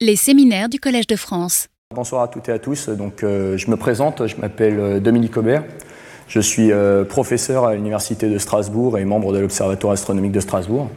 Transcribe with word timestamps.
Les 0.00 0.14
séminaires 0.14 0.68
du 0.68 0.78
Collège 0.78 1.08
de 1.08 1.16
France. 1.16 1.66
Bonsoir 1.92 2.22
à 2.22 2.28
toutes 2.28 2.48
et 2.48 2.52
à 2.52 2.60
tous. 2.60 2.88
Donc, 2.88 3.24
euh, 3.24 3.56
je 3.56 3.68
me 3.68 3.76
présente, 3.76 4.28
je 4.28 4.36
m'appelle 4.36 4.78
euh, 4.78 5.00
Dominique 5.00 5.36
Aubert. 5.36 5.64
Je 6.28 6.38
suis 6.38 6.70
euh, 6.70 7.02
professeur 7.02 7.64
à 7.64 7.74
l'Université 7.74 8.28
de 8.28 8.38
Strasbourg 8.38 8.96
et 8.96 9.04
membre 9.04 9.32
de 9.32 9.40
l'Observatoire 9.40 9.94
astronomique 9.94 10.30
de 10.30 10.38
Strasbourg. 10.38 10.88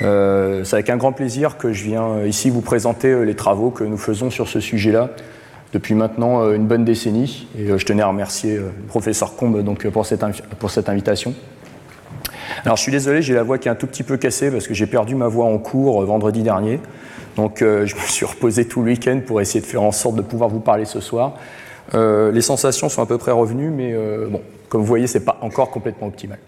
C'est 0.00 0.74
avec 0.74 0.90
un 0.90 0.98
grand 0.98 1.12
plaisir 1.12 1.56
que 1.56 1.72
je 1.72 1.82
viens 1.82 2.26
ici 2.26 2.50
vous 2.50 2.60
présenter 2.60 3.24
les 3.24 3.34
travaux 3.34 3.70
que 3.70 3.84
nous 3.84 3.96
faisons 3.96 4.28
sur 4.28 4.48
ce 4.48 4.60
sujet-là 4.60 5.10
depuis 5.72 5.94
maintenant 5.94 6.52
une 6.52 6.66
bonne 6.66 6.84
décennie. 6.84 7.46
Et 7.58 7.66
je 7.66 7.84
tenais 7.84 8.02
à 8.02 8.06
remercier 8.06 8.56
le 8.56 8.70
professeur 8.88 9.36
Combe 9.36 9.62
donc, 9.62 9.86
pour, 9.88 10.04
cette 10.04 10.24
pour 10.58 10.70
cette 10.70 10.88
invitation. 10.88 11.34
Alors 12.64 12.78
je 12.78 12.82
suis 12.82 12.92
désolé, 12.92 13.20
j'ai 13.20 13.34
la 13.34 13.42
voix 13.42 13.58
qui 13.58 13.68
est 13.68 13.70
un 13.70 13.74
tout 13.74 13.86
petit 13.86 14.02
peu 14.02 14.16
cassée 14.16 14.50
parce 14.50 14.66
que 14.66 14.72
j'ai 14.72 14.86
perdu 14.86 15.14
ma 15.14 15.28
voix 15.28 15.44
en 15.44 15.58
cours 15.58 16.02
vendredi 16.04 16.42
dernier. 16.42 16.80
Donc 17.36 17.62
euh, 17.62 17.86
je 17.86 17.94
me 17.94 18.00
suis 18.00 18.26
reposé 18.26 18.66
tout 18.66 18.82
le 18.82 18.92
week-end 18.92 19.20
pour 19.26 19.40
essayer 19.40 19.60
de 19.60 19.66
faire 19.66 19.82
en 19.82 19.92
sorte 19.92 20.16
de 20.16 20.22
pouvoir 20.22 20.50
vous 20.50 20.60
parler 20.60 20.84
ce 20.84 21.00
soir. 21.00 21.34
Euh, 21.94 22.30
les 22.30 22.42
sensations 22.42 22.88
sont 22.88 23.02
à 23.02 23.06
peu 23.06 23.18
près 23.18 23.32
revenues, 23.32 23.70
mais 23.70 23.92
euh, 23.92 24.28
bon, 24.28 24.42
comme 24.68 24.80
vous 24.80 24.86
voyez, 24.86 25.06
ce 25.06 25.18
n'est 25.18 25.24
pas 25.24 25.38
encore 25.40 25.70
complètement 25.70 26.08
optimal. 26.08 26.38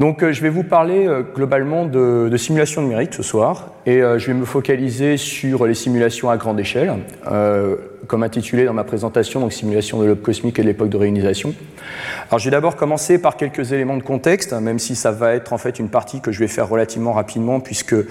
Donc 0.00 0.24
je 0.24 0.42
vais 0.42 0.48
vous 0.48 0.62
parler 0.62 1.08
globalement 1.34 1.84
de, 1.84 2.28
de, 2.30 2.36
simulation 2.36 2.82
numérique 2.82 3.14
ce 3.14 3.22
soir, 3.22 3.72
et 3.84 4.00
je 4.00 4.26
vais 4.26 4.34
me 4.34 4.44
focaliser 4.44 5.16
sur 5.16 5.66
les 5.66 5.74
simulations 5.74 6.30
à 6.30 6.36
grande 6.36 6.60
échelle, 6.60 6.92
comme 8.06 8.22
intitulé 8.22 8.64
dans 8.64 8.72
ma 8.72 8.84
présentation, 8.84 9.40
donc 9.40 9.52
simulation 9.52 10.00
de 10.00 10.06
l'aube 10.06 10.22
cosmique 10.22 10.58
et 10.58 10.62
de 10.62 10.68
l'époque 10.68 10.88
de 10.88 10.96
réunisation. 10.96 11.54
Alors 12.28 12.38
je 12.38 12.44
vais 12.44 12.50
d'abord 12.50 12.76
commencer 12.76 13.20
par 13.20 13.36
quelques 13.36 13.72
éléments 13.72 13.96
de 13.96 14.02
contexte, 14.02 14.52
même 14.52 14.78
si 14.78 14.96
ça 14.96 15.12
va 15.12 15.34
être 15.34 15.52
en 15.52 15.58
fait 15.58 15.78
une 15.78 15.88
partie 15.88 16.20
que 16.20 16.32
je 16.32 16.40
vais 16.40 16.48
faire 16.48 16.68
relativement 16.68 17.12
rapidement 17.12 17.60
puisque 17.60 17.94
euh, 17.94 18.06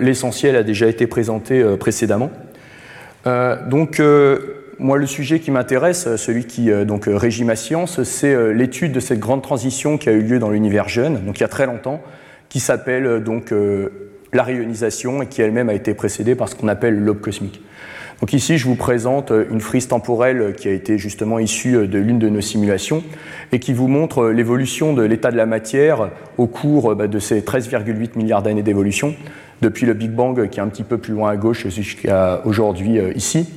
l'essentiel 0.00 0.56
a 0.56 0.62
déjà 0.62 0.86
été 0.86 1.06
présenté 1.06 1.60
euh, 1.60 1.76
précédemment. 1.76 2.30
Euh, 3.26 3.56
donc 3.66 4.00
moi 4.78 4.98
le 4.98 5.06
sujet 5.06 5.40
qui 5.40 5.50
m'intéresse, 5.50 6.16
celui 6.16 6.44
qui 6.44 6.70
donc 6.84 7.04
régit 7.06 7.44
ma 7.44 7.56
science, 7.56 8.02
c'est 8.02 8.52
l'étude 8.52 8.92
de 8.92 9.00
cette 9.00 9.20
grande 9.20 9.42
transition 9.42 9.98
qui 9.98 10.08
a 10.08 10.12
eu 10.12 10.22
lieu 10.22 10.38
dans 10.38 10.50
l'univers 10.50 10.88
jeune, 10.88 11.24
donc 11.24 11.38
il 11.38 11.42
y 11.42 11.44
a 11.44 11.48
très 11.48 11.66
longtemps, 11.66 12.02
qui 12.48 12.60
s'appelle 12.60 13.22
donc 13.22 13.52
la 14.32 14.42
réionisation 14.42 15.22
et 15.22 15.26
qui 15.26 15.42
elle-même 15.42 15.68
a 15.68 15.74
été 15.74 15.94
précédée 15.94 16.34
par 16.34 16.48
ce 16.48 16.54
qu'on 16.54 16.68
appelle 16.68 16.98
l'aube 16.98 17.20
cosmique. 17.20 17.62
Donc 18.20 18.32
ici, 18.32 18.58
je 18.58 18.66
vous 18.66 18.76
présente 18.76 19.32
une 19.50 19.60
frise 19.60 19.88
temporelle 19.88 20.54
qui 20.56 20.68
a 20.68 20.72
été 20.72 20.98
justement 20.98 21.38
issue 21.38 21.86
de 21.86 21.98
l'une 21.98 22.18
de 22.18 22.28
nos 22.28 22.40
simulations 22.40 23.02
et 23.52 23.58
qui 23.58 23.72
vous 23.72 23.88
montre 23.88 24.30
l'évolution 24.30 24.92
de 24.92 25.02
l'état 25.02 25.30
de 25.30 25.36
la 25.36 25.46
matière 25.46 26.10
au 26.38 26.46
cours 26.46 26.94
bah, 26.94 27.06
de 27.06 27.18
ces 27.18 27.40
13,8 27.40 28.16
milliards 28.16 28.42
d'années 28.42 28.62
d'évolution 28.62 29.14
depuis 29.64 29.86
le 29.86 29.94
Big 29.94 30.10
Bang 30.10 30.48
qui 30.48 30.60
est 30.60 30.62
un 30.62 30.68
petit 30.68 30.84
peu 30.84 30.98
plus 30.98 31.14
loin 31.14 31.30
à 31.30 31.36
gauche 31.36 31.66
jusqu'à 31.68 32.42
aujourd'hui 32.44 32.98
euh, 32.98 33.12
ici. 33.14 33.48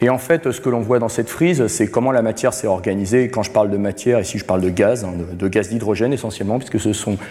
Et 0.00 0.10
en 0.10 0.18
fait, 0.18 0.50
ce 0.50 0.60
que 0.60 0.68
l'on 0.68 0.80
voit 0.80 0.98
dans 0.98 1.08
cette 1.08 1.28
frise, 1.28 1.66
c'est 1.68 1.86
comment 1.86 2.10
la 2.10 2.22
matière 2.22 2.52
s'est 2.52 2.66
organisée. 2.66 3.28
quand 3.28 3.44
je 3.44 3.50
parle 3.50 3.70
de 3.70 3.76
matière, 3.76 4.20
ici 4.20 4.38
je 4.38 4.44
parle 4.44 4.60
de 4.60 4.68
gaz, 4.68 5.04
hein, 5.04 5.12
de, 5.32 5.48
gaz 5.48 5.68
d'hydrogène 5.68 6.12
essentiellement, 6.12 6.58
puisque 6.58 6.78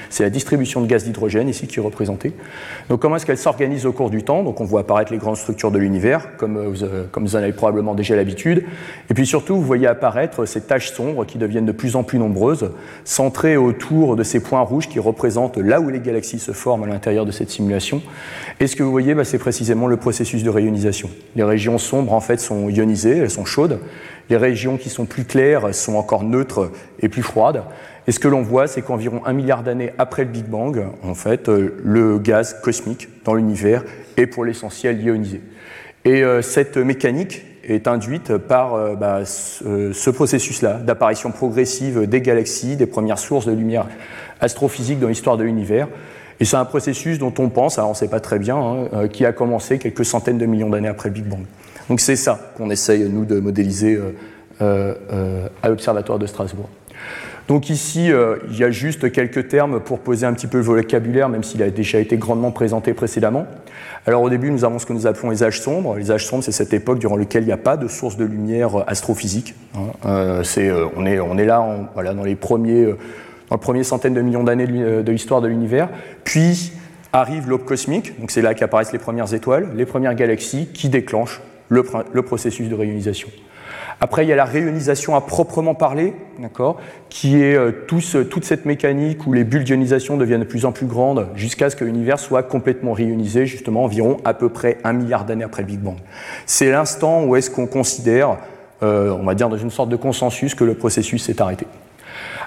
c'est 0.09 0.23
la 0.23 0.29
distribution 0.29 0.81
de 0.81 0.87
gaz 0.87 1.03
d'hydrogène 1.03 1.49
ici 1.49 1.67
qui 1.67 1.79
est 1.79 1.81
représentée. 1.81 2.33
Donc 2.89 3.01
comment 3.01 3.17
est-ce 3.17 3.25
qu'elle 3.25 3.37
s'organise 3.37 3.85
au 3.85 3.91
cours 3.91 4.09
du 4.09 4.23
temps? 4.23 4.43
Donc 4.43 4.61
on 4.61 4.65
voit 4.65 4.81
apparaître 4.81 5.11
les 5.11 5.17
grandes 5.17 5.37
structures 5.37 5.71
de 5.71 5.77
l'univers, 5.77 6.37
comme 6.37 6.57
euh, 6.57 6.69
vous, 6.69 6.83
euh, 6.83 7.05
comme 7.11 7.25
vous 7.25 7.35
en 7.35 7.39
avez 7.39 7.51
probablement 7.51 7.93
déjà 7.93 8.15
l'habitude. 8.15 8.63
Et 9.09 9.13
puis 9.13 9.25
surtout, 9.25 9.55
vous 9.55 9.65
voyez 9.65 9.87
apparaître 9.87 10.45
ces 10.45 10.61
taches 10.61 10.91
sombres 10.91 11.25
qui 11.25 11.37
deviennent 11.37 11.65
de 11.65 11.71
plus 11.73 11.97
en 11.97 12.03
plus 12.03 12.19
nombreuses, 12.19 12.71
centrées 13.03 13.57
autour 13.57 14.15
de 14.15 14.23
ces 14.23 14.39
points 14.39 14.61
rouges 14.61 14.87
qui 14.87 14.99
représentent 14.99 15.57
là 15.57 15.81
où 15.81 15.89
les 15.89 15.99
galaxies 15.99 16.39
se 16.39 16.53
forment 16.53 16.83
à 16.83 16.87
l'intérieur 16.87 17.25
de 17.25 17.31
cette 17.31 17.49
simulation. 17.49 18.01
Et 18.59 18.67
ce 18.67 18.75
que 18.75 18.83
vous 18.83 18.91
voyez, 18.91 19.13
bah, 19.13 19.23
c'est 19.23 19.37
précisément 19.37 19.87
le 19.87 19.97
processus 19.97 20.43
de 20.43 20.49
réionisation. 20.49 21.09
Les 21.35 21.43
régions 21.43 21.77
sombres, 21.77 22.13
en 22.13 22.21
fait, 22.21 22.39
sont 22.39 22.69
ionisées, 22.69 23.17
elles 23.17 23.29
sont 23.29 23.45
chaudes. 23.45 23.79
Les 24.29 24.37
régions 24.37 24.77
qui 24.77 24.89
sont 24.89 25.05
plus 25.05 25.25
claires 25.25 25.73
sont 25.73 25.95
encore 25.95 26.23
neutres 26.23 26.71
et 26.99 27.09
plus 27.09 27.23
froides. 27.23 27.63
Et 28.07 28.11
ce 28.11 28.19
que 28.19 28.27
l'on 28.27 28.41
voit, 28.41 28.67
c'est 28.67 28.81
qu'environ 28.81 29.21
un 29.25 29.33
milliard 29.33 29.63
d'années 29.63 29.93
après 29.97 30.23
le 30.23 30.29
Big 30.29 30.45
Bang, 30.45 30.85
en 31.03 31.13
fait, 31.13 31.49
euh, 31.49 31.75
le 31.83 32.17
gaz 32.17 32.55
cosmique 32.61 33.09
dans 33.23 33.35
l'univers 33.35 33.83
est 34.17 34.25
pour 34.25 34.43
l'essentiel 34.43 35.01
ionisé. 35.01 35.41
Et 36.03 36.23
euh, 36.23 36.41
cette 36.41 36.77
mécanique 36.77 37.43
est 37.63 37.87
induite 37.87 38.37
par 38.37 38.73
euh, 38.73 38.95
bah, 38.95 39.21
ce 39.25 40.09
processus-là 40.09 40.73
d'apparition 40.75 41.31
progressive 41.31 42.07
des 42.07 42.21
galaxies, 42.21 42.75
des 42.75 42.87
premières 42.87 43.19
sources 43.19 43.45
de 43.45 43.53
lumière 43.53 43.87
astrophysique 44.39 44.99
dans 44.99 45.07
l'histoire 45.07 45.37
de 45.37 45.43
l'univers, 45.43 45.87
et 46.41 46.45
c'est 46.45 46.57
un 46.57 46.65
processus 46.65 47.19
dont 47.19 47.33
on 47.37 47.49
pense, 47.49 47.77
alors 47.77 47.91
on 47.91 47.93
ne 47.93 47.97
sait 47.97 48.07
pas 48.07 48.19
très 48.19 48.39
bien, 48.39 48.57
hein, 48.57 48.87
euh, 48.93 49.07
qui 49.07 49.25
a 49.25 49.31
commencé 49.31 49.77
quelques 49.77 50.03
centaines 50.03 50.39
de 50.39 50.47
millions 50.47 50.71
d'années 50.71 50.87
après 50.87 51.09
le 51.09 51.13
Big 51.13 51.25
Bang. 51.25 51.43
Donc 51.87 51.99
c'est 51.99 52.15
ça 52.15 52.51
qu'on 52.57 52.71
essaye, 52.71 53.07
nous, 53.07 53.25
de 53.25 53.39
modéliser 53.39 53.93
euh, 53.93 54.11
euh, 54.59 55.47
à 55.61 55.69
l'Observatoire 55.69 56.17
de 56.17 56.25
Strasbourg. 56.25 56.67
Donc 57.47 57.69
ici, 57.69 58.09
il 58.49 58.57
y 58.57 58.63
a 58.63 58.71
juste 58.71 59.11
quelques 59.11 59.49
termes 59.49 59.81
pour 59.81 59.99
poser 59.99 60.25
un 60.25 60.33
petit 60.33 60.47
peu 60.47 60.59
le 60.59 60.63
vocabulaire, 60.63 61.27
même 61.27 61.43
s'il 61.43 61.61
a 61.61 61.69
déjà 61.69 61.99
été 61.99 62.15
grandement 62.15 62.51
présenté 62.51 62.93
précédemment. 62.93 63.45
Alors 64.07 64.21
au 64.21 64.29
début, 64.29 64.51
nous 64.51 64.63
avons 64.63 64.79
ce 64.79 64.85
que 64.85 64.93
nous 64.93 65.05
appelons 65.05 65.31
les 65.31 65.43
âges 65.43 65.59
sombres. 65.59 65.97
Les 65.97 66.11
âges 66.11 66.25
sombres, 66.25 66.43
c'est 66.43 66.53
cette 66.53 66.73
époque 66.73 66.99
durant 66.99 67.17
laquelle 67.17 67.43
il 67.43 67.47
n'y 67.47 67.51
a 67.51 67.57
pas 67.57 67.77
de 67.77 67.87
source 67.87 68.15
de 68.15 68.23
lumière 68.23 68.83
astrophysique. 68.87 69.53
Hein. 69.75 69.81
on, 70.05 71.05
est, 71.05 71.45
là 71.45 72.13
dans 72.13 72.23
les 72.23 72.35
premiers 72.35 72.95
dans 73.51 73.57
le 73.57 73.61
premier 73.61 73.83
centaine 73.83 74.13
de 74.13 74.21
millions 74.21 74.45
d'années 74.45 74.65
de 74.65 74.77
euh, 74.77 75.03
l'histoire 75.03 75.41
de 75.41 75.47
l'univers. 75.49 75.89
Puis 76.23 76.71
arrive 77.11 77.49
l'aube 77.49 77.65
cosmique, 77.65 78.17
donc 78.19 78.31
c'est 78.31 78.41
là 78.41 78.53
qu'apparaissent 78.53 78.93
les 78.93 78.99
premières 78.99 79.33
étoiles, 79.33 79.71
les 79.75 79.85
premières 79.85 80.15
galaxies 80.15 80.69
qui 80.73 80.87
déclenchent 80.87 81.41
le, 81.67 81.83
processus 82.23 82.69
de 82.69 82.75
réionisation. 82.75 83.27
Après, 83.99 84.25
il 84.25 84.29
y 84.29 84.33
a 84.33 84.37
la 84.37 84.45
réionisation 84.45 85.15
à 85.15 85.21
proprement 85.21 85.75
parler, 85.75 86.13
qui 87.09 87.41
est 87.41 87.55
euh, 87.55 87.71
toute 87.87 88.45
cette 88.45 88.65
mécanique 88.65 89.27
où 89.27 89.33
les 89.33 89.43
bulles 89.43 89.65
d'ionisation 89.65 90.15
deviennent 90.15 90.41
de 90.41 90.45
plus 90.45 90.65
en 90.65 90.71
plus 90.71 90.85
grandes 90.85 91.27
jusqu'à 91.35 91.69
ce 91.69 91.75
que 91.75 91.83
l'univers 91.83 92.19
soit 92.19 92.43
complètement 92.43 92.93
réionisé, 92.93 93.45
justement 93.45 93.83
environ 93.83 94.17
à 94.23 94.33
peu 94.33 94.47
près 94.47 94.77
un 94.85 94.93
milliard 94.93 95.25
d'années 95.25 95.43
après 95.43 95.63
le 95.63 95.67
Big 95.67 95.79
Bang. 95.79 95.97
C'est 96.45 96.71
l'instant 96.71 97.25
où 97.25 97.35
est-ce 97.35 97.51
qu'on 97.51 97.67
considère, 97.67 98.37
euh, 98.81 99.11
on 99.11 99.23
va 99.23 99.35
dire 99.35 99.49
dans 99.49 99.57
une 99.57 99.71
sorte 99.71 99.89
de 99.89 99.97
consensus, 99.97 100.55
que 100.55 100.63
le 100.63 100.73
processus 100.73 101.25
s'est 101.25 101.41
arrêté. 101.41 101.67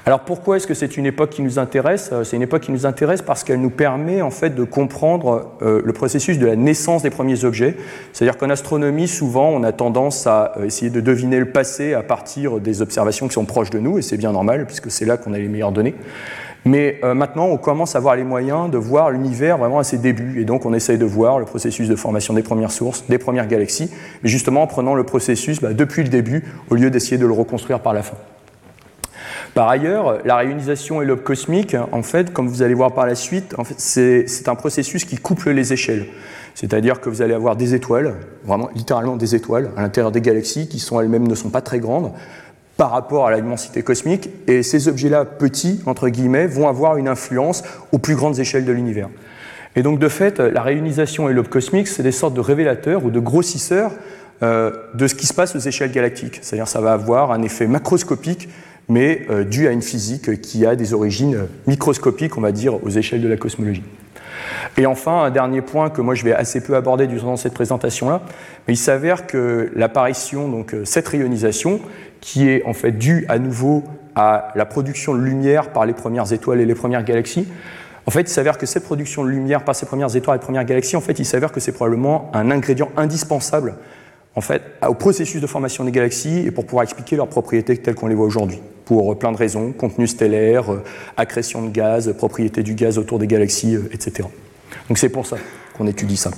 Alors 0.07 0.21
pourquoi 0.21 0.59
est-ce 0.59 0.67
que 0.67 0.75
c'est 0.75 0.99
une 0.99 1.07
époque 1.07 1.31
qui 1.31 1.41
nous 1.41 1.59
intéresse? 1.59 2.11
Euh, 2.13 2.25
C'est 2.25 2.37
une 2.37 2.43
époque 2.43 2.61
qui 2.61 2.73
nous 2.73 2.85
intéresse 2.85 3.23
parce 3.23 3.43
qu'elle 3.43 3.61
nous 3.61 3.71
permet 3.71 4.21
en 4.21 4.31
fait 4.31 4.51
de 4.51 4.63
comprendre 4.63 5.53
euh, 5.63 5.81
le 5.83 5.93
processus 5.95 6.39
de 6.39 6.45
la 6.45 6.57
naissance 6.57 7.03
des 7.03 7.09
premiers 7.09 7.47
objets. 7.47 7.75
C'est-à-dire 8.13 8.37
qu'en 8.37 8.51
astronomie, 8.51 9.09
souvent, 9.09 9.49
on 9.49 9.63
a 9.63 9.73
tendance 9.73 10.27
à 10.27 10.53
euh, 10.59 10.65
essayer 10.67 10.91
de 10.91 11.01
deviner 11.01 11.39
le 11.39 11.51
passé 11.51 11.95
à 11.95 12.03
partir 12.03 12.61
des 12.61 12.83
observations 12.83 13.29
qui 13.29 13.33
sont 13.35 13.47
proches 13.47 13.71
de 13.71 13.79
nous, 13.79 13.97
et 13.97 14.03
c'est 14.03 14.19
bien 14.19 14.33
normal 14.33 14.67
puisque 14.67 14.91
c'est 14.91 15.07
là 15.07 15.17
qu'on 15.17 15.33
a 15.33 15.39
les 15.39 15.49
meilleures 15.49 15.73
données. 15.73 15.95
Mais 16.67 16.99
maintenant, 17.03 17.45
on 17.49 17.59
commence 17.59 17.95
à 17.95 17.99
avoir 17.99 18.17
les 18.17 18.25
moyens 18.25 18.71
de 18.71 18.79
voir 18.79 19.11
l'univers 19.11 19.59
vraiment 19.59 19.81
à 19.81 19.85
ses 19.85 19.99
débuts. 19.99 20.41
Et 20.41 20.47
donc, 20.47 20.65
on 20.65 20.73
essaye 20.73 20.97
de 20.97 21.05
voir 21.05 21.39
le 21.39 21.45
processus 21.45 21.89
de 21.91 21.95
formation 21.97 22.33
des 22.33 22.43
premières 22.43 22.73
sources, 22.73 23.05
des 23.07 23.19
premières 23.19 23.49
galaxies, 23.49 23.91
mais 24.23 24.31
justement 24.31 24.63
en 24.63 24.67
prenant 24.67 24.95
le 24.95 25.05
processus 25.05 25.61
bah, 25.61 25.75
depuis 25.75 26.03
le 26.03 26.09
début, 26.09 26.43
au 26.71 26.75
lieu 26.75 26.89
d'essayer 26.91 27.19
de 27.19 27.27
le 27.27 27.35
reconstruire 27.35 27.81
par 27.81 27.93
la 27.93 28.03
fin. 28.03 28.17
Par 29.55 29.69
ailleurs, 29.69 30.19
la 30.25 30.37
réunisation 30.37 31.01
et 31.01 31.05
l'aube 31.05 31.23
cosmique, 31.23 31.77
en 31.93 32.03
fait, 32.03 32.33
comme 32.33 32.49
vous 32.49 32.63
allez 32.63 32.75
voir 32.75 32.93
par 32.93 33.07
la 33.07 33.15
suite, 33.15 33.55
c'est 33.77 34.49
un 34.49 34.57
processus 34.57 35.05
qui 35.05 35.17
couple 35.17 35.51
les 35.51 35.73
échelles. 35.73 36.07
C'est-à-dire 36.57 37.01
que 37.01 37.09
vous 37.09 37.23
allez 37.23 37.35
avoir 37.35 37.55
des 37.55 37.73
étoiles, 37.73 38.15
vraiment 38.45 38.69
littéralement 38.75 39.17
des 39.17 39.37
étoiles, 39.37 39.71
à 39.77 39.83
l'intérieur 39.83 40.11
des 40.11 40.21
galaxies 40.21 40.69
qui 40.69 40.81
sont 40.81 41.01
elles-mêmes 41.01 41.29
ne 41.29 41.35
sont 41.37 41.51
pas 41.51 41.61
très 41.61 41.79
grandes 41.79 42.13
par 42.77 42.91
rapport 42.91 43.29
à 43.29 43.35
l'immensité 43.37 43.85
cosmique, 43.85 44.29
et 44.49 44.65
ces 44.65 44.89
objets-là, 44.89 45.25
petits, 45.25 45.81
entre 45.87 46.09
guillemets, 46.09 46.49
vont 46.49 46.69
avoir 46.69 46.97
une 46.97 47.07
influence 47.07 47.63
aux 47.93 47.99
plus 47.99 48.17
grandes 48.17 48.41
échelles 48.41 48.65
de 48.65 48.73
l'univers. 48.73 49.09
Et 49.77 49.85
donc, 49.85 50.01
de 50.01 50.09
fait, 50.09 50.41
la 50.41 50.63
réunisation 50.63 51.29
et 51.29 51.33
l'aube 51.33 51.49
cosmique, 51.49 51.87
c'est 51.87 52.03
des 52.03 52.11
sortes 52.11 52.35
de 52.35 52.41
révélateurs 52.41 53.05
ou 53.05 53.13
de 53.13 53.21
grossisseurs 53.21 53.93
euh, 54.43 54.73
de 54.95 55.07
ce 55.07 55.15
qui 55.15 55.27
se 55.27 55.35
passe 55.35 55.55
aux 55.55 55.61
échelles 55.61 55.93
galactiques. 55.93 56.41
C'est-à-dire 56.43 56.67
ça 56.67 56.81
va 56.81 56.93
avoir 56.93 57.31
un 57.31 57.43
effet 57.43 57.69
macroscopique 57.69 58.49
mais 58.89 59.23
euh, 59.31 59.45
dû 59.45 59.67
à 59.67 59.71
une 59.71 59.83
physique 59.83 60.41
qui 60.41 60.67
a 60.67 60.77
des 60.77 60.95
origines 60.95 61.47
microscopiques, 61.67 62.37
on 62.37 62.41
va 62.41 62.53
dire, 62.53 62.83
aux 62.85 62.91
échelles 62.91 63.23
de 63.23 63.29
la 63.29 63.37
cosmologie. 63.37 63.83
Et 64.77 64.87
enfin, 64.87 65.23
un 65.23 65.31
dernier 65.31 65.63
point 65.63 65.91
que 65.91 66.01
moi 66.01 66.15
je 66.15 66.25
vais 66.25 66.33
assez 66.33 66.61
peu 66.61 66.77
aborder 66.77 67.07
durant 67.07 67.37
cette 67.37 67.55
présentation-là, 67.55 68.23
mais 68.67 68.75
il 68.75 68.79
s'avère 68.79 69.27
que 69.27 69.71
l'apparition, 69.75 70.49
donc 70.49 70.75
euh, 70.75 70.85
cette 70.85 71.09
rayonisation, 71.09 71.81
qui 72.21 72.49
est 72.49 72.65
en 72.65 72.73
fait 72.73 72.93
due 72.93 73.27
à 73.29 73.39
nouveau 73.39 73.85
à 74.15 74.53
la 74.55 74.65
production 74.65 75.15
de 75.15 75.21
lumière 75.21 75.71
par 75.71 75.87
les 75.87 75.93
premières 75.93 76.33
étoiles 76.33 76.61
et 76.61 76.67
les 76.67 76.75
premières 76.75 77.05
galaxies, 77.05 77.47
en 78.07 78.11
fait, 78.11 78.23
il 78.23 78.29
s'avère 78.29 78.59
que 78.59 78.67
cette 78.67 78.85
production 78.85 79.25
de 79.25 79.31
lumière 79.31 79.65
par 79.65 79.75
ces 79.75 79.87
premières 79.87 80.15
étoiles 80.15 80.37
et 80.37 80.39
les 80.39 80.45
premières 80.45 80.65
galaxies, 80.65 80.97
en 80.97 81.01
fait, 81.01 81.19
il 81.19 81.25
s'avère 81.25 81.53
que 81.53 81.61
c'est 81.61 81.73
probablement 81.73 82.31
un 82.35 82.51
ingrédient 82.51 82.91
indispensable 82.99 83.77
en 84.37 84.41
fait, 84.41 84.63
au 84.87 84.95
processus 84.95 85.41
de 85.41 85.47
formation 85.47 85.85
des 85.85 85.93
galaxies 85.93 86.41
et 86.41 86.51
pour 86.51 86.67
pouvoir 86.67 86.83
expliquer 86.83 87.17
leurs 87.17 87.29
propriétés 87.29 87.77
telles 87.79 87.95
qu'on 87.95 88.09
les 88.09 88.15
voit 88.15 88.27
aujourd'hui 88.27 88.61
pour 88.85 89.19
plein 89.19 89.33
de 89.33 89.37
raisons, 89.37 89.73
contenu 89.73 90.07
stellaire, 90.07 90.73
euh, 90.73 90.83
accrétion 91.17 91.63
de 91.63 91.71
gaz, 91.71 92.13
propriété 92.17 92.63
du 92.63 92.75
gaz 92.75 92.99
autour 92.99 93.19
des 93.19 93.27
galaxies, 93.27 93.77
euh, 93.77 93.89
etc. 93.93 94.29
Donc 94.89 94.99
c'est 94.99 95.09
pour 95.09 95.27
ça 95.27 95.37
qu'on 95.77 95.87
étudie 95.87 96.17
ça. 96.17 96.31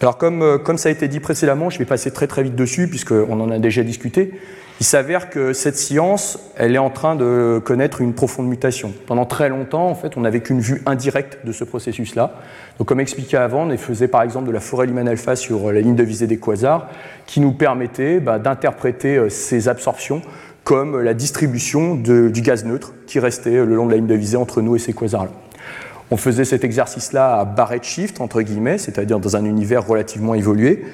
Alors 0.00 0.18
comme, 0.18 0.58
comme 0.64 0.78
ça 0.78 0.88
a 0.88 0.92
été 0.92 1.08
dit 1.08 1.20
précédemment, 1.20 1.70
je 1.70 1.78
vais 1.78 1.84
passer 1.84 2.10
très 2.10 2.26
très 2.26 2.42
vite 2.42 2.56
dessus 2.56 2.88
puisqu'on 2.88 3.40
en 3.40 3.50
a 3.50 3.58
déjà 3.58 3.82
discuté. 3.82 4.32
Il 4.80 4.86
s'avère 4.86 5.30
que 5.30 5.52
cette 5.52 5.76
science, 5.76 6.52
elle 6.56 6.74
est 6.74 6.78
en 6.78 6.90
train 6.90 7.14
de 7.14 7.62
connaître 7.64 8.00
une 8.00 8.12
profonde 8.12 8.48
mutation. 8.48 8.92
Pendant 9.06 9.24
très 9.24 9.48
longtemps, 9.48 9.86
en 9.86 9.94
fait, 9.94 10.16
on 10.16 10.22
n'avait 10.22 10.40
qu'une 10.40 10.58
vue 10.58 10.82
indirecte 10.84 11.38
de 11.46 11.52
ce 11.52 11.62
processus-là. 11.62 12.34
Donc, 12.78 12.88
comme 12.88 12.98
expliqué 12.98 13.36
avant, 13.36 13.70
on 13.70 13.76
faisait 13.78 14.08
par 14.08 14.22
exemple 14.22 14.48
de 14.48 14.52
la 14.52 14.58
forêt 14.58 14.86
Lyman 14.86 15.06
alpha 15.06 15.36
sur 15.36 15.70
la 15.70 15.80
ligne 15.80 15.94
de 15.94 16.02
visée 16.02 16.26
des 16.26 16.38
quasars, 16.38 16.88
qui 17.24 17.40
nous 17.40 17.52
permettait 17.52 18.18
bah, 18.18 18.40
d'interpréter 18.40 19.30
ces 19.30 19.68
absorptions 19.68 20.22
comme 20.64 21.00
la 21.00 21.14
distribution 21.14 21.94
du 21.94 22.40
gaz 22.40 22.64
neutre 22.64 22.94
qui 23.06 23.18
restait 23.18 23.64
le 23.64 23.74
long 23.74 23.86
de 23.86 23.90
la 23.90 23.96
ligne 23.98 24.06
de 24.06 24.14
visée 24.14 24.38
entre 24.38 24.62
nous 24.62 24.76
et 24.76 24.78
ces 24.78 24.94
quasars-là. 24.94 25.30
On 26.10 26.16
faisait 26.16 26.44
cet 26.44 26.64
exercice-là 26.64 27.40
à 27.40 27.44
barré 27.44 27.80
shift, 27.82 28.20
entre 28.20 28.42
guillemets, 28.42 28.78
c'est-à-dire 28.78 29.18
dans 29.18 29.36
un 29.36 29.44
univers 29.44 29.86
relativement 29.86 30.34
évolué. 30.34 30.84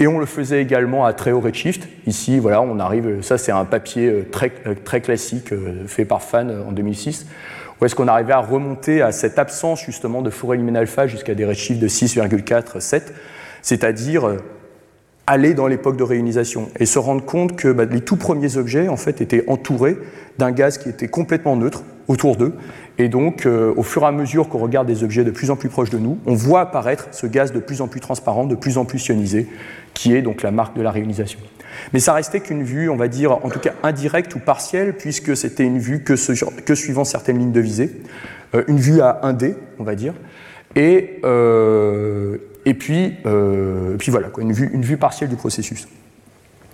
Et 0.00 0.06
on 0.06 0.18
le 0.18 0.26
faisait 0.26 0.60
également 0.60 1.04
à 1.04 1.12
très 1.12 1.30
haut 1.30 1.40
redshift. 1.40 1.86
Ici, 2.06 2.38
voilà, 2.38 2.62
on 2.62 2.78
arrive, 2.80 3.22
ça 3.22 3.38
c'est 3.38 3.52
un 3.52 3.64
papier 3.64 4.08
euh, 4.08 4.26
très, 4.30 4.50
euh, 4.66 4.74
très 4.74 5.00
classique 5.00 5.52
euh, 5.52 5.86
fait 5.86 6.04
par 6.04 6.22
Fan 6.22 6.50
en 6.66 6.72
2006, 6.72 7.26
où 7.80 7.84
est-ce 7.84 7.94
qu'on 7.94 8.08
arrivait 8.08 8.32
à 8.32 8.40
remonter 8.40 9.02
à 9.02 9.12
cette 9.12 9.38
absence 9.38 9.84
justement 9.84 10.22
de 10.22 10.30
forêt 10.30 10.56
lumen 10.56 10.76
alpha 10.76 11.06
jusqu'à 11.06 11.34
des 11.34 11.44
redshifts 11.44 11.78
de 11.78 11.88
6,4, 11.88 12.80
7, 12.80 13.14
c'est-à-dire 13.60 14.38
aller 15.32 15.54
dans 15.54 15.66
l'époque 15.66 15.96
de 15.96 16.02
réionisation 16.02 16.68
et 16.78 16.86
se 16.86 16.98
rendre 16.98 17.24
compte 17.24 17.56
que 17.56 17.68
bah, 17.72 17.84
les 17.84 18.00
tout 18.00 18.16
premiers 18.16 18.56
objets 18.56 18.88
en 18.88 18.96
fait 18.96 19.20
étaient 19.20 19.44
entourés 19.48 19.96
d'un 20.38 20.50
gaz 20.50 20.78
qui 20.78 20.88
était 20.88 21.08
complètement 21.08 21.56
neutre 21.56 21.82
autour 22.08 22.36
d'eux. 22.36 22.54
Et 22.98 23.08
donc 23.08 23.46
au 23.46 23.82
fur 23.82 24.02
et 24.02 24.06
à 24.06 24.12
mesure 24.12 24.48
qu'on 24.48 24.58
regarde 24.58 24.86
des 24.86 25.02
objets 25.02 25.24
de 25.24 25.30
plus 25.30 25.50
en 25.50 25.56
plus 25.56 25.68
proches 25.68 25.90
de 25.90 25.98
nous, 25.98 26.18
on 26.26 26.34
voit 26.34 26.60
apparaître 26.60 27.08
ce 27.12 27.26
gaz 27.26 27.52
de 27.52 27.58
plus 27.58 27.80
en 27.80 27.88
plus 27.88 28.00
transparent, 28.00 28.44
de 28.44 28.54
plus 28.54 28.76
en 28.76 28.84
plus 28.84 29.06
ionisé 29.08 29.48
qui 29.94 30.14
est 30.14 30.22
donc 30.22 30.42
la 30.42 30.50
marque 30.50 30.76
de 30.76 30.82
la 30.82 30.90
réalisation. 30.90 31.38
Mais 31.92 32.00
ça 32.00 32.12
restait 32.12 32.40
qu'une 32.40 32.62
vue, 32.62 32.88
on 32.88 32.96
va 32.96 33.08
dire, 33.08 33.32
en 33.32 33.48
tout 33.48 33.58
cas 33.58 33.72
indirecte 33.82 34.34
ou 34.34 34.38
partielle, 34.38 34.94
puisque 34.94 35.36
c'était 35.36 35.64
une 35.64 35.78
vue 35.78 36.02
que, 36.02 36.14
que, 36.60 36.74
suivant 36.74 37.04
certaines 37.04 37.38
lignes 37.38 37.52
de 37.52 37.60
visée, 37.60 37.90
euh, 38.54 38.64
une 38.68 38.78
vue 38.78 39.00
à 39.00 39.20
1D, 39.24 39.54
on 39.78 39.84
va 39.84 39.94
dire, 39.94 40.14
et, 40.76 41.20
euh, 41.24 42.38
et 42.64 42.74
puis, 42.74 43.14
euh, 43.26 43.96
puis 43.98 44.10
voilà, 44.10 44.28
quoi, 44.28 44.42
une, 44.42 44.52
vue, 44.52 44.70
une 44.72 44.82
vue 44.82 44.96
partielle 44.96 45.28
du 45.28 45.36
processus. 45.36 45.88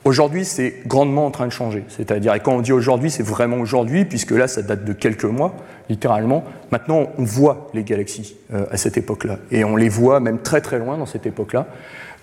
Aujourd'hui, 0.04 0.44
c'est 0.44 0.82
grandement 0.86 1.26
en 1.26 1.30
train 1.30 1.46
de 1.46 1.52
changer. 1.52 1.84
C'est-à-dire, 1.88 2.34
et 2.34 2.40
quand 2.40 2.52
on 2.52 2.60
dit 2.60 2.72
aujourd'hui, 2.72 3.10
c'est 3.10 3.22
vraiment 3.22 3.58
aujourd'hui, 3.58 4.04
puisque 4.04 4.30
là, 4.30 4.48
ça 4.48 4.62
date 4.62 4.84
de 4.84 4.92
quelques 4.92 5.24
mois, 5.24 5.54
littéralement. 5.90 6.44
Maintenant, 6.70 7.08
on 7.18 7.24
voit 7.24 7.68
les 7.74 7.82
galaxies 7.82 8.36
à 8.70 8.76
cette 8.78 8.96
époque-là. 8.96 9.38
Et 9.50 9.64
on 9.64 9.76
les 9.76 9.90
voit 9.90 10.20
même 10.20 10.38
très 10.38 10.62
très 10.62 10.78
loin 10.78 10.96
dans 10.96 11.04
cette 11.04 11.26
époque-là. 11.26 11.66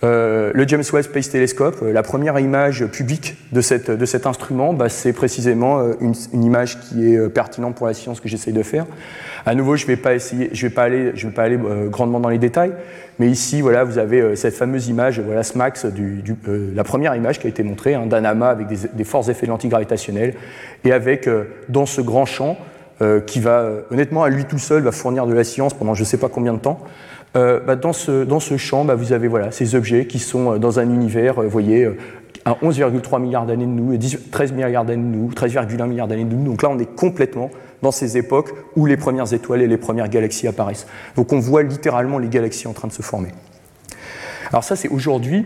Euh, 0.04 0.52
le 0.54 0.68
James 0.68 0.84
Webb 0.92 1.04
Space 1.04 1.30
Telescope, 1.30 1.78
euh, 1.82 1.94
la 1.94 2.04
première 2.04 2.38
image 2.40 2.86
publique 2.88 3.38
de, 3.52 3.62
cet 3.62 4.26
instrument, 4.26 4.74
bah, 4.74 4.90
c'est 4.90 5.14
précisément 5.14 5.80
euh, 5.80 5.94
une, 6.02 6.44
image 6.44 6.80
qui 6.82 7.14
est 7.14 7.30
pertinente 7.30 7.76
pour 7.76 7.88
la 7.88 7.94
science 7.94 8.20
que 8.20 8.28
j'essaye 8.28 8.54
de 8.54 8.64
faire. 8.64 8.86
À 9.46 9.56
nouveau, 9.56 9.76
je 9.78 9.84
ne 9.84 9.88
vais 9.88 9.98
pas 9.98 10.84
aller, 10.84 11.60
grandement 11.90 12.20
dans 12.20 12.30
les 12.30 12.40
détails, 12.40 12.74
mais 13.20 13.30
ici, 13.30 13.62
voilà, 13.62 13.84
vous 13.84 13.98
avez 13.98 14.36
cette 14.36 14.56
fameuse 14.56 14.88
image, 14.88 15.20
voilà, 15.20 15.44
SMAX, 15.44 15.86
la 16.76 16.84
première 16.84 17.16
image 17.16 17.40
qui 17.40 17.48
a 17.48 17.50
été 17.50 17.64
montrée 17.64 17.94
hein, 17.94 18.08
d'un 18.08 18.26
amas 18.26 18.50
avec 18.50 18.68
des, 18.68 18.78
des, 18.92 19.04
forts 19.04 19.30
effets 19.30 19.48
antigravitationnels 19.50 20.34
et 20.84 20.92
avec 20.92 21.30
dans 21.70 21.86
ce 21.86 22.02
grand 22.02 22.26
champ 22.26 22.58
qui 23.28 23.40
va, 23.40 23.70
honnêtement, 23.92 24.24
à 24.24 24.30
lui 24.30 24.46
tout 24.46 24.58
seul, 24.58 24.82
va 24.82 24.92
fournir 24.92 25.28
de 25.28 25.34
la 25.34 25.44
science 25.44 25.76
pendant 25.76 25.94
je 25.94 26.02
ne 26.02 26.06
sais 26.06 26.18
pas 26.18 26.30
combien 26.30 26.54
de 26.54 26.60
temps. 26.60 26.80
Euh, 27.36 27.60
bah, 27.60 27.76
dans, 27.76 27.94
ce, 27.94 28.24
dans, 28.24 28.40
ce, 28.40 28.58
champ, 28.58 28.86
bah, 28.86 28.96
vous 28.96 29.12
avez 29.12 29.28
voilà, 29.28 29.52
ces 29.52 29.76
objets 29.76 30.06
qui 30.06 30.20
sont 30.20 30.54
euh, 30.54 30.58
dans 30.58 30.80
un 30.80 30.90
univers, 30.90 31.42
euh, 31.42 31.48
voyez, 31.48 31.90
à 32.46 32.54
11,3 32.64 33.22
milliards 33.22 33.46
d'années 33.46 33.66
de 33.66 33.72
nous, 33.72 33.94
et 33.94 34.00
13 34.00 34.54
milliards 34.54 34.86
d'années 34.86 35.04
de 35.04 35.18
nous, 35.18 35.30
13,1 35.32 35.88
milliards 35.88 36.08
d'années 36.08 36.24
de 36.24 36.34
nous. 36.34 36.46
Donc 36.46 36.62
là, 36.62 36.70
on 36.70 36.80
est 36.80 36.96
complètement 36.96 37.50
dans 37.82 37.92
ces 37.92 38.18
époques 38.18 38.54
où 38.76 38.86
les 38.86 38.98
premières 38.98 39.34
étoiles 39.34 39.62
et 39.62 39.68
les 39.68 39.78
premières 39.78 40.10
galaxies 40.10 40.48
apparaissent. 40.48 40.88
Donc 41.16 41.34
on 41.34 41.40
voit 41.40 41.64
littéralement 41.64 42.20
les 42.20 42.30
galaxies 42.30 42.68
en 42.68 42.74
train 42.74 42.88
de 42.88 42.94
se 42.94 43.02
former. 43.02 43.30
Alors 44.50 44.64
ça, 44.64 44.76
c'est 44.76 44.88
aujourd'hui. 44.88 45.46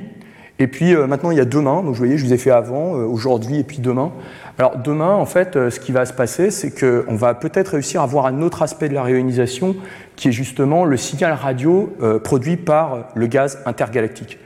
Et 0.60 0.68
puis 0.68 0.94
maintenant, 0.94 1.32
il 1.32 1.38
y 1.38 1.42
a 1.42 1.46
demain. 1.46 1.78
Donc, 1.78 1.86
vous 1.86 1.94
voyez, 1.94 2.18
je 2.18 2.26
vous 2.26 2.34
ai 2.34 2.38
fait 2.38 2.52
avant, 2.52 2.92
aujourd'hui 2.92 3.60
et 3.60 3.64
puis 3.64 3.80
demain. 3.80 4.12
Alors 4.60 4.76
demain, 4.78 5.14
en 5.14 5.26
fait, 5.26 5.54
ce 5.70 5.80
qui 5.80 5.94
va 5.94 6.06
se 6.06 6.12
passer, 6.12 6.52
c'est 6.52 6.70
qu'on 6.70 7.16
va 7.16 7.34
peut-être 7.34 7.70
réussir 7.70 8.02
à 8.02 8.06
voir 8.06 8.26
un 8.26 8.42
autre 8.42 8.62
aspect 8.62 8.90
de 8.90 8.94
la 8.94 9.04
réionisation 9.04 9.78
qui 10.18 10.28
est 10.28 10.32
justement 10.34 10.84
le 10.84 10.98
signal 10.98 11.32
radio 11.32 11.96
euh, 12.02 12.20
produit 12.20 12.58
par 12.58 13.06
le 13.16 13.28
gaz 13.28 13.60
intergalactique. 13.66 14.38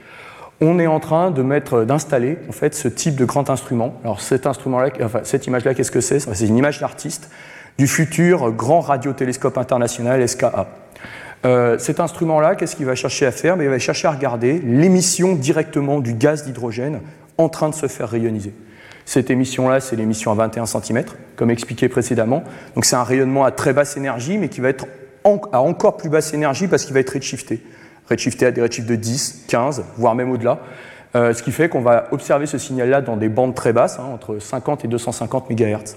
On 0.60 0.78
est 0.78 0.86
en 0.86 1.00
train 1.00 1.32
de 1.32 1.42
mettre, 1.42 1.82
d'installer 1.82 2.38
en 2.48 2.52
fait 2.52 2.76
ce 2.76 2.86
type 2.86 3.16
de 3.16 3.24
grand 3.24 3.50
instrument. 3.50 3.96
Alors 4.04 4.20
cet 4.20 4.46
instrument-là, 4.46 4.90
enfin 5.02 5.18
cette 5.24 5.48
image-là, 5.48 5.74
qu'est-ce 5.74 5.90
que 5.90 6.00
c'est? 6.00 6.20
C'est 6.20 6.46
une 6.46 6.56
image 6.56 6.78
d'artiste 6.78 7.28
du 7.76 7.88
futur 7.88 8.52
grand 8.52 8.78
radiotélescope 8.82 9.58
international 9.58 10.28
SKA. 10.28 10.68
Euh, 11.44 11.76
cet 11.78 11.98
instrument-là, 11.98 12.54
qu'est-ce 12.54 12.76
qu'il 12.76 12.86
va 12.86 12.94
chercher 12.94 13.26
à 13.26 13.32
faire? 13.32 13.60
Il 13.60 13.68
va 13.68 13.80
chercher 13.80 14.06
à 14.06 14.12
regarder 14.12 14.60
l'émission 14.60 15.34
directement 15.34 15.98
du 15.98 16.14
gaz 16.14 16.44
d'hydrogène 16.44 17.00
en 17.36 17.48
train 17.48 17.68
de 17.68 17.74
se 17.74 17.88
faire 17.88 18.08
rayoniser. 18.08 18.54
Cette 19.04 19.30
émission-là, 19.30 19.80
c'est 19.80 19.96
l'émission 19.96 20.32
à 20.32 20.34
21 20.34 20.66
cm, 20.66 21.04
comme 21.36 21.50
expliqué 21.50 21.88
précédemment. 21.88 22.42
Donc 22.74 22.84
c'est 22.84 22.96
un 22.96 23.04
rayonnement 23.04 23.44
à 23.44 23.50
très 23.50 23.72
basse 23.72 23.96
énergie, 23.96 24.38
mais 24.38 24.48
qui 24.48 24.60
va 24.60 24.68
être 24.68 24.86
à 25.52 25.60
encore 25.60 25.96
plus 25.96 26.08
basse 26.08 26.34
énergie 26.34 26.68
parce 26.68 26.84
qu'il 26.84 26.94
va 26.94 27.00
être 27.00 27.12
redshifté. 27.12 27.62
Redshifté 28.08 28.46
à 28.46 28.50
des 28.50 28.60
redshifts 28.60 28.88
de 28.88 28.96
10, 28.96 29.44
15, 29.48 29.84
voire 29.96 30.14
même 30.14 30.30
au-delà. 30.30 30.60
Euh, 31.16 31.32
ce 31.32 31.42
qui 31.42 31.52
fait 31.52 31.68
qu'on 31.68 31.80
va 31.80 32.08
observer 32.10 32.46
ce 32.46 32.58
signal-là 32.58 33.00
dans 33.00 33.16
des 33.16 33.28
bandes 33.28 33.54
très 33.54 33.72
basses, 33.72 33.98
hein, 33.98 34.06
entre 34.12 34.38
50 34.38 34.84
et 34.84 34.88
250 34.88 35.48
MHz. 35.48 35.96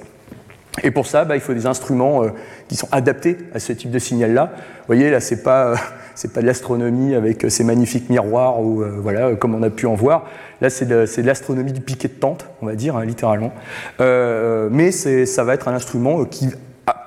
Et 0.83 0.92
pour 0.92 1.07
ça, 1.07 1.25
bah, 1.25 1.36
il 1.36 1.42
faut 1.42 1.54
des 1.54 1.65
instruments 1.65 2.24
euh, 2.24 2.30
qui 2.68 2.75
sont 2.75 2.88
adaptés 2.92 3.38
à 3.54 3.59
ce 3.59 3.74
type 3.74 3.89
de 3.89 4.00
signal-là. 4.00 4.51
Vous 4.54 4.86
voyez, 4.88 5.09
là, 5.09 5.19
c'est 5.19 5.42
pas, 5.42 5.69
euh, 5.69 5.75
c'est 6.18 6.34
pas 6.34 6.42
de 6.42 6.48
l'astronomie 6.48 7.16
avec 7.16 7.46
ces 7.50 7.64
magnifiques 7.64 8.10
miroirs 8.10 8.60
ou 8.60 8.84
voilà, 9.02 9.36
comme 9.36 9.54
on 9.56 9.64
a 9.64 9.69
pu 9.69 9.86
en 9.86 9.94
voir. 9.94 10.25
Là, 10.62 10.69
c'est 10.69 10.86
de, 10.86 11.06
l'astronomie 11.22 11.72
du 11.72 11.81
piquet 11.81 12.08
de 12.08 12.14
tente, 12.14 12.48
on 12.62 12.66
va 12.66 12.75
dire, 12.75 12.96
hein, 12.96 13.06
littéralement. 13.06 13.54
mais 14.00 14.92
ça 14.92 15.44
va 15.44 15.54
être 15.54 15.68
un 15.68 15.74
instrument 15.74 16.25
qui 16.25 16.50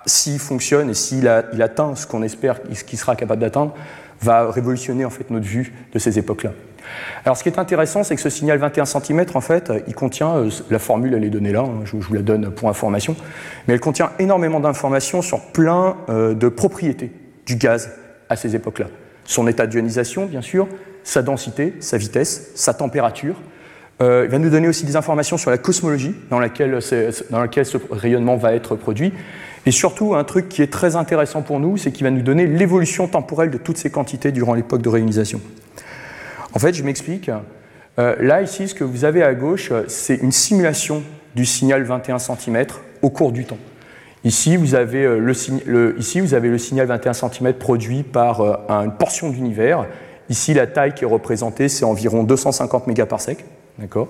s'il 0.07 0.39
fonctionne 0.39 0.91
et 0.91 0.95
s'il 0.95 1.29
atteint 1.29 1.95
ce 1.95 2.07
qu'on 2.07 2.23
espère 2.23 2.61
qu'il 2.63 2.99
sera 2.99 3.17
capable 3.17 3.41
d'atteindre, 3.41 3.75
va 4.21 4.51
révolutionner 4.51 5.05
en 5.05 5.11
fait 5.11 5.31
notre 5.31 5.47
vue 5.47 5.73
de 5.93 5.99
ces 5.99 6.19
époques-là. 6.19 6.53
Alors 7.25 7.37
ce 7.37 7.43
qui 7.43 7.49
est 7.49 7.59
intéressant, 7.59 8.03
c'est 8.03 8.17
que 8.17 8.21
ce 8.21 8.31
signal 8.31 8.59
21 8.59 8.85
cm, 8.85 9.27
en 9.35 9.41
fait, 9.41 9.73
il 9.87 9.95
contient, 9.95 10.37
euh, 10.37 10.51
la 10.71 10.79
formule 10.79 11.15
elle 11.15 11.25
est 11.25 11.31
donnée 11.31 11.53
là, 11.53 11.61
hein, 11.61 11.81
je, 11.85 11.97
vous 11.97 12.15
la 12.15 12.23
donne 12.23 12.51
pour 12.51 12.69
information, 12.69 13.17
mais 13.67 13.75
elle 13.75 13.81
contient 13.81 14.11
énormément 14.19 14.61
d'informations 14.61 15.23
sur 15.23 15.41
plein 15.53 15.97
euh, 16.09 16.35
de 16.35 16.49
propriétés 16.49 17.13
du 17.47 17.57
gaz 17.57 17.91
à 18.29 18.37
ces 18.37 18.57
époques-là. 18.57 18.87
Son 19.31 19.47
état 19.47 19.69
d'ionisation, 19.69 20.27
bien 20.27 20.43
sûr, 20.43 20.67
sa 21.05 21.23
densité, 21.23 21.75
sa 21.79 21.99
vitesse, 21.99 22.51
sa 22.57 22.75
température. 22.75 23.37
Euh, 24.03 24.23
il 24.25 24.31
va 24.31 24.41
nous 24.41 24.51
donner 24.51 24.67
aussi 24.67 24.85
des 24.85 24.97
informations 24.97 25.37
sur 25.37 25.53
la 25.53 25.59
cosmologie 25.59 26.17
dans 26.31 26.41
laquelle, 26.41 26.83
ce 26.83 27.77
rayonnement 27.93 28.35
va 28.35 28.55
être 28.55 28.75
produit 28.75 29.13
et 29.67 29.71
surtout, 29.71 30.17
un 30.17 30.25
truc 30.25 30.49
qui 30.49 30.63
est 30.63 30.73
très 30.73 30.97
intéressant 30.97 31.43
pour 31.43 31.61
nous, 31.61 31.77
c'est 31.77 31.93
qu'il 31.93 32.03
va 32.03 32.11
nous 32.11 32.23
donner 32.23 32.49
l'évolution 32.49 33.07
temporelle 33.07 33.53
de 33.53 33.59
toutes 33.59 33.77
ces 33.77 33.89
quantités 33.89 34.33
durant 34.33 34.55
l'époque 34.55 34.83
de 34.83 34.89
réionisation. 34.89 35.41
En 36.53 36.59
fait, 36.59 36.75
je 36.75 36.83
m'explique. 36.83 37.31
Euh, 38.01 38.17
là, 38.19 38.43
ici, 38.43 38.67
ce 38.67 38.75
que 38.75 38.83
vous 38.83 39.05
avez 39.05 39.23
à 39.23 39.35
gauche, 39.35 39.71
c'est 39.87 40.17
une 40.17 40.33
simulation 40.33 41.05
du 41.37 41.47
signal 41.47 41.85
21 41.85 42.19
cm 42.19 42.67
au 43.01 43.11
cours 43.11 43.31
du 43.31 43.45
temps. 43.45 43.59
Ici, 44.23 44.57
vous 44.57 44.75
avez 44.75 45.05
euh, 45.05 45.19
le, 45.19 45.97
ici, 45.99 46.21
vous 46.21 46.35
avez 46.35 46.49
le 46.49 46.59
signal 46.59 46.87
21 46.87 47.13
cm 47.15 47.55
produit 47.55 48.03
par 48.03 48.41
euh, 48.41 48.57
une 48.69 48.93
portion 48.93 49.31
d'univers. 49.31 49.87
Ici, 50.29 50.53
la 50.53 50.67
taille 50.67 50.95
qui 50.95 51.05
est 51.05 51.09
représentée, 51.09 51.69
c'est 51.69 51.85
environ 51.85 52.23
250 52.23 52.87
mégaparsecs. 52.87 53.45
D'accord? 53.79 54.09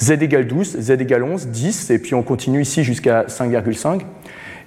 Z 0.00 0.10
égale 0.22 0.48
12, 0.48 0.80
Z 0.80 0.90
égale 0.90 1.22
11, 1.22 1.46
10, 1.46 1.90
et 1.90 1.98
puis 2.00 2.14
on 2.14 2.22
continue 2.22 2.62
ici 2.62 2.82
jusqu'à 2.82 3.24
5,5. 3.28 4.00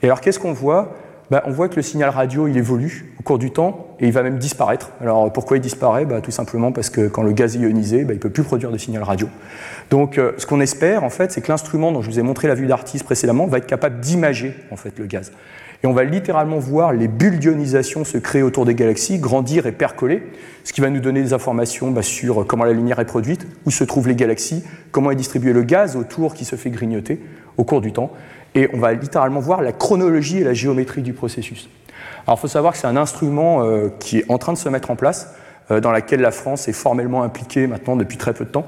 Et 0.01 0.05
alors 0.05 0.21
qu'est-ce 0.21 0.39
qu'on 0.39 0.53
voit? 0.53 0.95
Bah, 1.31 1.43
On 1.45 1.51
voit 1.51 1.69
que 1.69 1.75
le 1.75 1.81
signal 1.81 2.09
radio 2.09 2.47
il 2.47 2.57
évolue 2.57 3.13
au 3.19 3.23
cours 3.23 3.39
du 3.39 3.51
temps 3.51 3.87
et 3.99 4.07
il 4.07 4.11
va 4.11 4.23
même 4.23 4.37
disparaître. 4.37 4.91
Alors 5.01 5.31
pourquoi 5.31 5.57
il 5.57 5.61
disparaît? 5.61 6.05
Bah, 6.05 6.21
Tout 6.21 6.31
simplement 6.31 6.71
parce 6.71 6.89
que 6.89 7.07
quand 7.07 7.23
le 7.23 7.31
gaz 7.31 7.55
est 7.55 7.59
ionisé, 7.59 8.03
bah, 8.03 8.13
il 8.13 8.17
ne 8.17 8.21
peut 8.21 8.29
plus 8.29 8.43
produire 8.43 8.71
de 8.71 8.77
signal 8.77 9.03
radio. 9.03 9.27
Donc 9.89 10.17
euh, 10.17 10.33
ce 10.37 10.45
qu'on 10.45 10.61
espère 10.61 11.03
en 11.03 11.09
fait, 11.09 11.31
c'est 11.31 11.41
que 11.41 11.49
l'instrument 11.49 11.91
dont 11.91 12.01
je 12.01 12.09
vous 12.09 12.19
ai 12.19 12.23
montré 12.23 12.47
la 12.47 12.55
vue 12.55 12.67
d'artiste 12.67 13.05
précédemment 13.05 13.47
va 13.47 13.57
être 13.57 13.67
capable 13.67 13.99
d'imager 13.99 14.55
en 14.71 14.75
fait 14.75 14.97
le 14.99 15.05
gaz. 15.05 15.31
Et 15.83 15.87
on 15.87 15.93
va 15.93 16.03
littéralement 16.03 16.57
voir 16.57 16.91
les 16.91 17.07
bulles 17.07 17.37
d'ionisation 17.37 18.03
se 18.03 18.17
créer 18.17 18.41
autour 18.41 18.65
des 18.65 18.73
galaxies, 18.73 19.19
grandir 19.19 19.67
et 19.67 19.71
percoler, 19.71 20.23
ce 20.63 20.73
qui 20.73 20.81
va 20.81 20.89
nous 20.89 20.99
donner 20.99 21.21
des 21.21 21.33
informations 21.33 21.93
sur 22.01 22.47
comment 22.47 22.63
la 22.63 22.73
lumière 22.73 22.99
est 22.99 23.05
produite, 23.05 23.45
où 23.65 23.71
se 23.71 23.83
trouvent 23.83 24.07
les 24.07 24.15
galaxies, 24.15 24.63
comment 24.91 25.11
est 25.11 25.15
distribué 25.15 25.53
le 25.53 25.61
gaz 25.61 25.95
autour 25.95 26.33
qui 26.33 26.45
se 26.45 26.55
fait 26.55 26.71
grignoter 26.71 27.21
au 27.57 27.63
cours 27.63 27.81
du 27.81 27.91
temps 27.91 28.11
et 28.57 28.69
on 28.73 28.79
va 28.79 28.93
littéralement 28.93 29.39
voir 29.39 29.61
la 29.61 29.71
chronologie 29.71 30.39
et 30.39 30.43
la 30.43 30.53
géométrie 30.53 31.01
du 31.01 31.13
processus. 31.13 31.69
Alors 32.25 32.37
il 32.37 32.41
faut 32.41 32.47
savoir 32.47 32.73
que 32.73 32.79
c'est 32.79 32.87
un 32.87 32.97
instrument 32.97 33.63
euh, 33.63 33.89
qui 33.99 34.17
est 34.19 34.25
en 34.29 34.37
train 34.37 34.53
de 34.53 34.57
se 34.57 34.69
mettre 34.69 34.91
en 34.91 34.95
place. 34.95 35.33
dans 35.69 35.91
laquelle 35.91 36.21
la 36.21 36.31
France 36.31 36.69
est 36.69 36.73
formellement 36.73 37.23
impliquée 37.23 37.67
maintenant 37.67 37.97
depuis 37.97 38.17
très 38.17 38.33
peu 38.33 38.45
de 38.45 38.49
temps. 38.49 38.65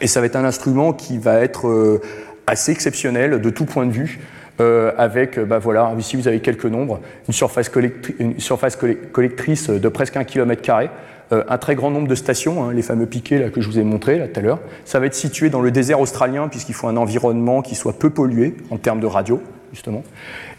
Et 0.00 0.08
ça 0.08 0.18
va 0.18 0.26
être 0.26 0.34
un 0.34 0.44
instrument 0.44 0.92
qui 0.92 1.16
va 1.16 1.40
être 1.40 2.00
assez 2.48 2.72
exceptionnel 2.72 3.40
de 3.40 3.50
tout 3.50 3.66
point 3.66 3.86
de 3.86 3.92
vue. 3.92 4.18
avec, 4.58 5.38
bah 5.38 5.60
voilà, 5.60 5.94
ici 5.96 6.16
vous 6.16 6.26
avez 6.26 6.40
quelques 6.40 6.66
nombres, 6.66 6.98
une 7.28 7.34
surface, 7.34 7.70
une 8.18 8.40
surface 8.40 8.76
collectrice 9.12 9.70
de 9.70 9.88
presque 9.88 10.16
un 10.16 10.24
kilomètre 10.24 10.62
carré, 10.62 10.86
euh, 10.86 10.90
un 11.30 11.58
très 11.58 11.74
grand 11.74 11.90
nombre 11.90 12.08
de 12.08 12.14
stations, 12.14 12.64
hein, 12.64 12.72
les 12.72 12.82
fameux 12.82 13.06
piquets 13.06 13.38
là, 13.38 13.50
que 13.50 13.60
je 13.60 13.68
vous 13.68 13.78
ai 13.78 13.84
montrés 13.84 14.30
tout 14.32 14.40
à 14.40 14.42
l'heure. 14.42 14.60
Ça 14.84 14.98
va 14.98 15.06
être 15.06 15.14
situé 15.14 15.50
dans 15.50 15.60
le 15.60 15.70
désert 15.70 16.00
australien 16.00 16.48
puisqu'il 16.48 16.74
faut 16.74 16.88
un 16.88 16.96
environnement 16.96 17.62
qui 17.62 17.74
soit 17.74 17.98
peu 17.98 18.10
pollué 18.10 18.56
en 18.70 18.78
termes 18.78 19.00
de 19.00 19.06
radio, 19.06 19.42
justement, 19.72 20.02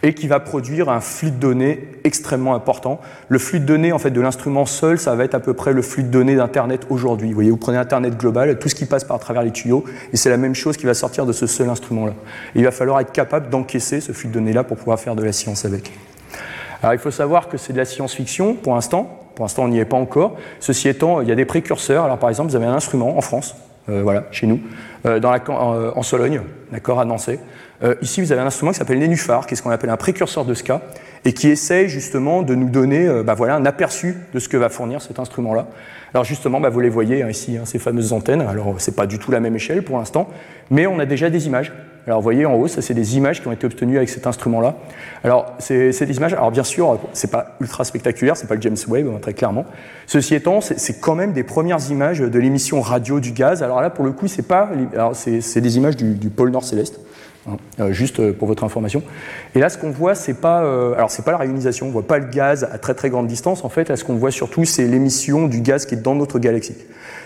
et 0.03 0.13
qui 0.13 0.27
va 0.27 0.39
produire 0.39 0.89
un 0.89 0.99
flux 0.99 1.31
de 1.31 1.37
données 1.37 1.87
extrêmement 2.03 2.53
important. 2.53 3.01
Le 3.29 3.39
flux 3.39 3.59
de 3.59 3.65
données 3.65 3.91
en 3.91 3.97
fait 3.97 4.11
de 4.11 4.21
l'instrument 4.21 4.67
seul, 4.67 4.99
ça 4.99 5.15
va 5.15 5.23
être 5.23 5.33
à 5.33 5.39
peu 5.39 5.55
près 5.55 5.73
le 5.73 5.81
flux 5.81 6.03
de 6.03 6.09
données 6.09 6.35
d'Internet 6.35 6.85
aujourd'hui. 6.89 7.29
Vous 7.29 7.35
voyez, 7.35 7.49
vous 7.49 7.57
prenez 7.57 7.77
Internet 7.77 8.15
global, 8.15 8.59
tout 8.59 8.69
ce 8.69 8.75
qui 8.75 8.85
passe 8.85 9.03
par 9.03 9.17
travers 9.19 9.41
les 9.41 9.51
tuyaux, 9.51 9.83
et 10.13 10.17
c'est 10.17 10.29
la 10.29 10.37
même 10.37 10.53
chose 10.55 10.77
qui 10.77 10.85
va 10.85 10.93
sortir 10.93 11.25
de 11.25 11.33
ce 11.33 11.47
seul 11.47 11.69
instrument-là. 11.69 12.13
Il 12.53 12.63
va 12.63 12.71
falloir 12.71 12.99
être 12.99 13.11
capable 13.11 13.49
d'encaisser 13.49 14.01
ce 14.01 14.11
flux 14.11 14.29
de 14.29 14.33
données-là 14.33 14.63
pour 14.63 14.77
pouvoir 14.77 14.99
faire 14.99 15.15
de 15.15 15.23
la 15.23 15.31
science 15.31 15.65
avec. 15.65 15.91
Alors 16.81 16.93
il 16.93 16.99
faut 16.99 17.11
savoir 17.11 17.49
que 17.49 17.57
c'est 17.57 17.73
de 17.73 17.77
la 17.77 17.85
science-fiction 17.85 18.53
pour 18.53 18.75
l'instant, 18.75 19.18
pour 19.35 19.45
l'instant, 19.45 19.63
on 19.63 19.67
n'y 19.69 19.79
est 19.79 19.85
pas 19.85 19.97
encore. 19.97 20.35
Ceci 20.59 20.89
étant, 20.89 21.21
il 21.21 21.27
y 21.27 21.31
a 21.31 21.35
des 21.35 21.45
précurseurs. 21.45 22.05
Alors, 22.05 22.17
par 22.17 22.29
exemple, 22.29 22.49
vous 22.49 22.55
avez 22.55 22.65
un 22.65 22.73
instrument 22.73 23.17
en 23.17 23.21
France, 23.21 23.55
euh, 23.89 24.01
voilà, 24.03 24.25
chez 24.31 24.47
nous, 24.47 24.59
euh, 25.05 25.19
dans 25.19 25.31
la, 25.31 25.39
en, 25.49 25.97
en, 25.97 26.03
Sologne, 26.03 26.41
d'accord, 26.71 26.99
à 26.99 27.05
Nancy. 27.05 27.39
Euh, 27.83 27.95
ici, 28.01 28.21
vous 28.21 28.31
avez 28.31 28.41
un 28.41 28.47
instrument 28.47 28.71
qui 28.71 28.77
s'appelle 28.77 28.99
Nénuphar, 28.99 29.47
qui 29.47 29.53
est 29.53 29.57
ce 29.57 29.63
qu'on 29.63 29.69
appelle 29.69 29.89
un 29.89 29.97
précurseur 29.97 30.45
de 30.45 30.53
ska, 30.53 30.81
et 31.25 31.33
qui 31.33 31.49
essaye 31.49 31.89
justement 31.89 32.41
de 32.43 32.55
nous 32.55 32.69
donner 32.69 33.09
bah, 33.23 33.33
voilà, 33.33 33.55
un 33.55 33.65
aperçu 33.65 34.15
de 34.33 34.39
ce 34.39 34.47
que 34.47 34.57
va 34.57 34.69
fournir 34.69 35.01
cet 35.01 35.19
instrument-là. 35.19 35.67
Alors 36.13 36.23
justement, 36.23 36.59
bah, 36.59 36.69
vous 36.69 36.79
les 36.79 36.89
voyez 36.89 37.23
hein, 37.23 37.29
ici, 37.29 37.57
hein, 37.57 37.65
ces 37.65 37.79
fameuses 37.79 38.13
antennes. 38.13 38.41
Alors, 38.41 38.75
c'est 38.77 38.95
pas 38.95 39.05
du 39.05 39.19
tout 39.19 39.31
la 39.31 39.39
même 39.39 39.55
échelle 39.55 39.83
pour 39.83 39.97
l'instant, 39.97 40.29
mais 40.69 40.87
on 40.87 40.99
a 40.99 41.05
déjà 41.05 41.29
des 41.29 41.47
images. 41.47 41.73
Alors 42.07 42.19
vous 42.19 42.23
voyez 42.23 42.45
en 42.45 42.55
haut, 42.55 42.67
ça 42.67 42.81
c'est 42.81 42.93
des 42.93 43.17
images 43.17 43.41
qui 43.41 43.47
ont 43.47 43.51
été 43.51 43.65
obtenues 43.65 43.97
avec 43.97 44.09
cet 44.09 44.25
instrument-là. 44.25 44.75
Alors 45.23 45.53
c'est 45.59 45.91
images, 46.09 46.33
alors 46.33 46.51
bien 46.51 46.63
sûr, 46.63 46.99
c'est 47.13 47.29
pas 47.29 47.55
ultra 47.59 47.83
spectaculaire, 47.83 48.35
c'est 48.37 48.47
pas 48.47 48.55
le 48.55 48.61
James 48.61 48.77
Webb 48.87 49.07
hein, 49.07 49.19
très 49.21 49.33
clairement. 49.33 49.65
Ceci 50.07 50.35
étant, 50.35 50.61
c'est 50.61 50.99
quand 50.99 51.15
même 51.15 51.33
des 51.33 51.43
premières 51.43 51.91
images 51.91 52.19
de 52.19 52.39
l'émission 52.39 52.81
radio 52.81 53.19
du 53.19 53.31
gaz. 53.31 53.61
Alors 53.63 53.81
là 53.81 53.89
pour 53.89 54.05
le 54.05 54.11
coup, 54.11 54.27
c'est 54.27 54.47
pas, 54.47 54.69
c'est 55.13 55.61
des 55.61 55.77
images 55.77 55.97
du, 55.97 56.29
pôle 56.29 56.51
Nord 56.51 56.63
céleste. 56.63 56.99
Hein, 57.49 57.57
euh, 57.79 57.91
juste 57.91 58.19
euh, 58.19 58.33
pour 58.33 58.47
votre 58.47 58.63
information. 58.63 59.01
Et 59.55 59.59
là, 59.59 59.69
ce 59.69 59.77
qu'on 59.77 59.91
voit, 59.91 60.15
c'est 60.15 60.35
pas, 60.35 60.63
euh, 60.63 60.93
alors 60.93 61.09
c'est 61.09 61.23
pas 61.23 61.31
la 61.31 61.37
réunisation, 61.37 61.87
on 61.87 61.91
voit 61.91 62.05
pas 62.05 62.19
le 62.19 62.27
gaz 62.27 62.67
à 62.71 62.77
très 62.77 62.93
très 62.93 63.09
grande 63.09 63.27
distance. 63.27 63.63
En 63.63 63.69
fait, 63.69 63.89
là, 63.89 63.95
ce 63.95 64.03
qu'on 64.03 64.15
voit 64.15 64.31
surtout, 64.31 64.65
c'est 64.65 64.85
l'émission 64.85 65.47
du 65.47 65.61
gaz 65.61 65.85
qui 65.85 65.95
est 65.95 66.01
dans 66.01 66.15
notre 66.15 66.39
galaxie. 66.39 66.75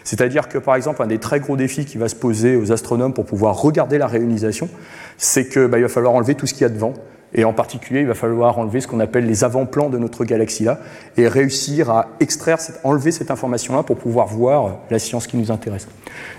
C'est-à-dire 0.03 0.47
que, 0.47 0.57
par 0.57 0.75
exemple, 0.75 1.01
un 1.01 1.07
des 1.07 1.19
très 1.19 1.39
gros 1.39 1.57
défis 1.57 1.85
qui 1.85 1.97
va 1.97 2.07
se 2.07 2.15
poser 2.15 2.55
aux 2.55 2.71
astronomes 2.71 3.13
pour 3.13 3.25
pouvoir 3.25 3.61
regarder 3.61 3.97
la 3.97 4.07
réunisation, 4.07 4.69
c'est 5.17 5.47
qu'il 5.47 5.67
bah, 5.67 5.79
va 5.79 5.87
falloir 5.87 6.13
enlever 6.13 6.35
tout 6.35 6.47
ce 6.47 6.53
qu'il 6.53 6.63
y 6.63 6.65
a 6.65 6.69
devant. 6.69 6.93
Et 7.35 7.45
en 7.45 7.53
particulier, 7.53 8.01
il 8.01 8.07
va 8.07 8.13
falloir 8.13 8.59
enlever 8.59 8.79
ce 8.79 8.87
qu'on 8.87 8.99
appelle 8.99 9.25
les 9.25 9.43
avant-plans 9.43 9.89
de 9.89 9.97
notre 9.97 10.23
galaxie-là 10.23 10.79
et 11.17 11.27
réussir 11.27 11.89
à 11.89 12.09
extraire, 12.19 12.59
enlever 12.83 13.11
cette 13.11 13.31
information-là 13.31 13.81
pour 13.81 13.97
pouvoir 13.97 14.27
voir 14.27 14.77
la 14.91 14.99
science 14.99 15.25
qui 15.25 15.37
nous 15.37 15.49
intéresse. 15.49 15.87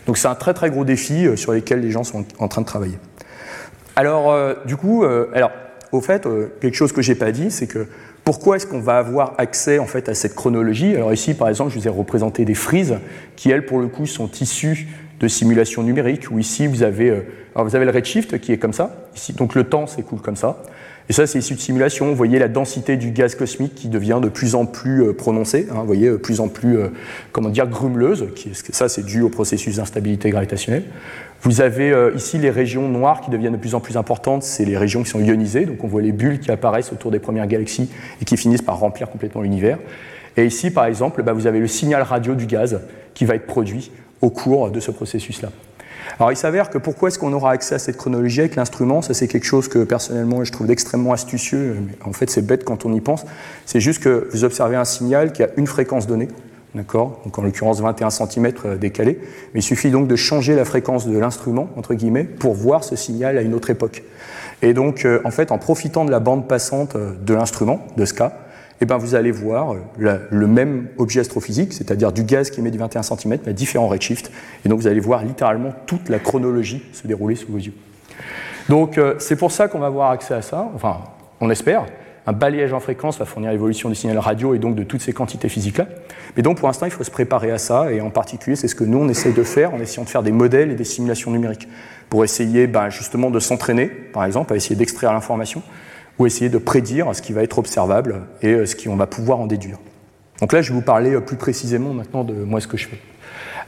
Donc 0.07 0.19
c'est 0.19 0.29
un 0.29 0.37
très 0.37 0.55
très 0.55 0.71
gros 0.71 0.85
défi 0.85 1.27
sur 1.37 1.51
lequel 1.51 1.81
les 1.81 1.91
gens 1.91 2.05
sont 2.05 2.25
en 2.39 2.47
train 2.47 2.61
de 2.61 2.67
travailler. 2.67 2.97
Alors, 3.97 4.33
euh, 4.33 4.55
du 4.67 4.77
coup, 4.77 5.05
euh, 5.05 5.29
alors, 5.35 5.51
au 5.93 6.01
fait, 6.01 6.27
quelque 6.61 6.75
chose 6.75 6.93
que 6.93 7.03
j'ai 7.03 7.15
pas 7.15 7.31
dit, 7.31 7.51
c'est 7.51 7.69
que 7.69 7.87
pourquoi 8.25 8.57
est-ce 8.57 8.67
qu'on 8.67 8.81
va 8.81 8.97
avoir 8.97 9.35
accès 9.37 9.79
en 9.79 9.87
fait 9.87 10.09
à 10.09 10.15
cette 10.15 10.35
chronologie? 10.35 10.97
Alors 10.97 11.13
ici, 11.13 11.35
par 11.35 11.49
exemple, 11.49 11.71
je 11.73 11.79
vous 11.79 11.87
ai 11.87 11.91
représenté 11.91 12.47
des 12.47 12.55
frises 12.55 12.97
qui, 13.37 13.51
elles, 13.51 13.67
pour 13.67 13.81
le 13.81 13.89
coup, 13.89 14.07
sont 14.07 14.31
issues 14.41 14.89
de 15.21 15.29
simulations 15.29 15.83
numériques. 15.83 16.31
Où 16.31 16.39
ici, 16.39 16.67
vous 16.67 16.83
avez, 16.83 17.11
euh, 17.11 17.21
vous 17.55 17.77
avez 17.77 17.85
le 17.85 17.91
redshift 17.91 18.41
qui 18.41 18.53
est 18.53 18.59
comme 18.59 18.73
ça. 18.73 18.97
Ici, 19.15 19.35
donc 19.35 19.55
le 19.55 19.65
temps 19.65 19.87
s'écoule 19.87 20.21
comme 20.21 20.37
ça. 20.37 20.63
Et 21.11 21.13
ça, 21.13 21.27
c'est 21.27 21.39
issu 21.39 21.55
de 21.55 21.61
simulation. 21.61 22.09
Vous 22.09 22.15
voyez 22.15 22.39
la 22.39 22.49
densité 22.49 22.97
du 22.97 23.11
gaz 23.11 23.35
cosmique 23.35 23.75
qui 23.75 23.89
devient 23.89 24.21
de 24.23 24.31
plus 24.31 24.55
en 24.55 24.65
plus 24.65 25.03
euh, 25.03 25.13
prononcée. 25.13 25.69
Hein, 25.71 25.81
vous 25.81 25.87
voyez, 25.87 26.11
plus 26.13 26.41
en 26.41 26.49
plus, 26.49 26.79
euh, 26.79 26.89
comment 27.31 27.51
dire, 27.51 27.67
grumeleuse. 27.67 28.27
Ça, 28.71 28.89
c'est 28.89 29.05
dû 29.05 29.21
au 29.21 29.29
processus 29.29 29.77
d'instabilité 29.77 30.31
gravitationnelle. 30.31 30.85
Vous 31.45 31.61
avez 31.61 31.93
euh, 31.93 32.11
ici 32.17 32.39
les 32.39 32.49
régions 32.49 32.89
noires 32.89 33.21
qui 33.21 33.31
deviennent 33.31 33.53
de 33.53 33.59
plus 33.59 33.75
en 33.75 33.81
plus 33.81 33.99
importantes, 33.99 34.43
c'est 34.43 34.65
les 34.65 34.79
régions 34.79 35.03
qui 35.03 35.11
sont 35.11 35.21
ionisées, 35.21 35.67
donc 35.67 35.85
on 35.85 35.87
voit 35.87 36.01
les 36.01 36.13
bulles 36.13 36.41
qui 36.41 36.51
apparaissent 36.51 36.91
autour 36.91 37.11
des 37.11 37.19
premières 37.19 37.47
galaxies 37.47 37.91
et 38.23 38.25
qui 38.25 38.39
finissent 38.39 38.63
par 38.63 38.79
remplir 38.79 39.11
complètement 39.11 39.43
l'univers. 39.43 39.79
Et 40.39 40.47
ici, 40.47 40.71
par 40.71 40.87
exemple, 40.87 41.23
bah, 41.23 41.35
vous 41.35 41.47
avez 41.47 41.61
le 41.61 41.67
signal 41.67 42.01
radio 42.01 42.35
du 42.35 42.47
gaz 42.47 42.81
qui 43.13 43.27
va 43.27 43.35
être 43.35 43.47
produit 43.47 43.93
au 44.23 44.31
cours 44.31 44.71
de 44.71 44.81
ce 44.81 44.91
processus-là. 44.91 45.51
Alors 46.19 46.33
il 46.33 46.37
s'avère 46.37 46.71
que 46.71 46.79
pourquoi 46.79 47.09
est-ce 47.09 47.19
qu'on 47.19 47.33
aura 47.35 47.51
accès 47.51 47.75
à 47.75 47.79
cette 47.79 47.99
chronologie 47.99 48.41
avec 48.41 48.57
l'instrument? 48.57 49.03
Ça 49.03 49.13
c'est 49.13 49.29
quelque 49.29 49.47
chose 49.47 49.69
que 49.69 49.85
personnellement 49.85 50.45
je 50.45 50.53
trouve 50.53 50.71
extrêmement 50.71 51.13
astucieux, 51.13 51.77
mais 51.87 51.93
en 52.05 52.13
fait 52.13 52.31
c'est 52.31 52.47
bête 52.47 52.65
quand 52.65 52.87
on 52.87 52.93
y 52.95 53.01
pense. 53.01 53.27
C'est 53.67 53.81
juste 53.81 54.03
que 54.03 54.29
vous 54.33 54.45
observez 54.45 54.77
un 54.77 54.85
signal 54.85 55.33
qui 55.33 55.43
a 55.43 55.49
une 55.57 55.67
fréquence 55.67 56.07
donnée, 56.07 56.29
D'accord 56.75 57.21
Donc 57.25 57.39
en 57.39 57.43
l'occurrence 57.43 57.81
21 57.81 58.11
cm 58.11 58.53
euh, 58.65 58.77
décalé. 58.77 59.21
Mais 59.53 59.61
il 59.61 59.63
suffit 59.63 59.91
donc 59.91 60.09
de 60.09 60.17
changer 60.17 60.57
la 60.57 60.65
fréquence 60.65 61.07
de 61.07 61.17
l'instrument, 61.17 61.69
entre 61.77 61.95
guillemets, 61.95 62.25
pour 62.25 62.55
voir 62.55 62.83
ce 62.83 62.97
signal 62.97 63.39
à 63.39 63.43
une 63.43 63.55
autre 63.55 63.71
époque. 63.71 64.03
Et 64.61 64.75
donc, 64.75 65.05
euh, 65.05 65.21
en 65.25 65.31
fait, 65.31 65.53
en 65.53 65.59
profitant 65.59 66.05
de 66.05 66.11
la 66.11 66.19
bande 66.19 66.49
passante 66.49 66.97
euh, 66.97 67.13
de 67.21 67.33
l'instrument, 67.33 67.87
de 67.97 68.05
ce 68.05 68.13
cas, 68.13 68.33
eh 68.81 68.87
ben, 68.87 68.97
vous 68.97 69.15
allez 69.15 69.31
voir 69.31 69.77
le 69.97 70.47
même 70.49 70.89
objet 70.99 71.21
astrophysique, 71.21 71.73
c'est-à-dire 71.73 72.11
du 72.11 72.25
gaz 72.25 72.51
qui 72.51 72.59
émet 72.59 72.73
du 72.73 72.79
21 72.79 73.05
cm, 73.05 73.39
à 73.47 73.53
différents 73.53 73.87
redshifts. 73.87 74.33
Et 74.65 74.69
donc, 74.69 74.81
vous 74.81 74.89
allez 74.89 74.99
voir 74.99 75.25
littéralement 75.25 75.73
toute 75.87 76.09
la 76.09 76.19
chronologie 76.19 76.83
se 76.93 77.07
dérouler 77.07 77.37
sous 77.37 77.53
vos 77.53 77.59
yeux. 77.59 77.73
Donc, 78.69 79.01
c'est 79.21 79.37
pour 79.37 79.53
ça 79.53 79.69
qu'on 79.69 79.79
va 79.79 79.87
avoir 79.87 80.11
accès 80.11 80.35
à 80.35 80.43
ça, 80.43 80.69
enfin, 80.75 80.99
on 81.41 81.51
espère. 81.51 81.87
Un 82.27 82.33
balayage 82.33 82.73
en 82.73 82.81
fréquence 82.81 83.19
va 83.19 83.27
fournir 83.27 83.51
l'évolution 83.51 83.91
du 83.91 83.95
signal 83.95 84.17
radio 84.19 84.55
et 84.55 84.59
donc 84.59 84.77
de 84.77 84.83
toutes 84.83 85.03
ces 85.03 85.13
quantités 85.13 85.51
physiques-là. 85.51 85.87
Mais 86.37 86.43
donc 86.43 86.59
pour 86.59 86.69
l'instant, 86.69 86.87
il 86.87 86.93
faut 86.93 87.05
se 87.05 87.11
préparer 87.11 87.51
à 87.51 87.59
ça, 87.59 87.93
et 87.93 88.01
en 88.01 88.11
particulier, 88.11 88.57
c'est 88.57 88.69
ce 88.69 88.75
que 88.75 88.85
nous, 88.85 88.99
on 88.99 89.09
essaie 89.09 89.33
de 89.33 89.43
faire 89.43 89.75
en 89.75 89.79
essayant 89.79 90.05
de 90.05 90.09
faire 90.09 90.23
des 90.23 90.33
modèles 90.33 90.71
et 90.71 90.75
des 90.75 90.85
simulations 90.85 91.31
numériques, 91.31 91.69
pour 92.09 92.25
essayer 92.25 92.67
ben, 92.67 92.89
justement 92.89 93.31
de 93.31 93.41
s'entraîner, 93.41 93.87
par 93.87 94.25
exemple, 94.25 94.55
à 94.55 94.57
essayer 94.57 94.75
d'extraire 94.75 95.13
l'information, 95.13 95.63
ou 96.19 96.27
essayer 96.27 96.49
de 96.49 96.59
prédire 96.59 97.15
ce 97.15 97.21
qui 97.21 97.33
va 97.33 97.43
être 97.43 97.59
observable 97.59 98.23
et 98.41 98.53
euh, 98.53 98.67
ce 98.67 98.77
qu'on 98.77 98.97
va 98.97 99.07
pouvoir 99.07 99.41
en 99.41 99.47
déduire. 99.47 99.79
Donc 100.41 100.53
là, 100.53 100.63
je 100.63 100.71
vais 100.71 100.77
vous 100.77 100.85
parler 100.85 101.13
euh, 101.13 101.21
plus 101.21 101.37
précisément 101.37 101.93
maintenant 101.93 102.25
de 102.25 102.33
moi 102.33 102.61
ce 102.61 102.69
que 102.69 102.77
je 102.77 102.87
fais. 102.87 102.99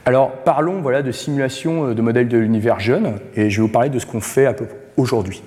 Alors 0.05 0.31
parlons 0.31 0.81
voilà, 0.81 1.01
de 1.01 1.11
simulation 1.11 1.89
euh, 1.89 1.93
de 1.93 2.01
modèles 2.01 2.29
de 2.29 2.37
l'univers 2.37 2.79
jeune, 2.79 3.19
et 3.35 3.49
je 3.49 3.57
vais 3.57 3.67
vous 3.67 3.71
parler 3.71 3.89
de 3.89 3.99
ce 3.99 4.05
qu'on 4.05 4.21
fait 4.21 4.47
aujourd'hui 4.95 5.43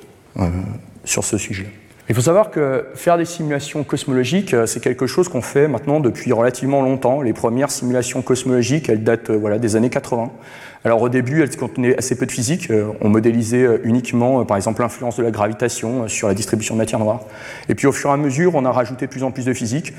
sur 1.04 1.24
ce 1.24 1.38
sujet. 1.38 1.66
Il 2.10 2.14
faut 2.16 2.22
savoir 2.22 2.50
que 2.50 2.86
faire 2.94 3.16
des 3.18 3.24
simulations 3.24 3.84
cosmologiques, 3.84 4.52
euh, 4.52 4.66
c'est 4.66 4.80
quelque 4.80 5.06
chose 5.06 5.28
qu'on 5.28 5.42
fait 5.42 5.68
maintenant 5.68 6.00
depuis 6.00 6.32
relativement 6.32 6.82
longtemps. 6.82 7.22
Les 7.22 7.32
premières 7.32 7.70
simulations 7.70 8.20
cosmologiques, 8.20 8.88
elles 8.88 9.04
datent 9.04 9.30
euh, 9.30 9.38
voilà, 9.38 9.60
des 9.60 9.76
années 9.76 9.90
80. 9.90 10.28
Alors 10.84 11.02
au 11.02 11.08
début, 11.08 11.40
elles 11.40 11.56
contenaient 11.56 11.96
assez 11.96 12.16
peu 12.16 12.26
de 12.26 12.32
physique. 12.32 12.68
Euh, 12.72 12.90
on 13.00 13.08
modélisait 13.08 13.64
uniquement, 13.84 14.44
par 14.44 14.56
exemple, 14.56 14.82
l'influence 14.82 15.18
de 15.18 15.22
la 15.22 15.30
gravitation 15.30 16.08
sur 16.08 16.26
la 16.26 16.34
distribution 16.34 16.74
de 16.74 16.80
matière 16.80 16.98
noire. 16.98 17.20
Et 17.68 17.76
puis 17.76 17.86
au 17.86 17.92
fur 17.92 18.10
et 18.10 18.14
à 18.14 18.16
mesure, 18.16 18.56
on 18.56 18.64
a 18.64 18.72
rajouté 18.72 19.06
de 19.06 19.10
plus 19.12 19.22
en 19.22 19.30
plus 19.30 19.44
de 19.44 19.52
physique. 19.52 19.92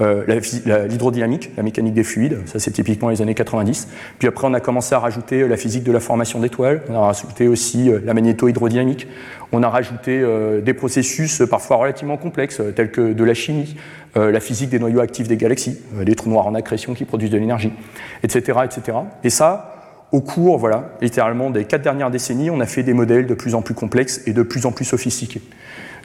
Euh, 0.00 0.86
l'hydrodynamique, 0.88 1.50
la, 1.56 1.62
mécanique 1.64 1.94
des 1.94 2.04
fluides, 2.04 2.38
ça 2.46 2.60
c'est 2.60 2.70
typiquement 2.70 3.08
les 3.08 3.20
années 3.20 3.34
90. 3.34 3.88
Puis 4.18 4.28
après 4.28 4.46
on 4.46 4.54
a 4.54 4.60
commencé 4.60 4.94
à 4.94 5.00
rajouter 5.00 5.40
euh, 5.40 5.48
la 5.48 5.56
physique 5.56 5.82
de 5.82 5.90
la 5.90 5.98
formation 5.98 6.38
d'étoiles, 6.38 6.82
on 6.88 6.94
a 6.94 7.00
rajouté 7.00 7.48
aussi 7.48 7.90
euh, 7.90 7.98
la 8.04 8.14
magnéto-hydrodynamique, 8.14 9.08
on 9.50 9.62
a 9.64 9.68
rajouté 9.68 10.22
des 10.62 10.74
processus 10.74 11.42
parfois 11.48 11.78
relativement 11.78 12.18
complexes 12.18 12.60
tels 12.76 12.90
que 12.90 13.14
de 13.14 13.24
la 13.24 13.32
chimie, 13.32 13.76
la 14.14 14.40
physique 14.40 14.68
des 14.68 14.78
noyaux 14.78 15.00
actifs 15.00 15.26
des 15.26 15.38
galaxies, 15.38 15.78
des 16.04 16.14
trous 16.14 16.28
noirs 16.28 16.46
en 16.46 16.54
accrétion 16.54 16.92
qui 16.92 17.06
produisent 17.06 17.30
de 17.30 17.38
l'énergie, 17.38 17.72
etc., 18.22 18.58
etc. 18.66 18.98
Et 19.24 19.30
ça, 19.30 20.04
au 20.12 20.20
cours, 20.20 20.58
voilà, 20.58 20.90
littéralement 21.00 21.48
des 21.48 21.64
quatre 21.64 21.80
dernières 21.80 22.10
décennies, 22.10 22.50
on 22.50 22.60
a 22.60 22.66
fait 22.66 22.82
des 22.82 22.92
modèles 22.92 23.26
de 23.26 23.32
plus 23.32 23.54
en 23.54 23.62
plus 23.62 23.72
complexes 23.72 24.20
et 24.26 24.34
de 24.34 24.42
plus 24.42 24.66
en 24.66 24.72
plus 24.72 24.84
sophistiqués. 24.84 25.40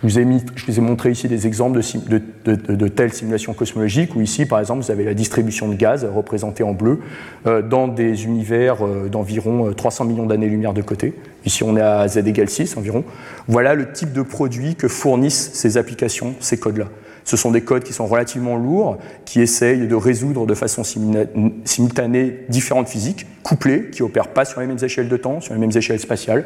Je 0.04 0.10
vous 0.10 0.20
ai, 0.20 0.82
montré 0.82 1.12
ici 1.12 1.30
des 1.30 1.48
exemples 1.48 1.80
de, 1.80 2.88
telles 2.90 3.14
simulations 3.14 3.54
cosmologiques 3.54 4.18
où 4.18 4.22
ici, 4.22 4.46
par 4.46 4.60
exemple, 4.60 4.84
vous 4.84 4.92
avez 4.92 5.06
la 5.06 5.14
distribution 5.14 5.70
de 5.70 5.76
gaz 5.76 6.06
représentée 6.14 6.64
en 6.64 6.74
bleu 6.74 7.00
euh, 7.48 7.62
dans 7.62 7.88
des 7.88 8.26
univers 8.26 8.86
euh, 8.86 9.08
d'environ 9.08 9.72
300 9.72 10.04
euh, 10.04 10.08
millions 10.10 10.26
d'années-lumière 10.26 10.74
de 10.74 10.82
côté. 10.82 11.14
Ici, 11.46 11.64
on 11.64 11.78
est 11.78 11.82
à 11.82 12.06
z 12.10 12.18
égale 12.18 12.50
6 12.50 12.76
environ. 12.76 13.06
Voilà 13.48 13.76
le 13.76 13.94
type 13.94 14.12
de 14.12 14.24
produit 14.24 14.76
que 14.76 14.90
fournissent 14.90 15.52
ces 15.54 15.78
applications, 15.78 16.36
ces 16.42 16.58
codes-là. 16.58 16.90
Ce 17.24 17.38
sont 17.38 17.52
des 17.52 17.62
codes 17.62 17.84
qui 17.84 17.94
sont 17.94 18.06
relativement 18.06 18.58
lourds, 18.58 18.98
qui 19.24 19.40
essayent 19.40 19.88
de 19.88 19.96
résoudre 19.96 20.46
de 20.46 20.54
façon 20.54 20.84
simultanée 20.84 22.40
différentes 22.50 22.90
physiques, 22.90 23.26
couplées, 23.44 23.90
qui 23.90 24.04
opèrent 24.04 24.34
pas 24.34 24.44
sur 24.44 24.60
les 24.60 24.68
mêmes 24.68 24.84
échelles 24.84 25.08
de 25.08 25.16
temps, 25.16 25.40
sur 25.40 25.54
les 25.54 25.60
mêmes 25.62 25.72
échelles 25.74 26.00
spatiales. 26.00 26.44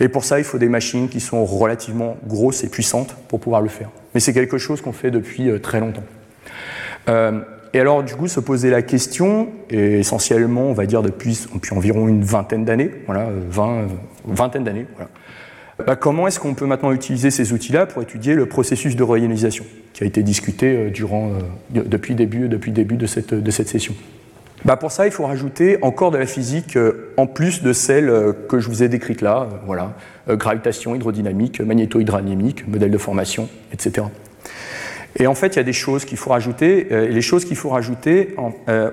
Et 0.00 0.08
pour 0.08 0.24
ça, 0.24 0.38
il 0.38 0.44
faut 0.44 0.58
des 0.58 0.68
machines 0.68 1.08
qui 1.08 1.20
sont 1.20 1.44
relativement 1.44 2.16
grosses 2.26 2.64
et 2.64 2.68
puissantes 2.68 3.14
pour 3.28 3.38
pouvoir 3.38 3.60
le 3.60 3.68
faire. 3.68 3.90
Mais 4.14 4.20
c'est 4.20 4.32
quelque 4.32 4.56
chose 4.56 4.80
qu'on 4.80 4.92
fait 4.92 5.10
depuis 5.10 5.48
euh, 5.48 5.58
très 5.58 5.78
longtemps. 5.78 6.02
Euh, 7.08 7.40
et 7.74 7.80
alors, 7.80 8.02
du 8.02 8.14
coup, 8.14 8.26
se 8.26 8.40
poser 8.40 8.70
la 8.70 8.82
question, 8.82 9.48
et 9.68 10.00
essentiellement, 10.00 10.64
on 10.64 10.72
va 10.72 10.86
dire 10.86 11.02
depuis, 11.02 11.46
depuis 11.54 11.76
environ 11.76 12.08
une 12.08 12.24
vingtaine 12.24 12.64
d'années, 12.64 12.90
voilà, 13.06 13.28
20, 13.50 13.86
vingtaine 14.24 14.64
d'années, 14.64 14.86
voilà. 14.96 15.10
Bah, 15.86 15.96
comment 15.96 16.26
est-ce 16.26 16.40
qu'on 16.40 16.54
peut 16.54 16.66
maintenant 16.66 16.92
utiliser 16.92 17.30
ces 17.30 17.52
outils-là 17.52 17.86
pour 17.86 18.02
étudier 18.02 18.34
le 18.34 18.46
processus 18.46 18.96
de 18.96 19.02
réionisation 19.02 19.64
qui 19.92 20.04
a 20.04 20.06
été 20.06 20.22
discuté 20.22 20.90
durant, 20.90 21.30
depuis, 21.70 22.12
le 22.12 22.18
début, 22.18 22.48
depuis 22.48 22.70
début 22.70 22.96
de 22.96 23.06
cette, 23.06 23.32
de 23.32 23.50
cette 23.50 23.68
session? 23.68 23.94
Bah 24.64 24.76
Pour 24.76 24.92
ça, 24.92 25.06
il 25.06 25.12
faut 25.12 25.26
rajouter 25.26 25.78
encore 25.82 26.10
de 26.10 26.18
la 26.18 26.26
physique 26.26 26.78
en 27.16 27.26
plus 27.26 27.62
de 27.62 27.72
celle 27.72 28.34
que 28.48 28.60
je 28.60 28.68
vous 28.68 28.82
ai 28.82 28.88
décrite 28.88 29.20
là, 29.20 29.48
voilà, 29.66 29.92
gravitation, 30.28 30.94
hydrodynamique, 30.94 31.60
magnéto-hydrodynamique, 31.60 32.68
modèle 32.68 32.90
de 32.90 32.98
formation, 32.98 33.48
etc. 33.72 34.06
Et 35.16 35.26
en 35.26 35.34
fait, 35.34 35.48
il 35.48 35.56
y 35.56 35.60
a 35.60 35.64
des 35.64 35.72
choses 35.72 36.04
qu'il 36.04 36.18
faut 36.18 36.30
rajouter. 36.30 36.88
Euh, 36.92 37.08
et 37.08 37.12
les 37.12 37.22
choses 37.22 37.44
qu'il 37.44 37.56
faut 37.56 37.70
rajouter, 37.70 38.36
euh, 38.68 38.90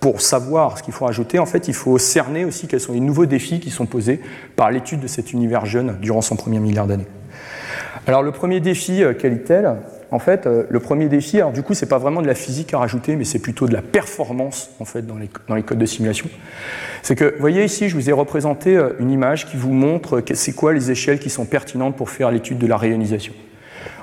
pour 0.00 0.20
savoir 0.20 0.78
ce 0.78 0.82
qu'il 0.82 0.94
faut 0.94 1.04
rajouter, 1.04 1.38
en 1.38 1.46
fait, 1.46 1.68
il 1.68 1.74
faut 1.74 1.98
cerner 1.98 2.44
aussi 2.44 2.66
quels 2.66 2.80
sont 2.80 2.92
les 2.92 3.00
nouveaux 3.00 3.26
défis 3.26 3.60
qui 3.60 3.70
sont 3.70 3.86
posés 3.86 4.20
par 4.56 4.70
l'étude 4.70 5.00
de 5.00 5.06
cet 5.06 5.32
univers 5.32 5.66
jeune 5.66 5.98
durant 6.00 6.22
son 6.22 6.36
premier 6.36 6.58
milliard 6.58 6.86
d'années. 6.86 7.06
Alors, 8.06 8.22
le 8.22 8.32
premier 8.32 8.60
défi, 8.60 9.02
euh, 9.02 9.12
quel 9.18 9.34
est-il? 9.34 9.74
En 10.12 10.18
fait, 10.18 10.46
le 10.46 10.80
premier 10.80 11.08
défi, 11.08 11.36
alors 11.38 11.52
du 11.52 11.62
coup, 11.62 11.74
c'est 11.74 11.88
pas 11.88 11.98
vraiment 11.98 12.20
de 12.20 12.26
la 12.26 12.34
physique 12.34 12.74
à 12.74 12.78
rajouter, 12.78 13.16
mais 13.16 13.24
c'est 13.24 13.38
plutôt 13.38 13.68
de 13.68 13.72
la 13.72 13.82
performance, 13.82 14.70
en 14.80 14.84
fait, 14.84 15.06
dans 15.06 15.16
les, 15.16 15.62
codes 15.62 15.78
de 15.78 15.86
simulation. 15.86 16.28
C'est 17.02 17.14
que, 17.14 17.26
vous 17.26 17.40
voyez 17.40 17.64
ici, 17.64 17.88
je 17.88 17.94
vous 17.94 18.10
ai 18.10 18.12
représenté 18.12 18.80
une 18.98 19.10
image 19.10 19.46
qui 19.46 19.56
vous 19.56 19.72
montre 19.72 20.22
c'est 20.34 20.52
quoi 20.52 20.72
les 20.72 20.90
échelles 20.90 21.20
qui 21.20 21.30
sont 21.30 21.44
pertinentes 21.44 21.96
pour 21.96 22.10
faire 22.10 22.30
l'étude 22.30 22.58
de 22.58 22.66
la 22.66 22.76
rayonisation. 22.76 23.32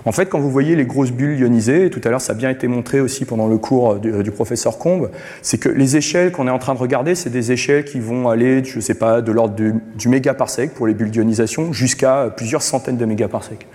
En 0.07 0.13
fait, 0.13 0.27
quand 0.27 0.39
vous 0.39 0.49
voyez 0.49 0.77
les 0.77 0.85
grosses 0.85 1.11
bulles 1.11 1.37
ionisées, 1.37 1.89
tout 1.89 1.99
à 2.05 2.09
l'heure 2.09 2.21
ça 2.21 2.31
a 2.31 2.35
bien 2.35 2.49
été 2.49 2.67
montré 2.69 3.01
aussi 3.01 3.25
pendant 3.25 3.47
le 3.47 3.57
cours 3.57 3.99
du, 3.99 4.31
professeur 4.31 4.77
Combe, 4.77 5.11
c'est 5.41 5.57
que 5.57 5.67
les 5.67 5.97
échelles 5.97 6.31
qu'on 6.31 6.47
est 6.47 6.51
en 6.51 6.59
train 6.59 6.73
de 6.75 6.79
regarder, 6.79 7.13
c'est 7.13 7.29
des 7.29 7.51
échelles 7.51 7.83
qui 7.83 7.99
vont 7.99 8.29
aller, 8.29 8.63
je 8.63 8.77
ne 8.77 8.81
sais 8.81 8.93
pas, 8.93 9.21
de 9.21 9.33
l'ordre 9.33 9.55
du, 9.55 9.73
du 9.97 10.07
mégaparsec 10.07 10.73
pour 10.73 10.87
les 10.87 10.93
bulles 10.93 11.11
d'ionisation 11.11 11.73
jusqu'à 11.73 12.31
plusieurs 12.35 12.61
centaines 12.61 12.95
de 12.95 13.03
mégaparsecs. 13.03 13.67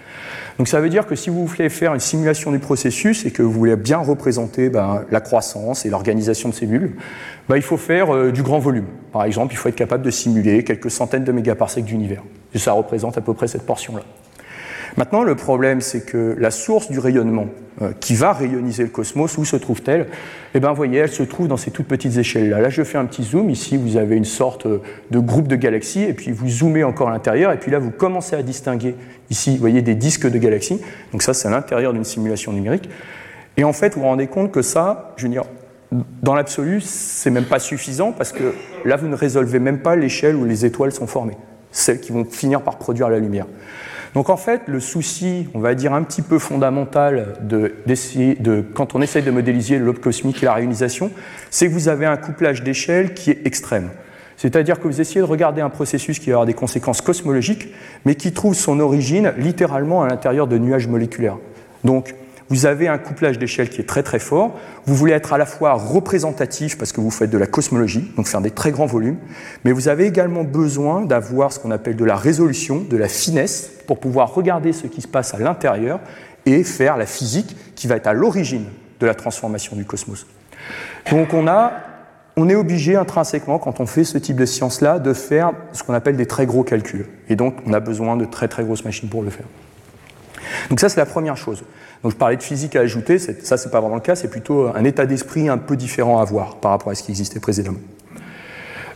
Donc 0.59 0.69
ça 0.69 0.81
veut 0.81 0.89
dire 0.89 1.07
que 1.07 1.15
si 1.15 1.31
vous 1.31 1.47
voulez 1.47 1.69
faire 1.69 1.95
une 1.95 2.01
simulation 2.01 2.53
du 2.53 2.59
processus 2.59 3.25
et 3.25 3.31
que 3.31 3.43
vous 3.43 3.53
voulez 3.53 3.77
bien 3.77 3.99
représenter 3.99 4.69
ben, 4.69 5.05
la 5.11 5.21
croissance 5.21 5.87
et 5.87 5.91
l'organisation 5.91 6.49
de 6.49 6.55
ces 6.55 6.67
bulles, 6.67 6.97
ben, 7.49 7.57
il 7.57 7.63
faut 7.63 7.77
faire 7.77 8.15
euh, 8.15 8.33
du 8.33 8.43
grand 8.43 8.59
volume. 8.59 8.87
Par 9.13 9.25
exemple, 9.25 9.55
il 9.55 9.57
faut 9.57 9.69
être 9.69 9.77
capable 9.77 10.05
de 10.05 10.11
simuler 10.11 10.65
quelques 10.65 10.91
centaines 10.91 11.25
de 11.25 11.33
mégaparsecs 11.33 11.85
d'univers. 11.85 12.23
Et 12.55 12.59
ça 12.59 12.73
représente 12.73 13.17
à 13.19 13.21
peu 13.21 13.35
près 13.35 13.49
cette 13.49 13.67
portion-là. 13.67 14.03
Maintenant, 14.97 15.23
le 15.23 15.35
problème, 15.35 15.81
c'est 15.81 16.05
que 16.05 16.37
la 16.39 16.51
source 16.51 16.91
du 16.91 16.99
rayonnement 16.99 17.47
euh, 17.81 17.93
qui 17.99 18.15
va 18.15 18.33
rayoniser 18.33 18.83
le 18.83 18.91
cosmos, 18.91 19.39
où 19.39 19.45
se 19.45 19.57
trouve-t-elle? 19.57 20.09
Eh 20.55 20.61
bien, 20.61 20.69
vous 20.69 20.77
voyez, 20.77 20.99
elle 20.99 21.09
se 21.09 21.23
trouve 21.23 21.49
dans 21.49 21.57
ces 21.57 21.71
toutes 21.71 21.87
petites 21.89 22.19
échelles-là. 22.19 22.61
Là, 22.61 22.69
je 22.69 22.83
fais 22.83 22.99
un 22.99 23.07
petit 23.07 23.23
zoom. 23.23 23.49
Ici, 23.49 23.79
vous 23.79 23.97
avez 23.97 24.17
une 24.17 24.27
sorte 24.27 24.67
de 24.67 25.19
groupe 25.19 25.49
de 25.49 25.57
galaxies, 25.57 26.03
et 26.03 26.13
puis 26.13 26.31
vous 26.31 26.49
zoomez 26.49 26.85
encore 26.85 27.09
à 27.09 27.13
l'intérieur, 27.13 27.53
et 27.53 27.59
puis 27.59 27.71
là, 27.71 27.79
vous 27.79 27.91
commencez 27.91 28.37
à 28.37 28.43
distinguer, 28.43 28.95
ici, 29.31 29.53
vous 29.53 29.61
voyez, 29.61 29.81
des 29.81 29.95
disques 29.95 30.31
de 30.31 30.39
galaxies. 30.39 30.81
Donc 31.13 31.23
ça, 31.23 31.33
c'est 31.33 31.49
à 31.49 31.51
l'intérieur 31.51 31.95
d'une 31.95 32.05
simulation 32.05 32.53
numérique. 32.53 32.91
Et 33.57 33.65
en 33.65 33.73
fait, 33.73 33.95
vous 33.95 34.03
vous 34.03 34.07
rendez 34.07 34.27
compte 34.27 34.53
que 34.53 34.63
ça, 34.63 35.15
je 35.17 35.25
veux 35.27 35.33
dire, 35.33 35.45
dans 36.23 36.35
l'absolu, 36.35 36.81
c'est 36.83 37.31
même 37.31 37.45
pas 37.45 37.59
suffisant, 37.59 38.13
parce 38.13 38.33
que 38.33 38.55
là, 38.85 38.97
vous 38.97 39.09
ne 39.09 39.15
résolvez 39.15 39.59
même 39.59 39.79
pas 39.79 39.97
l'échelle 39.97 40.37
où 40.37 40.45
les 40.45 40.67
étoiles 40.67 40.93
sont 40.93 41.07
formées, 41.07 41.37
celles 41.71 42.01
qui 42.01 42.13
vont 42.13 42.25
finir 42.25 42.61
par 42.61 42.77
produire 42.77 43.09
la 43.09 43.19
lumière. 43.19 43.47
Donc 44.15 44.29
en 44.29 44.37
fait, 44.37 44.63
le 44.67 44.79
souci, 44.79 45.49
on 45.55 45.61
va 45.61 45.75
dire 45.75 45.95
un 45.95 46.03
petit 46.03 46.23
peu 46.23 46.39
fondamental 46.39 47.35
de, 47.41 47.73
quand 48.75 48.95
on 48.95 49.01
essaye 49.01 49.23
de 49.23 49.31
modéliser 49.31 49.79
le 49.79 49.87
lobe 49.87 49.99
cosmique 49.99 50.43
et 50.43 50.47
la 50.47 50.55
réunisation, 50.55 51.11
c'est 51.51 51.67
que 51.67 51.73
vous 51.73 51.89
avez 51.89 52.05
un 52.05 52.19
couplage 52.19 52.63
d'échelle 52.63 53.15
qui 53.15 53.31
est 53.31 53.47
extrême. 53.47 53.91
C'est-à-dire 54.37 54.81
que 54.81 54.89
vous 54.89 55.01
essayez 55.01 55.21
de 55.21 55.27
regarder 55.27 55.63
un 55.63 55.71
processus 55.71 56.19
qui 56.19 56.27
va 56.27 56.35
avoir 56.35 56.47
des 56.47 56.55
conséquences 56.55 57.01
cosmologiques, 57.01 57.69
mais 58.05 58.15
qui 58.15 58.33
trouve 58.33 58.55
son 58.55 58.81
origine 58.81 59.33
littéralement 59.39 60.03
à 60.03 60.09
l'intérieur 60.09 60.47
de 60.47 60.59
nuages 60.59 60.89
moléculaires. 60.89 61.37
Vous 62.49 62.67
avez 62.67 62.89
un 62.89 62.99
couplage 62.99 63.39
d'échelle 63.39 63.69
qui 63.69 63.81
est 63.81 63.89
très 63.89 64.03
très 64.03 64.19
fort. 64.19 64.59
Vous 64.85 64.95
voulez 64.95 65.13
être 65.13 65.33
à 65.33 65.39
la 65.39 65.47
fois 65.47 65.75
représentatif 65.75 66.77
parce 66.77 66.93
que 66.93 67.01
vous 67.01 67.11
faites 67.11 67.31
de 67.31 67.39
la 67.39 67.47
cosmologie, 67.47 68.13
donc 68.17 68.27
faire 68.27 68.41
des 68.41 68.51
très 68.51 68.71
grands 68.71 68.87
volumes, 68.87 69.19
mais 69.65 69.73
vous 69.73 69.89
avez 69.89 70.07
également 70.07 70.45
besoin 70.45 71.03
d'avoir 71.03 71.53
ce 71.53 71.59
qu'on 71.59 71.71
appelle 71.71 71.97
de 71.97 72.05
la 72.05 72.17
résolution, 72.17 72.85
de 72.89 72.97
la 72.97 73.09
finesse, 73.09 73.71
pour 73.87 73.99
pouvoir 73.99 74.35
regarder 74.35 74.73
ce 74.73 74.87
qui 74.87 75.01
se 75.01 75.09
passe 75.09 75.35
à 75.35 75.39
l'intérieur 75.39 76.01
et 76.47 76.65
faire 76.65 76.97
la 76.97 77.07
physique 77.07 77.57
qui 77.75 77.87
va 77.87 77.97
être 77.97 78.07
à 78.07 78.13
l'origine 78.13 78.67
de 79.01 79.07
la 79.07 79.15
transformation 79.15 79.77
du 79.77 79.85
cosmos. 79.85 80.27
Donc 81.11 81.35
on 81.35 81.49
a 81.49 81.73
on 82.37 82.49
est 82.49 82.55
obligé 82.55 82.97
intrinsèquement, 82.97 83.59
quand 83.59 83.81
on 83.81 83.87
fait 83.87 84.05
ce 84.05 84.17
type 84.19 84.37
de 84.37 84.47
science-là, 84.47 84.99
de 84.99 85.13
faire 85.13 85.53
ce 85.73 85.83
qu'on 85.83 85.93
appelle 85.93 86.17
des 86.17 86.27
très 86.27 86.47
gros 86.47 86.63
calculs. 86.63 87.07
Et 87.29 87.37
donc, 87.37 87.57
on 87.67 87.73
a 87.73 87.81
besoin 87.81 88.17
de 88.17 88.25
très 88.25 88.49
très 88.49 88.65
grosses 88.65 88.85
machines 88.85 89.09
pour 89.09 89.23
le 89.23 89.31
faire. 89.31 89.45
Donc 90.71 90.81
ça, 90.81 90.89
c'est 90.89 91.01
la 91.01 91.07
première 91.07 91.37
chose. 91.37 91.63
Donc 92.03 92.13
je 92.13 92.17
parlais 92.17 92.37
de 92.37 92.43
physique 92.43 92.75
à 92.75 92.81
ajouter, 92.81 93.19
ça 93.19 93.57
c'est 93.57 93.71
pas 93.71 93.81
vraiment 93.81 93.95
le 93.95 94.01
cas, 94.01 94.17
c'est 94.17 94.29
plutôt 94.29 94.67
un 94.75 94.85
état 94.85 95.07
d'esprit 95.07 95.49
un 95.49 95.59
peu 95.59 95.77
différent 95.77 96.19
à 96.19 96.25
voir 96.25 96.57
par 96.57 96.73
rapport 96.73 96.91
à 96.91 96.95
ce 96.95 97.03
qui 97.03 97.13
existait 97.13 97.39
précédemment. 97.39 97.79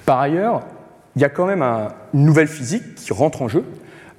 Par 0.04 0.18
ailleurs, 0.20 0.62
il 1.14 1.22
y 1.22 1.24
a 1.24 1.28
quand 1.28 1.46
même 1.46 1.62
une 1.62 2.24
nouvelle 2.24 2.48
physique 2.48 2.94
qui 2.96 3.12
rentre 3.12 3.42
en 3.42 3.48
jeu. 3.48 3.64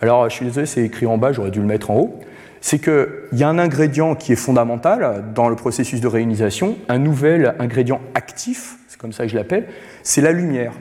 Alors 0.01 0.29
je 0.29 0.35
suis 0.35 0.45
désolé, 0.45 0.65
c'est 0.65 0.83
écrit 0.83 1.05
en 1.05 1.17
bas, 1.17 1.33
j'aurais 1.33 1.51
dû 1.51 1.59
le 1.59 1.65
mettre 1.65 1.91
en 1.91 1.97
haut. 1.97 2.19
C'est 2.61 2.79
qu'il 2.79 3.07
y 3.33 3.43
a 3.43 3.49
un 3.49 3.59
ingrédient 3.59 4.15
qui 4.15 4.31
est 4.31 4.37
fondamental 4.37 5.25
dans 5.35 5.47
le 5.47 5.55
processus 5.55 6.01
de 6.01 6.07
réunisation, 6.07 6.77
un 6.87 6.97
nouvel 6.97 7.55
ingrédient 7.59 8.01
actif, 8.15 8.77
c'est 8.87 8.99
comme 8.99 9.13
ça 9.13 9.23
que 9.23 9.29
je 9.29 9.35
l'appelle, 9.35 9.67
c'est 10.01 10.21
la 10.21 10.31
lumière. 10.31 10.73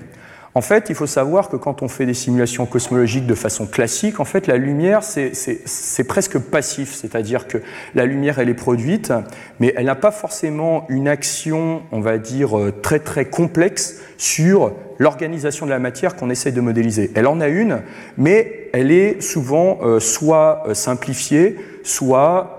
En 0.56 0.62
fait, 0.62 0.86
il 0.88 0.94
faut 0.94 1.06
savoir 1.06 1.50
que 1.50 1.56
quand 1.56 1.82
on 1.82 1.88
fait 1.88 2.06
des 2.06 2.14
simulations 2.14 2.64
cosmologiques 2.64 3.26
de 3.26 3.34
façon 3.34 3.66
classique, 3.66 4.20
en 4.20 4.24
fait, 4.24 4.46
la 4.46 4.56
lumière, 4.56 5.02
c'est 5.02 6.04
presque 6.04 6.38
passif, 6.38 6.94
c'est-à-dire 6.94 7.46
que 7.46 7.58
la 7.94 8.06
lumière, 8.06 8.38
elle 8.38 8.48
est 8.48 8.54
produite, 8.54 9.12
mais 9.60 9.74
elle 9.76 9.84
n'a 9.84 9.94
pas 9.94 10.10
forcément 10.10 10.86
une 10.88 11.08
action, 11.08 11.82
on 11.92 12.00
va 12.00 12.16
dire, 12.16 12.58
euh, 12.58 12.72
très 12.72 13.00
très 13.00 13.26
complexe 13.26 14.00
sur 14.16 14.72
l'organisation 14.98 15.66
de 15.66 15.70
la 15.72 15.78
matière 15.78 16.16
qu'on 16.16 16.30
essaie 16.30 16.52
de 16.52 16.62
modéliser. 16.62 17.10
Elle 17.14 17.26
en 17.26 17.42
a 17.42 17.48
une, 17.48 17.82
mais 18.16 18.70
elle 18.72 18.90
est 18.90 19.20
souvent 19.20 19.80
euh, 19.82 20.00
soit 20.00 20.62
euh, 20.66 20.72
simplifiée, 20.72 21.56
soit, 21.82 22.56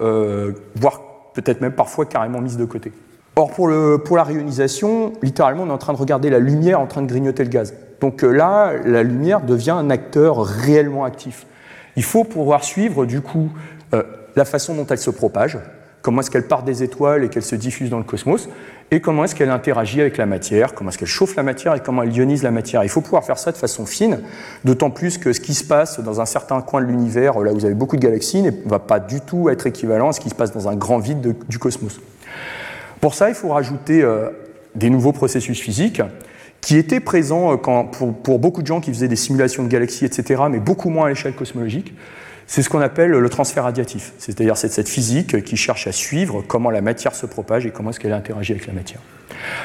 voire 0.76 1.02
peut-être 1.34 1.62
même 1.62 1.74
parfois 1.74 2.06
carrément 2.06 2.42
mise 2.42 2.58
de 2.58 2.66
côté. 2.66 2.92
Or, 3.36 3.50
pour, 3.50 3.68
le, 3.68 3.98
pour 3.98 4.18
la 4.18 4.24
réionisation, 4.24 5.14
littéralement, 5.24 5.64
on 5.64 5.70
est 5.70 5.72
en 5.72 5.80
train 5.80 5.94
de 5.94 5.98
regarder 5.98 6.30
la 6.30 6.38
lumière 6.38 6.80
en 6.80 6.86
train 6.86 7.02
de 7.02 7.08
grignoter 7.08 7.44
le 7.44 7.50
gaz. 7.50 7.74
Donc 8.02 8.24
euh, 8.24 8.32
là, 8.32 8.74
la 8.86 9.04
lumière 9.04 9.42
devient 9.42 9.72
un 9.72 9.90
acteur 9.90 10.44
réellement 10.44 11.04
actif. 11.04 11.46
Il 11.96 12.04
faut 12.04 12.24
pouvoir 12.24 12.64
suivre 12.64 13.06
du 13.06 13.22
coup 13.22 13.50
euh, 13.94 14.04
la 14.36 14.46
façon 14.46 14.76
dont 14.76 14.86
elle 14.86 15.00
se 15.00 15.10
propage, 15.10 15.58
comment 16.02 16.22
est-ce 16.22 16.30
qu'elle 16.30 16.48
part 16.48 16.64
des 16.64 16.84
étoiles 16.84 17.24
et 17.24 17.30
qu'elle 17.30 17.44
se 17.44 17.56
diffuse 17.56 17.90
dans 17.90 17.98
le 17.98 18.04
cosmos, 18.04 18.50
et 18.92 19.02
comment 19.02 19.26
est-ce 19.26 19.36
qu'elle 19.36 19.50
interagit 19.50 20.00
avec 20.00 20.18
la 20.18 20.26
matière, 20.26 20.74
comment 20.74 20.90
est-ce 20.90 20.98
qu'elle 20.98 21.08
chauffe 21.08 21.36
la 21.36 21.44
matière 21.44 21.76
et 21.76 21.80
comment 21.82 22.04
elle 22.04 22.16
ionise 22.16 22.44
la 22.44 22.52
matière. 22.52 22.84
Il 22.84 22.90
faut 22.90 23.02
pouvoir 23.02 23.26
faire 23.26 23.38
ça 23.38 23.52
de 23.52 23.58
façon 23.58 23.86
fine, 23.86 24.22
d'autant 24.64 24.90
plus 24.90 25.18
que 25.18 25.34
ce 25.34 25.42
qui 25.42 25.54
se 25.54 25.64
passe 25.64 26.00
dans 26.00 26.22
un 26.22 26.26
certain 26.26 26.62
coin 26.62 26.82
de 26.82 26.86
l'univers, 26.86 27.40
là 27.40 27.52
où 27.52 27.56
vous 27.56 27.66
avez 27.66 27.74
beaucoup 27.74 27.98
de 27.98 28.02
galaxies, 28.02 28.42
ne 28.42 28.52
va 28.66 28.80
pas 28.80 29.00
du 29.00 29.20
tout 29.20 29.50
être 29.50 29.68
équivalent 29.68 30.10
à 30.10 30.14
ce 30.14 30.22
qui 30.22 30.30
se 30.30 30.36
passe 30.36 30.54
dans 30.54 30.70
un 30.70 30.76
grand 30.76 31.00
vide 31.00 31.36
du 31.50 31.60
cosmos. 31.60 32.00
Pour 33.02 33.14
ça, 33.14 33.30
il 33.30 33.36
faut 33.36 33.50
rajouter 33.50 34.02
euh, 34.04 34.30
des 34.76 34.90
nouveaux 34.90 35.12
processus 35.12 35.60
physiques 35.60 36.02
qui 36.68 36.76
était 36.76 37.00
présent 37.00 37.54
euh, 37.54 37.56
pour, 37.56 38.40
beaucoup 38.40 38.62
de 38.62 38.68
gens 38.68 38.82
qui 38.82 38.92
faisaient 38.92 39.08
des 39.08 39.16
simulations 39.16 39.64
de 39.64 39.70
galaxies, 39.70 40.04
etc., 40.04 40.44
mais 40.50 40.60
beaucoup 40.60 40.90
moins 40.90 41.06
à 41.06 41.10
l'échelle 41.10 41.34
cosmologique. 41.34 41.94
C'est 42.46 42.62
ce 42.62 42.68
qu'on 42.68 42.82
appelle 42.82 43.12
le 43.12 43.30
transfert 43.30 43.64
radiatif, 43.64 44.12
c'est-à-dire 44.18 44.58
cette 44.58 44.90
physique 44.90 45.46
qui 45.46 45.56
cherche 45.56 45.88
à 45.88 45.94
suivre 45.94 46.44
comment 46.46 46.70
la 46.70 46.82
matière 46.82 47.16
se 47.16 47.26
propage 47.26 47.66
et 47.66 47.72
comment 47.72 47.92
est-ce 47.92 48.02
qu'elle 48.02 48.12
interagit 48.12 48.52
avec 48.52 48.68
la 48.68 48.74
matière. 48.74 49.00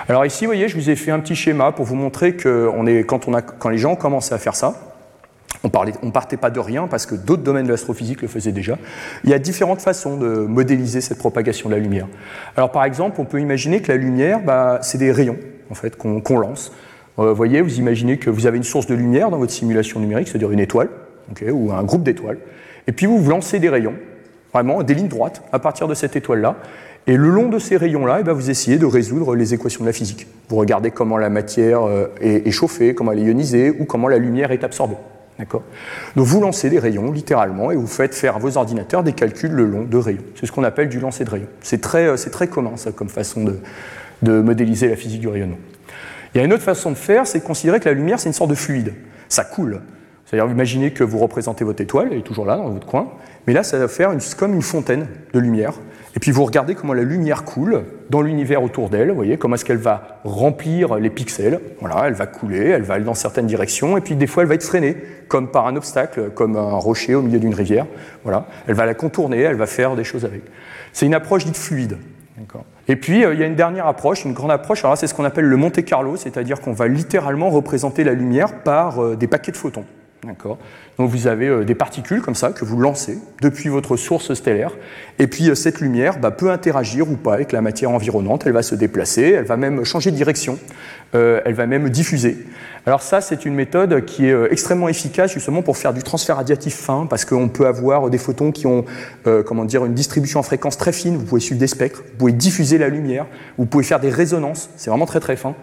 Alors 0.08 0.24
ici, 0.24 0.44
vous 0.44 0.50
voyez, 0.50 0.68
je 0.68 0.76
vous 0.76 0.90
ai 0.90 0.94
fait 0.94 1.10
un 1.10 1.18
petit 1.18 1.34
schéma 1.34 1.72
pour 1.72 1.86
vous 1.86 1.96
montrer 1.96 2.36
que 2.36 2.70
est, 2.86 3.04
quand 3.04 3.68
les 3.68 3.78
gens 3.78 3.92
ont 3.92 3.96
commencé 3.96 4.32
à 4.32 4.38
faire 4.38 4.54
ça, 4.54 4.80
on 5.64 6.06
ne 6.06 6.10
partait 6.12 6.36
pas 6.36 6.50
de 6.50 6.60
rien 6.60 6.86
parce 6.86 7.06
que 7.06 7.16
d'autres 7.16 7.42
domaines 7.42 7.66
de 7.66 7.72
l'astrophysique 7.72 8.22
le 8.22 8.28
faisaient 8.28 8.52
déjà. 8.52 8.78
Il 9.24 9.30
y 9.30 9.34
a 9.34 9.40
différentes 9.40 9.80
façons 9.80 10.18
de 10.18 10.28
modéliser 10.28 11.00
cette 11.00 11.18
propagation 11.18 11.68
de 11.68 11.74
la 11.74 11.80
lumière. 11.80 12.06
Alors 12.56 12.70
par 12.70 12.84
exemple, 12.84 13.20
on 13.20 13.24
peut 13.24 13.40
imaginer 13.40 13.82
que 13.82 13.90
la 13.90 13.98
lumière, 13.98 14.40
bah, 14.40 14.78
c'est 14.82 14.98
des 14.98 15.10
rayons 15.10 15.38
en 15.68 15.74
fait, 15.74 15.96
qu'on 15.96 16.38
lance. 16.38 16.70
Euh, 17.18 17.30
vous 17.30 17.34
voyez, 17.34 17.60
vous 17.60 17.78
imaginez 17.78 18.18
que 18.18 18.30
vous 18.30 18.46
avez 18.46 18.56
une 18.56 18.64
source 18.64 18.86
de 18.86 18.94
lumière 18.94 19.30
dans 19.30 19.38
votre 19.38 19.52
simulation 19.52 20.00
numérique, 20.00 20.28
c'est-à-dire 20.28 20.50
une 20.50 20.60
étoile, 20.60 20.88
ou 21.50 21.72
un 21.72 21.82
groupe 21.84 22.02
d'étoiles, 22.02 22.38
et 22.86 22.92
puis 22.92 23.06
vous, 23.06 23.28
lancez 23.28 23.58
des 23.58 23.68
rayons, 23.68 23.94
vraiment 24.52 24.82
des 24.82 24.94
lignes 24.94 25.08
droites, 25.08 25.42
à 25.52 25.58
partir 25.58 25.88
de 25.88 25.94
cette 25.94 26.16
étoile-là, 26.16 26.56
et 27.06 27.16
le 27.16 27.28
long 27.30 27.48
de 27.48 27.58
ces 27.58 27.76
rayons-là, 27.76 28.18
eh 28.20 28.22
ben, 28.22 28.32
vous 28.32 28.50
essayez 28.50 28.78
de 28.78 28.86
résoudre 28.86 29.34
les 29.34 29.54
équations 29.54 29.80
de 29.80 29.88
la 29.88 29.92
physique. 29.92 30.28
Vous 30.48 30.56
regardez 30.56 30.92
comment 30.92 31.18
la 31.18 31.30
matière 31.30 31.82
euh, 31.82 32.06
est, 32.20 32.50
chauffée, 32.52 32.94
comment 32.94 33.10
elle 33.12 33.18
est 33.18 33.24
ionisée, 33.24 33.70
ou 33.70 33.84
comment 33.84 34.08
la 34.08 34.18
lumière 34.18 34.52
est 34.52 34.62
absorbée. 34.62 34.96
Donc 36.14 36.26
vous 36.26 36.40
lancez 36.40 36.70
des 36.70 36.78
rayons, 36.78 37.10
littéralement, 37.10 37.72
et 37.72 37.76
vous 37.76 37.88
faites 37.88 38.14
faire 38.14 38.36
à 38.36 38.38
vos 38.38 38.56
ordinateurs 38.56 39.02
des 39.02 39.12
calculs 39.12 39.50
le 39.50 39.66
long 39.66 39.82
de 39.82 39.96
rayons. 39.96 40.22
C'est 40.38 40.46
ce 40.46 40.52
qu'on 40.52 40.62
appelle 40.62 40.88
du 40.88 41.00
lancer 41.00 41.24
de 41.24 41.30
rayons. 41.30 41.48
C'est 41.62 41.80
très, 41.80 42.06
euh, 42.06 42.16
très 42.30 42.46
commun, 42.46 42.76
ça, 42.76 42.92
comme 42.92 43.08
façon 43.08 43.44
de 44.22 44.40
modéliser 44.40 44.88
la 44.88 44.94
physique 44.94 45.20
du 45.20 45.26
rayonnement. 45.26 45.56
Il 46.34 46.38
y 46.38 46.40
a 46.40 46.44
une 46.44 46.52
autre 46.52 46.62
façon 46.62 46.90
de 46.90 46.96
faire, 46.96 47.26
c'est 47.26 47.40
de 47.40 47.44
considérer 47.44 47.78
que 47.78 47.88
la 47.88 47.94
lumière, 47.94 48.18
c'est 48.18 48.28
une 48.28 48.34
sorte 48.34 48.50
de 48.50 48.54
fluide. 48.54 48.94
Ça 49.28 49.44
coule. 49.44 49.80
C'est-à-dire, 50.24 50.50
imaginez 50.50 50.92
que 50.92 51.04
vous 51.04 51.18
représentez 51.18 51.62
votre 51.62 51.82
étoile, 51.82 52.08
elle 52.10 52.18
est 52.18 52.22
toujours 52.22 52.46
là, 52.46 52.56
dans 52.56 52.70
votre 52.70 52.86
coin, 52.86 53.10
mais 53.46 53.52
là, 53.52 53.62
ça 53.62 53.78
va 53.78 53.86
faire 53.86 54.12
comme 54.38 54.54
une 54.54 54.62
fontaine 54.62 55.06
de 55.34 55.38
lumière. 55.38 55.74
Et 56.14 56.20
puis 56.20 56.30
vous 56.30 56.44
regardez 56.44 56.74
comment 56.74 56.94
la 56.94 57.02
lumière 57.02 57.44
coule 57.44 57.84
dans 58.10 58.22
l'univers 58.22 58.62
autour 58.62 58.88
d'elle, 58.88 59.10
vous 59.10 59.14
voyez, 59.14 59.36
comment 59.36 59.56
est-ce 59.56 59.64
qu'elle 59.64 59.78
va 59.78 60.20
remplir 60.24 60.96
les 60.96 61.10
pixels. 61.10 61.60
Voilà, 61.80 62.04
elle 62.06 62.14
va 62.14 62.26
couler, 62.26 62.68
elle 62.68 62.82
va 62.82 62.94
aller 62.94 63.04
dans 63.04 63.14
certaines 63.14 63.46
directions, 63.46 63.96
et 63.96 64.00
puis 64.00 64.14
des 64.14 64.26
fois 64.26 64.42
elle 64.42 64.48
va 64.48 64.54
être 64.54 64.62
freinée, 64.62 64.96
comme 65.28 65.50
par 65.50 65.66
un 65.66 65.76
obstacle, 65.76 66.30
comme 66.30 66.56
un 66.56 66.76
rocher 66.76 67.14
au 67.14 67.22
milieu 67.22 67.38
d'une 67.38 67.54
rivière. 67.54 67.86
Voilà, 68.24 68.46
elle 68.66 68.74
va 68.74 68.86
la 68.86 68.94
contourner, 68.94 69.40
elle 69.40 69.56
va 69.56 69.66
faire 69.66 69.96
des 69.96 70.04
choses 70.04 70.24
avec. 70.24 70.42
C'est 70.92 71.06
une 71.06 71.14
approche 71.14 71.44
dite 71.44 71.56
fluide. 71.56 71.96
Et 72.92 72.96
puis, 72.96 73.24
euh, 73.24 73.32
il 73.32 73.40
y 73.40 73.42
a 73.42 73.46
une 73.46 73.54
dernière 73.54 73.86
approche, 73.86 74.26
une 74.26 74.34
grande 74.34 74.50
approche, 74.50 74.84
alors 74.84 74.98
c'est 74.98 75.06
ce 75.06 75.14
qu'on 75.14 75.24
appelle 75.24 75.46
le 75.46 75.56
Monte 75.56 75.82
Carlo, 75.82 76.18
c'est-à-dire 76.18 76.60
qu'on 76.60 76.74
va 76.74 76.88
littéralement 76.88 77.48
représenter 77.48 78.04
la 78.04 78.12
lumière 78.12 78.62
par 78.64 79.02
euh, 79.02 79.16
des 79.16 79.26
paquets 79.26 79.50
de 79.50 79.56
photons. 79.56 79.86
Donc 80.24 81.10
vous 81.10 81.26
avez 81.26 81.48
euh, 81.48 81.64
des 81.64 81.74
particules 81.74 82.22
comme 82.22 82.36
ça 82.36 82.50
que 82.50 82.64
vous 82.64 82.78
lancez 82.78 83.18
depuis 83.40 83.68
votre 83.68 83.96
source 83.96 84.34
stellaire, 84.34 84.70
et 85.18 85.26
puis 85.26 85.50
euh, 85.50 85.56
cette 85.56 85.80
lumière 85.80 86.20
bah, 86.20 86.30
peut 86.30 86.52
interagir 86.52 87.10
ou 87.10 87.16
pas 87.16 87.34
avec 87.34 87.50
la 87.50 87.60
matière 87.60 87.90
environnante, 87.90 88.46
elle 88.46 88.52
va 88.52 88.62
se 88.62 88.76
déplacer, 88.76 89.30
elle 89.30 89.46
va 89.46 89.56
même 89.56 89.84
changer 89.84 90.12
de 90.12 90.16
direction, 90.16 90.60
euh, 91.16 91.40
elle 91.44 91.54
va 91.54 91.66
même 91.66 91.90
diffuser. 91.90 92.46
Alors 92.86 93.02
ça, 93.02 93.20
c'est 93.20 93.44
une 93.44 93.54
méthode 93.54 94.04
qui 94.04 94.26
est 94.26 94.52
extrêmement 94.52 94.88
efficace 94.88 95.32
justement 95.32 95.62
pour 95.62 95.76
faire 95.76 95.92
du 95.92 96.04
transfert 96.04 96.36
radiatif 96.36 96.74
fin, 96.74 97.06
parce 97.10 97.24
qu'on 97.24 97.48
peut 97.48 97.66
avoir 97.66 98.08
des 98.08 98.18
photons 98.18 98.52
qui 98.52 98.66
ont 98.66 98.84
comment 99.46 99.64
dire, 99.64 99.84
une 99.84 99.94
distribution 99.94 100.40
en 100.40 100.42
fréquence 100.42 100.76
très 100.76 100.92
fine, 100.92 101.16
vous 101.16 101.24
pouvez 101.24 101.40
suivre 101.40 101.60
des 101.60 101.68
spectres, 101.68 102.02
vous 102.12 102.18
pouvez 102.18 102.32
diffuser 102.32 102.78
la 102.78 102.88
lumière, 102.88 103.26
vous 103.56 103.66
pouvez 103.66 103.84
faire 103.84 104.00
des 104.00 104.10
résonances, 104.10 104.68
c'est 104.76 104.90
vraiment 104.90 105.06
très 105.06 105.20
très 105.20 105.36
fin. 105.36 105.54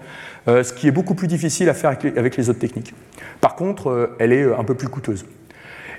Euh, 0.47 0.63
ce 0.63 0.73
qui 0.73 0.87
est 0.87 0.91
beaucoup 0.91 1.15
plus 1.15 1.27
difficile 1.27 1.69
à 1.69 1.73
faire 1.73 1.89
avec 1.89 2.37
les, 2.37 2.49
autres 2.49 2.59
techniques. 2.59 2.93
Par 3.41 3.55
contre, 3.55 3.89
euh, 3.89 4.15
elle 4.19 4.31
est 4.31 4.43
euh, 4.43 4.57
un 4.57 4.63
peu 4.63 4.73
plus 4.73 4.87
coûteuse. 4.87 5.25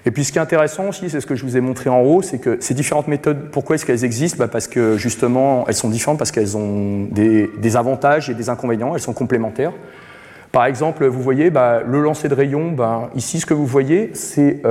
Et 0.06 0.10
puis 0.10 0.24
ce 0.24 0.32
qui 0.32 0.38
est 0.38 0.40
intéressant 0.40 0.88
aussi, 0.88 1.10
c'est 1.10 1.20
ce 1.20 1.26
que 1.26 1.34
je 1.34 1.44
vous 1.44 1.58
ai 1.58 1.60
montré 1.60 1.90
en 1.90 2.00
haut, 2.00 2.22
c'est 2.22 2.38
que 2.38 2.56
ces 2.60 2.72
différentes 2.72 3.06
méthodes, 3.06 3.50
pourquoi 3.52 3.76
est-ce 3.76 3.84
qu'elles 3.84 4.04
existent? 4.04 4.38
Bah, 4.38 4.48
Parce 4.48 4.66
que 4.66 4.96
justement, 4.96 5.66
elles 5.68 5.74
sont 5.74 5.90
différentes 5.90 6.18
parce 6.18 6.30
qu'elles 6.30 6.56
ont 6.56 7.04
des, 7.10 7.76
avantages 7.76 8.30
et 8.30 8.34
des 8.34 8.48
inconvénients, 8.48 8.94
elles 8.94 9.02
sont 9.02 9.12
complémentaires. 9.12 9.72
Par 10.52 10.64
exemple, 10.64 11.06
vous 11.06 11.22
voyez, 11.22 11.50
bah, 11.50 11.82
le 11.86 12.00
lancer 12.00 12.28
de 12.28 12.34
rayons, 12.34 12.72
bah, 12.72 13.10
ici 13.14 13.40
ce 13.40 13.46
que 13.46 13.52
vous 13.52 13.66
voyez, 13.66 14.10
c'est 14.14 14.62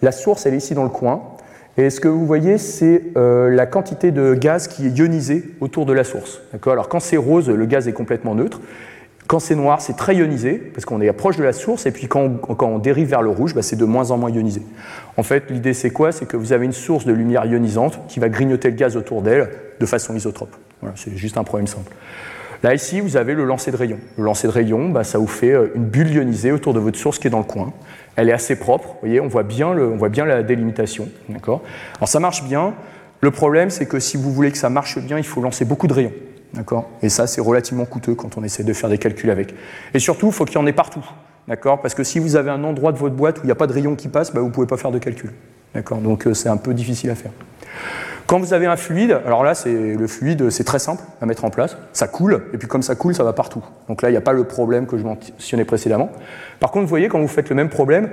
la 0.00 0.12
source, 0.12 0.46
elle 0.46 0.54
est 0.54 0.58
ici 0.58 0.74
dans 0.74 0.84
le 0.84 0.88
coin. 0.88 1.35
Et 1.78 1.90
ce 1.90 2.00
que 2.00 2.08
vous 2.08 2.26
voyez, 2.26 2.58
c'est 2.58 3.02
la 3.14 3.66
quantité 3.66 4.10
de 4.10 4.34
gaz 4.34 4.68
qui 4.68 4.86
est 4.86 4.98
ionisé 4.98 5.50
autour 5.60 5.86
de 5.86 5.92
la 5.92 6.04
source. 6.04 6.40
Alors 6.66 6.88
quand 6.88 7.00
c'est 7.00 7.16
rose, 7.16 7.50
le 7.50 7.66
gaz 7.66 7.86
est 7.86 7.92
complètement 7.92 8.34
neutre. 8.34 8.60
Quand 9.26 9.40
c'est 9.40 9.56
noir, 9.56 9.80
c'est 9.80 9.96
très 9.96 10.14
ionisé, 10.14 10.54
parce 10.54 10.84
qu'on 10.84 11.00
est 11.00 11.12
proche 11.12 11.36
de 11.36 11.42
la 11.42 11.52
source, 11.52 11.86
et 11.86 11.90
puis 11.90 12.06
quand 12.06 12.38
on, 12.48 12.78
dérive 12.78 13.08
vers 13.08 13.22
le 13.22 13.30
rouge, 13.30 13.54
bah, 13.54 13.62
c'est 13.62 13.76
de 13.76 13.84
moins 13.84 14.12
en 14.12 14.18
moins 14.18 14.30
ionisé. 14.30 14.62
En 15.16 15.24
fait, 15.24 15.50
l'idée 15.50 15.74
c'est 15.74 15.90
quoi? 15.90 16.12
C'est 16.12 16.26
que 16.26 16.36
vous 16.36 16.52
avez 16.52 16.64
une 16.64 16.72
source 16.72 17.04
de 17.04 17.12
lumière 17.12 17.44
ionisante 17.44 17.98
qui 18.06 18.20
va 18.20 18.28
grignoter 18.28 18.70
le 18.70 18.76
gaz 18.76 18.96
autour 18.96 19.22
d'elle 19.22 19.48
de 19.80 19.86
façon 19.86 20.14
isotrope. 20.14 20.54
Voilà, 20.80 20.94
c'est 20.96 21.16
juste 21.16 21.36
un 21.38 21.44
problème 21.44 21.66
simple. 21.66 21.92
Là, 22.62 22.74
ici, 22.74 23.00
vous 23.00 23.16
avez 23.16 23.34
le 23.34 23.44
lancer 23.44 23.70
de 23.72 23.76
rayon. 23.76 23.98
Le 24.16 24.24
lancer 24.24 24.46
de 24.46 24.52
rayon, 24.52 24.90
bah, 24.90 25.02
ça 25.02 25.18
vous 25.18 25.26
fait 25.26 25.52
euh, 25.52 25.68
une 25.74 25.84
bulle 25.84 26.10
ionisée 26.10 26.52
autour 26.52 26.72
de 26.72 26.78
votre 26.78 26.98
source 26.98 27.18
qui 27.18 27.26
est 27.26 27.30
dans 27.30 27.38
le 27.38 27.44
coin. 27.44 27.72
Elle 28.16 28.30
est 28.30 28.32
assez 28.32 28.56
propre, 28.56 28.88
vous 28.88 29.00
voyez, 29.00 29.20
on 29.20 29.28
voit 29.28 29.42
bien, 29.42 29.74
le, 29.74 29.88
on 29.88 29.96
voit 29.96 30.08
bien 30.08 30.24
la 30.24 30.42
délimitation. 30.42 31.08
D'accord? 31.28 31.62
Alors 31.96 32.08
ça 32.08 32.18
marche 32.18 32.42
bien. 32.44 32.74
Le 33.20 33.30
problème, 33.30 33.70
c'est 33.70 33.86
que 33.86 34.00
si 34.00 34.16
vous 34.16 34.32
voulez 34.32 34.50
que 34.50 34.58
ça 34.58 34.70
marche 34.70 34.98
bien, 34.98 35.18
il 35.18 35.24
faut 35.24 35.40
lancer 35.40 35.64
beaucoup 35.64 35.86
de 35.86 35.92
rayons. 35.92 36.12
Et 37.02 37.08
ça, 37.08 37.26
c'est 37.26 37.40
relativement 37.40 37.84
coûteux 37.84 38.14
quand 38.14 38.38
on 38.38 38.44
essaie 38.44 38.64
de 38.64 38.72
faire 38.72 38.88
des 38.88 38.98
calculs 38.98 39.30
avec. 39.30 39.54
Et 39.92 39.98
surtout, 39.98 40.28
il 40.28 40.32
faut 40.32 40.44
qu'il 40.44 40.56
y 40.56 40.58
en 40.58 40.66
ait 40.66 40.72
partout. 40.72 41.04
D'accord? 41.48 41.80
Parce 41.80 41.94
que 41.94 42.02
si 42.02 42.18
vous 42.18 42.36
avez 42.36 42.50
un 42.50 42.64
endroit 42.64 42.92
de 42.92 42.98
votre 42.98 43.14
boîte 43.14 43.38
où 43.38 43.40
il 43.42 43.46
n'y 43.46 43.52
a 43.52 43.56
pas 43.56 43.66
de 43.66 43.72
rayon 43.72 43.94
qui 43.94 44.08
passe, 44.08 44.32
bah, 44.32 44.40
vous 44.40 44.48
ne 44.48 44.52
pouvez 44.52 44.66
pas 44.66 44.76
faire 44.76 44.90
de 44.90 44.98
calcul. 44.98 45.32
D'accord? 45.74 45.98
Donc 45.98 46.26
euh, 46.26 46.34
c'est 46.34 46.48
un 46.48 46.56
peu 46.56 46.74
difficile 46.74 47.10
à 47.10 47.14
faire. 47.14 47.32
Quand 48.26 48.40
vous 48.40 48.52
avez 48.52 48.66
un 48.66 48.76
fluide, 48.76 49.20
alors 49.24 49.44
là, 49.44 49.54
c'est 49.54 49.94
le 49.94 50.06
fluide, 50.08 50.50
c'est 50.50 50.64
très 50.64 50.80
simple 50.80 51.02
à 51.20 51.26
mettre 51.26 51.44
en 51.44 51.50
place. 51.50 51.76
Ça 51.92 52.08
coule, 52.08 52.42
et 52.52 52.58
puis 52.58 52.66
comme 52.66 52.82
ça 52.82 52.96
coule, 52.96 53.14
ça 53.14 53.22
va 53.22 53.32
partout. 53.32 53.64
Donc 53.88 54.02
là, 54.02 54.08
il 54.08 54.12
n'y 54.12 54.18
a 54.18 54.22
pas 54.22 54.32
le 54.32 54.44
problème 54.44 54.86
que 54.86 54.98
je 54.98 55.04
mentionnais 55.04 55.64
précédemment. 55.64 56.10
Par 56.58 56.72
contre, 56.72 56.84
vous 56.84 56.90
voyez, 56.90 57.08
quand 57.08 57.20
vous 57.20 57.28
faites 57.28 57.48
le 57.50 57.54
même 57.54 57.68
problème, 57.68 58.10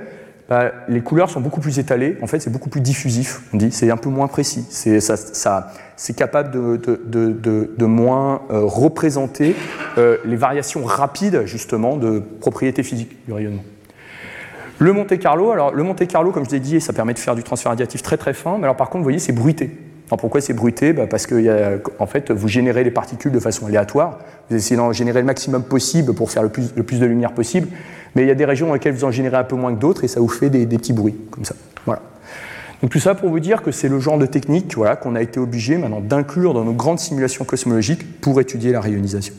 bah, 0.50 0.72
les 0.88 1.02
couleurs 1.02 1.32
sont 1.32 1.42
beaucoup 1.42 1.62
plus 1.62 1.80
étalées. 1.80 2.18
En 2.22 2.28
fait, 2.28 2.40
c'est 2.40 2.52
beaucoup 2.52 2.70
plus 2.70 2.82
diffusif, 2.82 3.42
on 3.54 3.58
dit. 3.58 3.72
C'est 3.72 3.90
un 3.90 3.98
peu 3.98 4.10
moins 4.10 4.28
précis. 4.28 4.66
C'est 4.70 6.14
capable 6.16 6.52
de, 6.52 7.86
moins 7.86 8.42
euh, 8.52 8.60
représenter 8.66 9.56
euh, 9.98 10.18
les 10.26 10.36
variations 10.36 10.84
rapides, 10.84 11.44
justement, 11.46 11.98
de 11.98 12.22
propriétés 12.40 12.84
physiques 12.84 13.18
du 13.26 13.34
rayonnement. 13.34 13.64
Le 14.78 14.92
Monte 14.92 15.18
Carlo, 15.18 15.52
alors 15.52 15.74
le 15.74 15.82
Monte 15.82 16.06
Carlo, 16.08 16.32
comme 16.32 16.46
je 16.46 16.52
l'ai 16.52 16.60
dit, 16.60 16.82
ça 16.82 16.94
permet 16.94 17.14
de 17.14 17.20
faire 17.20 17.36
du 17.36 17.44
transfert 17.44 17.72
radiatif 17.72 18.02
très 18.02 18.18
très 18.18 18.34
fin, 18.34 18.58
mais 18.58 18.66
alors 18.66 18.76
par 18.76 18.90
contre, 18.90 19.00
vous 19.00 19.06
voyez, 19.06 19.20
c'est 19.20 19.32
bruité. 19.32 19.72
Pourquoi 20.18 20.42
c'est 20.42 20.54
bruité 20.54 20.94
bah, 20.94 21.08
Parce 21.10 21.26
que 21.26 21.82
en 22.00 22.06
fait, 22.06 22.32
vous 22.32 22.48
générez 22.48 22.84
les 22.84 22.92
particules 22.92 23.32
de 23.32 23.40
façon 23.40 23.66
aléatoire, 23.66 24.20
vous 24.50 24.56
essayez 24.56 24.76
d'en 24.76 24.92
générer 24.92 25.20
le 25.20 25.26
maximum 25.26 25.64
possible 25.64 26.14
pour 26.14 26.32
faire 26.32 26.44
le 26.44 26.50
plus, 26.50 26.74
de 26.74 27.06
lumière 27.06 27.34
possible, 27.34 27.68
mais 28.16 28.24
il 28.24 28.28
y 28.28 28.32
a 28.32 28.36
des 28.36 28.46
régions 28.46 28.68
dans 28.68 28.74
lesquelles 28.74 28.94
vous 28.94 29.06
en 29.06 29.12
générez 29.12 29.38
un 29.38 29.44
peu 29.44 29.56
moins 29.56 29.74
que 29.74 29.80
d'autres 29.80 30.04
et 30.04 30.08
ça 30.08 30.20
vous 30.20 30.28
fait 30.28 30.50
des, 30.50 30.66
petits 30.66 30.94
bruits 30.94 31.16
comme 31.32 31.46
ça. 31.46 31.56
Voilà. 31.86 32.02
Donc 32.82 32.92
tout 32.92 33.00
ça 33.00 33.16
pour 33.16 33.30
vous 33.30 33.40
dire 33.40 33.64
que 33.64 33.72
c'est 33.72 33.88
le 33.88 34.00
genre 34.00 34.18
de 34.18 34.26
technique 34.26 34.76
voilà, 34.76 34.96
qu'on 34.96 35.16
a 35.16 35.22
été 35.22 35.40
obligé 35.40 35.78
maintenant 35.78 36.02
d'inclure 36.02 36.54
dans 36.54 36.66
nos 36.66 36.74
grandes 36.74 37.00
simulations 37.00 37.46
cosmologiques 37.46 38.22
pour 38.22 38.40
étudier 38.42 38.72
la 38.72 38.82
rayonisation. 38.82 39.34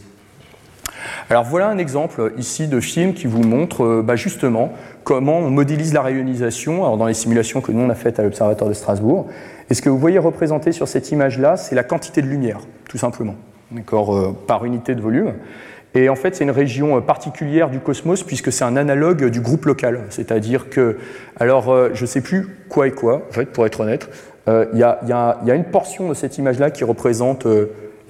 Alors 1.30 1.44
voilà 1.44 1.68
un 1.68 1.78
exemple 1.78 2.32
ici 2.36 2.68
de 2.68 2.80
film 2.80 3.14
qui 3.14 3.26
vous 3.26 3.42
montre 3.42 3.84
euh, 3.84 4.02
bah, 4.02 4.16
justement 4.16 4.72
comment 5.04 5.38
on 5.38 5.50
modélise 5.50 5.92
la 5.92 6.02
rayonisation 6.02 6.96
dans 6.96 7.06
les 7.06 7.14
simulations 7.14 7.60
que 7.60 7.72
nous 7.72 7.82
on 7.82 7.90
a 7.90 7.94
faites 7.94 8.18
à 8.18 8.22
l'Observatoire 8.22 8.68
de 8.68 8.74
Strasbourg. 8.74 9.26
Et 9.70 9.74
ce 9.74 9.82
que 9.82 9.88
vous 9.88 9.98
voyez 9.98 10.18
représenté 10.18 10.72
sur 10.72 10.88
cette 10.88 11.10
image-là, 11.10 11.56
c'est 11.56 11.74
la 11.74 11.84
quantité 11.84 12.22
de 12.22 12.26
lumière, 12.26 12.60
tout 12.88 12.98
simplement, 12.98 13.36
euh, 13.74 14.32
par 14.46 14.64
unité 14.64 14.94
de 14.94 15.00
volume. 15.00 15.34
Et 15.94 16.08
en 16.08 16.16
fait, 16.16 16.34
c'est 16.34 16.44
une 16.44 16.50
région 16.50 16.96
euh, 16.96 17.00
particulière 17.00 17.70
du 17.70 17.80
cosmos 17.80 18.22
puisque 18.22 18.52
c'est 18.52 18.64
un 18.64 18.76
analogue 18.76 19.26
du 19.26 19.40
groupe 19.40 19.64
local. 19.64 20.00
C'est-à-dire 20.10 20.68
que, 20.68 20.98
alors, 21.38 21.70
euh, 21.70 21.90
je 21.94 22.02
ne 22.02 22.06
sais 22.06 22.20
plus 22.20 22.48
quoi 22.68 22.88
et 22.88 22.92
quoi, 22.92 23.22
en 23.28 23.32
fait, 23.32 23.46
pour 23.46 23.66
être 23.66 23.80
honnête. 23.80 24.08
Il 24.46 24.78
y, 24.78 24.82
a, 24.82 25.54
une 25.54 25.64
portion 25.64 26.10
de 26.10 26.14
cette 26.14 26.36
image-là 26.36 26.70
qui 26.70 26.84
représente 26.84 27.46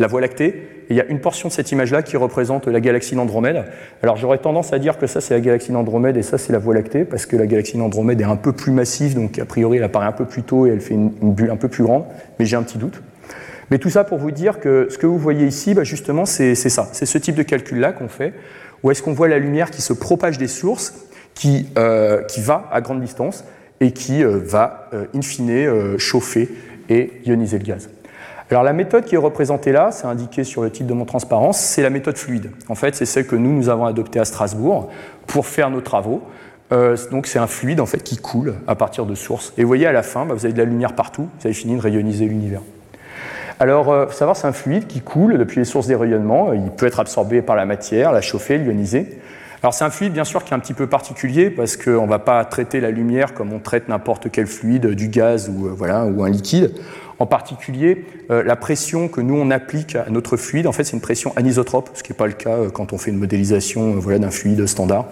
la 0.01 0.09
Voie 0.09 0.21
lactée, 0.21 0.74
il 0.91 0.97
y 0.97 1.01
a 1.01 1.05
une 1.07 1.21
portion 1.21 1.49
de 1.49 1.53
cette 1.53 1.73
image-là 1.73 2.03
qui 2.03 2.17
représente 2.17 2.67
la 2.67 2.81
galaxie 2.81 3.15
d'Andromède. 3.15 3.65
Alors 4.03 4.17
j'aurais 4.17 4.39
tendance 4.39 4.73
à 4.73 4.79
dire 4.79 4.99
que 4.99 5.07
ça 5.07 5.21
c'est 5.21 5.35
la 5.35 5.41
galaxie 5.41 5.73
d'Andromède 5.73 6.17
et 6.17 6.23
ça 6.23 6.39
c'est 6.39 6.53
la 6.53 6.59
Voie 6.59 6.75
lactée, 6.75 7.05
parce 7.05 7.27
que 7.27 7.37
la 7.37 7.47
galaxie 7.47 7.77
d'Andromède 7.77 8.21
est 8.21 8.25
un 8.25 8.37
peu 8.37 8.53
plus 8.53 8.73
massive, 8.73 9.15
donc 9.15 9.39
a 9.39 9.45
priori 9.45 9.79
elle 9.79 9.85
apparaît 9.85 10.07
un 10.07 10.13
peu 10.13 10.25
plus 10.25 10.43
tôt 10.43 10.67
et 10.67 10.71
elle 10.71 10.81
fait 10.81 10.95
une 10.95 11.11
bulle 11.11 11.51
un 11.51 11.57
peu 11.57 11.69
plus 11.69 11.85
grande, 11.85 12.05
mais 12.39 12.47
j'ai 12.47 12.57
un 12.57 12.63
petit 12.63 12.79
doute. 12.79 13.03
Mais 13.71 13.79
tout 13.79 13.91
ça 13.91 14.05
pour 14.05 14.19
vous 14.19 14.31
dire 14.31 14.61
que 14.61 14.89
ce 14.91 14.99
que 14.99 15.07
vous 15.07 15.19
voyez 15.19 15.47
ici, 15.47 15.75
bah, 15.75 15.85
justement, 15.85 16.27
c'est 16.27 16.55
ça. 16.55 16.89
C'est 16.93 17.07
ce 17.07 17.19
type 17.19 17.35
de 17.35 17.43
calcul-là 17.43 17.93
qu'on 17.93 18.09
fait, 18.09 18.35
où 18.83 18.91
est-ce 18.91 19.03
qu'on 19.03 19.13
voit 19.13 19.29
la 19.29 19.39
lumière 19.39 19.71
qui 19.71 19.83
se 19.83 19.93
propage 19.93 20.39
des 20.39 20.49
sources, 20.49 21.07
qui, 21.35 21.69
euh, 21.79 22.23
va 22.39 22.69
à 22.71 22.81
grande 22.81 23.01
distance 23.01 23.45
et 23.81 23.91
qui 23.93 24.23
euh, 24.23 24.39
va, 24.45 24.89
euh, 24.95 25.07
in 25.15 25.23
fine, 25.23 25.99
chauffer 25.99 26.49
et 26.89 27.13
ioniser 27.25 27.59
le 27.59 27.65
gaz. 27.65 27.89
Alors 28.51 28.63
la 28.63 28.73
méthode 28.73 29.05
qui 29.05 29.15
est 29.15 29.19
représentée 29.19 29.73
là, 29.73 29.91
c'est 29.91 30.07
indiqué 30.07 30.45
sur 30.45 30.63
le 30.63 30.71
titre 30.71 30.89
de 30.89 30.95
mon 30.95 31.05
transparence, 31.05 31.59
c'est 31.59 31.83
la 31.83 31.91
méthode 31.91 32.17
fluide. 32.17 32.51
En 32.69 32.75
fait, 32.75 32.95
c'est 32.95 33.07
celle 33.07 33.27
que 33.27 33.37
nous, 33.37 33.53
nous 33.53 33.69
avons 33.69 33.87
adoptée 33.87 34.21
à 34.21 34.25
Strasbourg 34.25 34.91
pour 35.27 35.47
faire 35.47 35.71
nos 35.71 35.81
travaux. 35.81 36.23
donc 37.11 37.27
c'est 37.27 37.39
un 37.39 37.47
fluide 37.47 37.81
en 37.81 37.87
fait 37.87 38.03
qui 38.03 38.19
coule 38.19 38.55
à 38.67 38.75
partir 38.75 39.07
de 39.07 39.15
sources. 39.15 39.53
Et 39.57 39.63
vous 39.63 39.69
voyez 39.69 39.87
à 39.87 39.93
la 39.93 40.03
fin, 40.03 40.27
bah, 40.27 40.35
vous 40.35 40.45
avez 40.45 40.53
de 40.53 40.59
la 40.59 40.65
lumière 40.65 40.95
partout, 40.95 41.23
vous 41.23 41.47
avez 41.47 41.55
fini 41.55 41.77
de 41.77 41.81
rayoniser 41.81 42.27
l'univers. 42.27 42.61
Alors, 43.61 43.87
il 43.87 43.93
euh, 43.93 44.07
faut 44.09 44.13
savoir, 44.13 44.37
c'est 44.37 44.49
un 44.49 44.53
fluide 44.53 44.87
qui 44.87 45.01
coule 45.01 45.39
depuis 45.39 45.59
les 45.59 45.65
sources 45.65 45.87
des 45.87 45.95
rayonnements. 45.95 46.53
Il 46.53 46.71
peut 46.71 46.87
être 46.87 47.01
absorbé 47.01 47.41
par 47.41 47.57
la 47.57 47.67
matière, 47.67 48.13
la 48.13 48.21
chauffer, 48.21 48.59
l'ioniser. 48.59 49.21
Alors, 49.63 49.73
c'est 49.73 49.85
un 49.85 49.91
fluide, 49.91 50.13
bien 50.13 50.25
sûr, 50.25 50.45
qui 50.45 50.53
est 50.53 50.57
un 50.57 50.61
petit 50.61 50.75
peu 50.75 50.87
particulier 50.87 51.51
parce 51.51 51.77
qu'on 51.77 52.05
ne 52.05 52.09
va 52.09 52.19
pas 52.19 52.45
traiter 52.45 52.81
la 52.81 52.91
lumière 52.91 53.33
comme 53.33 53.53
on 53.53 53.61
traite 53.61 53.89
n'importe 53.89 54.31
quel 54.31 54.47
fluide, 54.47 54.89
du 54.89 55.09
gaz 55.09 55.49
ou, 55.49 55.69
euh, 55.69 56.23
un 56.23 56.29
liquide. 56.29 56.73
En 57.19 57.27
particulier, 57.27 58.05
euh, 58.31 58.43
la 58.43 58.57
pression 58.57 59.09
que 59.09 59.21
nous 59.21 59.37
on 59.37 59.51
applique 59.51 59.95
à 59.95 60.11
notre 60.11 60.37
fluide, 60.37 60.67
en 60.67 60.73
fait, 60.73 60.85
c'est 60.85 60.95
une 60.95 61.01
pression 61.01 61.33
anisotrope, 61.37 61.91
ce 61.95 62.03
qui 62.03 62.11
n'est 62.11 62.17
pas 62.17 62.27
le 62.27 62.33
cas 62.33 62.57
euh, 62.57 62.71
quand 62.71 62.93
on 62.93 62.99
fait 62.99 63.11
une 63.11 63.19
modélisation 63.19 63.95
euh, 63.95 63.99
voilà, 63.99 64.19
d'un 64.19 64.31
fluide 64.31 64.67
standard. 64.67 65.07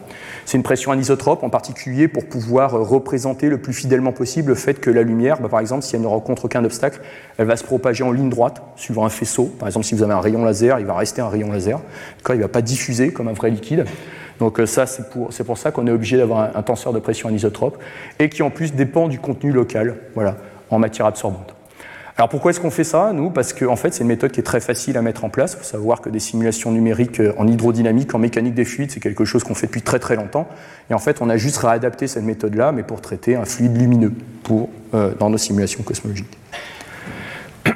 C'est 0.45 0.57
une 0.57 0.65
pression 0.65 0.91
anisotrope, 0.91 1.45
en 1.45 1.51
particulier 1.51 2.09
pour 2.09 2.27
pouvoir 2.27 2.73
représenter 2.73 3.49
le 3.49 3.59
plus 3.59 3.73
fidèlement 3.73 4.13
possible 4.13 4.49
le 4.49 4.55
fait 4.57 4.81
que 4.81 4.91
la 4.91 5.03
lumière, 5.03 5.41
bah, 5.41 5.49
par 5.49 5.61
exemple, 5.61 5.85
si 5.85 5.95
elle 5.95 6.03
ne 6.03 6.07
rencontre 6.09 6.47
aucun 6.47 6.65
obstacle, 6.65 7.01
elle 7.39 7.47
va 7.47 7.57
se 7.57 7.65
propager 7.65 8.03
en 8.03 8.11
ligne 8.11 8.31
droite, 8.31 8.63
suivant 8.75 9.05
un 9.05 9.11
faisceau. 9.11 9.45
Par 9.45 9.69
exemple, 9.69 9.87
si 9.87 9.95
vous 9.95 10.03
avez 10.03 10.15
un 10.15 10.21
rayon 10.21 10.45
laser, 10.45 10.81
il 10.81 10.87
va 10.87 10.95
rester 10.95 11.23
un 11.23 11.29
rayon 11.29 11.53
laser. 11.53 11.81
il 12.29 12.37
ne 12.37 12.43
va 12.43 12.49
pas 12.49 12.63
diffuser 12.63 13.13
comme 13.13 13.29
un 13.29 13.33
vrai 13.33 13.51
liquide. 13.51 13.85
Donc 14.41 14.61
ça, 14.67 14.87
c'est 14.87 15.09
pour, 15.09 15.29
pour, 15.29 15.59
ça 15.59 15.71
qu'on 15.71 15.87
est 15.87 15.93
obligé 15.93 16.17
d'avoir 16.17 16.41
un, 16.41 16.59
un, 16.59 16.63
tenseur 16.63 16.93
de 16.93 16.99
pression 16.99 17.29
anisotrope 17.29 17.79
et 18.19 18.29
qui 18.29 18.43
en 18.43 18.51
plus 18.51 18.75
dépend 18.75 19.07
du 19.07 19.21
contenu 19.21 19.53
local, 19.53 19.95
voilà, 20.15 20.37
en 20.71 20.81
matière 20.81 21.07
absorbante. 21.07 21.55
Alors 22.23 22.29
pourquoi 22.29 22.53
est-ce 22.53 22.61
qu'on 22.61 22.71
fait 22.71 22.85
ça, 22.85 23.11
nous? 23.13 23.31
Parce 23.31 23.53
qu'en 23.53 23.73
en 23.73 23.77
fait, 23.77 23.93
c'est 23.93 24.03
une 24.05 24.09
méthode 24.09 24.31
qui 24.31 24.39
est 24.39 24.45
très 24.45 24.61
facile 24.61 24.97
à 24.97 25.03
mettre 25.03 25.25
en 25.25 25.29
place. 25.29 25.55
Il 25.55 25.59
faut 25.59 25.65
savoir 25.65 26.01
que 26.01 26.09
des 26.09 26.21
simulations 26.21 26.71
numériques 26.71 27.19
euh, 27.19 27.33
en 27.37 27.49
hydrodynamique, 27.49 28.15
en 28.15 28.21
mécanique 28.21 28.55
des 28.55 28.65
fluides, 28.65 28.93
c'est 28.93 29.01
quelque 29.01 29.25
chose 29.25 29.43
qu'on 29.43 29.57
fait 29.57 29.67
depuis 29.67 29.83
très 29.83 29.99
très 29.99 30.15
longtemps. 30.15 30.47
Et 30.89 30.95
en 30.95 31.01
fait, 31.01 31.21
on 31.21 31.29
a 31.29 31.37
juste 31.37 31.57
réadapté 31.57 32.07
cette 32.07 32.23
méthode-là, 32.23 32.71
mais 32.71 32.85
pour 32.85 33.01
traiter 33.01 33.35
un 33.35 33.45
fluide 33.45 33.77
lumineux 33.77 34.13
euh, 34.95 35.11
dans 35.19 35.31
nos 35.31 35.37
simulations 35.37 35.83
cosmologiques. 35.83 36.39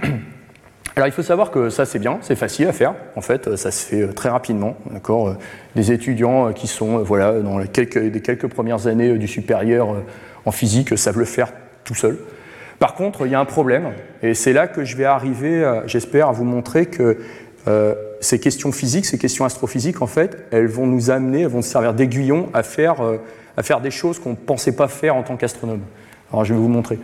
Alors 0.95 1.09
il 1.09 1.13
faut 1.13 1.25
savoir 1.25 1.51
que 1.51 1.69
ça 1.69 1.85
c'est 1.85 1.99
bien, 1.99 2.19
c'est 2.23 2.37
facile 2.37 2.69
à 2.69 2.73
faire. 2.73 2.95
En 3.17 3.23
fait, 3.23 3.57
ça 3.57 3.73
se 3.73 3.85
fait 3.85 4.03
euh, 4.03 4.13
très 4.13 4.29
rapidement. 4.29 4.77
D'accord, 4.93 5.35
des 5.75 5.91
étudiants 5.91 6.53
qui 6.53 6.69
sont 6.69 6.99
voilà 6.99 7.41
dans 7.41 7.59
les 7.59 7.67
quelques, 7.67 8.23
quelques 8.23 8.47
premières 8.47 8.87
années 8.87 9.19
du 9.19 9.27
supérieur 9.27 9.89
en 10.45 10.53
physique 10.53 10.97
savent 10.97 11.19
le 11.19 11.25
faire 11.25 11.53
tout 11.83 11.97
seuls. 11.97 12.19
Par 12.79 12.95
contre, 12.95 13.27
il 13.27 13.33
y 13.33 13.35
a 13.35 13.41
un 13.41 13.47
problème, 13.47 13.93
et 14.23 14.35
c'est 14.35 14.53
là 14.53 14.67
que 14.67 14.85
je 14.85 14.97
vais 14.97 15.05
arriver, 15.05 15.65
euh, 15.65 15.87
j'espère, 15.87 16.29
à 16.29 16.33
vous 16.33 16.45
montrer 16.45 16.87
que 16.87 17.19
euh, 17.69 17.95
ces 18.21 18.39
questions 18.39 18.71
physiques, 18.71 19.07
ces 19.07 19.19
questions 19.19 19.45
astrophysiques, 19.45 20.03
en 20.03 20.07
fait, 20.07 20.47
elles 20.51 20.67
vont 20.67 20.87
nous 20.87 21.11
amener, 21.11 21.43
elles 21.43 21.49
vont 21.49 21.63
servir 21.63 21.95
d'aiguillon 21.95 22.51
à 22.53 22.63
faire, 22.63 23.01
euh, 23.03 23.19
des 23.83 23.91
choses 23.91 24.19
qu'on 24.19 24.31
ne 24.31 24.37
pensait 24.37 24.73
pas 24.73 24.89
faire 24.89 25.17
en 25.17 25.23
tant 25.23 25.37
qu'astronome. 25.37 25.81
Alors, 26.31 26.45
je 26.45 26.53
vais 26.53 26.61
vous 26.61 26.69
montrer. 26.69 26.99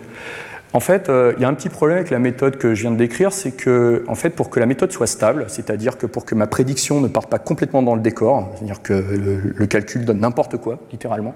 En 0.74 0.80
fait, 0.80 1.10
il 1.36 1.42
y 1.42 1.44
a 1.44 1.48
un 1.48 1.54
petit 1.54 1.68
problème 1.68 1.98
avec 1.98 2.10
la 2.10 2.18
méthode 2.18 2.56
que 2.56 2.74
je 2.74 2.82
viens 2.82 2.90
de 2.90 2.96
décrire, 2.96 3.32
c'est 3.32 3.52
que, 3.52 4.04
en 4.08 4.14
fait, 4.14 4.30
pour 4.30 4.48
que 4.48 4.58
la 4.58 4.64
méthode 4.66 4.90
soit 4.90 5.06
stable, 5.06 5.44
c'est-à-dire 5.48 5.98
que 5.98 6.06
pour 6.06 6.24
que 6.24 6.34
ma 6.34 6.46
prédiction 6.46 7.00
ne 7.00 7.08
parte 7.08 7.28
pas 7.28 7.38
complètement 7.38 7.82
dans 7.82 7.94
le 7.94 8.00
décor, 8.00 8.50
c'est-à-dire 8.54 8.80
que 8.80 8.92
le, 8.92 9.52
le 9.54 9.66
calcul 9.66 10.04
donne 10.04 10.20
n'importe 10.20 10.56
quoi, 10.58 10.78
littéralement, 10.90 11.34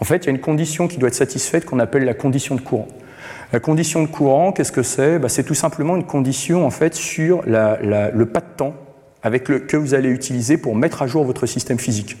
en 0.00 0.04
fait, 0.04 0.24
il 0.24 0.26
y 0.26 0.28
a 0.28 0.32
une 0.32 0.40
condition 0.40 0.88
qui 0.88 0.98
doit 0.98 1.08
être 1.08 1.14
satisfaite 1.14 1.66
qu'on 1.66 1.78
appelle 1.78 2.04
la 2.04 2.14
condition 2.14 2.54
de 2.54 2.60
courant. 2.60 2.88
La 3.54 3.60
condition 3.60 4.02
de 4.02 4.08
courant, 4.08 4.50
qu'est-ce 4.50 4.72
que 4.72 4.82
c'est? 4.82 5.20
Bah, 5.20 5.28
C'est 5.28 5.44
tout 5.44 5.54
simplement 5.54 5.94
une 5.94 6.02
condition 6.02 6.66
en 6.66 6.70
fait 6.70 6.92
sur 6.92 7.44
le 7.46 8.24
pas 8.24 8.40
de 8.40 8.56
temps 8.56 8.74
avec 9.22 9.48
le, 9.48 9.60
que 9.60 9.76
vous 9.76 9.94
allez 9.94 10.08
utiliser 10.08 10.56
pour 10.56 10.74
mettre 10.74 11.02
à 11.02 11.06
jour 11.06 11.24
votre 11.24 11.46
système 11.46 11.78
physique. 11.78 12.16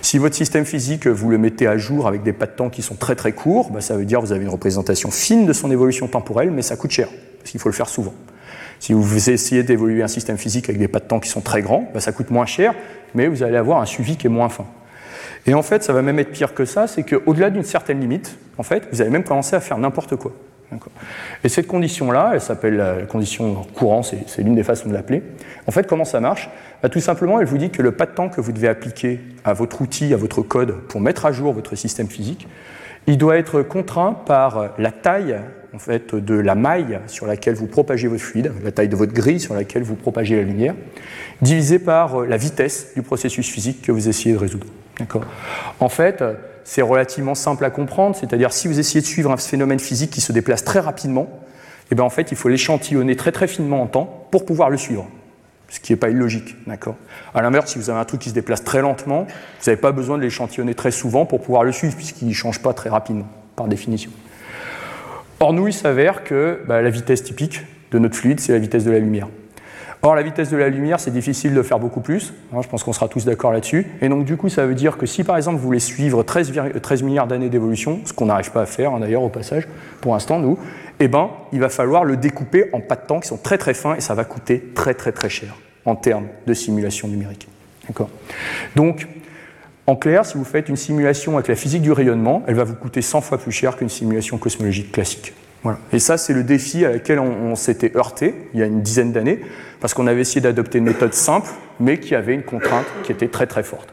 Si 0.00 0.16
votre 0.16 0.36
système 0.36 0.64
physique, 0.64 1.08
vous 1.08 1.28
le 1.28 1.38
mettez 1.38 1.66
à 1.66 1.76
jour 1.76 2.06
avec 2.06 2.22
des 2.22 2.32
pas 2.32 2.46
de 2.46 2.52
temps 2.52 2.70
qui 2.70 2.82
sont 2.82 2.94
très 2.94 3.16
très 3.16 3.32
courts, 3.32 3.72
bah, 3.72 3.80
ça 3.80 3.96
veut 3.96 4.04
dire 4.04 4.20
que 4.20 4.26
vous 4.26 4.32
avez 4.32 4.44
une 4.44 4.50
représentation 4.50 5.10
fine 5.10 5.44
de 5.44 5.52
son 5.52 5.72
évolution 5.72 6.06
temporelle, 6.06 6.52
mais 6.52 6.62
ça 6.62 6.76
coûte 6.76 6.92
cher, 6.92 7.08
parce 7.40 7.50
qu'il 7.50 7.58
faut 7.58 7.68
le 7.68 7.74
faire 7.74 7.88
souvent. 7.88 8.14
Si 8.78 8.92
vous 8.92 9.30
essayez 9.30 9.64
d'évoluer 9.64 10.04
un 10.04 10.08
système 10.08 10.38
physique 10.38 10.68
avec 10.68 10.78
des 10.78 10.86
pas 10.86 11.00
de 11.00 11.06
temps 11.06 11.18
qui 11.18 11.30
sont 11.30 11.40
très 11.40 11.62
grands, 11.62 11.90
bah, 11.92 11.98
ça 11.98 12.12
coûte 12.12 12.30
moins 12.30 12.46
cher, 12.46 12.76
mais 13.12 13.26
vous 13.26 13.42
allez 13.42 13.56
avoir 13.56 13.80
un 13.80 13.86
suivi 13.86 14.16
qui 14.16 14.28
est 14.28 14.30
moins 14.30 14.50
fin. 14.50 14.66
Et 15.46 15.54
en 15.54 15.62
fait, 15.62 15.82
ça 15.82 15.92
va 15.92 16.02
même 16.02 16.18
être 16.18 16.30
pire 16.30 16.54
que 16.54 16.64
ça, 16.64 16.86
c'est 16.86 17.02
qu'au-delà 17.02 17.50
d'une 17.50 17.64
certaine 17.64 18.00
limite, 18.00 18.36
en 18.58 18.62
fait, 18.62 18.88
vous 18.92 19.00
allez 19.00 19.10
même 19.10 19.24
commencer 19.24 19.56
à 19.56 19.60
faire 19.60 19.78
n'importe 19.78 20.16
quoi. 20.16 20.32
Et 21.44 21.48
cette 21.48 21.66
condition-là, 21.66 22.32
elle 22.34 22.40
s'appelle 22.40 22.76
la 22.76 22.94
condition 23.06 23.54
courant, 23.74 24.02
c'est 24.02 24.42
l'une 24.42 24.54
des 24.54 24.62
façons 24.62 24.88
de 24.88 24.94
l'appeler. 24.94 25.22
En 25.66 25.70
fait, 25.70 25.86
comment 25.86 26.04
ça 26.04 26.20
marche? 26.20 26.50
Bah, 26.82 26.88
Tout 26.88 27.00
simplement, 27.00 27.40
elle 27.40 27.46
vous 27.46 27.58
dit 27.58 27.70
que 27.70 27.80
le 27.80 27.92
pas 27.92 28.06
de 28.06 28.10
temps 28.10 28.28
que 28.28 28.40
vous 28.40 28.52
devez 28.52 28.68
appliquer 28.68 29.20
à 29.44 29.54
votre 29.54 29.80
outil, 29.80 30.12
à 30.12 30.16
votre 30.16 30.42
code, 30.42 30.72
pour 30.88 31.00
mettre 31.00 31.24
à 31.24 31.32
jour 31.32 31.52
votre 31.52 31.74
système 31.74 32.08
physique, 32.08 32.46
il 33.06 33.16
doit 33.16 33.38
être 33.38 33.62
contraint 33.62 34.12
par 34.12 34.74
la 34.78 34.92
taille 34.92 35.38
en 35.74 35.78
fait, 35.78 36.14
de 36.14 36.34
la 36.34 36.54
maille 36.54 36.98
sur 37.06 37.26
laquelle 37.26 37.54
vous 37.54 37.66
propagez 37.66 38.08
votre 38.08 38.22
fluide, 38.22 38.52
la 38.62 38.72
taille 38.72 38.88
de 38.88 38.96
votre 38.96 39.12
grille 39.12 39.40
sur 39.40 39.54
laquelle 39.54 39.82
vous 39.82 39.94
propagez 39.94 40.36
la 40.36 40.42
lumière, 40.42 40.74
divisé 41.40 41.78
par 41.78 42.26
la 42.26 42.36
vitesse 42.36 42.92
du 42.94 43.02
processus 43.02 43.48
physique 43.48 43.82
que 43.82 43.92
vous 43.92 44.08
essayez 44.08 44.34
de 44.34 44.38
résoudre. 44.38 44.66
En 45.80 45.88
fait, 45.88 46.22
c'est 46.64 46.82
relativement 46.82 47.34
simple 47.34 47.64
à 47.64 47.70
comprendre, 47.70 48.14
c'est-à-dire 48.16 48.52
si 48.52 48.68
vous 48.68 48.78
essayez 48.78 49.00
de 49.00 49.06
suivre 49.06 49.30
un 49.30 49.36
phénomène 49.36 49.80
physique 49.80 50.10
qui 50.10 50.20
se 50.20 50.32
déplace 50.32 50.64
très 50.64 50.80
rapidement, 50.80 51.28
eh 51.90 51.94
bien 51.94 52.04
en 52.04 52.10
fait, 52.10 52.30
il 52.30 52.36
faut 52.36 52.48
l'échantillonner 52.48 53.16
très 53.16 53.46
finement 53.46 53.82
en 53.82 53.86
temps 53.86 54.26
pour 54.30 54.44
pouvoir 54.44 54.68
le 54.68 54.76
suivre, 54.76 55.08
ce 55.68 55.80
qui 55.80 55.92
n'est 55.92 55.96
pas 55.96 56.10
illogique. 56.10 56.56
D'accord 56.66 56.96
à 57.34 57.42
l'inverse, 57.42 57.72
si 57.72 57.78
vous 57.78 57.90
avez 57.90 57.98
un 57.98 58.04
truc 58.04 58.20
qui 58.20 58.28
se 58.30 58.34
déplace 58.34 58.64
très 58.64 58.82
lentement, 58.82 59.24
vous 59.24 59.70
n'avez 59.70 59.80
pas 59.80 59.92
besoin 59.92 60.16
de 60.18 60.22
l'échantillonner 60.22 60.74
très 60.74 60.90
souvent 60.90 61.24
pour 61.26 61.40
pouvoir 61.40 61.64
le 61.64 61.72
suivre, 61.72 61.94
puisqu'il 61.94 62.28
ne 62.28 62.32
change 62.32 62.60
pas 62.60 62.72
très 62.72 62.90
rapidement, 62.90 63.28
par 63.56 63.68
définition. 63.68 64.10
Or, 65.40 65.52
nous, 65.52 65.68
il 65.68 65.72
s'avère 65.72 66.24
que 66.24 66.60
bah, 66.66 66.82
la 66.82 66.90
vitesse 66.90 67.22
typique 67.22 67.64
de 67.92 67.98
notre 67.98 68.16
fluide, 68.16 68.40
c'est 68.40 68.52
la 68.52 68.58
vitesse 68.58 68.84
de 68.84 68.90
la 68.90 68.98
lumière. 68.98 69.28
Or, 70.02 70.14
la 70.14 70.22
vitesse 70.22 70.50
de 70.50 70.56
la 70.56 70.68
lumière, 70.68 71.00
c'est 71.00 71.10
difficile 71.10 71.54
de 71.54 71.62
faire 71.62 71.80
beaucoup 71.80 72.00
plus. 72.00 72.32
Hein, 72.52 72.60
je 72.62 72.68
pense 72.68 72.84
qu'on 72.84 72.92
sera 72.92 73.08
tous 73.08 73.24
d'accord 73.24 73.52
là-dessus. 73.52 73.86
Et 74.00 74.08
donc, 74.08 74.24
du 74.24 74.36
coup, 74.36 74.48
ça 74.48 74.64
veut 74.64 74.76
dire 74.76 74.96
que 74.96 75.06
si, 75.06 75.24
par 75.24 75.36
exemple, 75.36 75.56
vous 75.56 75.64
voulez 75.64 75.80
suivre 75.80 76.22
13, 76.22 76.52
13 76.80 77.02
milliards 77.02 77.26
d'années 77.26 77.48
d'évolution, 77.48 78.00
ce 78.04 78.12
qu'on 78.12 78.26
n'arrive 78.26 78.52
pas 78.52 78.62
à 78.62 78.66
faire, 78.66 78.92
hein, 78.92 79.00
d'ailleurs, 79.00 79.22
au 79.22 79.28
passage, 79.28 79.66
pour 80.00 80.12
l'instant, 80.12 80.38
nous, 80.38 80.56
eh 81.00 81.08
ben, 81.08 81.30
il 81.52 81.58
va 81.58 81.68
falloir 81.68 82.04
le 82.04 82.16
découper 82.16 82.70
en 82.72 82.80
pas 82.80 82.94
de 82.94 83.06
temps 83.06 83.18
qui 83.18 83.28
sont 83.28 83.38
très 83.38 83.58
très 83.58 83.74
fins 83.74 83.96
et 83.96 84.00
ça 84.00 84.14
va 84.14 84.24
coûter 84.24 84.72
très 84.74 84.94
très 84.94 85.12
très 85.12 85.28
cher 85.28 85.56
en 85.84 85.96
termes 85.96 86.28
de 86.46 86.54
simulation 86.54 87.08
numérique. 87.08 87.48
D'accord? 87.88 88.10
Donc, 88.76 89.08
en 89.86 89.96
clair, 89.96 90.26
si 90.26 90.36
vous 90.36 90.44
faites 90.44 90.68
une 90.68 90.76
simulation 90.76 91.34
avec 91.36 91.48
la 91.48 91.54
physique 91.54 91.82
du 91.82 91.92
rayonnement, 91.92 92.42
elle 92.46 92.54
va 92.54 92.64
vous 92.64 92.74
coûter 92.74 93.00
100 93.00 93.20
fois 93.22 93.38
plus 93.38 93.52
cher 93.52 93.76
qu'une 93.76 93.88
simulation 93.88 94.38
cosmologique 94.38 94.92
classique. 94.92 95.32
Et 95.92 95.98
ça, 95.98 96.16
c'est 96.18 96.32
le 96.32 96.44
défi 96.44 96.84
à 96.84 96.92
laquelle 96.92 97.18
on, 97.18 97.54
s'était 97.56 97.96
heurté 97.96 98.48
il 98.54 98.60
y 98.60 98.62
a 98.62 98.66
une 98.66 98.80
dizaine 98.80 99.12
d'années, 99.12 99.40
parce 99.80 99.92
qu'on 99.92 100.06
avait 100.06 100.20
essayé 100.20 100.40
d'adopter 100.40 100.78
une 100.78 100.84
méthode 100.84 101.14
simple, 101.14 101.48
mais 101.80 101.98
qui 101.98 102.14
avait 102.14 102.34
une 102.34 102.44
contrainte 102.44 102.86
qui 103.02 103.12
était 103.12 103.28
très 103.28 103.46
très 103.46 103.62
forte. 103.62 103.92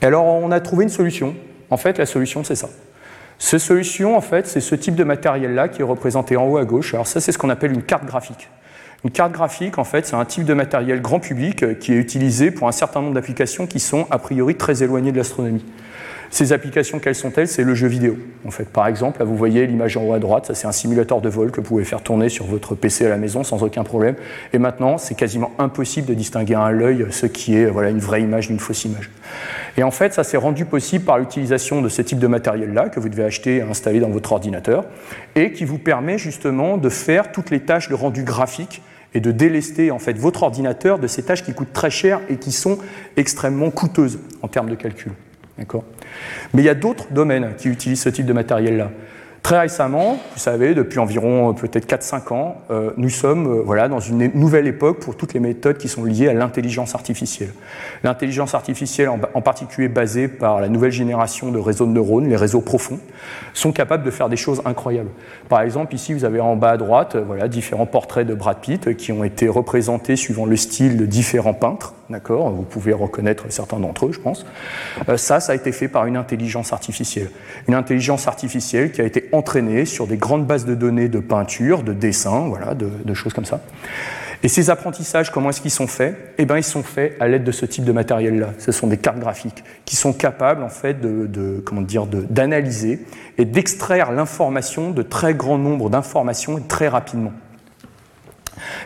Et 0.00 0.06
alors, 0.06 0.24
on 0.24 0.50
a 0.50 0.60
trouvé 0.60 0.84
une 0.84 0.90
solution. 0.90 1.34
En 1.70 1.76
fait, 1.76 1.98
la 1.98 2.06
solution, 2.06 2.42
c'est 2.44 2.54
ça. 2.54 2.68
Cette 3.38 3.60
solution, 3.60 4.16
en 4.16 4.20
fait, 4.20 4.46
c'est 4.46 4.60
ce 4.60 4.74
type 4.74 4.94
de 4.94 5.04
matériel-là 5.04 5.68
qui 5.68 5.82
est 5.82 5.84
représenté 5.84 6.36
en 6.36 6.46
haut 6.46 6.58
à 6.58 6.64
gauche. 6.64 6.94
Alors 6.94 7.06
ça, 7.06 7.20
c'est 7.20 7.30
ce 7.30 7.38
qu'on 7.38 7.50
appelle 7.50 7.72
une 7.72 7.82
carte 7.82 8.04
graphique. 8.04 8.48
Une 9.04 9.10
carte 9.10 9.30
graphique, 9.30 9.78
en 9.78 9.84
fait, 9.84 10.06
c'est 10.06 10.16
un 10.16 10.24
type 10.24 10.44
de 10.44 10.54
matériel 10.54 11.00
grand 11.00 11.20
public 11.20 11.62
euh, 11.62 11.74
qui 11.74 11.92
est 11.92 11.96
utilisé 11.96 12.50
pour 12.50 12.66
un 12.66 12.72
certain 12.72 13.00
nombre 13.00 13.14
d'applications 13.14 13.68
qui 13.68 13.78
sont 13.78 14.08
a 14.10 14.18
priori 14.18 14.56
très 14.56 14.82
éloignées 14.82 15.12
de 15.12 15.18
l'astronomie. 15.18 15.64
Ces 16.30 16.52
applications, 16.52 16.98
quelles 16.98 17.14
sont-elles? 17.14 17.48
C'est 17.48 17.64
le 17.64 17.74
jeu 17.74 17.88
vidéo. 17.88 18.18
En 18.46 18.50
fait, 18.50 18.68
par 18.68 18.86
exemple, 18.86 19.22
vous 19.24 19.36
voyez 19.36 19.66
l'image 19.66 19.96
en 19.96 20.04
haut 20.04 20.12
à 20.12 20.18
droite, 20.18 20.50
c'est 20.54 20.66
un 20.66 20.72
simulateur 20.72 21.20
de 21.20 21.28
vol 21.28 21.50
que 21.50 21.60
vous 21.60 21.66
pouvez 21.66 21.84
faire 21.84 22.02
tourner 22.02 22.28
sur 22.28 22.44
votre 22.44 22.74
PC 22.74 23.06
à 23.06 23.08
la 23.08 23.16
maison 23.16 23.44
sans 23.44 23.62
aucun 23.62 23.82
problème. 23.82 24.14
Et 24.52 24.58
maintenant, 24.58 24.98
c'est 24.98 25.14
quasiment 25.14 25.52
impossible 25.58 26.06
de 26.06 26.14
distinguer 26.14 26.54
à 26.54 26.70
l'œil 26.70 27.06
ce 27.10 27.26
qui 27.26 27.56
est 27.56 27.66
voilà, 27.66 27.88
une 27.90 27.98
vraie 27.98 28.22
image 28.22 28.48
d'une 28.48 28.58
fausse 28.58 28.84
image. 28.84 29.10
Et 29.78 29.82
en 29.82 29.90
fait, 29.90 30.12
ça 30.12 30.22
s'est 30.22 30.36
rendu 30.36 30.64
possible 30.64 31.04
par 31.04 31.18
l'utilisation 31.18 31.80
de 31.80 31.88
ce 31.88 32.02
type 32.02 32.18
de 32.18 32.26
matériel-là 32.26 32.88
que 32.88 33.00
vous 33.00 33.08
devez 33.08 33.24
acheter 33.24 33.56
et 33.56 33.62
installer 33.62 34.00
dans 34.00 34.10
votre 34.10 34.32
ordinateur 34.32 34.84
et 35.34 35.52
qui 35.52 35.64
vous 35.64 35.78
permet 35.78 36.18
justement 36.18 36.76
de 36.76 36.88
faire 36.88 37.32
toutes 37.32 37.50
les 37.50 37.60
tâches 37.60 37.88
de 37.88 37.94
rendu 37.94 38.22
graphique 38.22 38.82
et 39.14 39.20
de 39.20 39.32
délester 39.32 39.90
en 39.90 39.98
fait 39.98 40.18
votre 40.18 40.42
ordinateur 40.42 40.98
de 40.98 41.06
ces 41.06 41.22
tâches 41.22 41.42
qui 41.42 41.54
coûtent 41.54 41.72
très 41.72 41.90
cher 41.90 42.20
et 42.28 42.36
qui 42.36 42.52
sont 42.52 42.78
extrêmement 43.16 43.70
coûteuses 43.70 44.18
en 44.42 44.48
termes 44.48 44.68
de 44.68 44.74
calcul. 44.74 45.12
Mais 46.54 46.62
il 46.62 46.64
y 46.64 46.68
a 46.68 46.74
d'autres 46.74 47.06
domaines 47.10 47.54
qui 47.56 47.68
utilisent 47.68 48.02
ce 48.02 48.08
type 48.08 48.26
de 48.26 48.32
matériel-là. 48.32 48.90
Très 49.42 49.60
récemment, 49.60 50.18
vous 50.34 50.38
savez, 50.38 50.74
depuis 50.74 50.98
environ 50.98 51.50
euh, 51.50 51.52
peut-être 51.52 51.88
4-5 51.88 52.34
ans, 52.34 52.60
euh, 52.70 52.90
nous 52.96 53.08
sommes 53.08 53.46
euh, 53.46 53.62
voilà, 53.64 53.88
dans 53.88 54.00
une 54.00 54.30
nouvelle 54.34 54.66
époque 54.66 54.98
pour 54.98 55.16
toutes 55.16 55.32
les 55.32 55.40
méthodes 55.40 55.78
qui 55.78 55.88
sont 55.88 56.04
liées 56.04 56.28
à 56.28 56.34
l'intelligence 56.34 56.94
artificielle. 56.94 57.52
L'intelligence 58.02 58.54
artificielle, 58.54 59.08
en, 59.08 59.40
particulier 59.40 59.88
basée 59.88 60.28
par 60.28 60.60
la 60.60 60.68
nouvelle 60.68 60.90
génération 60.90 61.50
de 61.50 61.58
réseaux 61.58 61.86
de 61.86 61.92
neurones, 61.92 62.28
les 62.28 62.36
réseaux 62.36 62.60
profonds, 62.60 62.98
sont 63.54 63.72
capables 63.72 64.04
de 64.04 64.10
faire 64.10 64.28
des 64.28 64.36
choses 64.36 64.60
incroyables. 64.64 65.10
Par 65.48 65.62
exemple, 65.62 65.94
ici, 65.94 66.12
vous 66.12 66.24
avez 66.24 66.40
en 66.40 66.56
bas 66.56 66.72
à 66.72 66.76
droite 66.76 67.16
voilà, 67.16 67.48
différents 67.48 67.86
portraits 67.86 68.26
de 68.26 68.34
Brad 68.34 68.58
Pitt 68.58 68.96
qui 68.96 69.12
ont 69.12 69.24
été 69.24 69.48
représentés 69.48 70.16
suivant 70.16 70.44
le 70.46 70.56
style 70.56 70.96
de 70.96 71.06
différents 71.06 71.54
peintres. 71.54 71.94
D'accord? 72.10 72.50
Vous 72.50 72.62
pouvez 72.62 72.92
reconnaître 72.92 73.44
certains 73.50 73.78
d'entre 73.78 74.06
eux, 74.06 74.12
je 74.12 74.20
pense. 74.20 74.46
ça, 75.16 75.40
ça 75.40 75.52
a 75.52 75.54
été 75.54 75.72
fait 75.72 75.88
par 75.88 76.06
une 76.06 76.16
intelligence 76.16 76.72
artificielle. 76.72 77.30
Une 77.66 77.74
intelligence 77.74 78.26
artificielle 78.28 78.92
qui 78.92 79.02
a 79.02 79.04
été 79.04 79.27
entraînés 79.32 79.84
sur 79.84 80.06
des 80.06 80.16
grandes 80.16 80.46
bases 80.46 80.66
de 80.66 80.74
données 80.74 81.08
de 81.08 81.20
peinture, 81.20 81.82
de 81.82 81.92
dessin, 81.92 82.48
voilà, 82.48 82.74
de, 82.74 83.14
choses 83.14 83.32
comme 83.32 83.44
ça. 83.44 83.60
Et 84.42 84.48
ces 84.48 84.70
apprentissages, 84.70 85.32
comment 85.32 85.50
est-ce 85.50 85.60
qu'ils 85.60 85.72
sont 85.72 85.88
faits? 85.88 86.34
Eh 86.38 86.46
bien, 86.46 86.56
ils 86.56 86.64
sont 86.64 86.84
faits 86.84 87.16
à 87.18 87.26
l'aide 87.26 87.42
de 87.42 87.50
ce 87.50 87.66
type 87.66 87.84
de 87.84 87.90
matériel-là. 87.90 88.50
Ce 88.58 88.70
sont 88.70 88.86
des 88.86 88.96
cartes 88.96 89.18
graphiques 89.18 89.64
qui 89.84 89.96
sont 89.96 90.12
capables, 90.12 90.62
en 90.62 90.68
fait, 90.68 91.00
de, 91.00 91.62
comment 91.64 91.80
dire, 91.80 92.06
d'analyser 92.06 93.04
et 93.36 93.44
d'extraire 93.44 94.12
l'information 94.12 94.90
de 94.90 95.02
très 95.02 95.34
grands 95.34 95.58
nombres 95.58 95.90
d'informations 95.90 96.60
très 96.68 96.86
rapidement. 96.86 97.32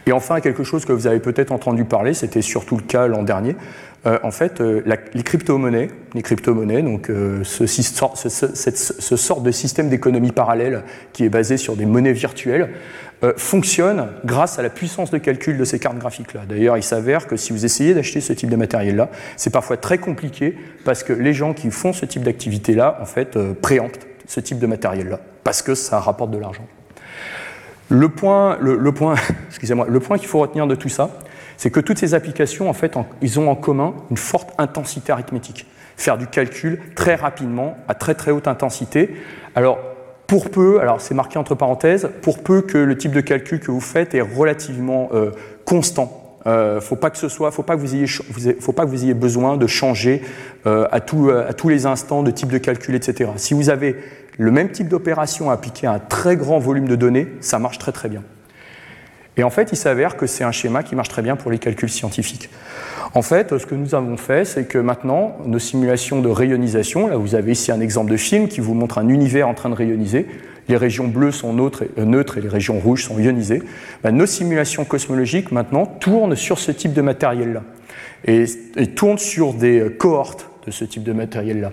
Et 0.06 0.12
enfin, 0.12 0.40
quelque 0.40 0.64
chose 0.64 0.84
que 0.84 0.92
vous 0.92 1.06
avez 1.06 1.20
peut-être 1.20 1.52
entendu 1.52 1.84
parler, 1.84 2.14
c'était 2.14 2.42
surtout 2.42 2.76
le 2.76 2.82
cas 2.82 3.06
l'an 3.06 3.22
dernier, 3.22 3.56
euh, 4.04 4.18
en 4.24 4.32
fait, 4.32 4.60
euh, 4.60 4.82
les 5.14 5.22
crypto-monnaies, 5.22 5.88
les 6.14 6.22
crypto-monnaies, 6.22 6.82
donc 6.82 7.08
euh, 7.08 7.44
ce, 7.44 7.66
ce, 7.66 9.16
sort 9.16 9.40
de 9.42 9.50
système 9.52 9.88
d'économie 9.88 10.32
parallèle 10.32 10.82
qui 11.12 11.24
est 11.24 11.28
basé 11.28 11.56
sur 11.56 11.76
des 11.76 11.86
monnaies 11.86 12.12
virtuelles, 12.12 12.70
fonctionne 13.36 14.08
grâce 14.24 14.58
à 14.58 14.62
la 14.62 14.68
puissance 14.68 15.12
de 15.12 15.18
calcul 15.18 15.56
de 15.56 15.64
ces 15.64 15.78
cartes 15.78 15.96
graphiques-là. 15.96 16.40
D'ailleurs, 16.48 16.76
il 16.76 16.82
s'avère 16.82 17.28
que 17.28 17.36
si 17.36 17.52
vous 17.52 17.64
essayez 17.64 17.94
d'acheter 17.94 18.20
ce 18.20 18.32
type 18.32 18.50
de 18.50 18.56
matériel-là, 18.56 19.10
c'est 19.36 19.50
parfois 19.50 19.76
très 19.76 19.98
compliqué 19.98 20.56
parce 20.84 21.04
que 21.04 21.12
les 21.12 21.32
gens 21.32 21.54
qui 21.54 21.70
font 21.70 21.92
ce 21.92 22.04
type 22.04 22.24
d'activité-là, 22.24 22.98
en 23.00 23.04
fait, 23.04 23.38
préemptent 23.60 24.08
ce 24.26 24.40
type 24.40 24.58
de 24.58 24.66
matériel-là 24.66 25.20
parce 25.44 25.62
que 25.62 25.76
ça 25.76 26.00
rapporte 26.00 26.32
de 26.32 26.38
l'argent. 26.38 26.66
Le 27.92 28.08
point, 28.08 28.56
le, 28.58 28.92
point, 28.92 29.14
excusez-moi, 29.48 29.86
le 29.86 30.00
point 30.00 30.16
qu'il 30.16 30.26
faut 30.26 30.38
retenir 30.38 30.66
de 30.66 30.74
tout 30.74 30.88
ça, 30.88 31.10
c'est 31.58 31.70
que 31.70 31.78
toutes 31.78 31.98
ces 31.98 32.14
applications, 32.14 32.70
en 32.70 32.72
fait, 32.72 32.94
ils 33.20 33.38
ont 33.38 33.50
en 33.50 33.54
commun 33.54 33.94
une 34.10 34.16
forte 34.16 34.50
intensité 34.56 35.12
arithmétique. 35.12 35.66
Faire 35.98 36.16
du 36.16 36.26
calcul 36.26 36.80
très 36.96 37.16
rapidement, 37.16 37.76
à 37.88 37.94
très 37.94 38.14
très 38.14 38.30
haute 38.30 38.48
intensité. 38.48 39.14
Alors, 39.54 39.78
pour 40.26 40.50
peu, 40.50 40.80
alors 40.80 41.02
c'est 41.02 41.12
marqué 41.12 41.38
entre 41.38 41.54
parenthèses, 41.54 42.08
pour 42.22 42.42
peu 42.42 42.62
que 42.62 42.78
le 42.78 42.96
type 42.96 43.12
de 43.12 43.20
calcul 43.20 43.60
que 43.60 43.70
vous 43.70 43.82
faites 43.82 44.14
est 44.14 44.22
relativement 44.22 45.10
euh, 45.12 45.32
constant. 45.66 46.40
Euh, 46.46 46.80
faut 46.80 46.96
pas 46.96 47.10
que 47.10 47.18
ce 47.18 47.28
soit, 47.28 47.50
faut 47.50 47.62
pas 47.62 47.76
que 47.76 47.80
vous 47.80 47.94
ayez, 47.94 48.06
faut 48.06 48.72
pas 48.72 48.84
que 48.84 48.90
vous 48.90 49.04
ayez 49.04 49.14
besoin 49.14 49.58
de 49.58 49.66
changer 49.66 50.22
euh, 50.66 50.88
à, 50.90 51.00
tout, 51.00 51.30
à 51.30 51.52
tous 51.52 51.68
les 51.68 51.84
instants 51.84 52.22
de 52.22 52.30
type 52.30 52.50
de 52.50 52.56
calcul, 52.56 52.94
etc. 52.94 53.30
Si 53.36 53.52
vous 53.52 53.68
avez 53.68 53.96
le 54.38 54.50
même 54.50 54.70
type 54.70 54.88
d'opération 54.88 55.50
appliqué 55.50 55.86
à 55.86 55.92
un 55.92 55.98
très 55.98 56.36
grand 56.36 56.58
volume 56.58 56.88
de 56.88 56.96
données, 56.96 57.28
ça 57.40 57.58
marche 57.58 57.78
très 57.78 57.92
très 57.92 58.08
bien. 58.08 58.22
Et 59.36 59.44
en 59.44 59.50
fait, 59.50 59.72
il 59.72 59.76
s'avère 59.76 60.16
que 60.16 60.26
c'est 60.26 60.44
un 60.44 60.52
schéma 60.52 60.82
qui 60.82 60.94
marche 60.94 61.08
très 61.08 61.22
bien 61.22 61.36
pour 61.36 61.50
les 61.50 61.58
calculs 61.58 61.88
scientifiques. 61.88 62.50
En 63.14 63.22
fait, 63.22 63.56
ce 63.56 63.64
que 63.64 63.74
nous 63.74 63.94
avons 63.94 64.16
fait, 64.16 64.44
c'est 64.44 64.64
que 64.64 64.78
maintenant, 64.78 65.36
nos 65.46 65.58
simulations 65.58 66.20
de 66.20 66.28
rayonisation, 66.28 67.06
là 67.06 67.16
vous 67.16 67.34
avez 67.34 67.52
ici 67.52 67.72
un 67.72 67.80
exemple 67.80 68.10
de 68.10 68.16
film 68.16 68.48
qui 68.48 68.60
vous 68.60 68.74
montre 68.74 68.98
un 68.98 69.08
univers 69.08 69.48
en 69.48 69.54
train 69.54 69.70
de 69.70 69.74
rayoniser, 69.74 70.26
les 70.68 70.76
régions 70.76 71.08
bleues 71.08 71.32
sont 71.32 71.52
neutres 71.52 71.82
et, 71.82 71.90
euh, 71.98 72.40
les 72.40 72.48
régions 72.48 72.78
rouges 72.78 73.04
sont 73.04 73.18
ionisées, 73.18 73.62
ben, 74.02 74.12
nos 74.12 74.26
simulations 74.26 74.84
cosmologiques 74.84 75.50
maintenant 75.50 75.86
tournent 75.86 76.36
sur 76.36 76.58
ce 76.58 76.70
type 76.70 76.92
de 76.92 77.02
matériel-là 77.02 77.62
et, 78.26 78.44
et 78.76 78.86
tournent 78.88 79.18
sur 79.18 79.54
des 79.54 79.80
euh, 79.80 79.90
cohortes 79.90 80.48
de 80.66 80.70
ce 80.70 80.84
type 80.84 81.02
de 81.02 81.12
matériel-là. 81.12 81.72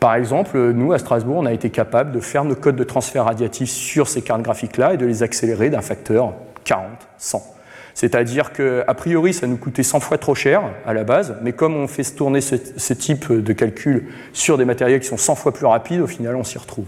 Par 0.00 0.14
exemple, 0.14 0.58
nous, 0.72 0.92
à 0.92 0.98
Strasbourg, 0.98 1.36
on 1.38 1.46
a 1.46 1.52
été 1.52 1.70
capable 1.70 2.12
de 2.12 2.20
faire 2.20 2.44
nos 2.44 2.54
codes 2.54 2.76
de 2.76 2.84
transfert 2.84 3.24
radiatif 3.24 3.70
sur 3.70 4.08
ces 4.08 4.22
cartes 4.22 4.42
graphiques-là 4.42 4.94
et 4.94 4.96
de 4.96 5.06
les 5.06 5.22
accélérer 5.22 5.70
d'un 5.70 5.80
facteur 5.80 6.34
40, 6.64 6.84
100. 7.18 7.54
C'est-à-dire 7.94 8.52
qu'a 8.52 8.92
priori, 8.94 9.32
ça 9.32 9.46
nous 9.46 9.56
coûtait 9.56 9.84
100 9.84 10.00
fois 10.00 10.18
trop 10.18 10.34
cher 10.34 10.62
à 10.84 10.92
la 10.92 11.04
base, 11.04 11.36
mais 11.42 11.52
comme 11.52 11.76
on 11.76 11.86
fait 11.86 12.02
tourner 12.02 12.40
ce, 12.40 12.92
type 12.92 13.32
de 13.32 13.52
calcul 13.52 14.08
sur 14.32 14.58
des 14.58 14.64
matériels 14.64 15.00
qui 15.00 15.06
sont 15.06 15.16
100 15.16 15.36
fois 15.36 15.52
plus 15.52 15.66
rapides, 15.66 16.00
au 16.00 16.08
final, 16.08 16.34
on 16.34 16.42
s'y 16.42 16.58
retrouve. 16.58 16.86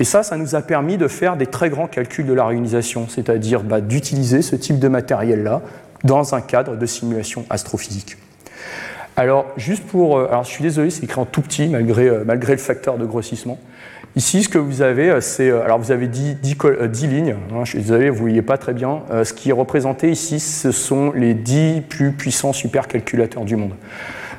Et 0.00 0.04
ça, 0.04 0.24
ça 0.24 0.36
nous 0.36 0.56
a 0.56 0.62
permis 0.62 0.98
de 0.98 1.06
faire 1.08 1.36
des 1.36 1.46
très 1.46 1.70
grands 1.70 1.86
calculs 1.86 2.26
de 2.26 2.34
la 2.34 2.48
c'est-à-dire 3.08 3.62
bah, 3.62 3.80
d'utiliser 3.80 4.42
ce 4.42 4.56
type 4.56 4.78
de 4.78 4.88
matériel-là 4.88 5.62
dans 6.04 6.34
un 6.34 6.40
cadre 6.40 6.76
de 6.76 6.86
simulation 6.86 7.46
astrophysique. 7.48 8.16
Alors, 9.18 9.46
juste 9.56 9.86
pour. 9.86 10.18
Euh, 10.18 10.28
alors, 10.28 10.44
je 10.44 10.50
suis 10.50 10.62
désolé, 10.62 10.90
c'est 10.90 11.02
écrit 11.02 11.18
en 11.18 11.24
tout 11.24 11.40
petit 11.40 11.68
malgré, 11.68 12.06
euh, 12.06 12.22
malgré 12.26 12.52
le 12.52 12.58
facteur 12.58 12.98
de 12.98 13.06
grossissement. 13.06 13.58
Ici, 14.14 14.42
ce 14.42 14.48
que 14.50 14.58
vous 14.58 14.82
avez, 14.82 15.08
euh, 15.08 15.20
c'est. 15.22 15.50
Alors, 15.50 15.78
vous 15.78 15.90
avez 15.90 16.06
10, 16.06 16.36
10, 16.36 17.06
lignes. 17.06 17.36
Hein, 17.50 17.64
je 17.64 17.70
suis 17.70 17.78
désolé, 17.78 18.10
vous 18.10 18.16
ne 18.16 18.20
voyez 18.20 18.42
pas 18.42 18.58
très 18.58 18.74
bien. 18.74 19.02
Ce 19.24 19.32
qui 19.32 19.48
est 19.48 19.54
représenté 19.54 20.10
ici, 20.10 20.38
ce 20.38 20.70
sont 20.70 21.12
les 21.12 21.32
10 21.32 21.82
plus 21.88 22.12
puissants 22.12 22.52
supercalculateurs 22.52 23.46
du 23.46 23.56
monde. 23.56 23.72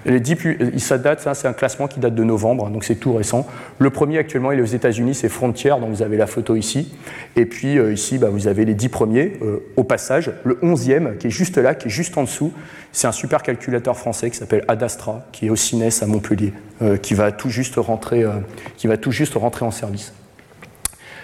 Les 0.08 0.20
10 0.20 0.80
ça 0.80 0.98
date, 0.98 1.28
c'est 1.34 1.48
un 1.48 1.54
classement 1.54 1.88
qui 1.88 2.00
date 2.00 2.16
de 2.16 2.24
novembre, 2.24 2.70
donc 2.70 2.84
c'est 2.86 2.96
tout 2.96 3.14
récent. 3.14 3.46
Le 3.78 3.90
premier 3.90 4.18
actuellement, 4.18 4.52
il 4.52 4.60
est 4.60 4.62
aux 4.62 4.66
États-Unis, 4.66 5.14
c'est 5.14 5.30
Frontier, 5.30 5.76
dont 5.82 5.90
vous 5.90 6.02
avez 6.02 6.18
la 6.18 6.28
photo 6.28 6.56
ici. 6.56 6.94
Et 7.36 7.46
puis 7.46 7.78
ici, 7.92 8.18
bah, 8.18 8.30
vous 8.30 8.48
avez 8.48 8.64
les 8.64 8.74
10 8.74 8.90
premiers 8.90 9.34
au 9.76 9.84
passage. 9.84 10.32
Le 10.46 10.56
11e, 10.64 11.18
qui 11.18 11.28
est 11.28 11.32
juste 11.32 11.58
là, 11.58 11.76
qui 11.76 11.88
est 11.88 11.92
juste 11.92 12.18
en 12.18 12.24
dessous, 12.24 12.54
c'est 12.98 13.08
un 13.08 13.12
supercalculateur 13.12 13.96
français 13.96 14.32
qui 14.32 14.38
s'appelle 14.38 14.64
Adastra, 14.68 15.28
qui 15.32 15.46
est 15.46 15.50
au 15.52 15.56
CINES 15.56 16.02
à 16.02 16.08
Montpellier, 16.08 16.52
euh, 16.82 16.98
qui, 16.98 17.14
va 17.14 17.32
tout 17.32 17.50
juste 17.50 17.76
rentrer, 17.76 18.24
euh, 18.24 18.32
qui 18.76 18.88
va 18.88 18.98
tout 18.98 19.12
juste 19.12 19.36
rentrer 19.36 19.66
en 19.66 19.72
service. 19.72 20.14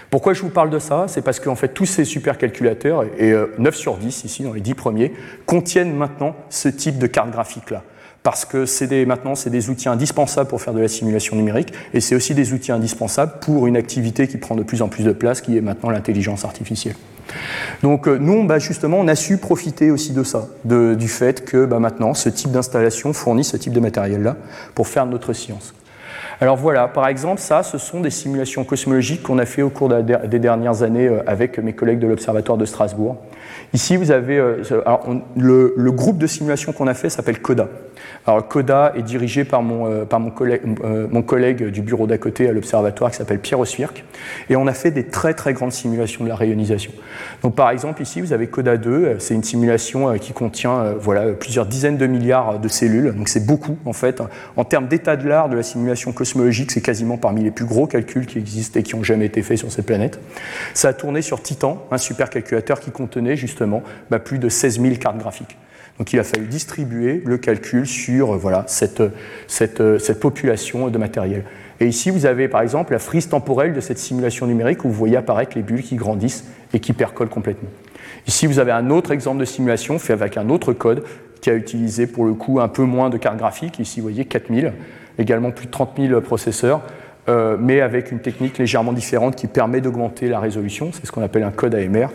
Pourquoi 0.08 0.34
je 0.34 0.42
vous 0.42 0.50
parle 0.50 0.70
de 0.70 0.78
ça? 0.78 1.06
C'est 1.08 1.22
parce 1.22 1.40
qu'en 1.40 1.56
fait, 1.56 1.68
tous 1.68 1.86
ces 1.86 2.04
supercalculateurs, 2.04 3.04
et 3.18 3.32
9 3.32 3.58
euh, 3.58 3.70
sur 3.72 3.96
10 3.96 4.24
ici, 4.24 4.44
dans 4.44 4.52
les 4.52 4.60
10 4.60 4.74
premiers, 4.74 5.12
contiennent 5.46 5.96
maintenant 5.96 6.36
ce 6.48 6.68
type 6.68 6.98
de 6.98 7.08
carte 7.08 7.30
graphique-là. 7.30 7.82
Parce 8.24 8.46
que 8.46 8.64
c'est 8.64 9.04
maintenant, 9.04 9.34
c'est 9.34 9.50
des 9.50 9.68
outils 9.68 9.90
indispensables 9.90 10.48
pour 10.48 10.62
faire 10.62 10.72
de 10.72 10.80
la 10.80 10.88
simulation 10.88 11.36
numérique, 11.36 11.74
et 11.92 12.00
c'est 12.00 12.14
aussi 12.14 12.34
des 12.34 12.54
outils 12.54 12.72
indispensables 12.72 13.34
pour 13.42 13.66
une 13.66 13.76
activité 13.76 14.26
qui 14.26 14.38
prend 14.38 14.54
de 14.54 14.62
plus 14.62 14.80
en 14.80 14.88
plus 14.88 15.04
de 15.04 15.12
place, 15.12 15.42
qui 15.42 15.58
est 15.58 15.60
maintenant 15.60 15.90
l'intelligence 15.90 16.46
artificielle. 16.46 16.96
Donc 17.82 18.08
euh, 18.08 18.16
nous, 18.16 18.46
bah, 18.46 18.58
justement, 18.58 18.98
on 18.98 19.08
a 19.08 19.14
su 19.14 19.36
profiter 19.36 19.90
aussi 19.90 20.12
de 20.12 20.22
ça, 20.22 20.48
du 20.64 21.08
fait 21.08 21.44
que 21.44 21.66
bah, 21.66 21.78
maintenant, 21.78 22.14
ce 22.14 22.30
type 22.30 22.50
d'installation 22.50 23.12
fournit 23.12 23.44
ce 23.44 23.58
type 23.58 23.74
de 23.74 23.80
matériel-là 23.80 24.36
pour 24.74 24.88
faire 24.88 25.04
notre 25.04 25.34
science. 25.34 25.74
Alors 26.40 26.56
voilà, 26.56 26.88
par 26.88 27.06
exemple, 27.08 27.42
ça, 27.42 27.62
ce 27.62 27.76
sont 27.76 28.00
des 28.00 28.10
simulations 28.10 28.64
cosmologiques 28.64 29.22
qu'on 29.22 29.38
a 29.38 29.46
fait 29.46 29.62
au 29.62 29.70
cours 29.70 29.90
des 29.90 30.38
dernières 30.38 30.82
années 30.82 31.08
euh, 31.08 31.22
avec 31.26 31.58
mes 31.58 31.74
collègues 31.74 31.98
de 31.98 32.06
l'Observatoire 32.06 32.56
de 32.56 32.64
Strasbourg. 32.64 33.18
Ici, 33.74 33.96
vous 33.96 34.10
avez 34.10 34.38
euh, 34.38 34.62
le, 35.36 35.74
le, 35.76 35.92
groupe 35.92 36.18
de 36.18 36.26
simulation 36.26 36.72
qu'on 36.72 36.86
a 36.86 36.94
fait 36.94 37.10
s'appelle 37.10 37.40
CODA. 37.40 37.68
Alors 38.26 38.46
CODA 38.48 38.92
est 38.96 39.02
dirigé 39.02 39.44
par 39.44 39.62
mon, 39.62 39.86
euh, 39.86 40.04
euh, 40.10 41.06
mon 41.10 41.22
collègue 41.22 41.64
du 41.66 41.82
bureau 41.82 42.06
d'à 42.06 42.18
côté 42.18 42.48
à 42.48 42.52
l'observatoire 42.52 43.10
qui 43.10 43.16
s'appelle 43.16 43.38
Pierre 43.38 43.60
Oswirk. 43.60 44.04
Et 44.48 44.56
on 44.56 44.66
a 44.66 44.72
fait 44.72 44.90
des 44.90 45.04
très 45.04 45.34
très 45.34 45.52
grandes 45.52 45.72
simulations 45.72 46.24
de 46.24 46.28
la 46.28 46.36
rayonisation. 46.36 46.92
Donc 47.42 47.54
par 47.54 47.70
exemple 47.70 48.02
ici 48.02 48.20
vous 48.20 48.32
avez 48.32 48.46
CODA 48.46 48.76
2, 48.76 48.90
euh, 48.90 49.18
c'est 49.18 49.34
une 49.34 49.44
simulation 49.44 50.16
qui 50.18 50.32
contient 50.32 50.94
voilà, 50.98 51.32
plusieurs 51.32 51.66
dizaines 51.66 51.96
de 51.96 52.06
milliards 52.06 52.58
de 52.58 52.68
cellules. 52.68 53.14
Donc 53.14 53.28
c'est 53.28 53.44
beaucoup 53.44 53.76
en 53.84 53.92
fait. 53.92 54.22
En 54.56 54.64
termes 54.64 54.88
d'état 54.88 55.16
de 55.16 55.28
l'art 55.28 55.48
de 55.48 55.56
la 55.56 55.62
simulation 55.62 56.12
cosmologique, 56.12 56.70
c'est 56.70 56.80
quasiment 56.80 57.16
parmi 57.16 57.42
les 57.42 57.50
plus 57.50 57.64
gros 57.66 57.86
calculs 57.86 58.26
qui 58.26 58.38
existent 58.38 58.80
et 58.80 58.82
qui 58.82 58.94
ont 58.94 59.02
jamais 59.02 59.26
été 59.26 59.42
faits 59.42 59.58
sur 59.58 59.70
cette 59.70 59.86
planète. 59.86 60.20
Ça 60.72 60.88
a 60.88 60.92
tourné 60.92 61.22
sur 61.22 61.42
Titan, 61.42 61.86
un 61.90 61.98
supercalculateur 61.98 62.80
qui 62.80 62.90
contenait 62.90 63.36
justement 63.36 63.82
bah, 64.10 64.18
plus 64.18 64.38
de 64.38 64.48
16 64.48 64.80
000 64.80 64.94
cartes 64.96 65.18
graphiques. 65.18 65.56
Donc 65.98 66.12
il 66.12 66.18
a 66.18 66.24
fallu 66.24 66.46
distribuer 66.46 67.22
le 67.24 67.38
calcul 67.38 67.86
sur 67.86 68.34
euh, 68.34 68.36
voilà, 68.36 68.64
cette, 68.66 69.02
cette, 69.46 70.20
population 70.20 70.88
de 70.88 70.98
matériel. 70.98 71.44
Et 71.80 71.86
ici, 71.86 72.10
vous 72.10 72.26
avez 72.26 72.48
par 72.48 72.62
exemple 72.62 72.92
la 72.92 72.98
frise 72.98 73.28
temporelle 73.28 73.74
de 73.74 73.80
cette 73.80 73.98
simulation 73.98 74.46
numérique 74.46 74.84
où 74.84 74.88
vous 74.88 74.94
voyez 74.94 75.16
apparaître 75.16 75.52
les 75.56 75.62
bulles 75.62 75.82
qui 75.82 75.96
grandissent 75.96 76.44
et 76.72 76.80
qui 76.80 76.92
percolent 76.92 77.28
complètement. 77.28 77.68
Ici, 78.26 78.46
vous 78.46 78.58
avez 78.58 78.72
un 78.72 78.90
autre 78.90 79.12
exemple 79.12 79.38
de 79.38 79.44
simulation 79.44 79.98
fait 79.98 80.12
avec 80.12 80.36
un 80.36 80.48
autre 80.48 80.72
code 80.72 81.04
qui 81.40 81.50
a 81.50 81.54
utilisé 81.54 82.06
pour 82.06 82.24
le 82.24 82.34
coup 82.34 82.60
un 82.60 82.68
peu 82.68 82.82
moins 82.82 83.10
de 83.10 83.18
cartes 83.18 83.36
graphiques. 83.36 83.78
Ici, 83.78 84.00
vous 84.00 84.04
voyez 84.04 84.24
4000, 84.24 84.72
également 85.18 85.50
plus 85.50 85.66
de 85.66 85.70
30 85.70 85.92
000 85.98 86.20
processeurs. 86.20 86.80
Euh, 87.28 87.56
mais 87.58 87.80
avec 87.80 88.12
une 88.12 88.20
technique 88.20 88.58
légèrement 88.58 88.92
différente 88.92 89.34
qui 89.34 89.46
permet 89.46 89.80
d'augmenter 89.80 90.28
la 90.28 90.40
résolution, 90.40 90.90
c'est 90.92 91.06
ce 91.06 91.12
qu'on 91.12 91.22
appelle 91.22 91.42
un 91.42 91.50
code 91.50 91.74
AMR, 91.74 92.08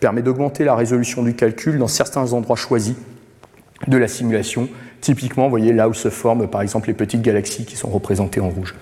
permet 0.00 0.22
d'augmenter 0.22 0.64
la 0.64 0.74
résolution 0.74 1.22
du 1.22 1.34
calcul 1.34 1.78
dans 1.78 1.86
certains 1.86 2.32
endroits 2.32 2.56
choisis 2.56 2.96
de 3.86 3.96
la 3.96 4.08
simulation. 4.08 4.68
Typiquement, 5.00 5.44
vous 5.44 5.50
voyez 5.50 5.72
là 5.72 5.88
où 5.88 5.94
se 5.94 6.08
forment 6.08 6.48
par 6.48 6.62
exemple 6.62 6.88
les 6.88 6.94
petites 6.94 7.22
galaxies 7.22 7.64
qui 7.64 7.76
sont 7.76 7.88
représentées 7.88 8.40
en 8.40 8.48
rouge. 8.48 8.74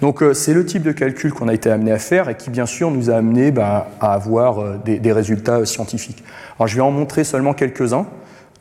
Donc 0.00 0.22
euh, 0.22 0.34
c'est 0.34 0.54
le 0.54 0.64
type 0.64 0.82
de 0.82 0.92
calcul 0.92 1.32
qu'on 1.32 1.48
a 1.48 1.54
été 1.54 1.70
amené 1.70 1.92
à 1.92 1.98
faire 1.98 2.28
et 2.28 2.36
qui 2.36 2.50
bien 2.50 2.66
sûr 2.66 2.90
nous 2.90 3.10
a 3.10 3.14
amené 3.14 3.50
ben, 3.50 3.84
à 4.00 4.14
avoir 4.14 4.58
euh, 4.58 4.78
des, 4.84 5.12
résultats 5.12 5.58
euh, 5.58 5.64
scientifiques. 5.64 6.22
Alors 6.58 6.68
je 6.68 6.76
vais 6.76 6.82
en 6.82 6.90
montrer 6.90 7.24
seulement 7.24 7.54
quelques-uns. 7.54 8.06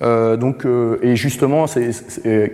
donc, 0.02 0.66
et 1.04 1.16
justement, 1.16 1.66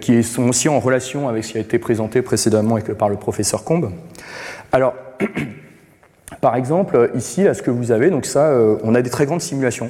qui 0.02 0.24
sont 0.24 0.50
aussi 0.50 0.67
en 0.67 0.80
relation 0.82 1.30
avec 1.30 1.46
ce 1.46 1.54
qui 1.54 1.58
a 1.58 1.62
été 1.62 1.80
présenté 1.80 2.22
précédemment 2.22 2.78
par 3.00 3.08
le 3.08 3.15
professeur 3.15 3.63
Combe. 3.63 3.91
Alors, 4.74 4.93
par 6.41 6.58
exemple, 6.58 7.12
ici, 7.15 7.43
là, 7.43 7.54
ce 7.54 7.62
que 7.62 7.72
vous 7.72 7.93
avez, 7.93 8.10
donc 8.10 8.26
ça, 8.26 8.52
on 8.84 8.96
a 8.96 9.02
des 9.02 9.10
très 9.10 9.26
grandes 9.26 9.41
simulations 9.41 9.89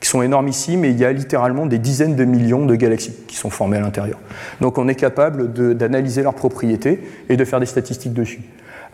qui 0.00 0.08
sont 0.08 0.22
énormissimes 0.22 0.84
et 0.84 0.90
il 0.90 0.98
y 0.98 1.04
a 1.04 1.12
littéralement 1.12 1.66
des 1.66 1.78
dizaines 1.78 2.16
de 2.16 2.24
millions 2.24 2.66
de 2.66 2.74
galaxies 2.76 3.14
qui 3.26 3.36
sont 3.36 3.50
formées 3.50 3.78
à 3.78 3.80
l'intérieur. 3.80 4.18
Donc 4.60 4.78
on 4.78 4.88
est 4.88 4.94
capable 4.94 5.52
d'analyser 5.74 6.22
leurs 6.22 6.34
propriétés 6.34 7.00
et 7.28 7.36
de 7.36 7.44
faire 7.44 7.60
des 7.60 7.66
statistiques 7.66 8.12
dessus. 8.12 8.40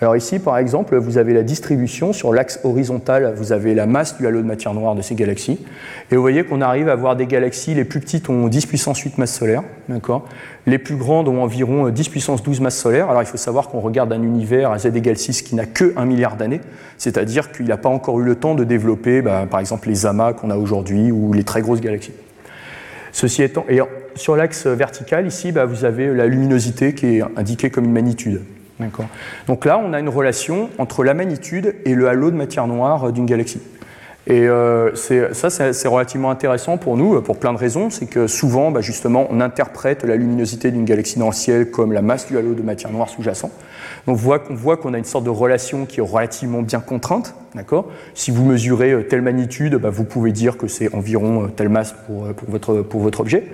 Alors 0.00 0.16
ici, 0.16 0.38
par 0.38 0.58
exemple, 0.58 0.96
vous 0.96 1.18
avez 1.18 1.32
la 1.32 1.42
distribution. 1.42 2.12
Sur 2.12 2.32
l'axe 2.32 2.60
horizontal, 2.64 3.32
vous 3.36 3.52
avez 3.52 3.74
la 3.74 3.86
masse 3.86 4.16
du 4.18 4.26
halo 4.26 4.42
de 4.42 4.46
matière 4.46 4.74
noire 4.74 4.94
de 4.94 5.02
ces 5.02 5.14
galaxies. 5.14 5.58
Et 6.10 6.16
vous 6.16 6.20
voyez 6.20 6.44
qu'on 6.44 6.60
arrive 6.60 6.88
à 6.88 6.92
avoir 6.92 7.14
des 7.16 7.26
galaxies, 7.26 7.74
les 7.74 7.84
plus 7.84 8.00
petites 8.00 8.28
ont 8.28 8.48
10 8.48 8.66
puissance 8.66 8.98
8 8.98 9.18
masses 9.18 9.34
solaires, 9.34 9.62
d'accord? 9.88 10.26
Les 10.66 10.78
plus 10.78 10.96
grandes 10.96 11.28
ont 11.28 11.42
environ 11.42 11.88
10 11.90 12.08
puissance 12.08 12.42
12 12.42 12.60
masses 12.60 12.78
solaires. 12.78 13.08
Alors 13.08 13.22
il 13.22 13.26
faut 13.26 13.36
savoir 13.36 13.68
qu'on 13.68 13.80
regarde 13.80 14.12
un 14.12 14.22
univers 14.22 14.72
à 14.72 14.78
z 14.78 14.86
égale 14.86 15.16
6 15.16 15.42
qui 15.42 15.54
n'a 15.54 15.66
que 15.66 15.92
1 15.96 16.04
milliard 16.06 16.36
d'années, 16.36 16.60
c'est-à-dire 16.98 17.52
qu'il 17.52 17.66
n'a 17.66 17.76
pas 17.76 17.88
encore 17.88 18.18
eu 18.20 18.24
le 18.24 18.34
temps 18.34 18.54
de 18.54 18.64
développer, 18.64 19.22
bah, 19.22 19.46
par 19.48 19.60
exemple, 19.60 19.88
les 19.88 20.06
amas 20.06 20.32
qu'on 20.32 20.50
a 20.50 20.56
aujourd'hui 20.56 20.93
ou 21.12 21.32
les 21.32 21.44
très 21.44 21.62
grosses 21.62 21.80
galaxies. 21.80 22.12
Ceci 23.12 23.42
étant, 23.42 23.64
et 23.68 23.78
sur 24.16 24.34
l'axe 24.34 24.66
vertical, 24.66 25.26
ici, 25.26 25.52
bah, 25.52 25.66
vous 25.66 25.84
avez 25.84 26.12
la 26.12 26.26
luminosité 26.26 26.94
qui 26.94 27.18
est 27.18 27.22
indiquée 27.36 27.70
comme 27.70 27.84
une 27.84 27.92
magnitude. 27.92 28.42
Donc 29.46 29.64
là, 29.64 29.78
on 29.78 29.92
a 29.92 30.00
une 30.00 30.08
relation 30.08 30.68
entre 30.78 31.04
la 31.04 31.14
magnitude 31.14 31.76
et 31.84 31.94
le 31.94 32.08
halo 32.08 32.30
de 32.30 32.36
matière 32.36 32.66
noire 32.66 33.12
d'une 33.12 33.26
galaxie. 33.26 33.60
Et 34.26 34.48
euh, 34.48 34.94
ça, 34.94 35.50
c'est 35.50 35.88
relativement 35.88 36.30
intéressant 36.30 36.78
pour 36.78 36.96
nous, 36.96 37.20
pour 37.20 37.38
plein 37.38 37.52
de 37.52 37.58
raisons. 37.58 37.90
C'est 37.90 38.06
que 38.06 38.26
souvent, 38.26 38.70
bah, 38.70 38.80
justement, 38.80 39.26
on 39.30 39.40
interprète 39.40 40.02
la 40.02 40.16
luminosité 40.16 40.70
d'une 40.70 40.84
galaxie 40.84 41.18
dans 41.18 41.28
le 41.28 41.34
ciel 41.34 41.70
comme 41.70 41.92
la 41.92 42.02
masse 42.02 42.26
du 42.26 42.38
halo 42.38 42.54
de 42.54 42.62
matière 42.62 42.90
noire 42.90 43.08
sous-jacent. 43.08 43.50
On 44.06 44.12
voit 44.12 44.38
qu'on 44.38 44.92
a 44.94 44.98
une 44.98 45.04
sorte 45.04 45.24
de 45.24 45.30
relation 45.30 45.86
qui 45.86 46.00
est 46.00 46.02
relativement 46.02 46.62
bien 46.62 46.80
contrainte. 46.80 47.34
Si 48.14 48.30
vous 48.30 48.44
mesurez 48.44 48.92
euh, 48.92 49.02
telle 49.02 49.22
magnitude, 49.22 49.76
bah, 49.76 49.90
vous 49.90 50.04
pouvez 50.04 50.32
dire 50.32 50.56
que 50.56 50.68
c'est 50.68 50.94
environ 50.94 51.44
euh, 51.44 51.48
telle 51.48 51.68
masse 51.68 51.94
votre, 52.48 52.82
pour 52.82 53.00
votre 53.00 53.20
objet. 53.20 53.46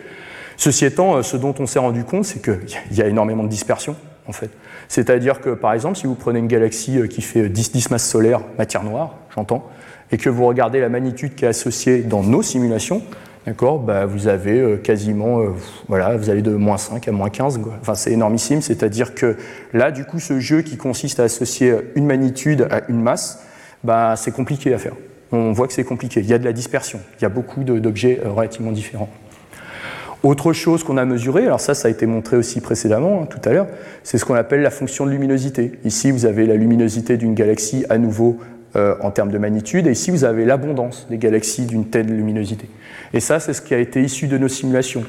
Ceci 0.57 0.85
étant, 0.85 1.23
ce 1.23 1.37
dont 1.37 1.55
on 1.59 1.67
s'est 1.67 1.79
rendu 1.79 2.05
compte, 2.05 2.25
c'est 2.25 2.43
qu'il 2.43 2.59
y 2.97 3.03
a 3.03 3.07
énormément 3.07 3.45
de 3.45 3.49
dispersion, 3.49 3.95
en 4.27 4.33
fait. 4.33 4.51
C'est-à-dire 4.89 5.41
que, 5.41 5.51
par 5.51 5.73
exemple, 5.73 5.97
si 5.97 6.07
vous 6.07 6.17
prenez 6.17 6.39
une 6.39 6.49
galaxie 6.49 7.01
qui 7.09 7.23
fait 7.23 7.49
10, 7.49 7.73
10 7.73 7.91
masses 7.91 8.09
solaires, 8.09 8.41
matière 8.59 8.83
noire, 8.83 9.15
j'entends, 9.35 9.71
et 10.13 10.19
que 10.19 10.29
vous 10.29 10.45
regardez 10.45 10.81
la 10.81 10.89
magnitude 10.89 11.35
qui 11.35 11.45
est 11.45 11.49
associée 11.49 12.03
dans 12.03 12.23
nos 12.23 12.43
simulations, 12.43 13.03
d'accord, 13.47 13.79
bah, 13.79 14.07
vous 14.07 14.29
avez 14.29 14.61
euh, 14.61 14.77
quasiment, 14.77 15.41
euh, 15.41 15.49
voilà, 15.89 16.17
vous 16.17 16.31
allez 16.31 16.43
de 16.43 16.55
moins 16.55 16.79
5 16.79 17.09
à 17.09 17.13
moins 17.13 17.31
15, 17.31 17.61
enfin 17.81 17.95
c'est 17.95 18.13
énormissime, 18.13 18.63
c'est-à-dire 18.63 19.15
que 19.15 19.37
là, 19.73 19.91
du 19.91 20.05
coup, 20.05 20.21
ce 20.21 20.41
jeu 20.41 20.63
qui 20.63 20.77
consiste 20.77 21.21
à 21.21 21.25
associer 21.25 21.75
une 21.95 22.07
magnitude 22.07 22.67
à 22.71 22.83
une 22.89 23.01
masse, 23.01 23.45
bah, 23.85 24.15
c'est 24.17 24.33
compliqué 24.33 24.75
à 24.75 24.79
faire. 24.79 24.95
On 25.33 25.53
voit 25.53 25.69
que 25.69 25.73
c'est 25.73 25.85
compliqué, 25.85 26.21
il 26.21 26.27
y 26.27 26.35
a 26.35 26.39
de 26.39 26.45
la 26.45 26.53
dispersion, 26.53 27.01
il 27.19 27.23
y 27.23 27.25
a 27.25 27.29
beaucoup 27.29 27.63
d'objets 27.65 28.21
euh, 28.25 28.31
relativement 28.31 28.73
différents. 28.73 29.09
Autre 30.23 30.53
chose 30.53 30.85
qu'on 30.85 30.99
a 30.99 31.07
mesuré, 31.07 31.47
alors 31.47 31.61
ça, 31.61 31.73
ça 31.73 31.89
a 31.89 31.91
été 31.91 32.05
montré 32.05 32.37
aussi 32.37 32.61
précédemment, 32.61 33.23
hein, 33.23 33.27
tout 33.27 33.41
à 33.49 33.53
l'heure, 33.53 33.69
c'est 34.03 34.19
ce 34.19 34.27
qu'on 34.27 34.35
appelle 34.35 34.61
la 34.61 34.71
fonction 34.71 35.07
de 35.07 35.11
luminosité. 35.11 35.73
Ici, 35.85 36.11
vous 36.11 36.27
avez 36.27 36.47
la 36.47 36.57
luminosité 36.57 37.17
d'une 37.17 37.35
galaxie 37.35 37.87
à 37.89 37.97
nouveau 37.97 38.39
euh, 38.77 38.95
en 39.01 39.11
termes 39.11 39.31
de 39.31 39.39
magnitude, 39.39 39.87
et 39.87 39.93
ici 39.93 40.11
vous 40.11 40.25
avez 40.25 40.45
l'abondance 40.45 41.07
des 41.11 41.19
galaxies 41.19 41.67
d'une 41.67 41.87
telle 41.87 42.07
luminosité. 42.07 42.69
Et 43.13 43.21
ça, 43.21 43.41
c'est 43.41 43.53
ce 43.53 43.61
qui 43.61 43.75
a 43.75 43.79
été 43.79 44.03
issu 44.03 44.29
de 44.29 44.39
nos 44.39 44.49
simulations. 44.49 45.05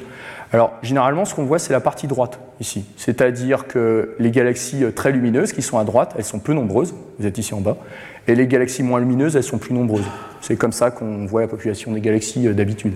Alors, 0.52 0.74
généralement, 0.82 1.24
ce 1.24 1.34
qu'on 1.34 1.44
voit, 1.44 1.58
c'est 1.58 1.72
la 1.72 1.80
partie 1.80 2.06
droite 2.06 2.38
ici. 2.60 2.84
C'est-à-dire 2.98 3.66
que 3.66 4.14
les 4.18 4.30
galaxies 4.30 4.84
euh, 4.84 4.90
très 4.90 5.10
lumineuses 5.10 5.52
qui 5.52 5.62
sont 5.62 5.78
à 5.78 5.84
droite, 5.84 6.14
elles 6.18 6.24
sont 6.24 6.40
peu 6.40 6.52
nombreuses, 6.52 6.94
vous 7.18 7.26
êtes 7.26 7.38
ici 7.38 7.54
en 7.54 7.62
bas, 7.62 7.78
et 8.28 8.34
les 8.34 8.46
galaxies 8.46 8.82
moins 8.82 9.00
lumineuses, 9.00 9.34
elles 9.34 9.42
sont 9.42 9.58
plus 9.58 9.72
nombreuses. 9.72 10.04
C'est 10.42 10.56
comme 10.56 10.72
ça 10.72 10.90
qu'on 10.90 11.24
voit 11.24 11.40
la 11.40 11.48
population 11.48 11.92
des 11.92 12.00
galaxies 12.00 12.46
euh, 12.46 12.52
d'habitude. 12.52 12.92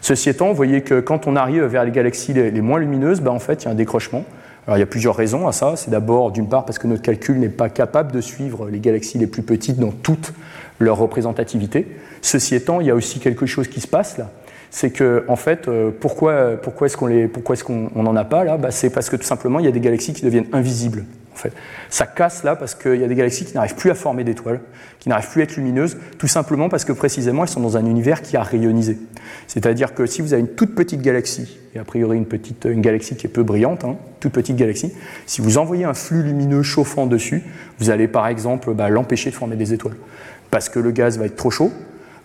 Ceci 0.00 0.30
étant, 0.30 0.48
vous 0.48 0.54
voyez 0.54 0.80
que 0.80 1.00
quand 1.00 1.26
on 1.26 1.36
arrive 1.36 1.64
vers 1.64 1.84
les 1.84 1.90
galaxies 1.90 2.32
les, 2.32 2.60
moins 2.62 2.78
lumineuses, 2.78 3.20
ben, 3.20 3.30
en 3.30 3.40
fait, 3.40 3.64
il 3.64 3.66
y 3.66 3.68
a 3.68 3.72
un 3.72 3.74
décrochement. 3.74 4.24
Alors 4.66 4.76
il 4.78 4.80
y 4.80 4.82
a 4.82 4.86
plusieurs 4.86 5.14
raisons 5.14 5.46
à 5.46 5.52
ça. 5.52 5.74
C'est 5.76 5.90
d'abord, 5.90 6.32
d'une 6.32 6.48
part, 6.48 6.64
parce 6.64 6.78
que 6.78 6.86
notre 6.86 7.02
calcul 7.02 7.38
n'est 7.38 7.48
pas 7.48 7.68
capable 7.68 8.12
de 8.12 8.20
suivre 8.20 8.68
les 8.68 8.80
galaxies 8.80 9.18
les 9.18 9.26
plus 9.26 9.42
petites 9.42 9.78
dans 9.78 9.92
toute 9.92 10.32
leur 10.78 10.98
représentativité. 10.98 11.86
Ceci 12.20 12.54
étant, 12.54 12.80
il 12.80 12.86
y 12.88 12.90
a 12.90 12.94
aussi 12.94 13.20
quelque 13.20 13.46
chose 13.46 13.68
qui 13.68 13.80
se 13.80 13.86
passe 13.86 14.18
là. 14.18 14.30
C'est 14.70 14.90
que, 14.90 15.24
en 15.28 15.36
fait, 15.36 15.68
euh, 15.68 15.90
pourquoi, 15.98 16.56
pourquoi 16.60 16.86
est-ce 16.86 16.96
qu'on 16.96 17.90
n'en 17.94 18.16
a 18.16 18.24
pas 18.24 18.44
là? 18.44 18.58
Bah, 18.58 18.72
C'est 18.72 18.90
parce 18.90 19.08
que 19.08 19.16
tout 19.16 19.22
simplement, 19.22 19.60
il 19.60 19.64
y 19.64 19.68
a 19.68 19.72
des 19.72 19.80
galaxies 19.80 20.12
qui 20.12 20.24
deviennent 20.24 20.48
invisibles. 20.52 21.04
Ça 21.90 22.06
casse 22.06 22.42
là 22.42 22.56
parce 22.56 22.74
qu'il 22.74 22.96
y 22.96 23.04
a 23.04 23.08
des 23.08 23.14
galaxies 23.14 23.44
qui 23.44 23.54
n'arrivent 23.54 23.74
plus 23.74 23.90
à 23.90 23.94
former 23.94 24.24
d'étoiles, 24.24 24.60
qui 24.98 25.08
n'arrivent 25.08 25.28
plus 25.28 25.40
à 25.40 25.44
être 25.44 25.56
lumineuses, 25.56 25.96
tout 26.18 26.28
simplement 26.28 26.68
parce 26.68 26.84
que 26.84 26.92
précisément 26.92 27.42
elles 27.42 27.48
sont 27.48 27.60
dans 27.60 27.76
un 27.76 27.86
univers 27.86 28.22
qui 28.22 28.36
a 28.36 28.42
rayonisé. 28.42 28.98
C'est-à-dire 29.46 29.94
que 29.94 30.06
si 30.06 30.22
vous 30.22 30.32
avez 30.32 30.40
une 30.40 30.54
toute 30.54 30.74
petite 30.74 31.02
galaxie, 31.02 31.58
et 31.74 31.78
a 31.78 31.84
priori 31.84 32.16
une, 32.16 32.26
petite, 32.26 32.64
une 32.64 32.80
galaxie 32.80 33.16
qui 33.16 33.26
est 33.26 33.30
peu 33.30 33.42
brillante, 33.42 33.84
hein, 33.84 33.96
toute 34.20 34.32
petite 34.32 34.56
galaxie, 34.56 34.92
si 35.26 35.40
vous 35.40 35.58
envoyez 35.58 35.84
un 35.84 35.94
flux 35.94 36.22
lumineux 36.22 36.62
chauffant 36.62 37.06
dessus, 37.06 37.42
vous 37.78 37.90
allez 37.90 38.08
par 38.08 38.26
exemple 38.26 38.72
bah, 38.74 38.88
l'empêcher 38.88 39.30
de 39.30 39.34
former 39.34 39.56
des 39.56 39.72
étoiles. 39.72 39.96
Parce 40.50 40.68
que 40.68 40.78
le 40.78 40.90
gaz 40.90 41.18
va 41.18 41.26
être 41.26 41.36
trop 41.36 41.50
chaud, 41.50 41.72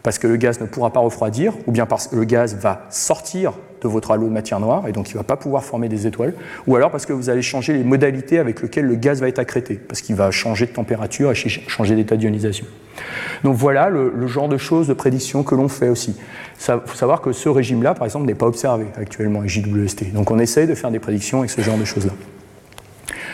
parce 0.04 0.20
que 0.20 0.28
le 0.28 0.38
gaz 0.38 0.60
ne 0.62 0.66
pourra 0.66 0.92
pas 0.92 1.00
refroidir, 1.00 1.54
ou 1.68 1.72
bien 1.72 1.86
parce 1.86 2.08
que 2.08 2.16
le 2.16 2.24
gaz 2.24 2.56
va 2.56 2.88
sortir 2.90 3.54
de 3.82 3.88
votre 3.88 4.12
halo 4.12 4.28
de 4.28 4.32
matière 4.32 4.60
noire, 4.60 4.88
et 4.88 4.92
donc 4.92 5.10
il 5.10 5.14
ne 5.14 5.20
va 5.20 5.24
pas 5.24 5.38
pouvoir 5.38 5.64
former 5.64 5.90
des 5.90 6.08
étoiles, 6.08 6.34
ou 6.68 6.76
alors 6.76 6.92
parce 6.92 7.06
que 7.06 7.14
vous 7.14 7.30
allez 7.30 7.42
changer 7.42 7.74
les 7.74 7.84
modalités 7.84 8.40
avec 8.40 8.62
lesquelles 8.62 8.86
le 8.86 8.96
gaz 8.96 9.22
va 9.22 9.28
être 9.28 9.40
accrété, 9.40 9.76
parce 9.76 10.02
qu'il 10.02 10.16
va 10.16 10.32
changer 10.32 10.66
de 10.66 10.72
température 10.72 11.32
et 11.32 11.36
changer 11.36 11.96
d'état 11.96 12.16
d'ionisation. 12.16 12.66
Donc 13.44 13.56
voilà 13.56 13.90
le, 13.90 14.28
genre 14.28 14.48
de 14.48 14.58
choses, 14.58 14.88
de 14.88 14.94
prédictions 14.94 15.44
que 15.44 15.56
l'on 15.56 15.68
fait 15.68 15.90
aussi. 15.90 16.16
Il 16.60 16.80
faut 16.86 16.96
savoir 16.96 17.22
que 17.22 17.32
ce 17.32 17.50
régime-là, 17.50 17.96
par 17.96 18.06
exemple, 18.06 18.26
n'est 18.26 18.36
pas 18.36 18.46
observé 18.46 18.86
actuellement 18.96 19.40
avec 19.40 19.50
JWST. 19.50 20.14
Donc 20.14 20.30
on 20.30 20.38
essaye 20.38 20.68
de 20.68 20.76
faire 20.76 20.92
des 20.92 21.00
prédictions 21.00 21.40
avec 21.40 21.50
ce 21.50 21.62
genre 21.62 21.78
de 21.78 21.86
choses-là. 21.86 22.14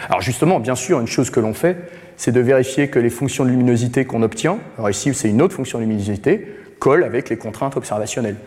Alors 0.07 0.21
justement, 0.21 0.59
bien 0.59 0.75
sûr, 0.75 1.01
une 1.01 1.07
chose 1.07 1.29
que 1.29 1.41
l'on 1.41 1.53
fait, 1.53 1.77
c'est 2.15 2.31
de 2.31 2.39
vérifier 2.39 2.87
que 2.87 2.99
les 2.99 3.09
fonctions 3.09 3.43
de 3.43 3.49
luminosité 3.49 4.05
qu'on 4.05 4.23
obtient, 4.23 4.57
alors 4.77 4.89
ici 4.89 5.13
c'est 5.13 5.29
une 5.29 5.41
autre 5.41 5.53
fonction 5.53 5.79
de 5.79 5.83
luminosité, 5.83 6.47
collent 6.79 7.03
avec 7.03 7.29
les 7.29 7.37
contraintes 7.37 7.75
observationnelles. 7.75 8.37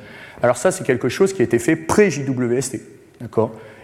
Alors 0.43 0.57
ça, 0.57 0.70
c'est 0.70 0.84
quelque 0.84 1.09
chose 1.09 1.32
qui 1.32 1.43
a 1.43 1.45
été 1.45 1.59
fait 1.59 1.76
pré-JWST. 1.76 2.80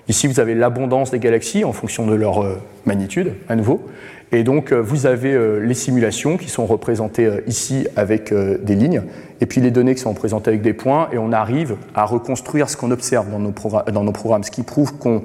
Ici, 0.09 0.27
vous 0.27 0.41
avez 0.41 0.55
l'abondance 0.55 1.11
des 1.11 1.19
galaxies 1.19 1.65
en 1.65 1.73
fonction 1.73 2.07
de 2.07 2.15
leur 2.15 2.43
euh, 2.43 2.61
magnitude, 2.85 3.35
à 3.49 3.57
nouveau. 3.57 3.87
Et 4.33 4.45
donc, 4.45 4.73
euh, 4.73 4.81
vous 4.81 5.07
avez 5.07 5.35
euh, 5.35 5.59
les 5.59 5.75
simulations 5.75 6.37
qui 6.37 6.49
sont 6.49 6.65
représentées 6.65 7.41
ici 7.47 7.87
avec 7.97 8.33
des 8.33 8.75
lignes, 8.75 9.03
et 9.41 9.47
puis 9.47 9.61
les 9.61 9.71
données 9.71 9.95
qui 9.95 10.01
sont 10.01 10.13
représentées 10.13 10.51
avec 10.51 10.63
des 10.63 10.73
points, 10.73 11.09
et 11.13 11.19
on 11.19 11.33
arrive 11.33 11.77
à 11.95 12.05
reconstruire 12.05 12.71
ce 12.71 12.77
qu'on 12.77 12.91
observe 12.91 13.31
dans 13.31 13.41
nos, 13.41 13.53
dans 13.93 14.05
nos, 14.05 14.13
programmes, 14.13 14.45
ce 14.45 14.51
qui 14.51 14.63
prouve 14.63 14.95
qu'on, 14.95 15.25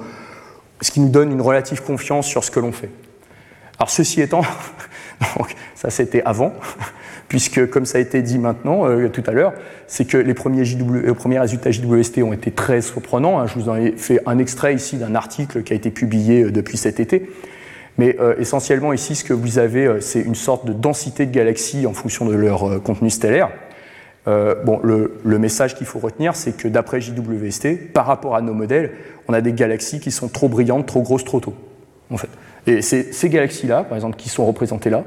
ce 0.82 0.92
qui 0.92 1.00
nous 1.00 1.10
donne 1.10 1.32
une 1.32 1.42
relative 1.42 1.84
confiance 1.84 2.26
sur 2.26 2.44
ce 2.44 2.52
que 2.52 2.60
l'on 2.60 2.72
fait. 2.72 2.90
Alors, 3.78 3.90
ceci 3.90 4.20
étant, 4.22 4.42
ça 5.76 5.90
c'était 5.92 6.24
avant, 6.24 6.54
puisque 7.32 7.70
comme 7.70 7.86
ça 7.86 7.98
a 7.98 8.02
été 8.02 8.22
dit 8.22 8.38
maintenant, 8.38 8.86
euh, 8.86 9.08
tout 9.08 9.24
à 9.26 9.32
l'heure, 9.32 9.54
c'est 9.88 10.04
que 10.04 10.18
les 10.18 10.34
premiers, 10.34 10.64
euh, 10.64 11.14
premiers, 11.14 11.40
résultats 11.40 11.72
JWST 11.72 12.22
ont 12.24 12.34
été 12.34 12.52
très 12.52 12.82
surprenants. 12.82 13.40
Hein. 13.40 13.48
Je 13.48 13.54
vous 13.54 13.70
en 13.70 13.78
ai 13.78 13.94
fait 13.94 14.20
un 14.26 14.38
extrait 14.38 14.76
ici 14.76 14.98
d'un 14.98 15.16
article 15.16 15.64
qui 15.64 15.72
a 15.72 15.78
été 15.78 15.92
publié 15.92 16.44
euh, 16.44 16.52
depuis 16.52 16.76
cet 16.76 17.00
été. 17.00 17.32
Mais 17.98 18.18
essentiellement 18.40 18.92
ici, 18.92 19.16
ce 19.16 19.24
que 19.24 19.34
vous 19.34 19.60
avez, 19.60 20.02
c'est 20.02 20.22
une 20.22 20.36
sorte 20.36 20.66
de 20.66 20.74
densité 20.74 21.26
de 21.26 21.32
galaxies 21.32 21.86
en 21.86 21.94
fonction 21.94 22.26
de 22.26 22.34
leur 22.34 22.82
contenu 22.82 23.10
stellaire. 23.10 23.50
bon, 24.26 24.80
le, 24.82 25.20
le 25.24 25.40
message 25.40 25.76
qu'il 25.76 25.86
faut 25.86 26.00
retenir, 26.00 26.36
c'est 26.36 26.56
que 26.56 26.68
d'après 26.68 27.00
JWST, 27.02 27.92
par 27.94 28.08
rapport 28.08 28.36
à 28.36 28.42
nos 28.42 28.54
modèles, 28.54 28.92
on 29.28 29.34
a 29.34 29.42
des 29.42 29.54
galaxies 29.54 30.00
qui 30.00 30.10
sont 30.10 30.30
trop 30.30 30.48
brillantes, 30.48 30.88
trop 30.88 31.02
grosses, 31.02 31.26
trop 31.26 31.42
tôt. 31.42 31.54
En 32.10 32.18
fait. 32.18 32.30
Et 32.66 32.82
ces 32.82 33.30
galaxies-là, 33.30 33.84
par 33.84 33.98
exemple, 33.98 34.16
qui 34.16 34.30
sont 34.30 34.46
représentées 34.48 34.90
là, 34.90 35.04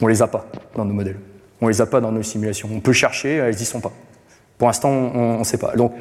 on 0.00 0.06
les 0.06 0.22
a 0.22 0.28
pas 0.28 0.46
dans 0.76 0.84
nos 0.84 0.94
modèles. 0.94 1.16
On 1.62 1.68
les 1.68 1.80
a 1.80 1.86
pas 1.86 2.00
dans 2.00 2.12
nos 2.12 2.22
simulations. 2.22 2.68
On 2.70 2.80
peut 2.80 2.92
chercher, 2.92 3.36
elles 3.36 3.54
n'y 3.54 3.64
sont 3.64 3.80
pas. 3.80 3.92
Pour 4.58 4.66
l'instant, 4.66 4.90
on 4.90 5.38
ne 5.38 5.44
sait 5.44 5.58
pas. 5.58 5.74
Donc, 5.76 5.94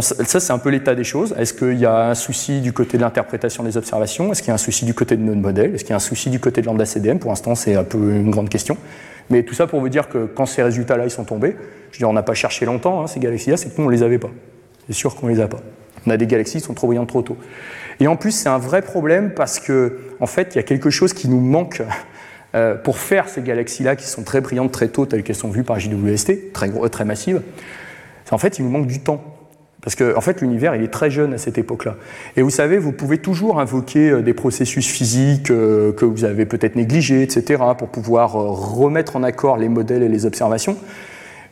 ça, 0.00 0.38
c'est 0.38 0.52
un 0.52 0.58
peu 0.58 0.70
l'état 0.70 0.94
des 0.94 1.02
choses. 1.02 1.34
Est-ce 1.36 1.52
qu'il 1.52 1.78
y 1.78 1.84
a 1.84 2.10
un 2.10 2.14
souci 2.14 2.60
du 2.60 2.72
côté 2.72 2.96
de 2.96 3.02
l'interprétation 3.02 3.64
des 3.64 3.76
observations? 3.76 4.30
Est-ce 4.30 4.42
qu'il 4.42 4.48
y 4.48 4.52
a 4.52 4.54
un 4.54 4.58
souci 4.58 4.84
du 4.84 4.94
côté 4.94 5.16
de 5.16 5.22
nos 5.22 5.34
modèles 5.34 5.74
Est-ce 5.74 5.82
qu'il 5.82 5.90
y 5.90 5.94
a 5.94 5.96
un 5.96 5.98
souci 5.98 6.30
du 6.30 6.38
côté 6.38 6.60
de 6.60 6.66
lambda 6.66 6.86
CDM 6.86 7.18
Pour 7.18 7.30
l'instant, 7.30 7.56
c'est 7.56 7.74
un 7.74 7.82
peu 7.82 7.98
une 7.98 8.30
grande 8.30 8.48
question. 8.48 8.76
Mais 9.28 9.42
tout 9.42 9.54
ça 9.54 9.66
pour 9.66 9.80
vous 9.80 9.88
dire 9.88 10.08
que 10.08 10.26
quand 10.26 10.46
ces 10.46 10.62
résultats-là 10.62 11.04
ils 11.04 11.10
sont 11.10 11.24
tombés, 11.24 11.56
je 11.90 11.96
veux 11.96 11.98
dire, 11.98 12.08
on 12.08 12.12
n'a 12.12 12.22
pas 12.22 12.34
cherché 12.34 12.64
longtemps 12.64 13.02
hein, 13.02 13.06
ces 13.08 13.20
galaxies-là, 13.20 13.56
c'est 13.56 13.74
que 13.74 13.80
nous, 13.80 13.86
on 13.86 13.90
ne 13.90 13.94
les 13.94 14.04
avait 14.04 14.18
pas. 14.18 14.30
C'est 14.86 14.92
sûr 14.92 15.16
qu'on 15.16 15.26
ne 15.26 15.32
les 15.32 15.40
a 15.40 15.48
pas. 15.48 15.60
On 16.06 16.10
a 16.10 16.16
des 16.16 16.26
galaxies 16.26 16.58
qui 16.58 16.64
sont 16.64 16.74
trop 16.74 16.86
brillantes 16.86 17.08
trop 17.08 17.22
tôt. 17.22 17.36
Et 17.98 18.06
en 18.06 18.16
plus, 18.16 18.30
c'est 18.30 18.48
un 18.48 18.58
vrai 18.58 18.82
problème 18.82 19.32
parce 19.34 19.58
que, 19.58 19.98
en 20.20 20.26
fait, 20.26 20.54
il 20.54 20.56
y 20.56 20.58
a 20.60 20.62
quelque 20.62 20.90
chose 20.90 21.12
qui 21.12 21.28
nous 21.28 21.40
manque 21.40 21.82
euh, 22.54 22.74
pour 22.74 22.98
faire 22.98 23.28
ces 23.28 23.42
galaxies-là 23.42 23.96
qui 23.96 24.06
sont 24.06 24.22
très 24.22 24.40
brillantes 24.40 24.72
très 24.72 24.88
tôt, 24.88 25.06
telles 25.06 25.22
qu'elles 25.22 25.36
sont 25.36 25.50
vues 25.50 25.64
par 25.64 25.78
JWST, 25.78 26.52
très, 26.52 26.70
très 26.90 27.04
massives, 27.04 27.42
en 28.32 28.38
fait, 28.38 28.58
il 28.58 28.64
nous 28.64 28.70
manque 28.70 28.86
du 28.86 29.00
temps. 29.00 29.22
Parce 29.82 29.96
que 29.96 30.14
en 30.14 30.20
fait, 30.20 30.42
l'univers, 30.42 30.76
il 30.76 30.82
est 30.82 30.92
très 30.92 31.10
jeune 31.10 31.32
à 31.32 31.38
cette 31.38 31.56
époque-là. 31.56 31.96
Et 32.36 32.42
vous 32.42 32.50
savez, 32.50 32.76
vous 32.76 32.92
pouvez 32.92 33.18
toujours 33.18 33.60
invoquer 33.60 34.10
euh, 34.10 34.22
des 34.22 34.34
processus 34.34 34.86
physiques 34.86 35.50
euh, 35.50 35.92
que 35.92 36.04
vous 36.04 36.24
avez 36.24 36.44
peut-être 36.44 36.76
négligés, 36.76 37.22
etc., 37.22 37.62
pour 37.78 37.88
pouvoir 37.88 38.32
remettre 38.32 39.16
en 39.16 39.22
accord 39.22 39.56
les 39.56 39.68
modèles 39.68 40.02
et 40.02 40.08
les 40.08 40.26
observations. 40.26 40.76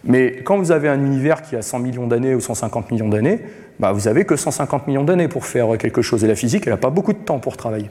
Mais 0.04 0.42
quand 0.44 0.58
vous 0.58 0.72
avez 0.72 0.88
un 0.88 1.02
univers 1.02 1.42
qui 1.42 1.56
a 1.56 1.62
100 1.62 1.78
millions 1.80 2.06
d'années 2.06 2.34
ou 2.34 2.40
150 2.40 2.90
millions 2.90 3.08
d'années, 3.08 3.40
bah, 3.80 3.92
vous 3.92 4.02
n'avez 4.02 4.24
que 4.24 4.36
150 4.36 4.86
millions 4.88 5.04
d'années 5.04 5.28
pour 5.28 5.46
faire 5.46 5.78
quelque 5.78 6.02
chose. 6.02 6.24
Et 6.24 6.26
la 6.26 6.34
physique, 6.34 6.66
elle 6.66 6.72
n'a 6.72 6.78
pas 6.78 6.90
beaucoup 6.90 7.12
de 7.12 7.18
temps 7.18 7.38
pour 7.38 7.56
travailler. 7.56 7.90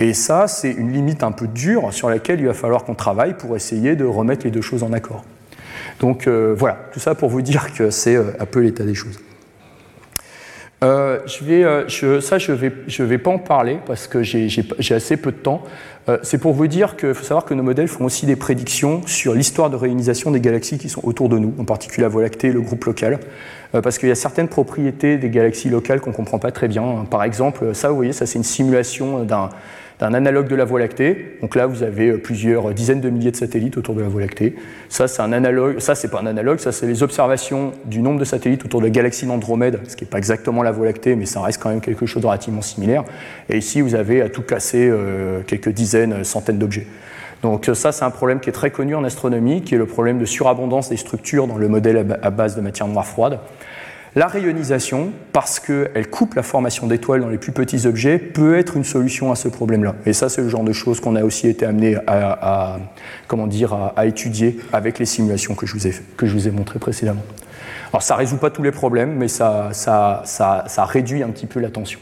Et 0.00 0.14
ça, 0.14 0.48
c'est 0.48 0.70
une 0.70 0.92
limite 0.92 1.22
un 1.22 1.32
peu 1.32 1.46
dure 1.46 1.92
sur 1.92 2.10
laquelle 2.10 2.40
il 2.40 2.46
va 2.46 2.54
falloir 2.54 2.84
qu'on 2.84 2.94
travaille 2.94 3.34
pour 3.34 3.56
essayer 3.56 3.96
de 3.96 4.04
remettre 4.04 4.44
les 4.44 4.50
deux 4.50 4.62
choses 4.62 4.82
en 4.82 4.92
accord. 4.92 5.24
Donc 6.00 6.26
euh, 6.26 6.54
voilà, 6.56 6.78
tout 6.92 7.00
ça 7.00 7.14
pour 7.14 7.28
vous 7.28 7.42
dire 7.42 7.72
que 7.74 7.90
c'est 7.90 8.16
euh, 8.16 8.32
un 8.38 8.46
peu 8.46 8.60
l'état 8.60 8.84
des 8.84 8.94
choses. 8.94 9.18
Euh, 10.84 11.18
je 11.26 11.44
vais, 11.44 11.64
euh, 11.64 11.88
je, 11.88 12.20
ça, 12.20 12.38
je 12.38 12.52
ne 12.52 12.56
vais, 12.56 12.72
je 12.86 13.02
vais 13.02 13.18
pas 13.18 13.30
en 13.30 13.38
parler 13.38 13.78
parce 13.84 14.06
que 14.06 14.22
j'ai 14.22 14.94
assez 14.94 15.16
peu 15.16 15.32
de 15.32 15.36
temps. 15.36 15.62
Euh, 16.08 16.18
c'est 16.22 16.38
pour 16.38 16.52
vous 16.52 16.68
dire 16.68 16.96
qu'il 16.96 17.14
faut 17.14 17.24
savoir 17.24 17.44
que 17.44 17.52
nos 17.52 17.64
modèles 17.64 17.88
font 17.88 18.04
aussi 18.04 18.26
des 18.26 18.36
prédictions 18.36 19.02
sur 19.06 19.34
l'histoire 19.34 19.70
de 19.70 19.76
réionisation 19.76 20.30
des 20.30 20.40
galaxies 20.40 20.78
qui 20.78 20.88
sont 20.88 21.04
autour 21.04 21.28
de 21.28 21.38
nous, 21.38 21.52
en 21.58 21.64
particulier 21.64 22.02
la 22.02 22.08
Voie 22.08 22.22
lactée 22.22 22.52
le 22.52 22.60
groupe 22.60 22.84
local, 22.84 23.18
parce 23.72 23.98
qu'il 23.98 24.08
y 24.08 24.12
a 24.12 24.14
certaines 24.14 24.48
propriétés 24.48 25.18
des 25.18 25.28
galaxies 25.28 25.68
locales 25.68 26.00
qu'on 26.00 26.10
ne 26.10 26.14
comprend 26.14 26.38
pas 26.38 26.52
très 26.52 26.68
bien. 26.68 27.04
Par 27.10 27.24
exemple, 27.24 27.74
ça, 27.74 27.90
vous 27.90 27.96
voyez, 27.96 28.12
ça 28.14 28.24
c'est 28.24 28.38
une 28.38 28.44
simulation 28.44 29.24
d'un 29.24 29.50
d'un 30.00 30.14
analogue 30.14 30.48
de 30.48 30.54
la 30.54 30.64
Voie 30.64 30.78
lactée. 30.78 31.36
Donc 31.40 31.54
là, 31.54 31.66
vous 31.66 31.82
avez 31.82 32.08
euh, 32.08 32.18
plusieurs 32.18 32.72
dizaines 32.72 33.00
de 33.00 33.10
milliers 33.10 33.30
de 33.30 33.36
satellites 33.36 33.76
autour 33.76 33.94
de 33.94 34.00
la 34.00 34.08
Voie 34.08 34.20
lactée. 34.20 34.54
Ça, 34.88 35.08
c'est 35.08 35.22
un 35.22 35.32
analogue. 35.32 35.80
Ça, 35.80 35.94
c'est 35.94 36.08
pas 36.08 36.20
un 36.20 36.26
analogue. 36.26 36.58
Ça, 36.58 36.72
c'est 36.72 36.86
les 36.86 37.02
observations 37.02 37.72
du 37.84 38.00
nombre 38.00 38.20
de 38.20 38.24
satellites 38.24 38.64
autour 38.64 38.80
de 38.80 38.86
la 38.86 38.90
galaxie 38.90 39.26
d'Andromède, 39.26 39.80
ce 39.88 39.96
qui 39.96 40.04
n'est 40.04 40.10
pas 40.10 40.18
exactement 40.18 40.62
la 40.62 40.70
Voie 40.70 40.86
lactée, 40.86 41.16
mais 41.16 41.26
ça 41.26 41.40
reste 41.40 41.60
quand 41.62 41.70
même 41.70 41.80
quelque 41.80 42.06
chose 42.06 42.22
de 42.22 42.26
relativement 42.26 42.62
similaire. 42.62 43.04
Et 43.48 43.58
ici, 43.58 43.80
vous 43.80 43.94
avez 43.94 44.22
à 44.22 44.28
tout 44.28 44.42
casser 44.42 44.88
euh, 44.88 45.40
quelques 45.46 45.70
dizaines, 45.70 46.24
centaines 46.24 46.58
d'objets. 46.58 46.86
Donc 47.42 47.70
ça, 47.72 47.92
c'est 47.92 48.04
un 48.04 48.10
problème 48.10 48.40
qui 48.40 48.48
est 48.48 48.52
très 48.52 48.70
connu 48.70 48.94
en 48.94 49.04
astronomie, 49.04 49.62
qui 49.62 49.74
est 49.76 49.78
le 49.78 49.86
problème 49.86 50.18
de 50.18 50.24
surabondance 50.24 50.88
des 50.88 50.96
structures 50.96 51.46
dans 51.46 51.56
le 51.56 51.68
modèle 51.68 52.18
à 52.20 52.30
base 52.30 52.56
de 52.56 52.60
matière 52.60 52.88
noire 52.88 53.06
froide. 53.06 53.38
La 54.16 54.26
rayonisation, 54.26 55.12
parce 55.32 55.60
qu'elle 55.60 56.08
coupe 56.10 56.34
la 56.34 56.42
formation 56.42 56.86
d'étoiles 56.86 57.20
dans 57.20 57.28
les 57.28 57.38
plus 57.38 57.52
petits 57.52 57.86
objets, 57.86 58.18
peut 58.18 58.58
être 58.58 58.76
une 58.76 58.84
solution 58.84 59.30
à 59.30 59.36
ce 59.36 59.48
problème-là. 59.48 59.94
Et 60.06 60.12
ça, 60.12 60.28
c'est 60.28 60.40
le 60.40 60.48
genre 60.48 60.64
de 60.64 60.72
choses 60.72 61.00
qu'on 61.00 61.14
a 61.14 61.22
aussi 61.22 61.46
été 61.46 61.66
amené 61.66 61.96
à, 62.06 62.78
comment 63.26 63.46
dire, 63.46 63.92
à, 63.94 64.06
étudier 64.06 64.58
avec 64.72 64.98
les 64.98 65.06
simulations 65.06 65.54
que 65.54 65.66
je 65.66 65.74
vous 65.74 65.86
ai, 65.86 65.92
que 66.16 66.26
je 66.26 66.32
vous 66.32 66.48
ai 66.48 66.50
montrées 66.50 66.78
précédemment. 66.78 67.22
Alors, 67.92 68.02
ça 68.02 68.14
ne 68.14 68.18
résout 68.18 68.38
pas 68.38 68.50
tous 68.50 68.62
les 68.62 68.72
problèmes, 68.72 69.14
mais 69.14 69.28
ça, 69.28 69.70
ça, 69.72 70.22
ça, 70.24 70.64
ça 70.66 70.84
réduit 70.84 71.22
un 71.22 71.28
petit 71.28 71.46
peu 71.46 71.60
la 71.60 71.70
tension. 71.70 72.00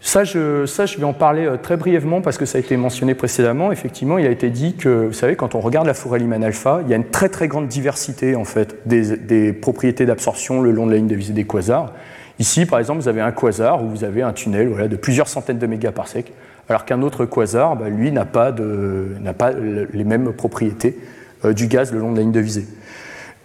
Ça 0.00 0.22
je, 0.22 0.64
vais 0.98 1.04
en 1.04 1.12
parler 1.12 1.46
euh, 1.46 1.56
très 1.56 1.76
brièvement 1.76 2.20
parce 2.20 2.38
que 2.38 2.46
ça 2.46 2.58
a 2.58 2.60
été 2.60 2.76
mentionné 2.76 3.14
précédemment. 3.14 3.72
Effectivement, 3.72 4.18
il 4.18 4.26
a 4.26 4.30
été 4.30 4.48
dit 4.48 4.74
que, 4.76 5.06
vous 5.06 5.12
savez, 5.12 5.34
quand 5.34 5.54
on 5.54 5.60
regarde 5.60 5.86
la 5.86 5.94
forêt 5.94 6.20
Lyman 6.20 6.44
alpha, 6.44 6.80
il 6.84 6.90
y 6.90 6.92
a 6.92 6.96
une 6.96 7.08
très 7.08 7.28
très 7.28 7.48
grande 7.48 7.66
diversité 7.66 8.36
en 8.36 8.44
fait 8.44 8.76
des, 8.86 9.52
propriétés 9.52 10.06
d'absorption 10.06 10.60
le 10.60 10.70
long 10.70 10.86
de 10.86 10.92
la 10.92 10.98
ligne 10.98 11.08
de 11.08 11.16
visée 11.16 11.32
des 11.32 11.44
quasars. 11.44 11.92
Ici, 12.38 12.66
par 12.66 12.78
exemple, 12.78 13.00
vous 13.00 13.08
avez 13.08 13.20
un 13.20 13.32
quasar 13.32 13.82
où 13.82 13.88
vous 13.88 14.04
avez 14.04 14.22
un 14.22 14.32
tunnel 14.32 14.88
de 14.88 14.96
plusieurs 14.96 15.26
centaines 15.26 15.58
de 15.58 15.66
mégaparsecs, 15.66 16.32
alors 16.68 16.84
qu'un 16.84 17.02
autre 17.02 17.24
quasar, 17.24 17.74
bah, 17.74 17.88
lui, 17.88 18.12
n'a 18.12 18.24
pas, 18.24 18.52
les 18.52 20.04
mêmes 20.04 20.32
propriétés 20.32 20.96
euh, 21.44 21.52
du 21.52 21.66
gaz 21.66 21.92
le 21.92 21.98
long 21.98 22.12
de 22.12 22.16
la 22.16 22.22
ligne 22.22 22.32
de 22.32 22.40
visée. 22.40 22.66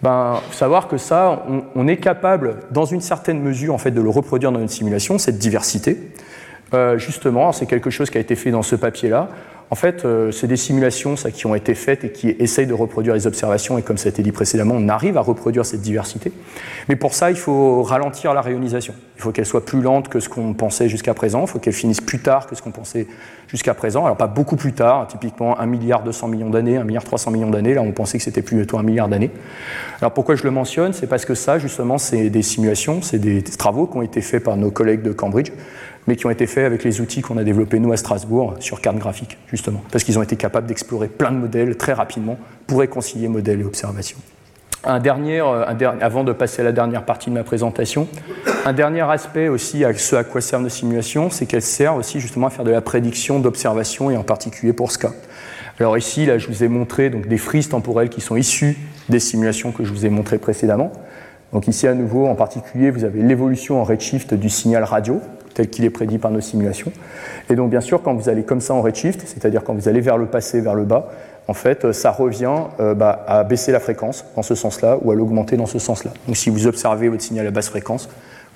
Ben, 0.02 0.40
savoir 0.52 0.86
que 0.86 0.98
ça, 0.98 1.44
on, 1.48 1.64
on, 1.74 1.88
est 1.88 1.96
capable, 1.96 2.56
dans 2.70 2.84
une 2.84 3.00
certaine 3.00 3.40
mesure, 3.40 3.74
en 3.74 3.78
fait, 3.78 3.90
de 3.90 4.00
le 4.00 4.10
reproduire 4.10 4.52
dans 4.52 4.60
une 4.60 4.68
simulation, 4.68 5.18
cette 5.18 5.38
diversité. 5.38 5.98
Euh, 6.74 6.98
justement, 6.98 7.52
c'est 7.52 7.66
quelque 7.66 7.90
chose 7.90 8.10
qui 8.10 8.18
a 8.18 8.20
été 8.20 8.34
fait 8.34 8.50
dans 8.50 8.62
ce 8.62 8.76
papier-là. 8.76 9.28
En 9.70 9.76
fait, 9.76 10.04
euh, 10.04 10.30
c'est 10.30 10.46
des 10.46 10.56
simulations 10.56 11.14
qui 11.14 11.46
ont 11.46 11.54
été 11.54 11.74
faites 11.74 12.04
et 12.04 12.12
qui 12.12 12.28
essayent 12.38 12.66
de 12.66 12.74
reproduire 12.74 13.14
les 13.14 13.26
observations, 13.26 13.78
et 13.78 13.82
comme 13.82 13.96
ça 13.96 14.08
a 14.08 14.10
été 14.10 14.22
dit 14.22 14.30
précédemment, 14.30 14.74
on 14.76 14.88
arrive 14.88 15.16
à 15.16 15.20
reproduire 15.22 15.64
cette 15.64 15.80
diversité. 15.80 16.32
Mais 16.88 16.96
pour 16.96 17.14
ça, 17.14 17.30
il 17.30 17.36
faut 17.36 17.82
ralentir 17.82 18.34
la 18.34 18.42
rayonisation. 18.42 18.94
Il 19.16 19.22
faut 19.22 19.32
qu'elle 19.32 19.46
soit 19.46 19.64
plus 19.64 19.80
lente 19.80 20.08
que 20.08 20.20
ce 20.20 20.28
qu'on 20.28 20.52
pensait 20.52 20.88
jusqu'à 20.88 21.14
présent, 21.14 21.42
il 21.42 21.48
faut 21.48 21.58
qu'elle 21.58 21.72
finisse 21.72 22.00
plus 22.00 22.20
tard 22.20 22.46
que 22.46 22.54
ce 22.54 22.62
qu'on 22.62 22.72
pensait 22.72 23.06
jusqu'à 23.48 23.74
présent. 23.74 24.04
Alors 24.04 24.16
pas 24.16 24.26
beaucoup 24.26 24.56
plus 24.56 24.74
tard, 24.74 25.06
typiquement 25.08 25.58
1 25.58 25.66
milliard 25.66 26.02
200 26.02 26.28
millions 26.28 26.50
d'années, 26.50 26.76
1 26.76 26.84
milliard 26.84 27.04
300 27.04 27.30
millions 27.30 27.50
d'années, 27.50 27.74
là 27.74 27.82
on 27.82 27.92
pensait 27.92 28.18
que 28.18 28.24
c'était 28.24 28.42
plutôt 28.42 28.78
1 28.78 28.82
milliard 28.82 29.08
d'années. 29.08 29.30
Alors 30.00 30.12
pourquoi 30.12 30.34
je 30.34 30.44
le 30.44 30.50
mentionne? 30.50 30.92
C'est 30.92 31.06
parce 31.06 31.24
que 31.24 31.34
ça, 31.34 31.58
justement, 31.58 31.98
c'est 31.98 32.30
des 32.30 32.42
simulations, 32.42 33.00
c'est 33.00 33.18
des 33.18 33.42
travaux 33.42 33.86
qui 33.86 33.96
ont 33.96 34.02
été 34.02 34.20
faits 34.20 34.44
par 34.44 34.56
nos 34.56 34.70
collègues 34.70 35.02
de 35.02 35.12
Cambridge 35.12 35.50
mais 36.06 36.16
qui 36.16 36.26
ont 36.26 36.30
été 36.30 36.46
faits 36.46 36.64
avec 36.64 36.84
les 36.84 37.00
outils 37.00 37.22
qu'on 37.22 37.36
a 37.36 37.44
développés 37.44 37.78
nous 37.78 37.92
à 37.92 37.96
Strasbourg 37.96 38.54
sur 38.60 38.80
carte 38.80 38.98
graphique, 38.98 39.38
justement, 39.48 39.82
parce 39.90 40.04
qu'ils 40.04 40.18
ont 40.18 40.22
été 40.22 40.36
capables 40.36 40.66
d'explorer 40.66 41.08
plein 41.08 41.32
de 41.32 41.36
modèles 41.36 41.76
très 41.76 41.92
rapidement 41.92 42.38
pour 42.66 42.80
réconcilier 42.80 43.28
modèles 43.28 43.60
et 43.60 43.64
observations. 43.64 44.18
Un 44.86 45.00
dernier, 45.00 45.40
euh, 45.40 45.64
avant 46.00 46.24
de 46.24 46.32
passer 46.32 46.60
à 46.60 46.64
la 46.64 46.72
dernière 46.72 47.04
partie 47.04 47.30
de 47.30 47.34
ma 47.34 47.42
présentation, 47.42 48.06
un 48.66 48.72
dernier 48.74 49.00
aspect 49.00 49.48
aussi 49.48 49.82
à 49.82 49.94
ce 49.94 50.14
à 50.14 50.24
quoi 50.24 50.42
servent 50.42 50.62
nos 50.62 50.68
simulations, 50.68 51.30
c'est 51.30 51.46
qu'elles 51.46 51.62
servent 51.62 51.96
aussi 51.96 52.20
justement 52.20 52.48
à 52.48 52.50
faire 52.50 52.66
de 52.66 52.70
la 52.70 52.82
prédiction 52.82 53.40
d'observation 53.40 54.10
et 54.10 54.16
en 54.18 54.22
particulier 54.24 54.74
pour 54.74 54.92
ce 54.92 54.98
cas. 54.98 55.12
Alors 55.80 55.96
ici, 55.96 56.26
là, 56.26 56.36
je 56.36 56.48
vous 56.48 56.62
ai 56.62 56.68
montré 56.68 57.08
donc, 57.08 57.26
des 57.26 57.38
frises 57.38 57.70
temporelles 57.70 58.10
qui 58.10 58.20
sont 58.20 58.36
issues 58.36 58.76
des 59.08 59.20
simulations 59.20 59.72
que 59.72 59.84
je 59.84 59.92
vous 59.92 60.04
ai 60.04 60.10
montrées 60.10 60.38
précédemment. 60.38 60.92
Donc 61.52 61.66
ici, 61.66 61.86
à 61.86 61.94
nouveau, 61.94 62.26
en 62.26 62.34
particulier, 62.34 62.90
vous 62.90 63.04
avez 63.04 63.22
l'évolution 63.22 63.80
en 63.80 63.84
redshift 63.84 64.34
du 64.34 64.50
signal 64.50 64.84
radio, 64.84 65.20
tel 65.54 65.70
qu'il 65.70 65.84
est 65.84 65.90
prédit 65.90 66.18
par 66.18 66.30
nos 66.30 66.40
simulations. 66.40 66.92
Et 67.48 67.56
donc, 67.56 67.70
bien 67.70 67.80
sûr, 67.80 68.02
quand 68.02 68.14
vous 68.14 68.28
allez 68.28 68.42
comme 68.42 68.60
ça 68.60 68.74
en 68.74 68.82
redshift, 68.82 69.22
c'est-à-dire 69.26 69.62
quand 69.64 69.74
vous 69.74 69.88
allez 69.88 70.00
vers 70.00 70.18
le 70.18 70.26
passé, 70.26 70.60
vers 70.60 70.74
le 70.74 70.84
bas, 70.84 71.10
en 71.46 71.54
fait, 71.54 71.92
ça 71.92 72.10
revient 72.10 72.54
euh, 72.80 72.94
bah, 72.94 73.24
à 73.28 73.44
baisser 73.44 73.70
la 73.70 73.80
fréquence 73.80 74.24
dans 74.34 74.42
ce 74.42 74.54
sens-là 74.54 74.98
ou 75.02 75.10
à 75.10 75.14
l'augmenter 75.14 75.56
dans 75.56 75.66
ce 75.66 75.78
sens-là. 75.78 76.12
Donc, 76.26 76.36
si 76.36 76.50
vous 76.50 76.66
observez 76.66 77.08
votre 77.08 77.22
signal 77.22 77.46
à 77.46 77.50
basse 77.50 77.68
fréquence, 77.68 78.08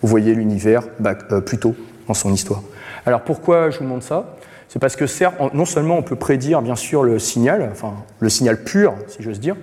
vous 0.02 0.08
voyez 0.08 0.34
l'univers 0.34 0.82
bah, 0.98 1.14
euh, 1.32 1.40
plus 1.40 1.58
tôt 1.58 1.74
dans 2.06 2.14
son 2.14 2.32
histoire. 2.32 2.62
Alors, 3.06 3.22
pourquoi 3.22 3.70
je 3.70 3.78
vous 3.78 3.84
montre 3.84 4.04
ça? 4.04 4.36
C'est 4.68 4.78
parce 4.78 4.96
que, 4.96 5.06
certes, 5.06 5.34
non 5.54 5.64
seulement 5.64 5.96
on 5.96 6.02
peut 6.02 6.16
prédire, 6.16 6.62
bien 6.62 6.76
sûr, 6.76 7.02
le 7.02 7.18
signal, 7.18 7.68
enfin, 7.72 7.94
le 8.20 8.28
signal 8.28 8.62
pur, 8.64 8.94
si 9.08 9.22
j'ose 9.22 9.40
dire, 9.40 9.56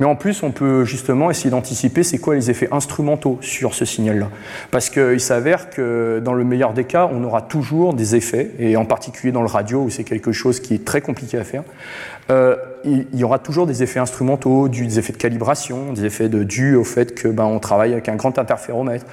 mais 0.00 0.06
en 0.06 0.16
plus, 0.16 0.42
on 0.42 0.50
peut 0.50 0.84
justement 0.84 1.30
essayer 1.30 1.50
d'anticiper 1.50 2.02
c'est 2.02 2.18
quoi 2.18 2.34
les 2.34 2.50
effets 2.50 2.68
instrumentaux 2.72 3.38
sur 3.40 3.74
ce 3.74 3.84
signal-là. 3.84 4.28
Parce 4.70 4.90
qu'il 4.90 5.20
s'avère 5.20 5.70
que 5.70 6.20
dans 6.24 6.34
le 6.34 6.44
meilleur 6.44 6.72
des 6.72 6.84
cas, 6.84 7.08
on 7.12 7.22
aura 7.24 7.42
toujours 7.42 7.94
des 7.94 8.16
effets, 8.16 8.50
et 8.58 8.76
en 8.76 8.84
particulier 8.84 9.32
dans 9.32 9.42
le 9.42 9.48
radio, 9.48 9.82
où 9.82 9.90
c'est 9.90 10.04
quelque 10.04 10.32
chose 10.32 10.60
qui 10.60 10.74
est 10.74 10.84
très 10.84 11.00
compliqué 11.00 11.38
à 11.38 11.44
faire, 11.44 11.62
euh, 12.30 12.56
il 12.84 13.06
y 13.14 13.24
aura 13.24 13.38
toujours 13.38 13.66
des 13.66 13.82
effets 13.82 14.00
instrumentaux, 14.00 14.68
des 14.68 14.98
effets 14.98 15.12
de 15.12 15.18
calibration, 15.18 15.92
des 15.92 16.04
effets 16.04 16.28
dus 16.28 16.74
au 16.76 16.84
fait 16.84 17.14
que 17.14 17.28
ben, 17.28 17.44
on 17.44 17.58
travaille 17.58 17.92
avec 17.92 18.08
un 18.08 18.16
grand 18.16 18.38
interféromètre, 18.38 19.06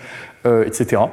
euh, 0.46 0.66
etc. 0.66 1.04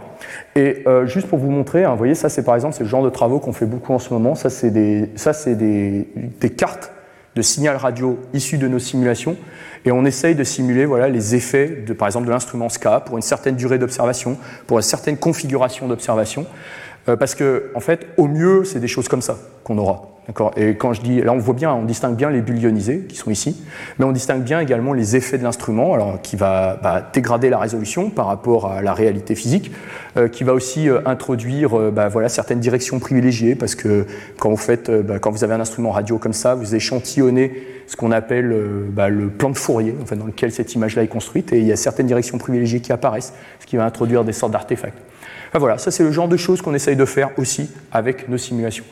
Et 0.54 0.84
euh, 0.86 1.06
juste 1.06 1.28
pour 1.28 1.38
vous 1.38 1.50
montrer, 1.50 1.84
hein, 1.84 1.90
vous 1.90 1.98
voyez, 1.98 2.14
ça 2.14 2.28
c'est 2.28 2.44
par 2.44 2.54
exemple 2.54 2.76
le 2.78 2.86
genre 2.86 3.02
de 3.02 3.10
travaux 3.10 3.40
qu'on 3.40 3.52
fait 3.52 3.66
beaucoup 3.66 3.92
en 3.92 3.98
ce 3.98 4.12
moment. 4.12 4.34
Ça 4.34 4.50
c'est 4.50 4.70
des, 4.70 5.10
des, 5.46 6.08
des 6.40 6.50
cartes 6.50 6.92
de 7.36 7.42
signal 7.42 7.76
radio 7.76 8.18
issus 8.32 8.58
de 8.58 8.66
nos 8.66 8.78
simulations 8.78 9.36
et 9.84 9.92
on 9.92 10.04
essaye 10.04 10.34
de 10.34 10.42
simuler 10.42 10.86
voilà, 10.86 11.08
les 11.08 11.36
effets, 11.36 11.68
de, 11.86 11.92
par 11.92 12.08
exemple, 12.08 12.26
de 12.26 12.32
l'instrument 12.32 12.68
SCA 12.68 13.00
pour 13.00 13.16
une 13.16 13.22
certaine 13.22 13.54
durée 13.54 13.78
d'observation, 13.78 14.36
pour 14.66 14.78
une 14.78 14.82
certaine 14.82 15.18
configuration 15.18 15.86
d'observation. 15.86 16.46
Euh, 17.08 17.16
parce 17.16 17.34
que, 17.34 17.70
en 17.74 17.80
fait, 17.80 18.06
au 18.16 18.26
mieux, 18.28 18.64
c'est 18.64 18.80
des 18.80 18.88
choses 18.88 19.08
comme 19.08 19.22
ça 19.22 19.36
qu'on 19.64 19.78
aura. 19.78 20.16
Et 20.56 20.74
quand 20.74 20.92
je 20.92 21.02
dis, 21.02 21.20
là, 21.20 21.32
on 21.32 21.38
voit 21.38 21.54
bien, 21.54 21.72
on 21.72 21.84
distingue 21.84 22.16
bien 22.16 22.30
les 22.30 22.40
bulles 22.40 22.60
ionisées 22.60 23.06
qui 23.08 23.14
sont 23.14 23.30
ici, 23.30 23.62
mais 23.98 24.04
on 24.04 24.10
distingue 24.10 24.42
bien 24.42 24.58
également 24.58 24.92
les 24.92 25.14
effets 25.14 25.38
de 25.38 25.44
l'instrument, 25.44 25.94
alors 25.94 26.20
qui 26.20 26.34
va 26.34 26.80
bah, 26.82 27.10
dégrader 27.12 27.48
la 27.48 27.58
résolution 27.58 28.10
par 28.10 28.26
rapport 28.26 28.66
à 28.66 28.82
la 28.82 28.92
réalité 28.92 29.36
physique, 29.36 29.70
euh, 30.16 30.26
qui 30.26 30.42
va 30.42 30.52
aussi 30.52 30.88
euh, 30.88 31.00
introduire 31.06 31.78
euh, 31.78 31.92
bah, 31.92 32.08
voilà, 32.08 32.28
certaines 32.28 32.58
directions 32.58 32.98
privilégiées, 32.98 33.54
parce 33.54 33.76
que 33.76 34.06
quand 34.40 34.50
vous 34.50 34.56
faites, 34.56 34.90
bah, 34.90 35.20
quand 35.20 35.30
vous 35.30 35.44
avez 35.44 35.54
un 35.54 35.60
instrument 35.60 35.92
radio 35.92 36.18
comme 36.18 36.32
ça, 36.32 36.56
vous 36.56 36.74
échantillonnez 36.74 37.52
ce 37.86 37.94
qu'on 37.94 38.10
appelle 38.10 38.48
le 38.48 39.28
plan 39.28 39.50
de 39.50 39.56
Fourier, 39.56 39.94
enfin, 40.02 40.16
dans 40.16 40.26
lequel 40.26 40.50
cette 40.50 40.74
image-là 40.74 41.04
est 41.04 41.08
construite, 41.08 41.52
et 41.52 41.60
il 41.60 41.66
y 41.66 41.72
a 41.72 41.76
certaines 41.76 42.08
directions 42.08 42.36
privilégiées 42.36 42.80
qui 42.80 42.90
apparaissent, 42.90 43.32
ce 43.60 43.66
qui 43.66 43.76
va 43.76 43.84
introduire 43.84 44.24
des 44.24 44.32
sortes 44.32 44.50
d'artefacts. 44.50 44.98
Voilà, 45.58 45.78
ça 45.78 45.90
c'est 45.90 46.02
le 46.02 46.12
genre 46.12 46.28
de 46.28 46.36
choses 46.36 46.62
qu'on 46.62 46.74
essaye 46.74 46.96
de 46.96 47.04
faire 47.04 47.30
aussi 47.38 47.70
avec 47.92 48.28
nos 48.28 48.38
simulations. 48.38 48.84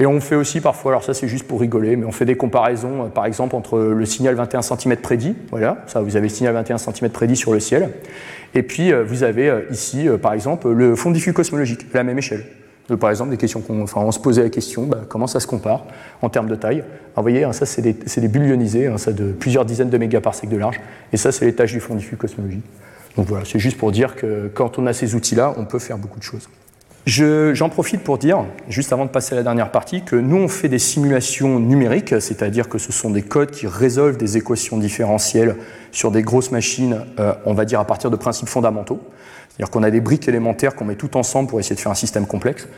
Et 0.00 0.06
on 0.06 0.20
fait 0.20 0.36
aussi 0.36 0.60
parfois, 0.60 0.92
alors 0.92 1.02
ça 1.02 1.12
c'est 1.12 1.26
juste 1.26 1.46
pour 1.46 1.60
rigoler, 1.60 1.96
mais 1.96 2.06
on 2.06 2.12
fait 2.12 2.24
des 2.24 2.36
comparaisons, 2.36 3.06
euh, 3.06 3.08
par 3.08 3.26
exemple, 3.26 3.56
entre 3.56 3.78
le 3.78 4.06
signal 4.06 4.36
21 4.36 4.62
cm 4.62 4.96
prédit, 4.96 5.34
voilà, 5.50 5.78
ça 5.86 6.00
vous 6.00 6.16
avez 6.16 6.28
le 6.28 6.34
signal 6.34 6.54
21 6.54 6.78
cm 6.78 7.10
prédit 7.10 7.34
sur 7.34 7.52
le 7.52 7.58
ciel, 7.58 7.90
et 8.54 8.62
puis 8.62 8.92
euh, 8.92 9.02
vous 9.02 9.24
avez 9.24 9.48
euh, 9.48 9.62
ici, 9.72 10.06
par 10.22 10.34
exemple, 10.34 10.68
le 10.68 10.94
fond 10.94 11.10
diffus 11.10 11.32
cosmologique, 11.32 11.92
la 11.92 12.04
même 12.04 12.18
échelle. 12.18 12.44
par 13.00 13.10
exemple, 13.10 13.30
des 13.30 13.36
questions 13.36 13.60
qu'on 13.60 13.82
enfin, 13.82 14.00
on 14.02 14.12
se 14.12 14.20
posait 14.20 14.44
la 14.44 14.50
question, 14.50 14.86
bah, 14.86 15.00
comment 15.08 15.26
ça 15.26 15.40
se 15.40 15.48
compare 15.48 15.84
en 16.22 16.28
termes 16.28 16.48
de 16.48 16.54
taille 16.54 16.78
Alors 16.78 17.16
vous 17.16 17.22
voyez, 17.22 17.42
hein, 17.42 17.52
ça 17.52 17.66
c'est 17.66 17.82
des, 17.82 17.92
des, 17.94 18.28
bulles 18.28 18.52
hein, 18.52 18.98
ça 18.98 19.12
de 19.12 19.32
plusieurs 19.32 19.64
dizaines 19.64 19.90
de 19.90 19.98
mégaparsecs 19.98 20.48
de 20.48 20.58
large, 20.58 20.80
et 21.12 21.16
ça 21.16 21.32
c'est 21.32 21.44
les 21.44 21.54
tâches 21.54 21.72
du 21.72 21.80
fond 21.80 21.96
diffus 21.96 22.16
cosmologique. 22.16 22.64
Donc 23.18 23.26
voilà, 23.26 23.44
c'est 23.44 23.58
juste 23.58 23.76
pour 23.76 23.90
dire 23.90 24.14
que 24.14 24.48
quand 24.54 24.78
on 24.78 24.86
a 24.86 24.92
ces 24.92 25.16
outils-là, 25.16 25.52
on 25.56 25.64
peut 25.64 25.80
faire 25.80 25.98
beaucoup 25.98 26.20
de 26.20 26.24
choses. 26.24 26.48
J'en 27.04 27.68
profite 27.68 28.04
pour 28.04 28.16
dire, 28.16 28.44
juste 28.68 28.92
avant 28.92 29.06
de 29.06 29.10
passer 29.10 29.32
à 29.32 29.36
la 29.36 29.42
dernière 29.42 29.72
partie, 29.72 30.04
que 30.04 30.14
nous, 30.14 30.36
on 30.36 30.46
fait 30.46 30.68
des 30.68 30.78
simulations 30.78 31.58
numériques, 31.58 32.14
c'est-à-dire 32.20 32.68
que 32.68 32.78
ce 32.78 32.92
sont 32.92 33.10
des 33.10 33.22
codes 33.22 33.50
qui 33.50 33.66
résolvent 33.66 34.18
des 34.18 34.36
équations 34.36 34.78
différentielles 34.78 35.56
sur 35.90 36.12
des 36.12 36.22
grosses 36.22 36.52
machines, 36.52 37.06
euh, 37.18 37.34
on 37.44 37.54
va 37.54 37.64
dire 37.64 37.80
à 37.80 37.84
partir 37.86 38.12
de 38.12 38.16
principes 38.16 38.48
fondamentaux. 38.48 39.00
C'est-à-dire 39.48 39.72
qu'on 39.72 39.82
a 39.82 39.90
des 39.90 40.00
briques 40.00 40.28
élémentaires 40.28 40.76
qu'on 40.76 40.84
met 40.84 40.94
tout 40.94 41.16
ensemble 41.16 41.48
pour 41.48 41.58
essayer 41.58 41.74
de 41.74 41.80
faire 41.80 41.90
un 41.90 41.96
système 41.96 42.26
complexe. 42.26 42.68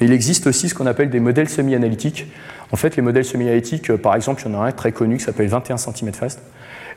Mais 0.00 0.06
il 0.06 0.12
existe 0.14 0.46
aussi 0.46 0.70
ce 0.70 0.74
qu'on 0.74 0.86
appelle 0.86 1.10
des 1.10 1.20
modèles 1.20 1.50
semi-analytiques. 1.50 2.26
En 2.72 2.76
fait, 2.76 2.96
les 2.96 3.02
modèles 3.02 3.26
semi-analytiques, 3.26 3.90
euh, 3.90 3.98
par 3.98 4.14
exemple, 4.14 4.40
il 4.46 4.50
y 4.50 4.54
en 4.54 4.62
a 4.62 4.64
un 4.64 4.72
très 4.72 4.92
connu 4.92 5.18
qui 5.18 5.24
s'appelle 5.24 5.48
21 5.48 5.76
cm 5.76 6.14
fast. 6.14 6.40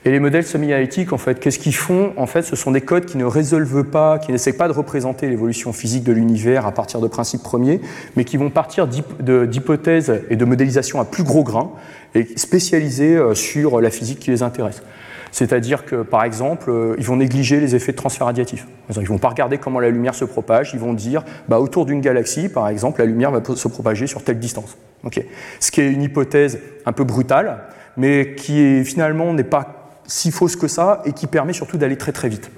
Et 0.06 0.12
les 0.12 0.20
modèles 0.20 0.46
semi-analytiques, 0.46 1.14
en 1.14 1.18
fait, 1.18 1.40
qu'est-ce 1.40 1.60
qu'ils 1.60 1.76
font? 1.76 2.12
En 2.18 2.26
fait, 2.26 2.42
ce 2.42 2.58
sont 2.58 2.72
des 2.72 2.82
codes 2.82 3.06
qui 3.06 3.18
ne 3.18 3.24
résolvent 3.24 3.86
pas, 3.86 4.20
qui 4.20 4.34
n'essaient 4.34 4.52
pas 4.52 4.68
de 4.68 4.74
représenter 4.74 5.30
l'évolution 5.30 5.72
physique 5.72 6.04
de 6.04 6.12
l'univers 6.12 6.66
à 6.66 6.74
partir 6.74 7.00
de 7.00 7.08
principes 7.08 7.42
premiers, 7.42 7.80
mais 8.18 8.26
qui 8.26 8.36
vont 8.36 8.50
partir 8.50 8.88
d'hypothèses 8.88 10.22
et 10.30 10.36
de 10.36 10.44
modélisation 10.44 11.00
à 11.00 11.06
plus 11.06 11.24
gros 11.24 11.44
grains 11.44 11.72
et 12.16 12.28
spécialisées 12.36 13.16
euh, 13.16 13.34
sur 13.34 13.80
la 13.80 13.90
physique 13.90 14.20
qui 14.20 14.32
les 14.32 14.44
intéresse. 14.44 14.84
C'est-à-dire 15.32 15.86
que, 15.86 16.04
par 16.04 16.26
exemple, 16.26 16.70
euh, 16.70 16.96
ils 16.98 17.06
vont 17.06 17.16
négliger 17.16 17.62
les 17.62 17.74
effets 17.74 17.94
de 17.94 17.98
transfert 17.98 18.28
radiatif. 18.28 18.68
Ils 18.94 19.02
ne 19.02 19.08
vont 19.08 19.18
pas 19.20 19.30
regarder 19.30 19.58
comment 19.58 19.80
la 19.80 19.90
lumière 19.90 20.16
se 20.16 20.26
propage, 20.26 20.72
ils 20.74 20.80
vont 20.82 20.94
dire, 20.94 21.24
bah, 21.48 21.60
autour 21.60 21.86
d'une 21.86 22.02
galaxie, 22.02 22.50
par 22.50 22.68
exemple, 22.68 23.00
la 23.00 23.06
lumière 23.06 23.32
va 23.32 23.42
se 23.56 23.68
propager 23.70 24.06
sur 24.06 24.22
telle 24.22 24.38
distance. 24.38 24.78
Ce 25.62 25.72
qui 25.72 25.80
est 25.80 25.90
une 25.90 26.04
hypothèse 26.04 26.60
un 26.86 26.92
peu 26.92 27.06
brutale, 27.06 27.62
mais 27.96 28.36
qui 28.36 28.84
finalement 28.84 29.34
n'est 29.34 29.44
pas 29.44 29.83
si 30.06 30.32
fausse 30.32 30.56
que 30.56 30.68
ça 30.68 31.02
et 31.06 31.14
qui 31.14 31.28
permet 31.28 31.54
surtout 31.54 31.78
d'aller 31.78 31.98
très 31.98 32.12
très 32.12 32.30
vite. 32.30 32.52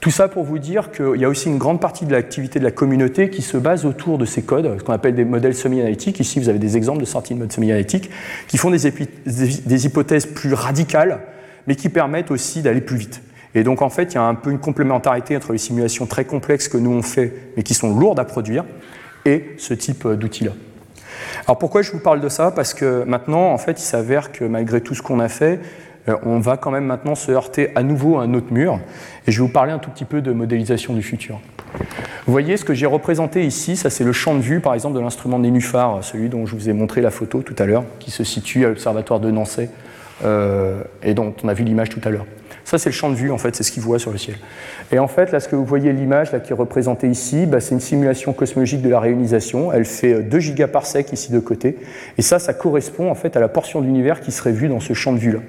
Tout 0.00 0.10
ça 0.10 0.28
pour 0.28 0.44
vous 0.44 0.58
dire 0.58 0.90
qu'il 0.90 1.16
y 1.16 1.24
a 1.24 1.28
aussi 1.28 1.48
une 1.48 1.58
grande 1.58 1.80
partie 1.80 2.04
de 2.04 2.12
l'activité 2.12 2.58
de 2.58 2.64
la 2.64 2.70
communauté 2.70 3.30
qui 3.30 3.42
se 3.42 3.56
base 3.56 3.86
autour 3.86 4.18
de 4.18 4.24
ces 4.24 4.42
codes, 4.42 4.78
ce 4.78 4.84
qu'on 4.84 4.92
appelle 4.92 5.14
des 5.14 5.24
modèles 5.24 5.54
semi-analytiques. 5.54 6.20
Ici, 6.20 6.40
vous 6.40 6.48
avez 6.48 6.58
des 6.58 6.76
exemples 6.76 7.00
de 7.00 7.06
sorties 7.06 7.34
de 7.34 7.38
modes 7.38 7.52
semi-analytiques 7.52 8.10
qui 8.48 8.58
font 8.58 8.70
des, 8.70 9.86
hypothèses 9.86 10.26
plus 10.26 10.52
radicales, 10.52 11.20
mais 11.66 11.76
qui 11.76 11.88
permettent 11.88 12.30
aussi 12.30 12.60
d'aller 12.60 12.80
plus 12.80 12.96
vite. 12.96 13.22
Et 13.54 13.62
donc, 13.62 13.82
en 13.82 13.88
fait, 13.88 14.12
il 14.12 14.14
y 14.16 14.18
a 14.18 14.24
un 14.24 14.34
peu 14.34 14.50
une 14.50 14.58
complémentarité 14.58 15.36
entre 15.36 15.52
les 15.52 15.58
simulations 15.58 16.06
très 16.06 16.24
complexes 16.24 16.68
que 16.68 16.76
nous 16.76 16.90
on 16.90 17.02
fait, 17.02 17.32
mais 17.56 17.62
qui 17.62 17.72
sont 17.72 17.96
lourdes 17.96 18.18
à 18.18 18.24
produire, 18.24 18.64
et 19.24 19.54
ce 19.58 19.74
type 19.74 20.06
d'outils-là. 20.06 20.52
Alors, 21.46 21.58
pourquoi 21.58 21.82
je 21.82 21.92
vous 21.92 22.00
parle 22.00 22.20
de 22.20 22.28
ça? 22.28 22.50
Parce 22.50 22.74
que 22.74 23.04
maintenant, 23.04 23.52
en 23.52 23.58
fait, 23.58 23.80
il 23.80 23.84
s'avère 23.84 24.32
que 24.32 24.44
malgré 24.44 24.80
tout 24.80 24.94
ce 24.94 25.02
qu'on 25.02 25.20
a 25.20 25.28
fait, 25.28 25.60
euh, 25.60 25.93
on 26.24 26.38
va 26.38 26.56
quand 26.56 26.70
même 26.70 26.84
maintenant 26.84 27.14
se 27.14 27.32
heurter 27.32 27.70
à 27.74 27.82
nouveau 27.82 28.18
à 28.18 28.24
un 28.24 28.34
autre 28.34 28.52
mur. 28.52 28.80
Et 29.26 29.32
je 29.32 29.40
vais 29.40 29.46
vous 29.46 29.52
parler 29.52 29.72
un 29.72 29.78
tout 29.78 29.90
petit 29.90 30.04
peu 30.04 30.20
de 30.20 30.32
modélisation 30.32 30.94
du 30.94 31.02
futur. 31.02 31.40
Vous 32.26 32.32
voyez 32.32 32.56
ce 32.56 32.64
que 32.64 32.74
j'ai 32.74 32.86
représenté 32.86 33.44
ici, 33.44 33.76
ça 33.76 33.90
c'est 33.90 34.04
le 34.04 34.12
champ 34.12 34.34
de 34.34 34.40
vue 34.40 34.60
par 34.60 34.74
exemple 34.74 34.94
de 34.94 35.00
l'instrument 35.00 35.38
Nénuphar, 35.38 36.02
celui 36.02 36.28
dont 36.28 36.46
je 36.46 36.54
vous 36.54 36.70
ai 36.70 36.72
montré 36.72 37.00
la 37.00 37.10
photo 37.10 37.42
tout 37.42 37.56
à 37.58 37.66
l'heure, 37.66 37.84
qui 37.98 38.10
se 38.10 38.24
situe 38.24 38.64
à 38.64 38.68
l'observatoire 38.68 39.20
de 39.20 39.30
Nancy 39.30 39.68
euh, 40.24 40.82
et 41.02 41.12
dont 41.12 41.34
on 41.42 41.48
a 41.48 41.54
vu 41.54 41.64
l'image 41.64 41.90
tout 41.90 42.00
à 42.04 42.10
l'heure. 42.10 42.24
Ça 42.64 42.78
c'est 42.78 42.88
le 42.88 42.94
champ 42.94 43.10
de 43.10 43.14
vue 43.14 43.30
en 43.30 43.36
fait, 43.36 43.54
c'est 43.54 43.62
ce 43.62 43.72
qu'il 43.72 43.82
voit 43.82 43.98
sur 43.98 44.10
le 44.10 44.16
ciel. 44.16 44.36
Et 44.90 44.98
en 44.98 45.08
fait 45.08 45.32
là 45.32 45.40
ce 45.40 45.48
que 45.48 45.56
vous 45.56 45.66
voyez 45.66 45.92
l'image 45.92 46.30
qui 46.30 46.52
est 46.52 46.56
représentée 46.56 47.08
ici, 47.08 47.44
bah, 47.44 47.60
c'est 47.60 47.74
une 47.74 47.80
simulation 47.80 48.32
cosmologique 48.32 48.80
de 48.80 48.88
la 48.88 49.00
réunisation. 49.00 49.70
Elle 49.70 49.84
fait 49.84 50.22
2 50.22 50.36
euh, 50.36 50.40
gigaparsecs 50.40 51.12
ici 51.12 51.30
de 51.30 51.40
côté. 51.40 51.76
Et 52.16 52.22
ça, 52.22 52.38
ça 52.38 52.54
correspond 52.54 53.10
en 53.10 53.14
fait 53.14 53.36
à 53.36 53.40
la 53.40 53.48
portion 53.48 53.82
de 53.82 53.86
l'univers 53.86 54.22
qui 54.22 54.32
serait 54.32 54.52
vue 54.52 54.68
dans 54.68 54.80
ce 54.80 54.94
champ 54.94 55.12
de 55.12 55.18
vue 55.18 55.32
là. 55.32 55.40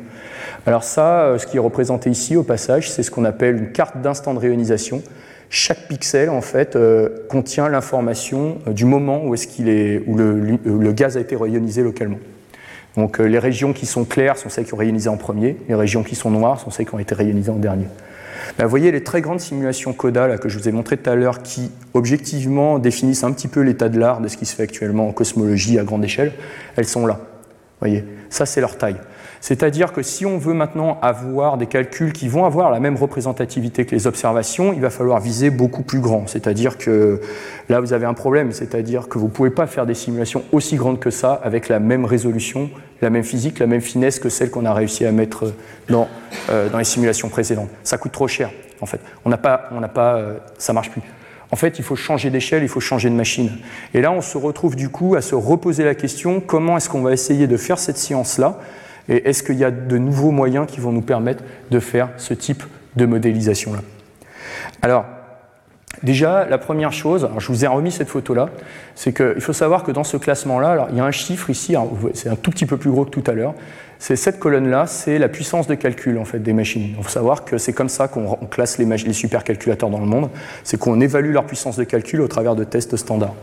Alors 0.68 0.84
ça, 0.84 1.26
euh, 1.26 1.38
ce 1.38 1.45
qui 1.45 1.57
est 1.57 1.59
représenté 1.59 2.09
ici 2.09 2.36
au 2.36 2.43
passage, 2.43 2.89
c'est 2.89 3.03
ce 3.03 3.11
qu'on 3.11 3.26
appelle 3.26 3.57
une 3.57 3.72
carte 3.72 4.01
d'instant 4.01 4.34
de 4.34 4.39
réionisation. 4.39 5.03
Chaque 5.49 5.88
pixel, 5.88 6.30
en 6.32 6.41
fait, 6.41 6.76
euh, 6.76 7.09
contient 7.30 7.70
l'information 7.70 8.57
euh, 8.68 8.74
du 8.74 8.86
moment 8.86 9.24
où, 9.24 9.36
est-ce 9.36 9.47
est, 9.61 10.03
où 10.07 10.16
le, 10.18 10.91
gaz 10.91 11.18
a 11.18 11.20
été 11.20 11.36
réionisé 11.36 11.84
localement. 11.84 12.20
Donc 12.97 13.20
les 13.20 13.39
régions 13.39 13.74
qui 13.74 13.86
sont 13.86 14.05
claires 14.05 14.38
sont 14.38 14.47
celles 14.47 14.63
qui 14.63 14.74
ont 14.74 14.78
réionisé 14.78 15.09
en 15.09 15.18
premier, 15.18 15.57
les 15.68 15.76
régions 15.76 16.01
qui 16.01 16.16
sont 16.16 16.32
noires 16.32 16.61
sont 16.61 16.72
celles 16.72 16.86
qui 16.86 16.95
ont 16.95 16.99
été 16.99 17.13
réionisées 17.13 17.51
en 17.51 17.57
dernier. 17.57 17.88
Ben, 18.57 18.63
vous 18.63 18.70
voyez 18.70 18.89
les 18.89 19.03
très 19.03 19.20
grandes 19.20 19.41
simulations 19.41 19.91
CODA 19.91 20.38
que 20.38 20.47
je 20.47 20.57
vous 20.57 20.70
ai 20.70 20.72
montrées 20.72 20.95
tout 20.95 21.09
à 21.09 21.16
l'heure 21.16 21.43
qui 21.43 21.72
objectivement 21.93 22.80
définissent 22.80 23.26
un 23.26 23.34
petit 23.34 23.49
peu 23.49 23.59
l'état 23.59 23.89
de 23.89 23.99
l'art 23.99 24.22
de 24.22 24.30
ce 24.30 24.38
qui 24.38 24.45
se 24.45 24.55
fait 24.55 24.63
actuellement 24.63 25.09
en 25.09 25.11
cosmologie 25.11 25.78
à 25.78 25.84
grande 25.84 26.05
échelle, 26.05 26.32
elles 26.78 26.88
sont 26.88 27.05
là. 27.05 27.16
Vous 27.16 27.88
voyez, 27.89 28.05
ça 28.30 28.45
c'est 28.45 28.61
leur 28.61 28.78
taille. 28.78 28.95
C'est-à-dire 29.42 29.94
que 29.94 30.02
si 30.02 30.26
on 30.26 30.38
veut 30.38 30.54
maintenant 30.54 30.98
avoir 31.02 31.58
des 31.58 31.68
calculs 31.68 32.14
qui 32.14 32.28
vont 32.28 32.46
avoir 32.46 32.72
la 32.72 32.80
même 32.80 32.96
représentativité 32.96 33.86
que 33.86 33.96
les 33.96 34.08
observations, 34.08 34.74
il 34.74 34.82
va 34.82 34.90
falloir 34.90 35.20
viser 35.20 35.50
beaucoup 35.50 35.84
plus 35.84 36.00
grand. 36.00 36.28
C'est-à-dire 36.28 36.78
que 36.78 37.22
là, 37.70 37.80
vous 37.80 37.94
avez 37.94 38.06
un 38.06 38.14
problème, 38.14 38.52
c'est-à-dire 38.52 39.08
que 39.08 39.18
vous 39.18 39.26
ne 39.26 39.32
pouvez 39.32 39.50
pas 39.50 39.68
faire 39.68 39.86
des 39.86 39.94
simulations 39.94 40.44
aussi 40.52 40.76
grandes 40.76 41.00
que 41.00 41.10
ça 41.10 41.34
avec 41.44 41.70
la 41.70 41.80
même 41.80 42.06
résolution, 42.06 42.70
la 43.02 43.10
même 43.10 43.24
physique, 43.24 43.60
la 43.60 43.68
même 43.68 43.82
finesse 43.82 44.20
que 44.20 44.30
celle 44.30 44.50
qu'on 44.50 44.66
a 44.66 44.74
réussi 44.74 45.06
à 45.06 45.12
mettre 45.12 45.54
dans, 45.90 46.08
euh, 46.50 46.70
dans 46.70 46.78
les 46.78 46.84
simulations 46.84 47.30
précédentes. 47.30 47.70
Ça 47.84 47.98
coûte 47.98 48.12
trop 48.12 48.28
cher, 48.28 48.50
en 48.82 48.86
fait. 48.86 49.00
On 49.26 49.30
n'a 49.30 49.38
pas, 49.38 49.70
on 49.72 49.82
pas, 49.88 50.16
euh, 50.16 50.38
ça 50.58 50.74
marche 50.74 50.92
plus. 50.92 51.02
En 51.52 51.56
fait, 51.56 51.80
il 51.80 51.86
faut 51.86 51.96
changer 51.96 52.30
d'échelle, 52.30 52.64
il 52.64 52.70
faut 52.70 52.80
changer 52.80 53.10
de 53.10 53.16
machine. 53.16 53.50
Et 53.94 54.02
là, 54.02 54.12
on 54.12 54.22
se 54.22 54.38
retrouve 54.38 54.76
du 54.76 54.90
coup 54.90 55.16
à 55.16 55.22
se 55.22 55.36
reposer 55.36 55.84
la 55.84 55.96
question 55.96 56.42
comment 56.42 56.78
est-ce 56.78 56.90
qu'on 56.90 57.02
va 57.02 57.14
essayer 57.14 57.48
de 57.48 57.58
faire 57.58 57.80
cette 57.80 57.98
science-là 57.98 58.60
et 59.10 59.30
est-ce 59.30 59.43
qu'il 59.43 59.56
y 59.56 59.64
a 59.64 59.72
de 59.72 59.97
nouveaux 59.97 60.32
moyens 60.32 60.68
qui 60.68 60.80
vont 60.80 60.91
nous 60.91 61.01
permettre 61.01 61.43
de 61.72 61.80
faire 61.80 62.10
ce 62.18 62.34
type 62.34 62.64
de 62.95 63.06
modélisation-là? 63.06 63.82
Alors, 64.82 65.06
déjà, 66.03 66.45
la 66.45 66.58
première 66.58 66.93
chose, 66.93 67.30
je 67.38 67.47
vous 67.47 67.66
ai 67.66 67.68
remis 67.68 67.91
cette 67.91 68.10
photo-là, 68.10 68.49
c'est 68.95 69.14
qu'il 69.14 69.41
faut 69.41 69.53
savoir 69.53 69.84
que 69.84 69.91
dans 69.91 70.03
ce 70.03 70.18
classement-là, 70.18 70.88
il 70.91 70.97
y 70.97 70.99
a 70.99 71.06
un 71.06 71.12
chiffre 71.12 71.49
ici, 71.49 71.76
c'est 72.14 72.30
un 72.30 72.36
tout 72.36 72.51
petit 72.51 72.66
peu 72.66 72.78
plus 72.78 72.89
gros 72.89 73.06
que 73.06 73.12
tout 73.12 73.24
à 73.28 73.34
l'heure, 73.34 73.53
c'est 73.97 74.16
cette 74.16 74.39
colonne-là, 74.39 74.88
c'est 74.88 75.18
la 75.18 75.30
puissance 75.30 75.68
de 75.68 75.76
calcul 75.76 76.18
en 76.18 76.26
fait 76.26 76.39
des 76.39 76.53
machines. 76.53 76.95
Il 76.97 77.03
faut 77.03 77.10
savoir 77.10 77.45
que 77.45 77.58
c'est 77.58 77.74
comme 77.74 77.89
ça 77.89 78.08
qu'on 78.08 78.36
classe 78.49 78.78
les 78.78 79.14
supercalculateurs 79.14 79.89
dans 79.89 79.99
le 79.99 80.06
monde, 80.06 80.30
c'est 80.64 80.78
qu'on 80.78 80.99
évalue 80.99 81.32
leur 81.32 81.45
puissance 81.45 81.78
de 81.78 81.84
calcul 81.84 82.22
au 82.22 82.28
travers 82.28 82.56
de 82.56 82.64
tests 82.64 82.97
standards. 82.97 83.36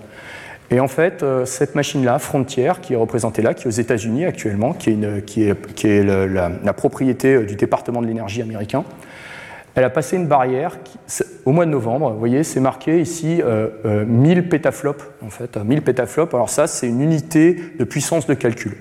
Et 0.73 0.81
en 0.81 0.89
fait, 0.89 1.23
euh, 1.23 1.45
cette 1.45 1.75
machine-là, 1.75 2.19
Frontier, 2.19 2.73
qui 2.81 2.95
est 2.95 2.97
représentée 2.97 3.43
là, 3.43 3.53
qui 3.53 3.65
est 3.65 3.67
aux 3.67 3.71
États-Unis 3.71 4.25
actuellement, 4.25 4.73
qui 4.73 4.91
est, 4.91 6.03
la, 6.03 6.73
propriété 6.73 7.35
euh, 7.35 7.45
du 7.45 7.57
département 7.57 8.01
de 8.01 8.07
l'énergie 8.07 8.41
américain, 8.41 8.83
elle 9.75 9.85
a 9.85 9.91
passé 9.91 10.17
une 10.17 10.27
barrière 10.27 10.79
au 11.45 11.53
mois 11.53 11.67
de 11.67 11.71
novembre. 11.71 12.11
Vous 12.13 12.19
voyez, 12.19 12.43
c'est 12.43 12.61
marqué 12.61 13.01
ici 13.01 13.37
1000 13.37 13.43
euh, 13.45 14.43
pétaflops. 14.43 15.05
En 15.25 15.31
fait, 15.31 15.57
1000 15.57 15.83
pétaflops. 15.83 16.35
Alors 16.35 16.51
ça, 16.51 16.67
c'est 16.67 16.89
une 16.89 17.03
unité 17.03 17.59
de 17.79 17.85
puissance 17.85 18.27
de 18.27 18.35
calcul. 18.35 18.77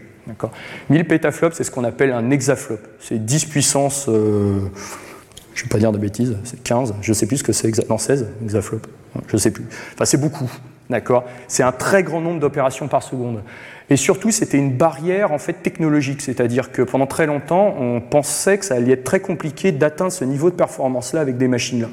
1000 0.89 1.07
pétaflops, 1.07 1.55
c'est 1.55 1.63
ce 1.65 1.71
qu'on 1.71 1.83
appelle 1.83 2.11
un 2.11 2.29
hexaflop. 2.29 2.79
C'est 2.99 3.23
10 3.23 3.45
puissance, 3.45 4.05
je 4.07 4.11
ne 4.11 5.63
vais 5.63 5.69
pas 5.69 5.77
dire 5.77 5.91
de 5.91 5.97
bêtises, 5.97 6.37
c'est 6.45 6.61
15, 6.63 6.95
je 7.01 7.11
ne 7.11 7.13
sais 7.13 7.25
plus 7.25 7.37
ce 7.37 7.43
que 7.43 7.51
c'est, 7.51 7.89
non 7.89 7.97
16 7.97 8.27
hexaflop, 8.43 8.81
je 9.27 9.35
ne 9.35 9.39
sais 9.39 9.51
plus. 9.51 9.65
Enfin, 9.93 10.05
c'est 10.05 10.19
beaucoup. 10.19 10.49
D'accord 10.91 11.23
C'est 11.47 11.63
un 11.63 11.71
très 11.71 12.03
grand 12.03 12.19
nombre 12.19 12.41
d'opérations 12.41 12.89
par 12.89 13.01
seconde. 13.01 13.41
Et 13.89 13.95
surtout, 13.95 14.29
c'était 14.29 14.57
une 14.57 14.73
barrière 14.73 15.31
en 15.31 15.37
fait 15.37 15.53
technologique, 15.53 16.21
c'est-à-dire 16.21 16.71
que 16.71 16.81
pendant 16.81 17.07
très 17.07 17.25
longtemps, 17.25 17.75
on 17.79 18.01
pensait 18.01 18.57
que 18.57 18.65
ça 18.65 18.75
allait 18.75 18.91
être 18.91 19.05
très 19.05 19.21
compliqué 19.21 19.71
d'atteindre 19.71 20.11
ce 20.11 20.25
niveau 20.25 20.49
de 20.49 20.55
performance-là 20.55 21.21
avec 21.21 21.37
des 21.37 21.47
machines-là. 21.47 21.87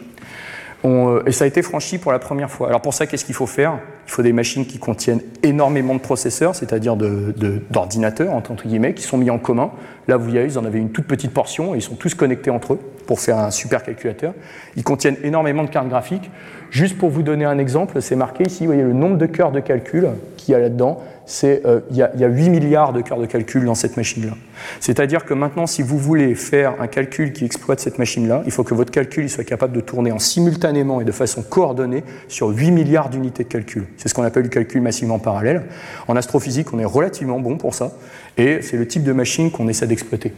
Euh, 0.85 1.23
et 1.27 1.33
ça 1.33 1.45
a 1.45 1.47
été 1.47 1.63
franchi 1.63 1.99
pour 1.99 2.11
la 2.11 2.19
première 2.19 2.51
fois. 2.51 2.69
Alors 2.69 2.81
pour 2.81 2.93
ça, 2.93 3.07
qu'est-ce 3.07 3.25
qu'il 3.25 3.35
faut 3.35 3.47
faire? 3.47 3.79
Il 4.07 4.11
faut 4.11 4.23
des 4.23 4.33
machines 4.33 4.67
qui 4.67 4.79
contiennent 4.79 5.23
énormément 5.43 5.95
de 5.95 6.01
processeurs, 6.01 6.57
c'est-à-dire 6.57 6.97
d'ordinateurs, 6.97 8.33
entre 8.33 8.67
guillemets, 8.67 8.95
qui 8.95 9.03
sont 9.03 9.19
mis 9.19 9.31
en 9.31 9.39
commun. 9.39 9.71
Là, 10.09 10.17
vous 10.17 10.25
voyez, 10.25 10.43
ils 10.45 10.59
en 10.59 10.65
avaient 10.65 10.79
une 10.79 10.91
toute 10.91 11.07
petite 11.07 11.33
portion, 11.33 11.75
et 11.75 11.79
ils 11.79 11.83
sont 11.83 11.95
tous 11.95 12.15
connectés 12.15 12.51
entre 12.51 12.73
eux 12.75 12.81
pour 13.07 13.21
faire 13.21 13.39
un 13.39 13.51
super 13.51 13.83
calculateur. 13.83 14.33
Ils 14.75 14.83
contiennent 14.83 15.17
énormément 15.23 15.65
de 15.65 15.69
cartes 15.69 15.89
graphiques. 15.89 16.31
Juste 16.71 16.99
pour 16.99 17.11
vous 17.11 17.23
donner 17.23 17.45
un 17.45 17.59
exemple, 17.59 18.01
c'est 18.01 18.17
marqué 18.17 18.45
ici, 18.45 18.61
vous 18.61 18.73
voyez 18.73 18.83
le 18.83 18.95
nombre 18.95 19.19
de 19.19 19.27
cœurs 19.27 19.53
de 19.53 19.61
calcul 19.61 20.09
qu'il 20.37 20.53
y 20.53 20.55
a 20.55 20.61
là-dedans. 20.61 21.03
C'est, 21.27 21.67
euh, 21.67 21.81
il, 21.91 21.97
y 21.97 22.03
a, 22.03 22.11
8 22.27 22.49
milliards 22.49 22.95
de 22.95 23.03
cœurs 23.03 23.19
de 23.19 23.27
calcul 23.27 23.67
dans 23.67 23.75
cette 23.75 23.99
machine-là. 23.99 24.33
C'est-à-dire 24.81 25.27
que 25.27 25.35
maintenant, 25.35 25.67
si 25.67 25.83
vous 25.83 25.99
voulez 25.99 26.35
faire 26.35 26.81
un 26.81 26.87
calcul 26.87 27.35
qui 27.35 27.45
exploite 27.45 27.81
cette 27.81 27.99
machine-là, 27.99 28.43
il 28.47 28.51
faut 28.51 28.65
que 28.65 28.73
votre 28.73 28.91
calcul 28.91 29.29
soit 29.29 29.45
capable 29.45 29.75
de 29.75 29.81
tourner 29.81 30.11
en 30.11 30.19
simultanément 30.19 31.03
et 31.03 31.05
de 31.05 31.13
façon 31.13 31.43
coordonnée 31.43 32.03
sur 32.29 32.49
8 32.49 32.71
milliards 32.71 33.11
d'unités 33.11 33.45
de 33.45 33.49
calcul. 33.49 33.87
C'est 33.99 34.09
ce 34.09 34.15
qu'on 34.15 34.23
appelle 34.23 34.45
du 34.45 34.49
calcul 34.49 34.81
massivement 34.81 35.19
parallèle. 35.19 35.65
En 36.07 36.17
astrophysique, 36.17 36.73
on 36.73 36.79
est 36.79 36.87
relativement 36.87 37.41
bon 37.41 37.59
pour 37.59 37.75
ça, 37.75 37.93
et 38.39 38.63
c'est 38.63 38.77
le 38.77 38.87
type 38.87 39.03
de 39.03 39.13
machine 39.13 39.51
qu'on 39.51 39.69
essaie 39.69 39.87
d'exploiter. 39.87 40.33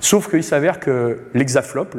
Sauf 0.00 0.28
qu'il 0.28 0.42
s'avère 0.42 0.80
que 0.80 1.20
l'hexaflop, 1.34 1.90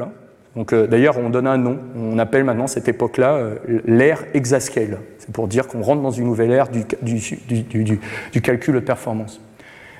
donc 0.56 0.74
euh, 0.74 0.88
d'ailleurs 0.88 1.18
on 1.18 1.30
donne 1.30 1.48
un 1.48 1.58
nom, 1.58 1.80
on 1.96 2.18
appelle 2.18 2.44
maintenant 2.44 2.68
cette 2.68 2.88
époque-là 2.88 3.34
euh, 3.36 3.56
l'ère 3.86 4.24
exascale. 4.34 5.00
C'est 5.20 5.32
pour 5.32 5.48
dire 5.48 5.68
qu'on 5.68 5.82
rentre 5.82 6.02
dans 6.02 6.12
une 6.12 6.26
nouvelle 6.26 6.52
ère 6.52 6.68
du, 6.70 8.42
calcul 8.42 8.76
de 8.76 8.80
performance. 8.80 9.40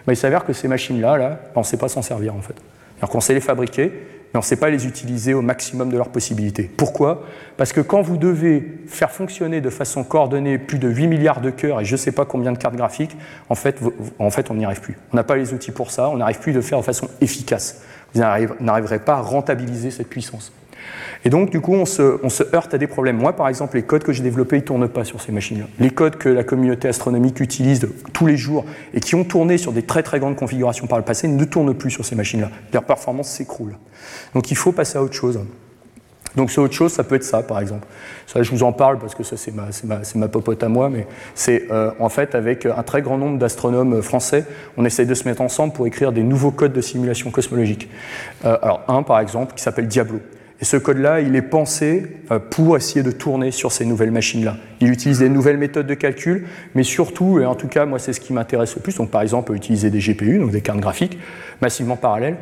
Mais 0.08 0.14
il 0.14 0.18
s'avère 0.18 0.46
que 0.46 0.54
ces 0.54 0.68
machines-là, 0.68 1.18
là, 1.18 1.40
on 1.56 1.62
ne 1.62 1.66
sait 1.66 1.78
pas 1.78 1.88
s'en 1.88 2.02
servir 2.02 2.36
en 2.36 2.42
fait. 2.42 2.56
Alors 3.00 3.10
qu'on 3.10 3.22
sait 3.22 3.34
les 3.34 3.42
fabriquer, 3.42 3.92
mais 4.36 4.40
on 4.40 4.42
ne 4.42 4.46
sait 4.46 4.58
pas 4.58 4.70
les 4.70 4.86
utiliser 4.86 5.34
au 5.34 5.42
maximum 5.42 5.90
de 5.90 5.96
leurs 5.96 6.10
possibilités. 6.10 6.70
Pourquoi? 6.76 7.24
Parce 7.56 7.72
que 7.72 7.80
quand 7.80 8.02
vous 8.02 8.18
devez 8.18 8.82
faire 8.86 9.10
fonctionner 9.10 9.62
de 9.62 9.70
façon 9.70 10.04
coordonnée 10.04 10.58
plus 10.58 10.78
de 10.78 10.90
8 10.90 11.08
milliards 11.08 11.40
de 11.40 11.52
cœurs 11.52 11.80
et 11.80 11.86
je 11.86 11.94
ne 11.94 11.98
sais 11.98 12.12
pas 12.12 12.26
combien 12.26 12.52
de 12.52 12.58
cartes 12.58 12.76
graphiques, 12.76 13.16
en 13.48 13.56
fait, 13.56 13.80
en 14.20 14.30
fait 14.30 14.52
on 14.52 14.56
n'y 14.56 14.66
arrive 14.66 14.82
plus. 14.82 14.98
On 15.14 15.16
n'a 15.16 15.24
pas 15.24 15.38
les 15.38 15.54
outils 15.54 15.72
pour 15.72 15.90
ça, 15.90 16.10
on 16.10 16.18
n'arrive 16.18 16.40
plus 16.40 16.52
de 16.52 16.60
faire 16.60 16.80
de 16.80 16.84
façon 16.84 17.08
efficace. 17.22 17.82
Vous 18.14 18.20
n'arriverez 18.20 19.00
pas 19.00 19.14
à 19.14 19.22
rentabiliser 19.22 19.90
cette 19.90 20.10
puissance. 20.10 20.52
Et 21.24 21.30
donc, 21.30 21.50
du 21.50 21.60
coup, 21.60 21.74
on 21.74 21.86
se, 21.86 22.56
heurte 22.56 22.74
à 22.74 22.78
des 22.78 22.88
problèmes. 22.88 23.18
Moi, 23.18 23.34
par 23.34 23.48
exemple, 23.48 23.78
les 23.78 23.84
codes 23.84 24.04
que 24.04 24.14
j'ai 24.14 24.24
développés, 24.24 24.58
ils 24.58 24.62
ne 24.62 24.66
tournent 24.66 24.88
pas 24.88 25.04
sur 25.04 25.22
ces 25.22 25.32
machines-là. 25.32 25.66
Les 25.80 25.90
codes 25.90 26.18
que 26.18 26.30
la 26.30 26.44
communauté 26.44 26.88
astronomique 26.88 27.40
utilise 27.40 27.88
tous 28.14 28.28
les 28.28 28.38
jours 28.38 28.66
et 28.94 29.00
qui 29.00 29.16
ont 29.16 29.24
tourné 29.24 29.58
sur 29.58 29.72
des 29.72 29.84
très 29.84 30.04
très 30.04 30.20
grandes 30.20 30.36
configurations 30.36 30.88
par 30.88 31.00
le 31.00 31.06
passé 31.06 31.28
ne 31.28 31.44
tournent 31.46 31.74
plus 31.74 31.92
sur 31.92 32.06
ces 32.06 32.16
machines-là. 32.16 32.52
Leur 32.74 32.84
performance 32.84 33.30
s'écroule. 33.30 33.76
Donc, 34.34 34.52
il 34.52 34.58
faut 34.58 34.72
passer 34.72 34.98
à 34.98 35.04
autre 35.04 35.16
chose. 35.16 35.40
Donc 36.36 36.52
c'est 36.52 36.60
autre 36.60 36.74
chose, 36.74 36.92
ça 36.92 37.04
peut 37.04 37.16
être 37.16 37.24
ça 37.24 37.44
par 37.44 37.60
exemple. 37.60 37.88
Ça 38.28 38.44
je 38.44 38.52
vous 38.52 38.64
en 38.64 38.74
parle 38.74 39.00
parce 39.00 39.16
que 39.16 39.24
ça 39.24 39.38
c'est 39.38 39.54
ma, 40.16 40.28
popote 40.28 40.62
à 40.64 40.70
moi, 40.70 40.90
mais 40.90 41.08
c'est 41.34 41.72
euh, 41.72 41.92
en 42.00 42.10
fait 42.10 42.36
avec 42.36 42.66
un 42.66 42.84
très 42.84 43.02
grand 43.02 43.18
nombre 43.18 43.40
d'astronomes 43.40 44.02
français, 44.02 44.46
on 44.78 44.86
essaye 44.86 45.06
de 45.06 45.14
se 45.14 45.28
mettre 45.28 45.42
ensemble 45.42 45.74
pour 45.74 45.88
écrire 45.88 46.12
des 46.12 46.24
nouveaux 46.24 46.52
codes 46.52 46.74
de 46.74 46.82
simulation 46.82 47.32
cosmologique. 47.32 47.90
Euh, 48.44 48.58
alors 48.62 48.84
un 48.88 49.04
par 49.04 49.20
exemple 49.20 49.56
qui 49.56 49.64
s'appelle 49.64 49.88
Diablo. 49.88 50.20
Et 50.66 50.68
ce 50.68 50.78
code-là, 50.78 51.22
il 51.22 51.36
est 51.36 51.44
pensé 51.44 52.08
euh, 52.32 52.40
pour 52.40 52.76
essayer 52.76 53.04
de 53.04 53.12
tourner 53.12 53.52
sur 53.52 53.72
ces 53.72 53.86
nouvelles 53.86 54.10
machines-là. 54.10 54.58
Il 54.82 54.90
utilise 54.92 55.20
des 55.20 55.30
nouvelles 55.30 55.60
méthodes 55.60 55.86
de 55.86 55.94
calcul, 55.94 56.48
mais 56.74 56.82
surtout, 56.82 57.40
et 57.40 57.46
en 57.46 57.54
tout 57.54 57.68
cas, 57.68 57.86
moi, 57.86 58.00
c'est 58.00 58.14
ce 58.14 58.20
qui 58.20 58.34
m'intéresse 58.34 58.76
le 58.76 58.82
plus. 58.82 58.96
Donc, 58.96 59.12
par 59.12 59.22
exemple, 59.22 59.54
utiliser 59.54 59.92
des 59.92 60.00
GPU, 60.00 60.40
donc 60.40 60.50
des 60.50 60.62
cartes 60.62 60.80
graphiques, 60.80 61.20
massivement 61.62 61.98
parallèles. 61.98 62.38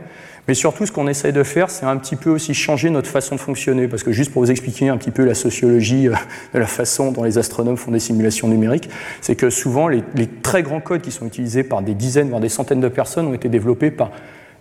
Mais 0.47 0.53
surtout, 0.53 0.85
ce 0.85 0.93
qu'on 0.93 1.09
essaye 1.09 1.33
de 1.33 1.43
faire, 1.43 1.69
c'est 1.69 1.85
un 1.85 1.97
petit 1.97 2.15
peu 2.15 2.29
aussi 2.29 2.53
changer 2.53 2.89
notre 2.89 3.09
façon 3.09 3.35
de 3.35 3.41
fonctionner. 3.41 3.89
Parce 3.89 4.03
que 4.03 4.13
juste 4.13 4.31
pour 4.31 4.41
vous 4.41 4.51
expliquer 4.51 4.87
un 4.87 4.95
petit 4.95 5.11
peu 5.11 5.25
la 5.25 5.35
sociologie 5.35 6.07
euh, 6.07 6.13
de 6.53 6.59
la 6.59 6.67
façon 6.67 7.11
dont 7.11 7.25
les 7.25 7.37
astronomes 7.37 7.75
font 7.75 7.91
des 7.91 7.99
simulations 7.99 8.47
numériques, 8.47 8.89
c'est 9.19 9.35
que 9.35 9.49
souvent, 9.49 9.89
les, 9.89 10.01
très 10.41 10.63
grands 10.63 10.79
codes 10.79 11.01
qui 11.01 11.11
sont 11.11 11.27
utilisés 11.27 11.65
par 11.65 11.81
des 11.81 11.93
dizaines, 11.93 12.29
voire 12.29 12.39
des 12.39 12.47
centaines 12.47 12.79
de 12.79 12.87
personnes 12.87 13.27
ont 13.27 13.33
été 13.33 13.49
développés 13.49 13.91
par 13.91 14.11